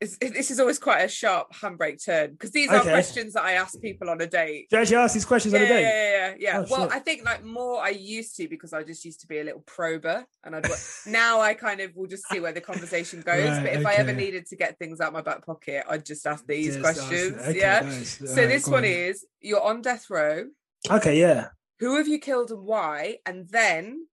this 0.00 0.50
is 0.52 0.60
always 0.60 0.78
quite 0.78 1.00
a 1.00 1.08
sharp 1.08 1.52
handbrake 1.52 2.04
turn 2.04 2.30
because 2.32 2.52
these 2.52 2.70
are 2.70 2.76
Okay. 2.80 2.90
questions 2.90 3.32
that 3.32 3.42
I 3.44 3.52
ask 3.54 3.80
people 3.80 4.08
on 4.10 4.20
a 4.20 4.26
date. 4.28 4.68
Do 4.70 4.76
you 4.76 4.82
actually 4.82 4.96
ask 4.98 5.14
these 5.14 5.24
questions 5.24 5.52
Yeah, 5.54 5.60
on 5.60 5.66
a 5.66 5.68
date? 5.68 5.80
yeah, 5.82 6.10
yeah, 6.28 6.34
yeah. 6.38 6.58
Oh, 6.60 6.66
well, 6.70 6.88
shit. 6.88 6.96
I 6.96 6.98
think 7.00 7.24
like 7.24 7.44
more 7.44 7.82
I 7.82 7.88
used 7.88 8.36
to 8.36 8.46
because 8.48 8.72
I 8.72 8.84
just 8.84 9.04
used 9.04 9.20
to 9.22 9.26
be 9.26 9.40
a 9.40 9.44
little 9.44 9.62
prober, 9.62 10.24
and 10.44 10.54
I'd 10.54 10.66
now 11.06 11.40
I 11.40 11.54
kind 11.54 11.80
of 11.80 11.96
will 11.96 12.06
just 12.06 12.28
see 12.28 12.38
where 12.38 12.52
the 12.52 12.60
conversation 12.60 13.22
goes. 13.22 13.48
Right, 13.48 13.62
but 13.64 13.72
if 13.72 13.84
I 13.86 13.94
ever 13.94 14.12
needed 14.12 14.46
to 14.46 14.56
get 14.56 14.78
things 14.78 15.00
out 15.00 15.12
my 15.12 15.20
back 15.22 15.44
pocket, 15.44 15.84
I'd 15.88 16.06
just 16.06 16.26
ask 16.26 16.46
these 16.46 16.76
Just 16.76 16.86
ask- 16.86 16.98
questions. 17.08 17.42
okay, 17.42 17.58
yeah. 17.58 17.80
nice. 17.80 18.18
So 18.18 18.26
Alright, 18.26 18.48
this 18.48 18.66
one 18.68 18.84
on. 18.84 18.84
is: 18.84 19.26
you're 19.40 19.62
on 19.62 19.82
death 19.82 20.06
row. 20.10 20.44
Okay, 20.88 21.18
yeah. 21.18 21.48
Who 21.80 21.96
have 21.96 22.06
you 22.06 22.18
killed 22.20 22.50
and 22.52 22.62
why? 22.64 23.18
And 23.26 23.48
then 23.50 24.06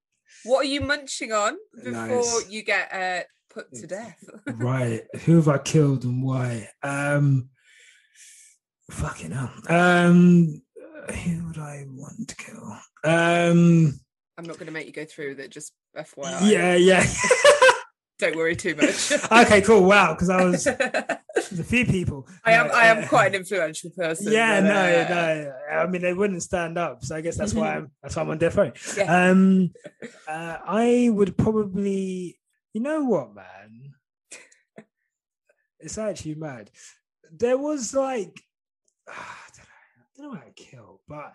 what 0.46 0.62
are 0.66 0.70
you 0.70 0.82
munching 0.82 1.32
on 1.32 1.58
before 1.76 1.92
Nice. 1.92 2.50
you 2.50 2.64
get 2.64 2.92
uh, 2.94 3.24
put 3.56 3.74
to 3.74 3.88
death? 3.88 4.24
right. 4.48 5.04
Who 5.26 5.38
have 5.38 5.48
I 5.48 5.58
killed 5.58 6.04
and 6.04 6.22
why? 6.22 6.70
Um 6.84 7.50
fucking 8.92 9.32
hell. 9.32 9.52
Um 9.70 10.62
who 11.10 11.48
would 11.48 11.58
I 11.58 11.86
want 11.88 12.28
to 12.30 12.36
kill? 12.36 12.78
Um 13.04 14.00
I'm 14.38 14.46
not 14.46 14.58
going 14.58 14.68
to 14.68 14.74
make 14.74 14.86
you 14.86 14.92
go 14.92 15.06
through 15.06 15.36
that. 15.36 15.50
Just 15.50 15.72
FYI. 15.98 16.52
yeah, 16.52 16.76
yeah. 16.76 17.06
Don't 18.20 18.36
worry 18.38 18.56
too 18.56 18.76
much. 18.76 19.12
okay, 19.32 19.62
cool. 19.62 19.84
Wow, 19.84 20.14
because 20.14 20.30
I 20.30 20.46
was 20.46 20.66
a 20.68 21.64
few 21.64 21.86
people. 21.86 22.28
I 22.46 22.54
am. 22.54 22.68
No, 22.68 22.74
I 22.74 22.86
am 22.86 23.04
uh, 23.04 23.08
quite 23.08 23.28
an 23.28 23.36
influential 23.36 23.90
person. 23.90 24.32
Yeah, 24.32 24.62
but, 24.62 24.68
no, 24.68 24.74
uh, 24.74 25.52
no. 25.74 25.78
I 25.80 25.88
mean, 25.88 26.02
they 26.02 26.14
wouldn't 26.14 26.42
stand 26.42 26.78
up, 26.78 27.04
so 27.04 27.16
I 27.18 27.22
guess 27.22 27.38
that's 27.38 27.54
why 27.54 27.76
I'm 27.76 27.92
that's 28.02 28.16
why 28.16 28.22
I'm 28.22 28.30
on 28.30 28.38
death 28.38 28.56
row. 28.56 28.72
Yeah. 28.96 29.30
Um, 29.30 29.72
uh, 30.30 30.58
I 30.66 31.10
would 31.12 31.38
probably, 31.38 32.40
you 32.76 32.82
know 32.82 33.02
what, 33.06 33.34
man? 33.34 33.94
It's 35.80 35.98
actually 35.98 36.36
mad. 36.36 36.72
There 37.32 37.58
was 37.58 37.94
like, 37.94 38.42
I 39.08 39.14
don't 39.56 39.66
know, 39.66 39.74
I 39.98 40.04
don't 40.18 40.34
know 40.34 40.40
how 40.40 40.46
to 40.46 40.54
kill, 40.54 41.02
but 41.08 41.34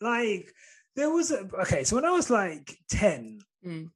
like 0.00 0.52
there 0.96 1.10
was 1.10 1.30
a 1.30 1.48
okay. 1.62 1.84
So 1.84 1.96
when 1.96 2.04
I 2.04 2.10
was 2.10 2.30
like 2.30 2.76
ten, 2.90 3.40
Mm. 3.64 3.90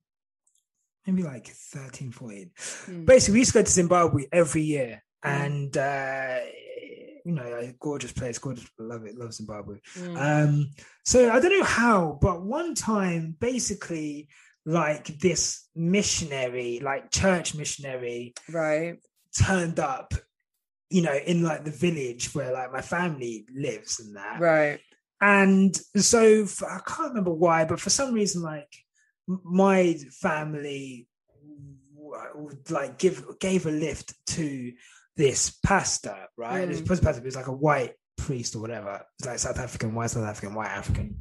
maybe 1.07 1.23
like 1.25 1.49
13, 1.49 2.13
14, 2.13 2.51
Mm. 2.57 3.05
basically 3.05 3.33
we 3.35 3.39
used 3.41 3.53
to 3.53 3.59
go 3.59 3.65
to 3.65 3.71
Zimbabwe 3.71 4.27
every 4.33 4.63
year, 4.63 5.03
Mm. 5.25 5.31
and 5.47 5.77
uh, 5.77 6.39
you 7.25 7.33
know, 7.33 7.43
a 7.43 7.75
gorgeous 7.81 8.13
place, 8.13 8.39
gorgeous, 8.39 8.71
love 8.79 9.05
it, 9.07 9.17
love 9.17 9.35
Zimbabwe. 9.35 9.79
Mm. 9.97 10.17
Um, 10.17 10.71
so 11.05 11.33
I 11.33 11.41
don't 11.41 11.59
know 11.59 11.65
how, 11.65 12.19
but 12.23 12.43
one 12.43 12.75
time, 12.77 13.35
basically, 13.41 14.29
like 14.67 15.07
this 15.21 15.69
missionary, 15.77 16.81
like 16.81 17.11
church 17.13 17.55
missionary, 17.55 18.35
right. 18.53 18.97
turned 19.39 19.79
up, 19.79 20.13
you 20.91 21.03
know, 21.03 21.15
in 21.15 21.43
like 21.43 21.65
the 21.65 21.71
village 21.71 22.35
where 22.35 22.53
like 22.53 22.73
my 22.73 22.83
family 22.83 23.47
lives 23.55 24.01
and 24.01 24.17
that. 24.17 24.41
Right. 24.41 24.81
And 25.21 25.75
so 25.97 26.47
I 26.69 26.81
can't 26.87 27.11
remember 27.11 27.33
why, 27.33 27.65
but 27.65 27.81
for 27.81 27.91
some 27.91 28.13
reason, 28.13 28.43
like 28.43 28.73
my 29.27 29.95
family 30.21 31.09
would 32.35 32.71
like 32.71 32.99
give 32.99 33.25
gave 33.39 33.67
a 33.67 33.71
lift 33.71 34.15
to 34.27 34.73
this 35.17 35.59
pastor, 35.65 36.27
right? 36.37 36.67
This 36.67 36.81
Mm. 36.81 37.03
pastor 37.03 37.23
was 37.23 37.37
like 37.37 37.47
a 37.47 37.53
white 37.53 37.95
priest 38.17 38.57
or 38.57 38.61
whatever. 38.61 39.03
It's 39.19 39.27
like 39.27 39.39
South 39.39 39.59
African, 39.59 39.95
white 39.95 40.11
South 40.11 40.27
African, 40.27 40.55
white 40.55 40.71
African. 40.71 41.21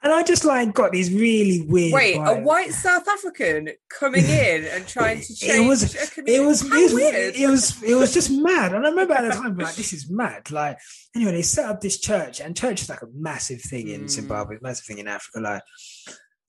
And 0.00 0.12
I 0.12 0.22
just 0.22 0.44
like 0.44 0.72
got 0.74 0.92
these 0.92 1.12
really 1.12 1.66
weird. 1.66 1.92
Wait, 1.92 2.14
a 2.16 2.36
white 2.40 2.70
South 2.72 3.08
African 3.08 3.70
coming 3.90 4.24
in 4.24 4.64
and 4.64 4.86
trying 4.86 5.20
to 5.20 5.26
It 5.32 5.36
change 5.36 5.66
was- 5.68 5.94
a 5.94 6.10
community. 6.14 6.34
It 6.42 6.46
was, 6.46 6.60
How 6.62 6.76
it 6.78 6.82
was 6.84 6.94
weird. 6.94 7.34
it 7.36 7.48
was 7.48 7.82
it 7.82 7.94
was 7.96 8.14
just 8.14 8.30
mad. 8.30 8.74
And 8.74 8.86
I 8.86 8.90
remember 8.90 9.14
at 9.14 9.22
the 9.22 9.30
time 9.34 9.56
like, 9.56 9.74
this 9.74 9.92
is 9.92 10.08
mad. 10.08 10.50
Like 10.52 10.78
anyway, 11.16 11.32
they 11.32 11.42
set 11.42 11.66
up 11.68 11.80
this 11.80 11.98
church, 12.00 12.40
and 12.40 12.56
church 12.56 12.82
is 12.82 12.88
like 12.88 13.02
a 13.02 13.08
massive 13.12 13.60
thing 13.60 13.88
in 13.88 14.02
Mm. 14.02 14.10
Zimbabwe, 14.10 14.58
massive 14.62 14.84
thing 14.86 14.98
in 14.98 15.08
Africa. 15.08 15.40
Like 15.40 15.62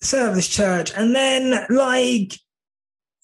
set 0.01 0.27
up 0.29 0.35
this 0.35 0.47
church, 0.47 0.91
and 0.95 1.15
then 1.15 1.65
like 1.71 2.33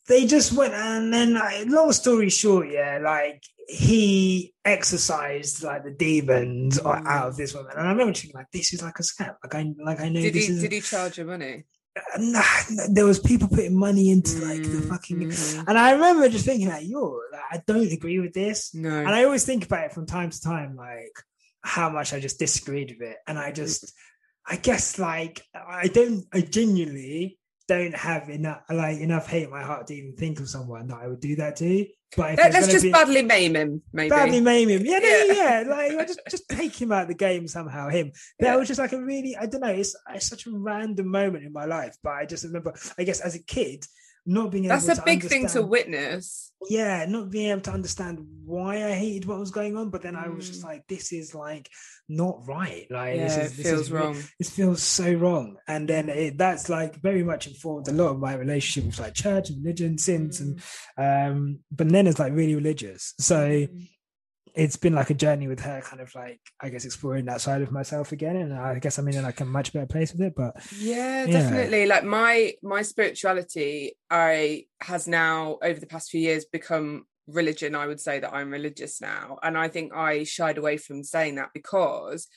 they 0.07 0.25
just 0.25 0.53
went 0.53 0.73
and 0.73 1.13
then 1.13 1.33
like, 1.33 1.65
long 1.67 1.91
story 1.91 2.29
short, 2.29 2.69
yeah, 2.69 2.99
like 3.03 3.41
he 3.67 4.53
exorcised 4.63 5.63
like 5.63 5.83
the 5.83 5.91
demons 5.91 6.77
Mm. 6.79 7.05
out 7.07 7.29
of 7.29 7.37
this 7.37 7.53
woman. 7.53 7.71
And 7.77 7.87
I 7.87 7.91
remember 7.91 8.13
thinking 8.13 8.31
like 8.35 8.51
this 8.51 8.73
is 8.73 8.83
like 8.83 8.99
a 8.99 9.03
scam. 9.03 9.35
Like 9.43 9.55
I 9.55 9.73
like 9.83 9.99
I 9.99 10.09
know 10.09 10.21
Did 10.21 10.33
this 10.35 10.47
he? 10.47 10.53
is 10.53 10.61
Did 10.61 10.71
he 10.71 10.81
charge 10.81 11.17
you 11.17 11.25
money? 11.25 11.63
nah, 12.19 12.43
there 12.91 13.05
was 13.05 13.19
people 13.19 13.47
putting 13.47 13.77
money 13.77 14.11
into 14.11 14.39
like 14.39 14.61
the 14.63 14.77
Mm, 14.77 14.89
fucking 14.89 15.19
mhm. 15.29 15.63
and 15.67 15.77
I 15.77 15.91
remember 15.93 16.27
just 16.29 16.45
thinking 16.45 16.67
like, 16.67 16.85
yo, 16.87 17.19
like, 17.31 17.41
I 17.51 17.61
don't 17.65 17.91
agree 17.91 18.19
with 18.19 18.33
this. 18.33 18.73
No. 18.75 18.89
And 18.89 19.09
I 19.09 19.23
always 19.23 19.45
think 19.45 19.65
about 19.65 19.85
it 19.85 19.93
from 19.93 20.05
time 20.05 20.29
to 20.29 20.41
time, 20.41 20.75
like 20.75 21.13
how 21.61 21.89
much 21.89 22.13
I 22.13 22.19
just 22.19 22.37
disagreed 22.37 22.95
with 22.99 23.09
it. 23.09 23.17
And 23.27 23.39
I 23.39 23.51
Mm. 23.51 23.55
just, 23.55 23.93
I 24.45 24.57
guess, 24.57 24.99
like 24.99 25.41
I 25.55 25.87
don't, 25.87 26.25
I 26.33 26.41
genuinely 26.41 27.39
don't 27.67 27.95
have 27.95 28.29
enough, 28.29 28.61
like 28.69 28.99
enough 28.99 29.27
hate 29.27 29.43
in 29.43 29.49
my 29.49 29.63
heart 29.63 29.87
to 29.87 29.95
even 29.95 30.15
think 30.15 30.39
of 30.39 30.47
someone 30.49 30.87
that 30.87 30.97
I 31.01 31.07
would 31.07 31.19
do 31.19 31.35
that 31.37 31.55
to. 31.57 31.85
But 32.15 32.37
Let, 32.37 32.55
us 32.55 32.67
just 32.67 32.83
be- 32.83 32.91
badly 32.91 33.23
maim 33.23 33.55
him, 33.55 33.81
maybe. 33.91 34.09
badly 34.09 34.39
maim 34.39 34.69
him, 34.69 34.85
yeah, 34.85 34.99
no, 34.99 35.07
Yeah. 35.07 35.33
yeah, 35.33 35.63
like 35.67 35.91
I 35.97 36.05
just 36.05 36.19
just 36.29 36.47
take 36.49 36.79
him 36.79 36.91
out 36.91 37.03
of 37.03 37.07
the 37.09 37.13
game 37.15 37.47
somehow. 37.47 37.89
Him, 37.89 38.11
that 38.39 38.45
Yeah. 38.47 38.55
was 38.55 38.67
just 38.67 38.79
like 38.79 38.93
a 38.93 39.01
really, 39.03 39.35
I 39.35 39.47
don't 39.47 39.61
know, 39.61 39.67
it's, 39.67 39.95
it's 40.13 40.27
such 40.27 40.45
a 40.45 40.51
random 40.51 41.09
moment 41.09 41.43
in 41.45 41.51
my 41.51 41.65
life. 41.65 41.97
But 42.03 42.11
I 42.11 42.25
just 42.25 42.43
remember, 42.45 42.73
I 42.97 43.03
guess, 43.03 43.19
as 43.19 43.35
a 43.35 43.43
kid. 43.43 43.85
Not 44.25 44.51
being 44.51 44.65
able 44.65 44.75
That's 44.75 44.87
a 44.87 44.95
to 44.95 45.01
big 45.05 45.23
thing 45.23 45.47
to 45.49 45.61
witness. 45.61 46.51
yeah, 46.67 47.05
not 47.07 47.29
being 47.29 47.51
able 47.51 47.61
to 47.61 47.71
understand 47.71 48.19
why 48.43 48.83
I 48.83 48.93
hated 48.93 49.25
what 49.27 49.37
was 49.39 49.51
going 49.51 49.77
on, 49.77 49.91
but 49.91 50.01
then 50.01 50.15
I 50.15 50.29
was 50.29 50.47
just 50.47 50.61
Mm. 50.61 50.65
like, 50.65 50.87
this 50.87 51.13
is 51.13 51.35
like 51.35 51.69
not 52.09 52.41
right. 52.47 52.87
Like, 52.89 53.17
this 53.17 53.35
Yeah, 53.37 53.43
is, 53.43 53.51
it 53.53 53.57
this 53.57 53.67
feels 53.67 53.81
is 53.81 53.91
wrong. 53.91 54.23
This 54.39 54.49
feels 54.49 54.81
so 54.81 55.13
wrong. 55.13 55.57
And 55.67 55.87
then 55.87 56.09
it, 56.09 56.37
that's 56.39 56.69
like 56.69 56.95
very 57.01 57.23
much 57.23 57.45
informed 57.47 57.87
a 57.87 57.91
lot 57.91 58.09
of 58.09 58.19
my 58.19 58.33
relationship 58.33 58.87
with 58.87 58.99
like 58.99 59.13
church 59.13 59.49
and 59.49 59.63
religion 59.63 59.97
since. 59.99 60.39
And 60.39 60.59
um, 60.97 61.59
but 61.71 61.89
then 61.89 62.07
it's 62.07 62.19
like 62.19 62.33
really 62.33 62.55
religious. 62.55 63.13
So 63.19 63.37
Mm. 63.47 63.89
It's 64.55 64.77
been 64.77 64.93
like 64.95 65.09
a 65.09 65.13
journey 65.13 65.47
with 65.47 65.59
her, 65.59 65.81
kind 65.81 66.01
of 66.01 66.13
like 66.15 66.39
I 66.61 66.69
guess 66.69 66.85
exploring 66.85 67.25
that 67.25 67.41
side 67.41 67.61
of 67.61 67.71
myself 67.71 68.11
again. 68.11 68.37
And 68.37 68.53
I 68.53 68.79
guess 68.79 68.97
I'm 68.97 69.07
in 69.07 69.21
like 69.23 69.41
a 69.41 69.45
much 69.45 69.73
better 69.73 69.85
place 69.85 70.11
with 70.13 70.21
it. 70.21 70.33
But 70.35 70.55
Yeah, 70.77 71.25
Yeah. 71.25 71.31
definitely. 71.39 71.85
Like 71.85 72.03
my 72.03 72.53
my 72.63 72.81
spirituality, 72.81 73.97
I 74.09 74.65
has 74.81 75.07
now 75.07 75.57
over 75.61 75.79
the 75.79 75.87
past 75.87 76.09
few 76.09 76.21
years 76.21 76.45
become 76.45 77.05
religion. 77.27 77.75
I 77.75 77.87
would 77.87 77.99
say 77.99 78.19
that 78.19 78.33
I'm 78.33 78.51
religious 78.51 79.01
now, 79.01 79.37
and 79.43 79.57
I 79.57 79.67
think 79.67 79.93
I 79.93 80.23
shied 80.23 80.57
away 80.57 80.77
from 80.77 81.03
saying 81.03 81.35
that 81.35 81.49
because 81.53 82.27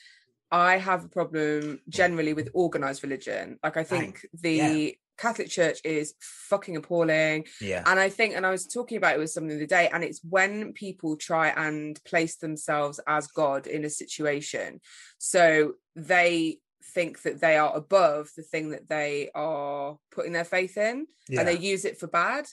I 0.50 0.78
have 0.78 1.04
a 1.04 1.08
problem 1.08 1.80
generally 1.88 2.32
with 2.32 2.48
organized 2.54 3.02
religion. 3.02 3.58
Like 3.62 3.76
I 3.76 3.84
think 3.84 4.26
the 4.32 4.52
Yeah. 4.52 4.90
Catholic 5.18 5.48
Church 5.48 5.80
is 5.84 6.14
fucking 6.20 6.76
appalling. 6.76 7.46
yeah, 7.60 7.82
And 7.86 7.98
I 7.98 8.08
think, 8.08 8.34
and 8.34 8.46
I 8.46 8.50
was 8.50 8.66
talking 8.66 8.96
about 8.96 9.16
it 9.16 9.18
with 9.18 9.30
someone 9.30 9.50
the 9.50 9.56
other 9.56 9.66
day, 9.66 9.88
and 9.92 10.02
it's 10.04 10.20
when 10.22 10.72
people 10.72 11.16
try 11.16 11.48
and 11.48 12.02
place 12.04 12.36
themselves 12.36 13.00
as 13.06 13.26
God 13.26 13.66
in 13.66 13.84
a 13.84 13.90
situation. 13.90 14.80
So 15.18 15.74
they 15.96 16.58
think 16.94 17.22
that 17.22 17.40
they 17.40 17.56
are 17.56 17.76
above 17.76 18.30
the 18.36 18.42
thing 18.42 18.70
that 18.70 18.88
they 18.88 19.30
are 19.34 19.98
putting 20.10 20.32
their 20.32 20.44
faith 20.44 20.76
in, 20.76 21.06
yeah. 21.28 21.40
and 21.40 21.48
they 21.48 21.58
use 21.58 21.84
it 21.84 21.98
for 21.98 22.06
bad. 22.06 22.46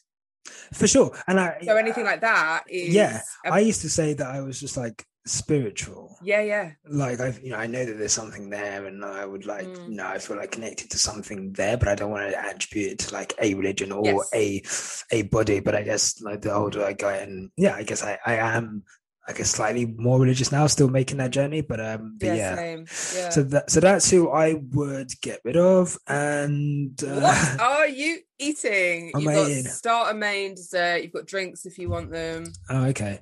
for 0.74 0.88
sure. 0.88 1.12
And 1.28 1.40
I 1.40 1.60
So 1.64 1.78
anything 1.78 2.06
like 2.06 2.22
that 2.22 2.64
is 2.68 2.94
Yeah, 2.94 3.22
I 3.46 3.60
used 3.60 3.82
to 3.82 3.90
say 3.90 4.14
that 4.14 4.28
I 4.28 4.42
was 4.42 4.60
just 4.60 4.78
like 4.78 5.06
spiritual. 5.26 6.18
yeah, 6.24 6.42
yeah, 6.42 6.72
like 6.90 7.20
I, 7.20 7.34
you 7.42 7.50
know, 7.52 7.58
I 7.58 7.68
know 7.68 7.84
that 7.86 7.98
there's 7.98 8.14
something 8.14 8.50
there, 8.50 8.86
and 8.86 9.04
I 9.04 9.26
would 9.26 9.46
like, 9.46 9.66
Mm. 9.68 9.90
you 9.90 9.96
know, 9.96 10.08
I 10.08 10.18
feel 10.20 10.38
like 10.38 10.52
connected 10.52 10.90
to 10.92 10.98
something 10.98 11.52
there, 11.54 11.78
but 11.78 11.88
I 11.88 11.96
don't 11.96 12.12
want 12.12 12.30
to 12.32 12.40
attribute 12.46 12.92
it 12.94 13.00
to 13.00 13.14
like 13.14 13.34
a 13.42 13.54
religion 13.56 13.92
or 13.92 14.06
Yes. 14.32 15.04
a 15.12 15.18
a 15.20 15.22
body. 15.24 15.60
But 15.60 15.76
I 15.76 15.84
guess 15.84 16.22
like 16.22 16.42
the 16.42 16.54
older 16.54 16.84
I 16.86 16.94
get, 16.94 17.28
and 17.28 17.50
yeah, 17.58 17.76
I 17.76 17.84
guess 17.84 18.04
I 18.04 18.18
I 18.26 18.36
am, 18.36 18.84
I 19.28 19.34
guess 19.34 19.50
slightly 19.50 19.86
more 19.88 20.20
religious 20.20 20.52
now, 20.52 20.68
still 20.68 20.88
making 20.90 21.18
that 21.18 21.32
journey. 21.32 21.62
But 21.62 21.80
um, 21.80 22.18
but 22.20 22.28
yeah, 22.28 22.56
yeah. 22.56 22.76
Yeah. 23.16 23.30
So 23.30 23.44
that 23.44 23.72
so 23.72 23.80
that's 23.80 24.10
who 24.10 24.30
I 24.30 24.54
would 24.54 25.10
get 25.22 25.42
rid 25.44 25.58
of, 25.58 25.98
and 26.08 27.02
uh, 27.04 27.20
what 27.22 27.60
are 27.62 27.88
you 27.88 28.20
eating? 28.38 29.12
You've 29.16 29.26
got 29.34 29.50
starter, 29.72 30.14
main, 30.18 30.54
dessert. 30.56 31.02
You've 31.04 31.14
got 31.14 31.26
drinks 31.26 31.66
if 31.66 31.78
you 31.80 31.90
want 31.90 32.12
them. 32.12 32.46
Oh, 32.70 32.86
okay. 32.88 33.22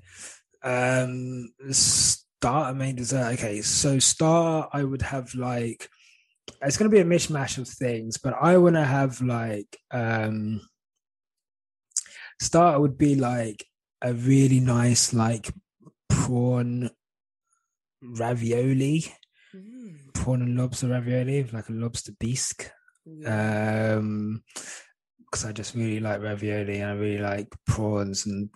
Um, 0.63 1.51
start 1.71 2.69
and 2.69 2.79
main 2.79 2.95
dessert. 2.95 3.33
Okay, 3.33 3.61
so 3.61 3.99
start 3.99 4.69
I 4.73 4.83
would 4.83 5.01
have 5.01 5.33
like 5.35 5.89
it's 6.61 6.77
gonna 6.77 6.89
be 6.89 6.99
a 6.99 7.05
mishmash 7.05 7.57
of 7.57 7.67
things, 7.67 8.17
but 8.17 8.33
I 8.41 8.57
want 8.57 8.75
to 8.75 8.83
have 8.83 9.21
like 9.21 9.77
um 9.91 10.61
starter 12.41 12.79
would 12.79 12.97
be 12.97 13.15
like 13.15 13.65
a 14.01 14.13
really 14.13 14.59
nice 14.59 15.13
like 15.13 15.51
prawn 16.09 16.89
ravioli, 18.01 19.05
Mm. 19.55 20.13
prawn 20.15 20.41
and 20.41 20.57
lobster 20.57 20.87
ravioli, 20.87 21.43
like 21.43 21.69
a 21.69 21.73
lobster 21.73 22.11
bisque. 22.19 22.71
Yeah. 23.05 23.95
Um, 23.97 24.43
because 25.19 25.45
I 25.45 25.51
just 25.51 25.75
really 25.75 25.99
like 25.99 26.21
ravioli 26.21 26.79
and 26.79 26.91
I 26.91 26.93
really 26.95 27.21
like 27.21 27.53
prawns 27.67 28.25
and 28.25 28.49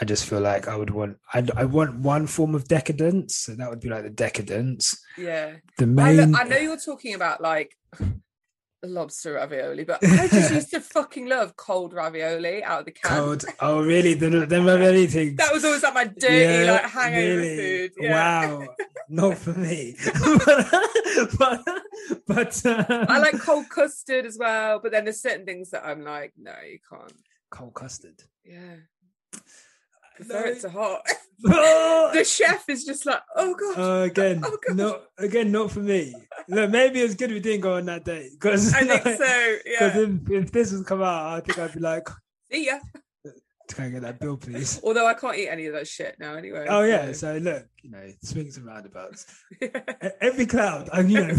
I 0.00 0.04
just 0.04 0.26
feel 0.26 0.40
like 0.40 0.68
I 0.68 0.76
would 0.76 0.90
want 0.90 1.16
I 1.34 1.44
I 1.56 1.64
want 1.64 1.96
one 2.00 2.26
form 2.26 2.54
of 2.54 2.68
decadence, 2.68 3.36
so 3.36 3.54
that 3.54 3.68
would 3.68 3.80
be 3.80 3.88
like 3.88 4.04
the 4.04 4.10
decadence. 4.10 4.96
yeah. 5.16 5.56
The 5.76 5.84
I, 5.84 5.86
main 5.86 6.32
lo- 6.32 6.38
I 6.38 6.44
know 6.44 6.56
you're 6.56 6.76
talking 6.78 7.14
about 7.14 7.40
like 7.40 7.74
lobster 8.84 9.32
ravioli, 9.34 9.82
but 9.84 9.98
I 10.04 10.28
just 10.28 10.52
used 10.58 10.70
to 10.70 10.80
fucking 10.80 11.26
love 11.26 11.56
cold 11.56 11.92
ravioli 11.94 12.62
out 12.62 12.80
of 12.80 12.84
the 12.86 12.92
can. 12.92 13.10
cold. 13.10 13.44
Oh, 13.60 13.82
really? 13.82 14.14
The 14.14 14.46
the 14.46 14.62
ravioli 14.62 15.08
things. 15.08 15.36
That 15.36 15.52
was 15.52 15.64
always 15.64 15.82
like 15.82 15.94
my 15.94 16.04
dirty, 16.04 16.70
like 16.70 16.82
hangover 16.84 17.42
food. 17.42 17.92
Yeah. 17.98 18.46
Wow, 18.56 18.68
not 19.08 19.36
for 19.38 19.54
me. 19.54 19.96
but 21.38 21.64
but, 22.26 22.66
uh, 22.66 23.06
I 23.08 23.18
like 23.18 23.40
cold 23.40 23.68
custard 23.68 24.26
as 24.26 24.38
well, 24.38 24.78
but 24.80 24.92
then 24.92 25.04
there's 25.04 25.20
certain 25.20 25.44
things 25.44 25.70
that 25.70 25.84
I'm 25.84 26.04
like, 26.04 26.32
no, 26.38 26.52
you 26.70 26.78
can't. 26.88 27.12
cold 27.50 27.74
custard. 27.74 28.22
Yeah. 28.44 28.76
Prefer 30.18 30.54
No. 30.54 30.58
to 30.60 30.70
hot. 30.70 31.02
The 31.40 32.24
chef 32.24 32.68
is 32.68 32.84
just 32.84 33.06
like, 33.06 33.20
oh 33.36 33.54
god. 33.54 33.78
uh, 33.78 34.02
again, 34.04 34.42
Oh, 34.44 34.58
God. 34.66 34.76
no, 34.76 35.00
again, 35.18 35.52
not 35.52 35.70
for 35.70 35.80
me. 35.80 36.12
Look, 36.48 36.70
maybe 36.70 37.00
it's 37.00 37.14
good 37.14 37.30
we 37.30 37.38
didn't 37.40 37.60
go 37.60 37.76
on 37.76 37.86
that 37.86 38.04
day 38.04 38.30
because 38.32 38.74
I 38.74 38.80
think 38.80 39.02
so. 39.04 39.56
Because 39.64 39.94
Yeah. 39.94 39.98
if, 39.98 40.30
if 40.44 40.52
this 40.52 40.70
has 40.72 40.82
come 40.82 41.02
out, 41.02 41.34
I 41.36 41.40
think 41.40 41.58
I'd 41.58 41.72
be 41.74 41.80
like, 41.80 42.08
See 42.50 42.66
ya. 42.66 42.78
can 43.68 43.84
I 43.84 43.88
get 43.90 44.02
that 44.02 44.18
bill, 44.18 44.36
please? 44.36 44.80
Although 44.82 45.06
I 45.06 45.14
can't 45.14 45.36
eat 45.36 45.48
any 45.48 45.66
of 45.66 45.74
that 45.74 45.86
shit 45.86 46.16
now 46.18 46.34
anyway. 46.34 46.66
Oh 46.68 46.82
yeah, 46.82 47.12
so- 47.12 47.36
look, 47.36 47.66
you 47.82 47.90
know, 47.90 48.10
swings 48.24 48.56
and 48.56 48.66
roundabouts. 48.66 49.26
E- 49.62 49.68
Every 50.20 50.46
cloud, 50.46 50.88
and 50.92 51.10
you 51.10 51.20
know. 51.20 51.34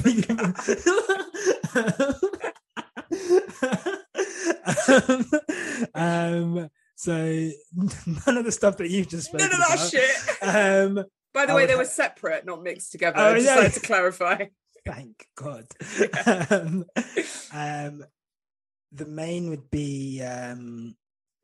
um, 4.87 5.25
um, 5.95 6.69
so 7.01 7.13
none 8.27 8.37
of 8.37 8.43
the 8.43 8.51
stuff 8.51 8.75
that 8.77 8.89
you've 8.89 9.07
just 9.07 9.27
spoken 9.27 9.47
None 9.49 9.53
of 9.61 9.67
that 9.67 9.75
about. 9.75 9.89
shit. 9.89 10.97
Um, 10.99 11.05
By 11.33 11.45
the 11.45 11.53
I 11.53 11.55
way, 11.55 11.65
they 11.65 11.73
ha- 11.73 11.79
were 11.79 11.85
separate, 11.85 12.45
not 12.45 12.61
mixed 12.61 12.91
together. 12.91 13.15
Oh, 13.19 13.35
just 13.35 13.45
yeah. 13.45 13.55
like 13.55 13.73
to 13.73 13.79
clarify. 13.79 14.45
thank 14.85 15.25
God. 15.37 15.65
um, 16.51 16.85
um, 17.53 18.03
the 18.91 19.05
main 19.05 19.49
would 19.49 19.69
be 19.71 20.21
um, 20.23 20.95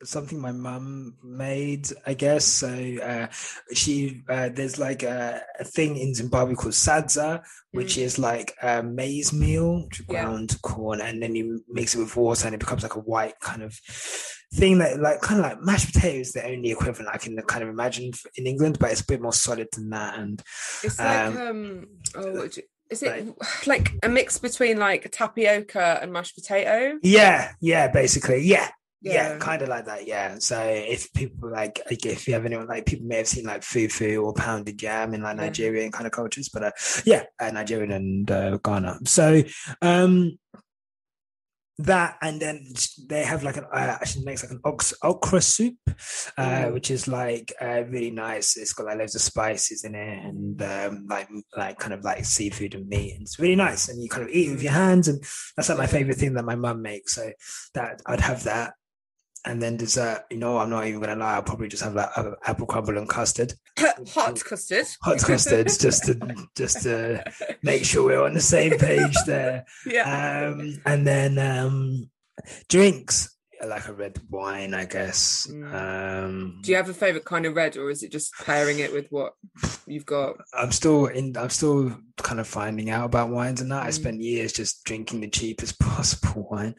something 0.03 0.41
my 0.41 0.51
mum 0.51 1.15
made, 1.23 1.87
I 2.05 2.15
guess. 2.15 2.43
So 2.45 2.67
uh, 2.67 3.27
she 3.73 4.23
uh, 4.27 4.49
there's 4.49 4.77
like 4.77 5.03
a, 5.03 5.41
a 5.59 5.63
thing 5.63 5.95
in 5.95 6.13
Zimbabwe 6.15 6.55
called 6.55 6.73
sadza, 6.73 7.43
which 7.71 7.95
Mm. 7.95 8.01
is 8.01 8.19
like 8.19 8.53
a 8.61 8.83
maize 8.83 9.31
meal, 9.31 9.85
which 9.85 10.01
Yeah. 10.09 10.23
ground 10.23 10.61
corn, 10.61 10.99
and 10.99 11.21
then 11.23 11.33
you 11.35 11.63
mix 11.69 11.95
it 11.95 11.99
with 11.99 12.15
water, 12.17 12.45
and 12.47 12.55
it 12.55 12.59
becomes 12.59 12.83
like 12.83 12.95
a 12.95 12.99
white 12.99 13.39
kind 13.39 13.61
of 13.63 13.79
thing 14.55 14.77
that 14.79 14.99
like 14.99 15.21
kind 15.21 15.39
of 15.39 15.45
like 15.45 15.61
mashed 15.61 15.93
potatoes, 15.93 16.31
the 16.31 16.45
only 16.45 16.71
equivalent 16.71 17.09
I 17.13 17.17
can 17.17 17.35
kind 17.43 17.63
of 17.63 17.69
imagine 17.69 18.11
in 18.37 18.47
England, 18.47 18.77
but 18.79 18.91
it's 18.91 19.01
a 19.01 19.05
bit 19.05 19.21
more 19.21 19.33
solid 19.33 19.67
than 19.73 19.89
that. 19.91 20.17
And 20.17 20.41
It's 20.83 20.97
like 20.99 21.25
Um, 21.27 21.37
um, 21.37 21.87
oh, 22.15 22.31
what 22.33 22.51
do 22.53 22.61
you- 22.61 22.67
is 22.89 23.01
it 23.03 23.27
like 23.67 23.91
a 24.03 24.09
mix 24.09 24.37
between 24.37 24.77
like 24.77 25.09
tapioca 25.11 25.99
and 26.01 26.13
mashed 26.13 26.35
potato? 26.35 26.97
yeah, 27.03 27.51
yeah, 27.61 27.87
basically, 27.89 28.43
yeah. 28.43 28.69
Yeah, 29.01 29.33
Yeah. 29.33 29.37
kind 29.37 29.61
of 29.61 29.67
like 29.69 29.85
that. 29.85 30.07
Yeah. 30.07 30.37
So 30.39 30.59
if 30.63 31.13
people 31.13 31.51
like, 31.51 31.79
like, 31.89 32.03
if 32.07 32.27
you 32.27 32.33
have 32.33 32.45
anyone 32.45 32.65
like, 32.67 32.87
people 32.87 33.05
may 33.05 33.17
have 33.17 33.27
seen 33.27 33.45
like 33.45 33.61
fufu 33.61 34.23
or 34.23 34.33
pounded 34.33 34.81
yam 34.81 35.13
in 35.13 35.21
like 35.21 35.37
Yeah. 35.37 35.43
Nigerian 35.43 35.91
kind 35.91 36.07
of 36.07 36.11
cultures, 36.11 36.49
but 36.49 36.63
uh, 36.63 36.71
yeah, 37.05 37.23
uh, 37.39 37.51
Nigerian 37.51 37.91
and 37.91 38.31
uh, 38.31 38.57
Ghana. 38.63 38.99
So 39.05 39.43
um, 39.83 40.39
that, 41.77 42.17
and 42.21 42.39
then 42.41 42.65
they 43.09 43.23
have 43.23 43.43
like 43.43 43.57
an 43.57 43.65
uh, 43.71 43.97
actually 43.99 44.23
makes 44.25 44.43
like 44.43 44.51
an 44.51 44.61
ox- 44.63 44.93
okra 45.03 45.41
soup, 45.41 45.75
uh, 45.87 45.91
Mm. 46.65 46.73
which 46.73 46.89
is 46.89 47.07
like 47.07 47.53
uh, 47.61 47.83
really 47.89 48.11
nice. 48.11 48.55
It's 48.57 48.73
got 48.73 48.85
like 48.85 48.97
loads 48.97 49.15
of 49.15 49.21
spices 49.21 49.83
in 49.83 49.93
it 49.95 50.23
and 50.25 50.61
um, 50.61 51.05
like 51.09 51.27
like 51.57 51.77
kind 51.79 51.93
of 51.93 52.03
like 52.03 52.23
seafood 52.25 52.75
and 52.75 52.87
meat. 52.87 53.13
And 53.13 53.23
it's 53.23 53.39
really 53.39 53.55
nice, 53.55 53.89
and 53.89 54.01
you 54.01 54.09
kind 54.09 54.23
of 54.23 54.29
eat 54.29 54.47
it 54.49 54.51
with 54.53 54.63
your 54.63 54.71
hands, 54.73 55.07
and 55.07 55.21
that's 55.55 55.69
like 55.69 55.77
my 55.77 55.87
favorite 55.87 56.17
thing 56.17 56.33
that 56.35 56.45
my 56.45 56.55
mum 56.55 56.81
makes. 56.81 57.15
So 57.15 57.31
that 57.73 58.01
I'd 58.05 58.21
have 58.21 58.43
that. 58.45 58.73
And 59.45 59.61
then 59.61 59.77
dessert, 59.77 60.25
you 60.31 60.37
know, 60.37 60.57
I'm 60.57 60.69
not 60.69 60.87
even 60.87 60.99
gonna 60.99 61.15
lie. 61.15 61.35
I'll 61.35 61.43
probably 61.43 61.67
just 61.67 61.83
have 61.83 61.93
like 61.93 62.09
apple 62.45 62.65
crumble 62.65 62.97
and 62.97 63.07
custard, 63.07 63.53
Hot 63.79 64.43
custard. 64.43 64.87
hot 65.03 65.19
custard, 65.19 65.67
just 65.79 66.05
to 66.05 66.35
just 66.55 66.81
to 66.83 67.23
make 67.61 67.85
sure 67.85 68.05
we're 68.05 68.23
on 68.23 68.33
the 68.33 68.41
same 68.41 68.77
page 68.77 69.15
there. 69.27 69.65
yeah. 69.85 70.49
Um, 70.49 70.81
and 70.85 71.05
then 71.05 71.37
um, 71.37 72.09
drinks, 72.69 73.34
like 73.67 73.87
a 73.87 73.93
red 73.93 74.19
wine, 74.29 74.73
I 74.73 74.85
guess. 74.85 75.47
Mm. 75.49 75.73
Um, 75.73 76.59
Do 76.63 76.71
you 76.71 76.77
have 76.77 76.89
a 76.89 76.93
favorite 76.93 77.25
kind 77.25 77.45
of 77.45 77.55
red, 77.55 77.77
or 77.77 77.89
is 77.89 78.03
it 78.03 78.11
just 78.11 78.33
pairing 78.43 78.79
it 78.79 78.91
with 78.93 79.07
what 79.09 79.33
you've 79.85 80.05
got? 80.05 80.35
I'm 80.53 80.71
still 80.71 81.07
in. 81.07 81.35
I'm 81.37 81.49
still 81.49 81.95
kind 82.17 82.39
of 82.39 82.47
finding 82.47 82.89
out 82.89 83.05
about 83.05 83.29
wines 83.29 83.61
and 83.61 83.71
that. 83.71 83.83
I 83.83 83.89
Mm. 83.89 83.93
spent 83.93 84.21
years 84.21 84.53
just 84.53 84.83
drinking 84.83 85.21
the 85.21 85.29
cheapest 85.29 85.79
possible 85.79 86.47
wine. 86.49 86.75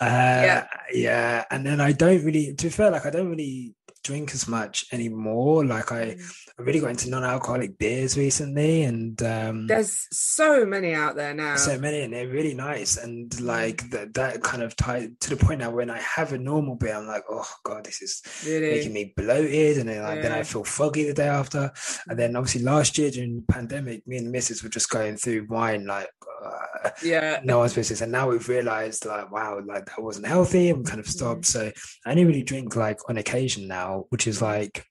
Uh, 0.00 0.42
Yeah. 0.44 0.66
yeah, 0.92 1.44
and 1.50 1.64
then 1.66 1.80
I 1.80 1.92
don't 1.92 2.24
really. 2.24 2.54
To 2.54 2.64
be 2.66 2.70
fair, 2.70 2.90
like 2.90 3.06
I 3.06 3.10
don't 3.10 3.30
really 3.30 3.74
drink 4.06 4.32
as 4.34 4.46
much 4.48 4.84
anymore. 4.92 5.64
Like 5.64 5.90
I, 5.92 6.04
Mm. 6.06 6.32
I 6.58 6.62
really 6.62 6.80
got 6.80 6.90
into 6.90 7.10
non-alcoholic 7.10 7.76
beers 7.78 8.16
recently, 8.16 8.84
and 8.84 9.20
um, 9.22 9.66
There's 9.66 10.06
so 10.10 10.64
many 10.64 10.94
out 10.94 11.14
there 11.16 11.34
now. 11.34 11.56
so 11.56 11.78
many, 11.78 12.00
and 12.02 12.12
they're 12.14 12.28
really 12.38 12.54
nice. 12.54 12.96
And 12.96 13.28
Mm. 13.30 13.44
like 13.54 13.90
that, 13.90 14.14
that 14.14 14.42
kind 14.42 14.62
of 14.62 14.74
tied 14.76 15.18
to 15.20 15.30
the 15.30 15.36
point 15.44 15.60
now 15.60 15.70
when 15.70 15.90
I 15.90 16.00
have 16.16 16.32
a 16.32 16.38
normal 16.38 16.76
beer, 16.76 16.94
I'm 16.96 17.06
like, 17.06 17.24
oh 17.30 17.48
god, 17.64 17.84
this 17.84 18.00
is 18.02 18.22
really. 18.46 18.70
making 18.74 18.92
me 18.92 19.12
bloated 19.16 19.78
and 19.78 19.88
then, 19.88 20.02
like, 20.02 20.22
then 20.22 20.32
I 20.32 20.42
feel 20.44 20.64
foggy 20.64 21.04
the 21.04 21.14
day 21.14 21.28
after. 21.28 21.72
And 22.08 22.18
then 22.18 22.36
obviously 22.36 22.62
last 22.62 22.96
year 22.98 23.10
during 23.10 23.36
the 23.36 23.52
pandemic, 23.52 24.06
me 24.06 24.16
and 24.18 24.26
the 24.28 24.30
missus 24.30 24.62
were 24.62 24.68
just 24.68 24.88
going 24.90 25.16
through 25.16 25.46
wine 25.48 25.86
like 25.86 26.08
uh, 26.44 26.90
yeah. 27.02 27.40
no 27.42 27.58
one's 27.58 27.74
business. 27.74 28.00
And 28.02 28.12
now 28.12 28.28
we've 28.28 28.48
realized 28.48 29.04
like, 29.06 29.30
wow, 29.32 29.60
like 29.64 29.86
that 29.86 30.02
wasn't 30.02 30.26
healthy 30.26 30.68
and 30.70 30.78
we 30.78 30.84
kind 30.84 31.00
of 31.00 31.08
stopped. 31.08 31.42
Mm. 31.42 31.46
So 31.46 31.72
I 32.04 32.10
only 32.10 32.24
really 32.24 32.42
drink 32.42 32.76
like 32.76 32.98
on 33.08 33.16
occasion 33.16 33.66
now, 33.66 33.95
which 34.10 34.26
is 34.26 34.40
like 34.42 34.86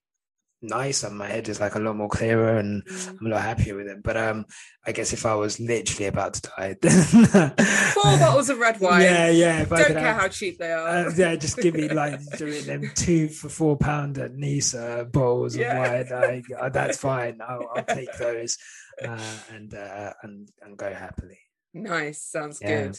nice 0.61 1.03
and 1.03 1.15
my 1.17 1.27
head 1.27 1.47
is 1.47 1.59
like 1.59 1.75
a 1.75 1.79
lot 1.79 1.95
more 1.95 2.09
clearer 2.09 2.57
and 2.57 2.83
Mm. 2.85 3.17
I'm 3.19 3.25
a 3.27 3.29
lot 3.29 3.41
happier 3.43 3.75
with 3.75 3.87
it. 3.87 4.01
But 4.01 4.17
um 4.17 4.45
I 4.85 4.93
guess 4.93 5.13
if 5.13 5.25
I 5.25 5.35
was 5.35 5.59
literally 5.59 6.07
about 6.07 6.33
to 6.35 6.41
die, 6.57 6.75
then 6.81 7.03
Four 7.93 8.17
bottles 8.17 8.49
of 8.49 8.57
red 8.57 8.79
wine. 8.79 9.01
Yeah, 9.01 9.29
yeah. 9.29 9.61
If 9.61 9.69
Don't 9.69 9.85
could 9.85 9.95
care 9.97 10.13
how 10.13 10.27
cheap 10.27 10.57
they 10.57 10.71
are. 10.71 10.87
uh, 11.07 11.11
yeah, 11.15 11.35
just 11.35 11.57
give 11.57 11.75
me 11.75 11.87
like 11.89 12.19
doing 12.37 12.65
them 12.65 12.89
two 12.95 13.27
for 13.27 13.49
four 13.49 13.77
pound 13.77 14.17
at 14.17 14.31
uh, 14.75 15.03
bowls 15.03 15.55
Yeah. 15.55 15.75
of 15.83 16.09
wine. 16.09 16.21
Like, 16.21 16.45
uh, 16.59 16.69
that's 16.69 16.97
fine. 17.09 17.39
I'll, 17.47 17.67
I'll 17.75 17.83
take 17.83 18.13
those 18.17 18.57
uh, 19.03 19.19
and 19.53 19.73
uh, 19.73 20.13
and 20.23 20.49
and 20.61 20.77
go 20.77 20.91
happily. 20.91 21.39
nice. 21.73 22.23
Sounds 22.23 22.59
Yeah. 22.61 22.83
good. 22.87 22.97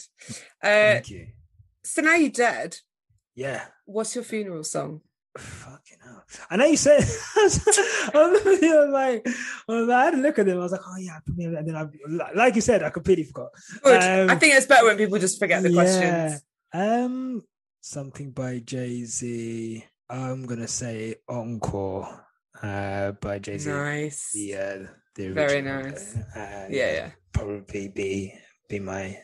Uh, 0.63 0.93
Thank 0.93 1.09
you. 1.09 1.27
so 1.83 2.01
now 2.01 2.15
you're 2.15 2.29
dead. 2.31 2.77
Yeah. 3.35 3.65
What's 3.85 4.15
your 4.15 4.23
funeral 4.23 4.63
song? 4.63 5.01
Fucking 5.37 5.97
hell. 6.03 6.23
I 6.49 6.55
know 6.57 6.65
you 6.65 6.77
said, 6.77 6.99
I 7.35 7.43
was 7.43 7.67
like, 7.67 8.15
I, 8.15 9.21
was 9.67 9.87
like, 9.87 9.97
I 9.97 10.03
had 10.05 10.11
to 10.11 10.17
look 10.17 10.39
at 10.39 10.45
them. 10.45 10.57
I 10.57 10.61
was 10.61 10.71
like, 10.71 10.81
oh 10.85 10.97
yeah, 10.97 11.19
and 11.37 11.67
then 11.67 11.75
I, 11.75 12.31
like 12.35 12.55
you 12.55 12.61
said, 12.61 12.83
I 12.83 12.89
completely 12.89 13.23
forgot. 13.25 13.49
Um, 13.83 14.29
I 14.29 14.35
think 14.35 14.55
it's 14.55 14.65
better 14.65 14.85
when 14.85 14.97
people 14.97 15.19
just 15.19 15.39
forget 15.39 15.63
the 15.63 15.73
questions. 15.73 16.41
Um, 16.73 17.43
something 17.81 18.31
by 18.31 18.59
Jay 18.59 19.03
Z. 19.05 19.85
I'm 20.09 20.45
gonna 20.45 20.67
say 20.67 21.15
Encore. 21.27 22.25
Uh, 22.61 23.11
by 23.13 23.39
Jay 23.39 23.57
Z. 23.57 23.69
Nice. 23.69 24.31
The 24.33 24.55
uh, 24.55 24.87
the 25.15 25.29
Very 25.29 25.61
nice. 25.61 26.15
Uh, 26.35 26.67
Yeah, 26.69 26.91
yeah. 26.93 27.11
Probably 27.33 27.87
be 27.89 28.33
be 28.69 28.79
my. 28.79 29.17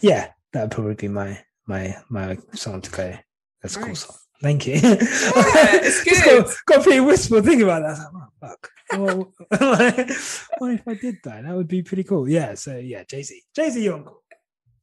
Yeah, 0.00 0.30
that'd 0.52 0.70
probably 0.70 0.94
be 0.94 1.08
my 1.08 1.38
my 1.66 1.96
my 2.10 2.36
song 2.52 2.80
to 2.82 2.90
go. 2.90 3.14
That's 3.62 3.76
a 3.76 3.78
cool 3.78 3.88
Nice. 3.88 4.00
song. 4.06 4.16
Thank 4.42 4.66
you. 4.66 4.74
it's 4.76 6.04
Just 6.04 6.24
good. 6.24 6.44
got, 6.44 6.54
got 6.66 6.80
a 6.80 6.82
pretty 6.82 7.00
wistful 7.00 7.40
thing 7.42 7.62
about 7.62 7.82
that. 7.82 7.88
I 7.88 7.90
was 7.90 8.00
like, 8.00 8.10
oh, 8.42 8.48
fuck. 8.48 8.70
Well, 8.92 9.32
what 10.58 10.70
if 10.74 10.86
I 10.86 10.94
did 10.94 11.16
that? 11.24 11.44
That 11.44 11.54
would 11.56 11.66
be 11.68 11.82
pretty 11.82 12.04
cool. 12.04 12.28
Yeah. 12.28 12.54
So 12.54 12.76
yeah, 12.76 13.02
Jay 13.04 13.22
Z. 13.22 13.42
Jay 13.56 13.70
Z, 13.70 13.82
you're 13.82 13.94
Uncle. 13.94 14.22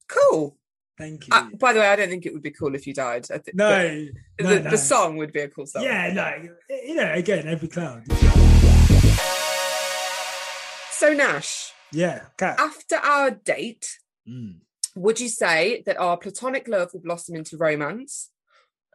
Cool. 0.07 0.57
Thank 0.97 1.27
you. 1.27 1.33
Uh, 1.33 1.49
by 1.59 1.71
the 1.73 1.79
way, 1.79 1.87
I 1.87 1.95
don't 1.95 2.09
think 2.09 2.25
it 2.25 2.33
would 2.33 2.41
be 2.41 2.51
cool 2.51 2.73
if 2.75 2.87
you 2.87 2.93
died. 2.93 3.27
I 3.31 3.37
think 3.37 3.55
no, 3.55 3.69
the, 3.69 4.11
no, 4.41 4.49
the, 4.55 4.59
no. 4.61 4.69
the 4.71 4.77
song 4.77 5.17
would 5.17 5.31
be 5.31 5.41
a 5.41 5.47
cool 5.49 5.65
song. 5.67 5.83
Yeah, 5.83 6.11
no. 6.13 6.49
You 6.69 6.95
know, 6.95 7.13
again, 7.13 7.47
every 7.47 7.67
cloud. 7.67 8.03
So 10.91 11.13
Nash, 11.13 11.71
Yeah, 11.91 12.21
cat. 12.37 12.59
after 12.59 12.95
our 12.97 13.31
date, 13.31 13.97
Mm. 14.29 14.55
Would 14.95 15.19
you 15.21 15.29
say 15.29 15.83
that 15.85 15.97
our 15.97 16.17
platonic 16.17 16.67
love 16.67 16.89
will 16.93 16.99
blossom 17.01 17.35
into 17.35 17.55
romance? 17.55 18.29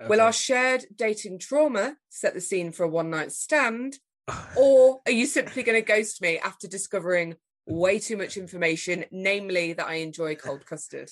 Will 0.09 0.21
our 0.21 0.33
shared 0.33 0.85
dating 0.95 1.39
trauma 1.39 1.97
set 2.11 2.35
the 2.35 2.41
scene 2.41 2.71
for 2.73 2.85
a 2.85 2.89
one 2.89 3.11
night 3.11 3.33
stand? 3.33 3.99
Or 4.57 5.01
are 5.07 5.13
you 5.13 5.25
simply 5.27 5.63
going 5.63 5.81
to 5.81 5.87
ghost 5.87 6.21
me 6.21 6.39
after 6.39 6.67
discovering 6.67 7.37
way 7.65 7.99
too 8.01 8.17
much 8.17 8.37
information, 8.37 9.05
namely 9.13 9.73
that 9.75 9.87
I 9.87 9.95
enjoy 9.97 10.35
cold 10.35 10.67
custard? 10.67 11.11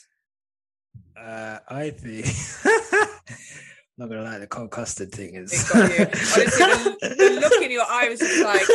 Uh, 1.17 1.59
I 1.69 1.91
think. 1.91 2.27
Not 3.97 4.09
gonna 4.09 4.23
lie, 4.25 4.39
the 4.39 4.49
cold 4.49 4.73
custard 4.73 5.13
thing 5.13 5.37
is. 5.37 5.53
It 5.53 5.73
got 5.73 5.97
you. 5.97 6.05
Honestly, 6.07 6.45
the, 6.45 7.15
the 7.17 7.41
look 7.41 7.63
in 7.63 7.71
your 7.71 7.85
eye 7.89 8.09
was 8.09 8.19
just 8.19 8.43
like, 8.43 8.69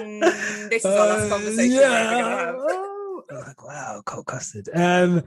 um, 0.00 0.20
this 0.70 0.82
is 0.82 0.86
our 0.86 1.06
last 1.06 1.26
Uh, 1.26 1.28
conversation 1.28 1.76
we're 1.76 1.82
ever 1.84 2.10
going 2.10 2.24
to 2.24 2.30
have. 2.30 2.54
Oh, 2.58 3.22
I 3.30 3.34
was 3.34 3.46
like, 3.46 3.64
wow, 3.66 4.02
cold 4.06 4.26
custard. 4.26 4.68
Um, 4.74 5.22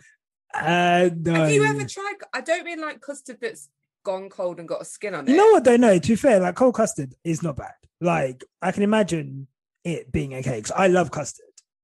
uh, 0.56 1.10
no. 1.16 1.34
Have 1.36 1.52
you 1.52 1.64
ever 1.64 1.86
tried? 1.86 2.16
I 2.34 2.42
don't 2.42 2.66
mean 2.66 2.82
like 2.82 3.00
custard 3.02 3.38
that's 3.40 3.70
gone 4.08 4.30
cold 4.30 4.58
and 4.58 4.70
got 4.70 4.82
a 4.82 4.86
skin 4.86 5.14
on 5.14 5.28
it. 5.28 5.32
You 5.32 5.38
know 5.38 5.52
what? 5.52 5.66
Though, 5.66 5.76
no. 5.76 6.00
To 6.00 6.08
be 6.08 6.16
fair, 6.16 6.40
like 6.40 6.56
cold 6.56 6.76
custard 6.76 7.14
is 7.26 7.44
not 7.44 7.58
bad. 7.58 7.74
Like 8.00 8.42
I 8.62 8.72
can 8.72 8.84
imagine 8.84 9.48
it 9.84 10.14
being 10.14 10.34
okay 10.36 10.56
because 10.56 10.72
I 10.72 10.88
love 10.88 11.12
custard. 11.12 11.44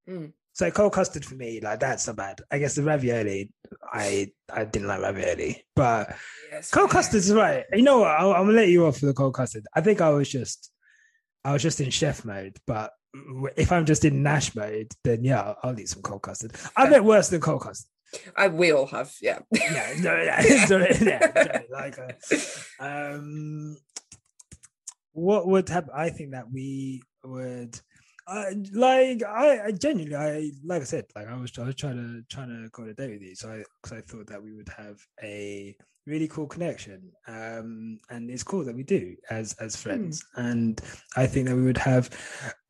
Mm. 0.10 0.32
So 0.54 0.72
cold 0.72 0.94
custard 0.94 1.26
for 1.26 1.36
me, 1.36 1.60
like 1.60 1.82
that's 1.82 2.08
not 2.08 2.16
bad. 2.16 2.40
I 2.50 2.60
guess 2.60 2.76
the 2.76 2.84
ravioli, 2.84 3.52
I 3.92 4.32
I 4.50 4.64
didn't 4.64 4.88
like 4.88 5.02
ravioli, 5.02 5.66
but 5.76 6.16
Yes, 6.50 6.72
cold 6.72 6.92
custard 6.92 7.18
is 7.18 7.34
right. 7.34 7.66
You 7.74 7.82
know 7.82 8.00
what? 8.00 8.12
I'll, 8.12 8.32
I'm 8.32 8.46
gonna 8.46 8.54
let 8.54 8.70
you 8.70 8.86
off 8.86 9.00
for 9.00 9.08
the 9.08 9.14
cold 9.14 9.34
custard. 9.34 9.66
I 9.76 9.82
think 9.82 10.00
I 10.00 10.12
was 10.12 10.30
just, 10.30 10.72
I 11.44 11.52
was 11.52 11.62
just 11.62 11.82
in 11.82 11.90
chef 11.90 12.24
mode. 12.24 12.56
But 12.66 12.92
if 13.58 13.72
I'm 13.72 13.86
just 13.86 14.06
in 14.06 14.24
Nash 14.24 14.56
mode, 14.56 14.92
then 15.04 15.26
yeah, 15.26 15.42
I'll, 15.42 15.58
I'll 15.64 15.80
eat 15.80 15.90
some 15.90 16.04
cold 16.04 16.22
custard. 16.22 16.54
I 16.78 16.90
bet 16.90 17.04
worse 17.04 17.30
than 17.30 17.42
cold 17.42 17.64
custard. 17.64 17.90
I, 18.36 18.48
we 18.48 18.72
all 18.72 18.88
have, 18.88 19.14
yeah. 19.22 19.40
Yeah, 19.52 19.94
no, 20.00 20.22
yeah, 20.22 20.66
sorry, 20.66 20.96
yeah, 21.02 21.34
sorry, 21.44 21.66
like, 21.72 21.98
uh, 22.00 22.84
um, 22.84 23.78
what 25.14 25.48
would 25.48 25.70
happen? 25.70 25.92
I 25.96 26.10
think 26.10 26.32
that 26.32 26.52
we 26.52 27.02
would. 27.24 27.80
I 28.26 28.56
like 28.72 29.22
I, 29.24 29.66
I 29.66 29.72
genuinely 29.72 30.16
I 30.16 30.52
like 30.64 30.82
I 30.82 30.86
said 30.86 31.08
like 31.14 31.28
I 31.28 31.36
was 31.36 31.52
I 31.60 31.64
was 31.64 31.76
trying 31.76 31.98
to 31.98 32.24
trying 32.34 32.48
to 32.48 32.70
go 32.72 32.84
on 32.84 32.90
a 32.90 32.94
date 32.94 33.12
with 33.12 33.22
you 33.22 33.36
so 33.36 33.50
I 33.52 33.64
because 33.82 33.98
I 33.98 34.00
thought 34.00 34.28
that 34.28 34.42
we 34.42 34.54
would 34.54 34.70
have 34.70 34.98
a 35.22 35.76
really 36.08 36.30
cool 36.30 36.48
connection 36.48 37.12
um 37.28 37.98
and 38.10 38.32
it's 38.32 38.44
cool 38.44 38.64
that 38.64 38.76
we 38.76 38.84
do 38.84 39.18
as 39.30 39.56
as 39.60 39.76
friends 39.76 40.24
and 40.36 40.80
I 41.18 41.28
think 41.28 41.50
that 41.50 41.56
we 41.58 41.64
would 41.64 41.78
have 41.78 42.10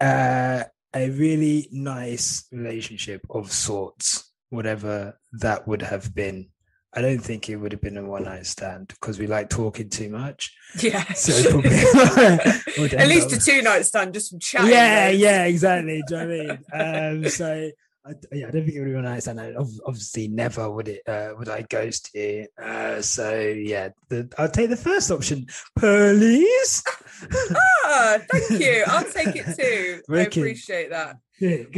uh, 0.02 0.64
a 0.96 1.10
really 1.12 1.68
nice 1.72 2.48
relationship 2.52 3.22
of 3.30 3.52
sorts 3.52 4.33
whatever 4.54 5.18
that 5.42 5.68
would 5.68 5.82
have 5.82 6.14
been 6.16 6.50
I 6.96 7.02
don't 7.02 7.18
think 7.20 7.50
it 7.50 7.56
would 7.56 7.72
have 7.72 7.82
been 7.82 7.98
a 7.98 8.04
one 8.06 8.26
night 8.26 8.46
stand 8.46 8.90
because 8.90 9.18
we 9.18 9.26
like 9.26 9.50
talking 9.50 9.90
too 9.90 10.10
much 10.10 10.54
Yeah. 10.78 11.04
so 11.14 11.50
probably 11.50 11.72
At 12.98 13.08
least 13.08 13.34
up- 13.34 13.40
a 13.40 13.44
two 13.44 13.62
night 13.64 13.86
stand 13.86 14.14
just 14.14 14.30
from 14.30 14.40
chatting. 14.40 14.70
yeah, 14.70 15.10
yeah, 15.10 15.46
exactly. 15.46 16.04
Do 16.08 16.16
you 16.16 16.22
know 16.24 16.28
what 16.70 16.82
I 16.82 17.08
mean? 17.10 17.24
Um, 17.24 17.30
so 17.30 17.72
I, 18.06 18.12
yeah, 18.34 18.48
I 18.48 18.52
don't 18.52 18.66
think 18.66 18.76
it 18.76 18.82
would 18.82 18.94
be 18.94 19.02
nice, 19.02 19.28
and 19.28 19.40
I, 19.40 19.54
obviously 19.86 20.28
never 20.28 20.70
would 20.70 20.90
it 20.90 21.02
uh, 21.08 21.34
would 21.38 21.48
I 21.48 21.62
ghost 21.62 22.10
you. 22.14 22.48
Uh, 22.62 23.02
so 23.02 23.40
yeah, 23.40 23.90
the, 24.10 24.30
I'll 24.38 24.50
take 24.50 24.70
the 24.70 24.76
first 24.76 25.10
option, 25.10 25.48
please. 25.80 26.84
Ah, 27.86 28.18
thank 28.30 28.62
you. 28.62 28.84
I'll 28.88 29.10
take 29.10 29.36
it 29.38 29.56
too. 29.58 30.02
I 30.14 30.20
appreciate 30.24 30.90
that. 30.90 31.16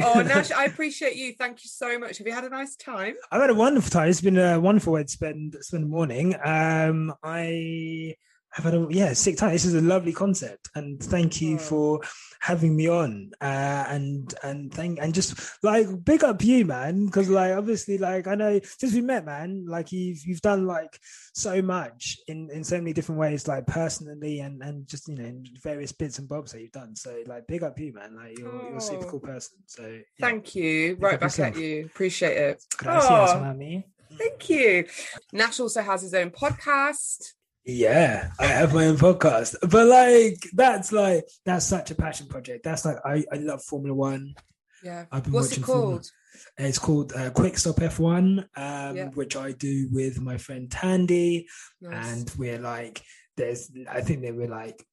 Oh, 0.04 0.22
Nash, 0.28 0.52
I 0.52 0.66
appreciate 0.66 1.16
you. 1.16 1.34
Thank 1.34 1.64
you 1.64 1.70
so 1.70 1.98
much. 1.98 2.18
Have 2.18 2.28
you 2.28 2.34
had 2.34 2.44
a 2.44 2.50
nice 2.50 2.76
time? 2.76 3.16
I've 3.32 3.42
had 3.42 3.50
a 3.50 3.56
wonderful 3.56 3.90
time. 3.90 4.10
It's 4.10 4.22
been 4.22 4.38
a 4.38 4.60
wonderful 4.60 4.94
way 4.94 5.04
to 5.04 5.10
spend 5.10 5.56
spend 5.62 5.84
the 5.84 5.88
morning. 5.88 6.36
Um, 6.44 7.14
I 7.24 8.16
have 8.56 8.64
had 8.66 8.74
a 8.74 8.88
yeah 8.90 9.14
sick 9.14 9.38
time. 9.38 9.52
This 9.52 9.66
is 9.66 9.74
a 9.76 9.82
lovely 9.82 10.14
concept, 10.14 10.70
and 10.76 11.02
thank 11.02 11.42
you 11.42 11.56
Oh. 11.56 11.60
for 11.60 12.00
having 12.40 12.76
me 12.76 12.88
on. 12.88 13.32
Uh, 13.42 13.86
and 13.90 14.34
and 14.44 14.74
thank 14.74 14.98
and 15.02 15.14
just 15.14 15.62
like 15.64 15.88
big 16.04 16.24
up 16.24 16.44
you, 16.44 16.64
man, 16.66 17.06
because 17.06 17.30
like 17.30 17.54
obviously 17.54 17.98
like 17.98 18.28
I 18.28 18.36
know 18.36 18.60
since 18.78 18.94
we 18.94 19.02
met, 19.02 19.26
man, 19.26 19.66
like 19.68 19.92
you've 19.92 20.20
you've 20.26 20.42
done 20.42 20.66
like 20.66 20.98
so 21.34 21.62
much 21.62 22.18
in 22.28 22.50
in 22.50 22.64
so 22.64 22.78
many 22.78 22.94
different 22.94 23.20
ways, 23.20 23.48
like 23.48 23.68
personally 23.68 24.40
and 24.40 24.62
and 24.64 24.88
just 24.88 25.08
you 25.10 25.16
know 25.16 25.26
in 25.26 25.44
various 25.62 25.92
bits 25.92 26.18
and 26.20 26.28
bobs 26.30 26.54
that 26.54 26.62
you've 26.62 26.72
done. 26.72 26.96
So 26.96 27.24
like 27.28 27.48
big 27.48 27.62
up 27.64 27.78
you, 27.80 27.94
man. 27.94 28.16
Like 28.16 28.40
you're 28.40 28.52
you're 28.70 28.78
a 28.78 28.82
super 28.82 29.06
Oh. 29.06 29.10
cool 29.10 29.20
person. 29.20 29.58
So 29.66 29.86
yeah. 29.86 30.02
Thank 30.22 30.56
you. 30.56 30.96
Right 31.00 31.20
back 31.20 31.38
at 31.40 31.58
you. 31.58 31.86
Appreciate 31.88 32.38
it. 32.38 32.64
Gracias, 32.78 33.32
Oh. 33.32 33.42
mami. 33.44 33.84
Thank 34.18 34.50
you. 34.50 34.86
Nash 35.34 35.60
also 35.60 35.82
has 35.82 36.02
his 36.04 36.14
own 36.14 36.30
podcast. 36.32 37.34
Yeah, 37.66 38.30
I 38.40 38.46
have 38.46 38.74
my 38.76 38.86
own 38.86 38.98
podcast, 38.98 39.56
but 39.70 39.88
like 39.88 40.38
that's 40.54 40.92
like 40.92 41.26
that's 41.46 41.66
such 41.66 41.90
a 41.92 41.96
passion 41.96 42.28
project. 42.28 42.64
That's 42.64 42.86
like 42.86 42.98
I, 43.04 43.24
I 43.32 43.38
love 43.38 43.64
Formula 43.64 43.96
One. 43.96 44.36
Yeah. 44.84 45.06
I've 45.12 45.24
been 45.24 45.34
What's 45.34 45.50
watching 45.50 45.64
it 45.64 45.66
Formula- 45.66 45.92
called? 45.94 46.10
It's 46.58 46.80
called 46.80 47.14
uh, 47.14 47.30
Quick 47.32 47.58
Stop 47.58 47.78
F1, 47.78 48.40
um, 48.56 48.96
Yeah. 48.96 49.10
which 49.16 49.36
I 49.36 49.54
do 49.54 49.88
with 49.92 50.22
my 50.22 50.38
friend 50.38 50.70
Tandy, 50.70 51.48
Nice. 51.82 52.12
and 52.12 52.32
we're 52.38 52.60
like, 52.60 53.02
there's 53.36 53.72
I 53.90 54.02
think 54.02 54.22
they 54.22 54.32
were 54.32 54.48
like 54.48 54.86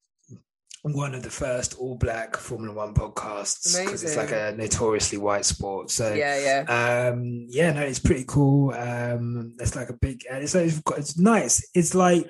one 0.83 1.15
of 1.15 1.23
the 1.23 1.29
first 1.29 1.75
all 1.79 1.95
black 1.95 2.35
Formula 2.35 2.75
One 2.75 2.93
podcasts 2.93 3.79
because 3.79 4.03
it's 4.03 4.17
like 4.17 4.31
a 4.31 4.53
notoriously 4.57 5.17
white 5.17 5.45
sport. 5.45 5.89
So 5.89 6.13
yeah, 6.13 6.37
yeah. 6.67 7.07
um 7.09 7.45
yeah 7.49 7.71
no 7.71 7.81
it's 7.81 7.99
pretty 7.99 8.25
cool 8.27 8.73
um 8.73 9.55
it's 9.59 9.75
like 9.77 9.89
a 9.89 9.93
big 9.93 10.23
it's 10.29 10.53
it's, 10.55 10.79
got- 10.81 10.99
it's 10.99 11.17
nice 11.17 11.65
it's 11.73 11.95
like 11.95 12.29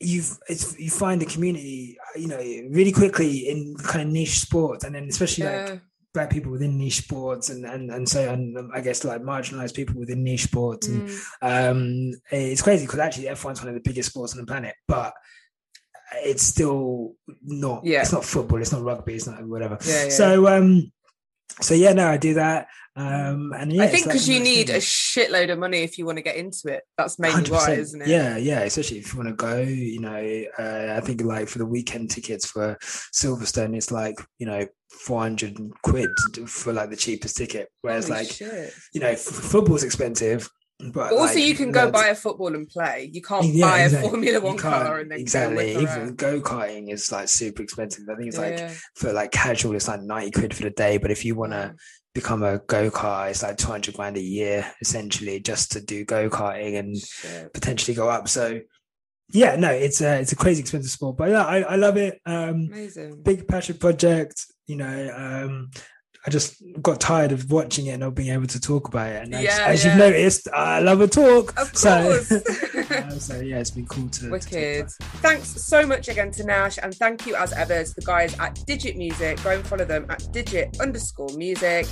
you've 0.00 0.38
it's 0.48 0.76
you 0.80 0.90
find 0.90 1.22
a 1.22 1.26
community 1.26 1.96
you 2.16 2.26
know 2.26 2.38
really 2.70 2.90
quickly 2.92 3.48
in 3.48 3.76
kind 3.84 4.02
of 4.08 4.12
niche 4.12 4.40
sports 4.40 4.84
and 4.84 4.94
then 4.94 5.04
especially 5.08 5.44
like 5.44 5.80
black 6.12 6.28
people 6.30 6.50
within 6.50 6.76
niche 6.76 6.98
sports 7.04 7.50
and 7.50 7.64
and 7.64 7.90
and 7.90 8.08
so 8.08 8.32
and 8.32 8.56
um, 8.58 8.70
i 8.74 8.80
guess 8.80 9.04
like 9.04 9.22
marginalized 9.22 9.74
people 9.74 9.94
within 10.00 10.24
niche 10.24 10.42
sports 10.44 10.88
and 10.88 11.08
Mm. 11.08 11.70
um 11.70 12.12
it's 12.32 12.62
crazy 12.62 12.84
because 12.84 12.98
actually 12.98 13.26
f1's 13.26 13.60
one 13.60 13.68
of 13.68 13.74
the 13.74 13.80
biggest 13.88 14.10
sports 14.10 14.32
on 14.34 14.40
the 14.40 14.46
planet 14.46 14.74
but 14.88 15.14
it's 16.16 16.42
still 16.42 17.14
not 17.42 17.84
Yeah. 17.84 18.00
it's 18.02 18.12
not 18.12 18.24
football 18.24 18.60
it's 18.60 18.72
not 18.72 18.82
rugby 18.82 19.14
it's 19.14 19.26
not 19.26 19.46
whatever 19.46 19.78
Yeah, 19.86 20.04
yeah. 20.04 20.10
so 20.10 20.46
um 20.48 20.92
so 21.60 21.74
yeah 21.74 21.92
no 21.92 22.08
i 22.08 22.16
do 22.16 22.34
that 22.34 22.68
um 22.94 23.52
and 23.56 23.72
yeah 23.72 23.84
I 23.84 23.86
think 23.86 24.04
because 24.04 24.28
you 24.28 24.38
need 24.40 24.66
thing. 24.66 24.76
a 24.76 24.78
shitload 24.78 25.50
of 25.50 25.58
money 25.58 25.78
if 25.78 25.96
you 25.96 26.04
want 26.04 26.18
to 26.18 26.22
get 26.22 26.36
into 26.36 26.68
it. 26.68 26.82
That's 26.98 27.18
mainly 27.18 27.50
why, 27.50 27.70
100%. 27.70 27.78
isn't 27.78 28.02
it? 28.02 28.08
Yeah, 28.08 28.36
yeah. 28.36 28.60
Especially 28.60 28.98
if 28.98 29.14
you 29.14 29.18
want 29.18 29.30
to 29.30 29.34
go, 29.34 29.60
you 29.62 29.98
know, 29.98 30.44
uh, 30.58 30.94
I 30.94 31.00
think 31.00 31.22
like 31.22 31.48
for 31.48 31.56
the 31.56 31.64
weekend 31.64 32.10
tickets 32.10 32.44
for 32.44 32.76
Silverstone, 32.82 33.74
it's 33.74 33.90
like 33.90 34.16
you 34.38 34.44
know 34.44 34.66
four 34.90 35.20
hundred 35.22 35.56
quid 35.82 36.10
for 36.46 36.74
like 36.74 36.90
the 36.90 36.96
cheapest 36.96 37.38
ticket. 37.38 37.70
Whereas 37.80 38.08
Holy 38.08 38.20
like 38.20 38.30
shit. 38.30 38.74
you 38.92 39.00
know, 39.00 39.06
f- 39.08 39.20
football's 39.20 39.84
expensive, 39.84 40.50
but, 40.92 41.10
But 41.10 41.12
also, 41.12 41.34
like, 41.34 41.44
you 41.44 41.54
can 41.54 41.70
go 41.70 41.90
buy 41.90 42.08
a 42.08 42.14
football 42.14 42.54
and 42.54 42.68
play. 42.68 43.10
You 43.12 43.22
can't 43.22 43.44
Yeah, 43.46 43.70
buy 43.70 43.80
exactly. 43.82 44.06
a 44.06 44.10
Formula 44.10 44.40
One 44.40 44.56
car 44.58 44.98
and 45.00 45.10
then 45.10 45.20
exactly. 45.20 45.72
Even 45.76 46.14
go 46.16 46.40
karting 46.40 46.92
is 46.92 47.12
like 47.12 47.28
super 47.28 47.62
expensive. 47.62 48.04
I 48.10 48.16
think 48.16 48.28
it's 48.28 48.38
like 48.38 48.58
Yeah. 48.58 48.74
for 48.96 49.12
like 49.12 49.30
casual, 49.30 49.76
it's 49.76 49.88
like 49.88 50.02
ninety 50.02 50.30
quid 50.30 50.54
for 50.54 50.62
the 50.64 50.70
day. 50.70 50.98
But 50.98 51.10
if 51.10 51.24
you 51.24 51.34
want 51.34 51.52
to 51.52 51.74
become 52.14 52.42
a 52.42 52.58
go 52.66 52.90
kart, 52.90 53.30
it's 53.30 53.42
like 53.42 53.56
two 53.58 53.68
hundred 53.68 53.94
grand 53.94 54.16
a 54.16 54.20
year 54.20 54.66
essentially 54.80 55.40
just 55.40 55.72
to 55.72 55.80
do 55.80 56.04
go 56.04 56.28
karting 56.28 56.78
and 56.78 56.96
Shit. 56.96 57.52
potentially 57.54 57.94
go 57.94 58.08
up. 58.08 58.28
So 58.28 58.60
yeah, 59.30 59.56
no, 59.56 59.70
it's 59.70 60.00
a 60.00 60.20
it's 60.20 60.32
a 60.32 60.36
crazy 60.36 60.60
expensive 60.60 60.90
sport, 60.90 61.16
but 61.16 61.30
yeah, 61.30 61.44
I, 61.44 61.60
I 61.62 61.76
love 61.76 61.96
it. 61.96 62.20
Um, 62.26 62.68
Amazing. 62.70 63.22
big 63.22 63.46
passion 63.48 63.78
project. 63.78 64.44
You 64.66 64.76
know, 64.76 65.12
um, 65.16 65.70
I 66.24 66.30
just 66.30 66.62
got 66.80 67.00
tired 67.00 67.32
of 67.32 67.50
watching 67.50 67.86
it 67.86 67.90
and 67.90 68.00
not 68.00 68.14
being 68.14 68.32
able 68.32 68.46
to 68.46 68.60
talk 68.60 68.86
about 68.86 69.08
it. 69.08 69.24
And 69.24 69.34
as, 69.34 69.42
Yeah, 69.42 69.64
as 69.66 69.84
yeah. 69.84 69.90
you've 69.90 69.98
noticed, 69.98 70.48
I 70.54 70.78
love 70.78 71.00
a 71.00 71.08
talk. 71.08 71.52
Of 71.60 71.76
So, 71.76 72.00
course. 72.28 72.30
uh, 72.30 73.10
so 73.18 73.40
yeah, 73.40 73.58
it's 73.58 73.72
been 73.72 73.86
cool 73.86 74.08
to. 74.08 74.20
to 74.26 74.30
Wicked. 74.30 74.80
about. 74.82 74.92
Thanks 75.20 75.48
so 75.66 75.84
much 75.84 76.06
again 76.08 76.30
to 76.32 76.44
Nash, 76.44 76.78
and 76.80 76.94
thank 76.94 77.26
you 77.26 77.34
as 77.34 77.52
ever 77.52 77.82
to 77.82 77.94
the 77.96 78.02
guys 78.02 78.38
at 78.38 78.64
Digit 78.66 78.96
Music. 78.96 79.42
Go 79.42 79.50
and 79.50 79.66
follow 79.66 79.84
them 79.84 80.06
at 80.10 80.24
Digit 80.32 80.80
underscore 80.80 81.36
Music. 81.36 81.88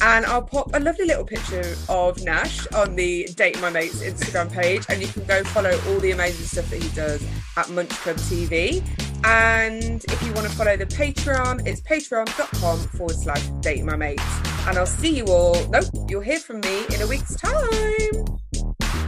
And 0.00 0.24
I'll 0.26 0.42
pop 0.42 0.70
a 0.74 0.80
lovely 0.80 1.04
little 1.04 1.24
picture 1.24 1.74
of 1.90 2.22
Nash 2.24 2.66
on 2.68 2.96
the 2.96 3.28
Date 3.36 3.60
My 3.60 3.68
Mates 3.68 4.02
Instagram 4.02 4.50
page, 4.50 4.84
and 4.88 5.00
you 5.02 5.08
can 5.08 5.24
go 5.24 5.44
follow 5.44 5.78
all 5.88 6.00
the 6.00 6.12
amazing 6.12 6.46
stuff 6.46 6.70
that 6.70 6.82
he 6.82 6.88
does 6.96 7.22
at 7.58 7.68
Munch 7.68 7.90
Club 7.90 8.16
TV. 8.16 8.82
And 9.24 10.04
if 10.04 10.22
you 10.22 10.32
want 10.34 10.46
to 10.46 10.54
follow 10.54 10.76
the 10.76 10.86
Patreon, 10.86 11.66
it's 11.66 11.80
patreon.com 11.80 12.78
forward 12.78 13.16
slash 13.16 13.42
dating 13.60 13.86
my 13.86 13.96
mates. 13.96 14.22
And 14.66 14.76
I'll 14.76 14.86
see 14.86 15.16
you 15.16 15.24
all. 15.26 15.56
Nope, 15.68 15.86
you'll 16.08 16.20
hear 16.20 16.38
from 16.38 16.60
me 16.60 16.84
in 16.94 17.00
a 17.00 17.06
week's 17.06 17.34
time. 17.36 18.24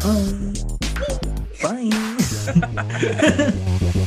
Um, 0.04 0.54
bye. 1.62 1.90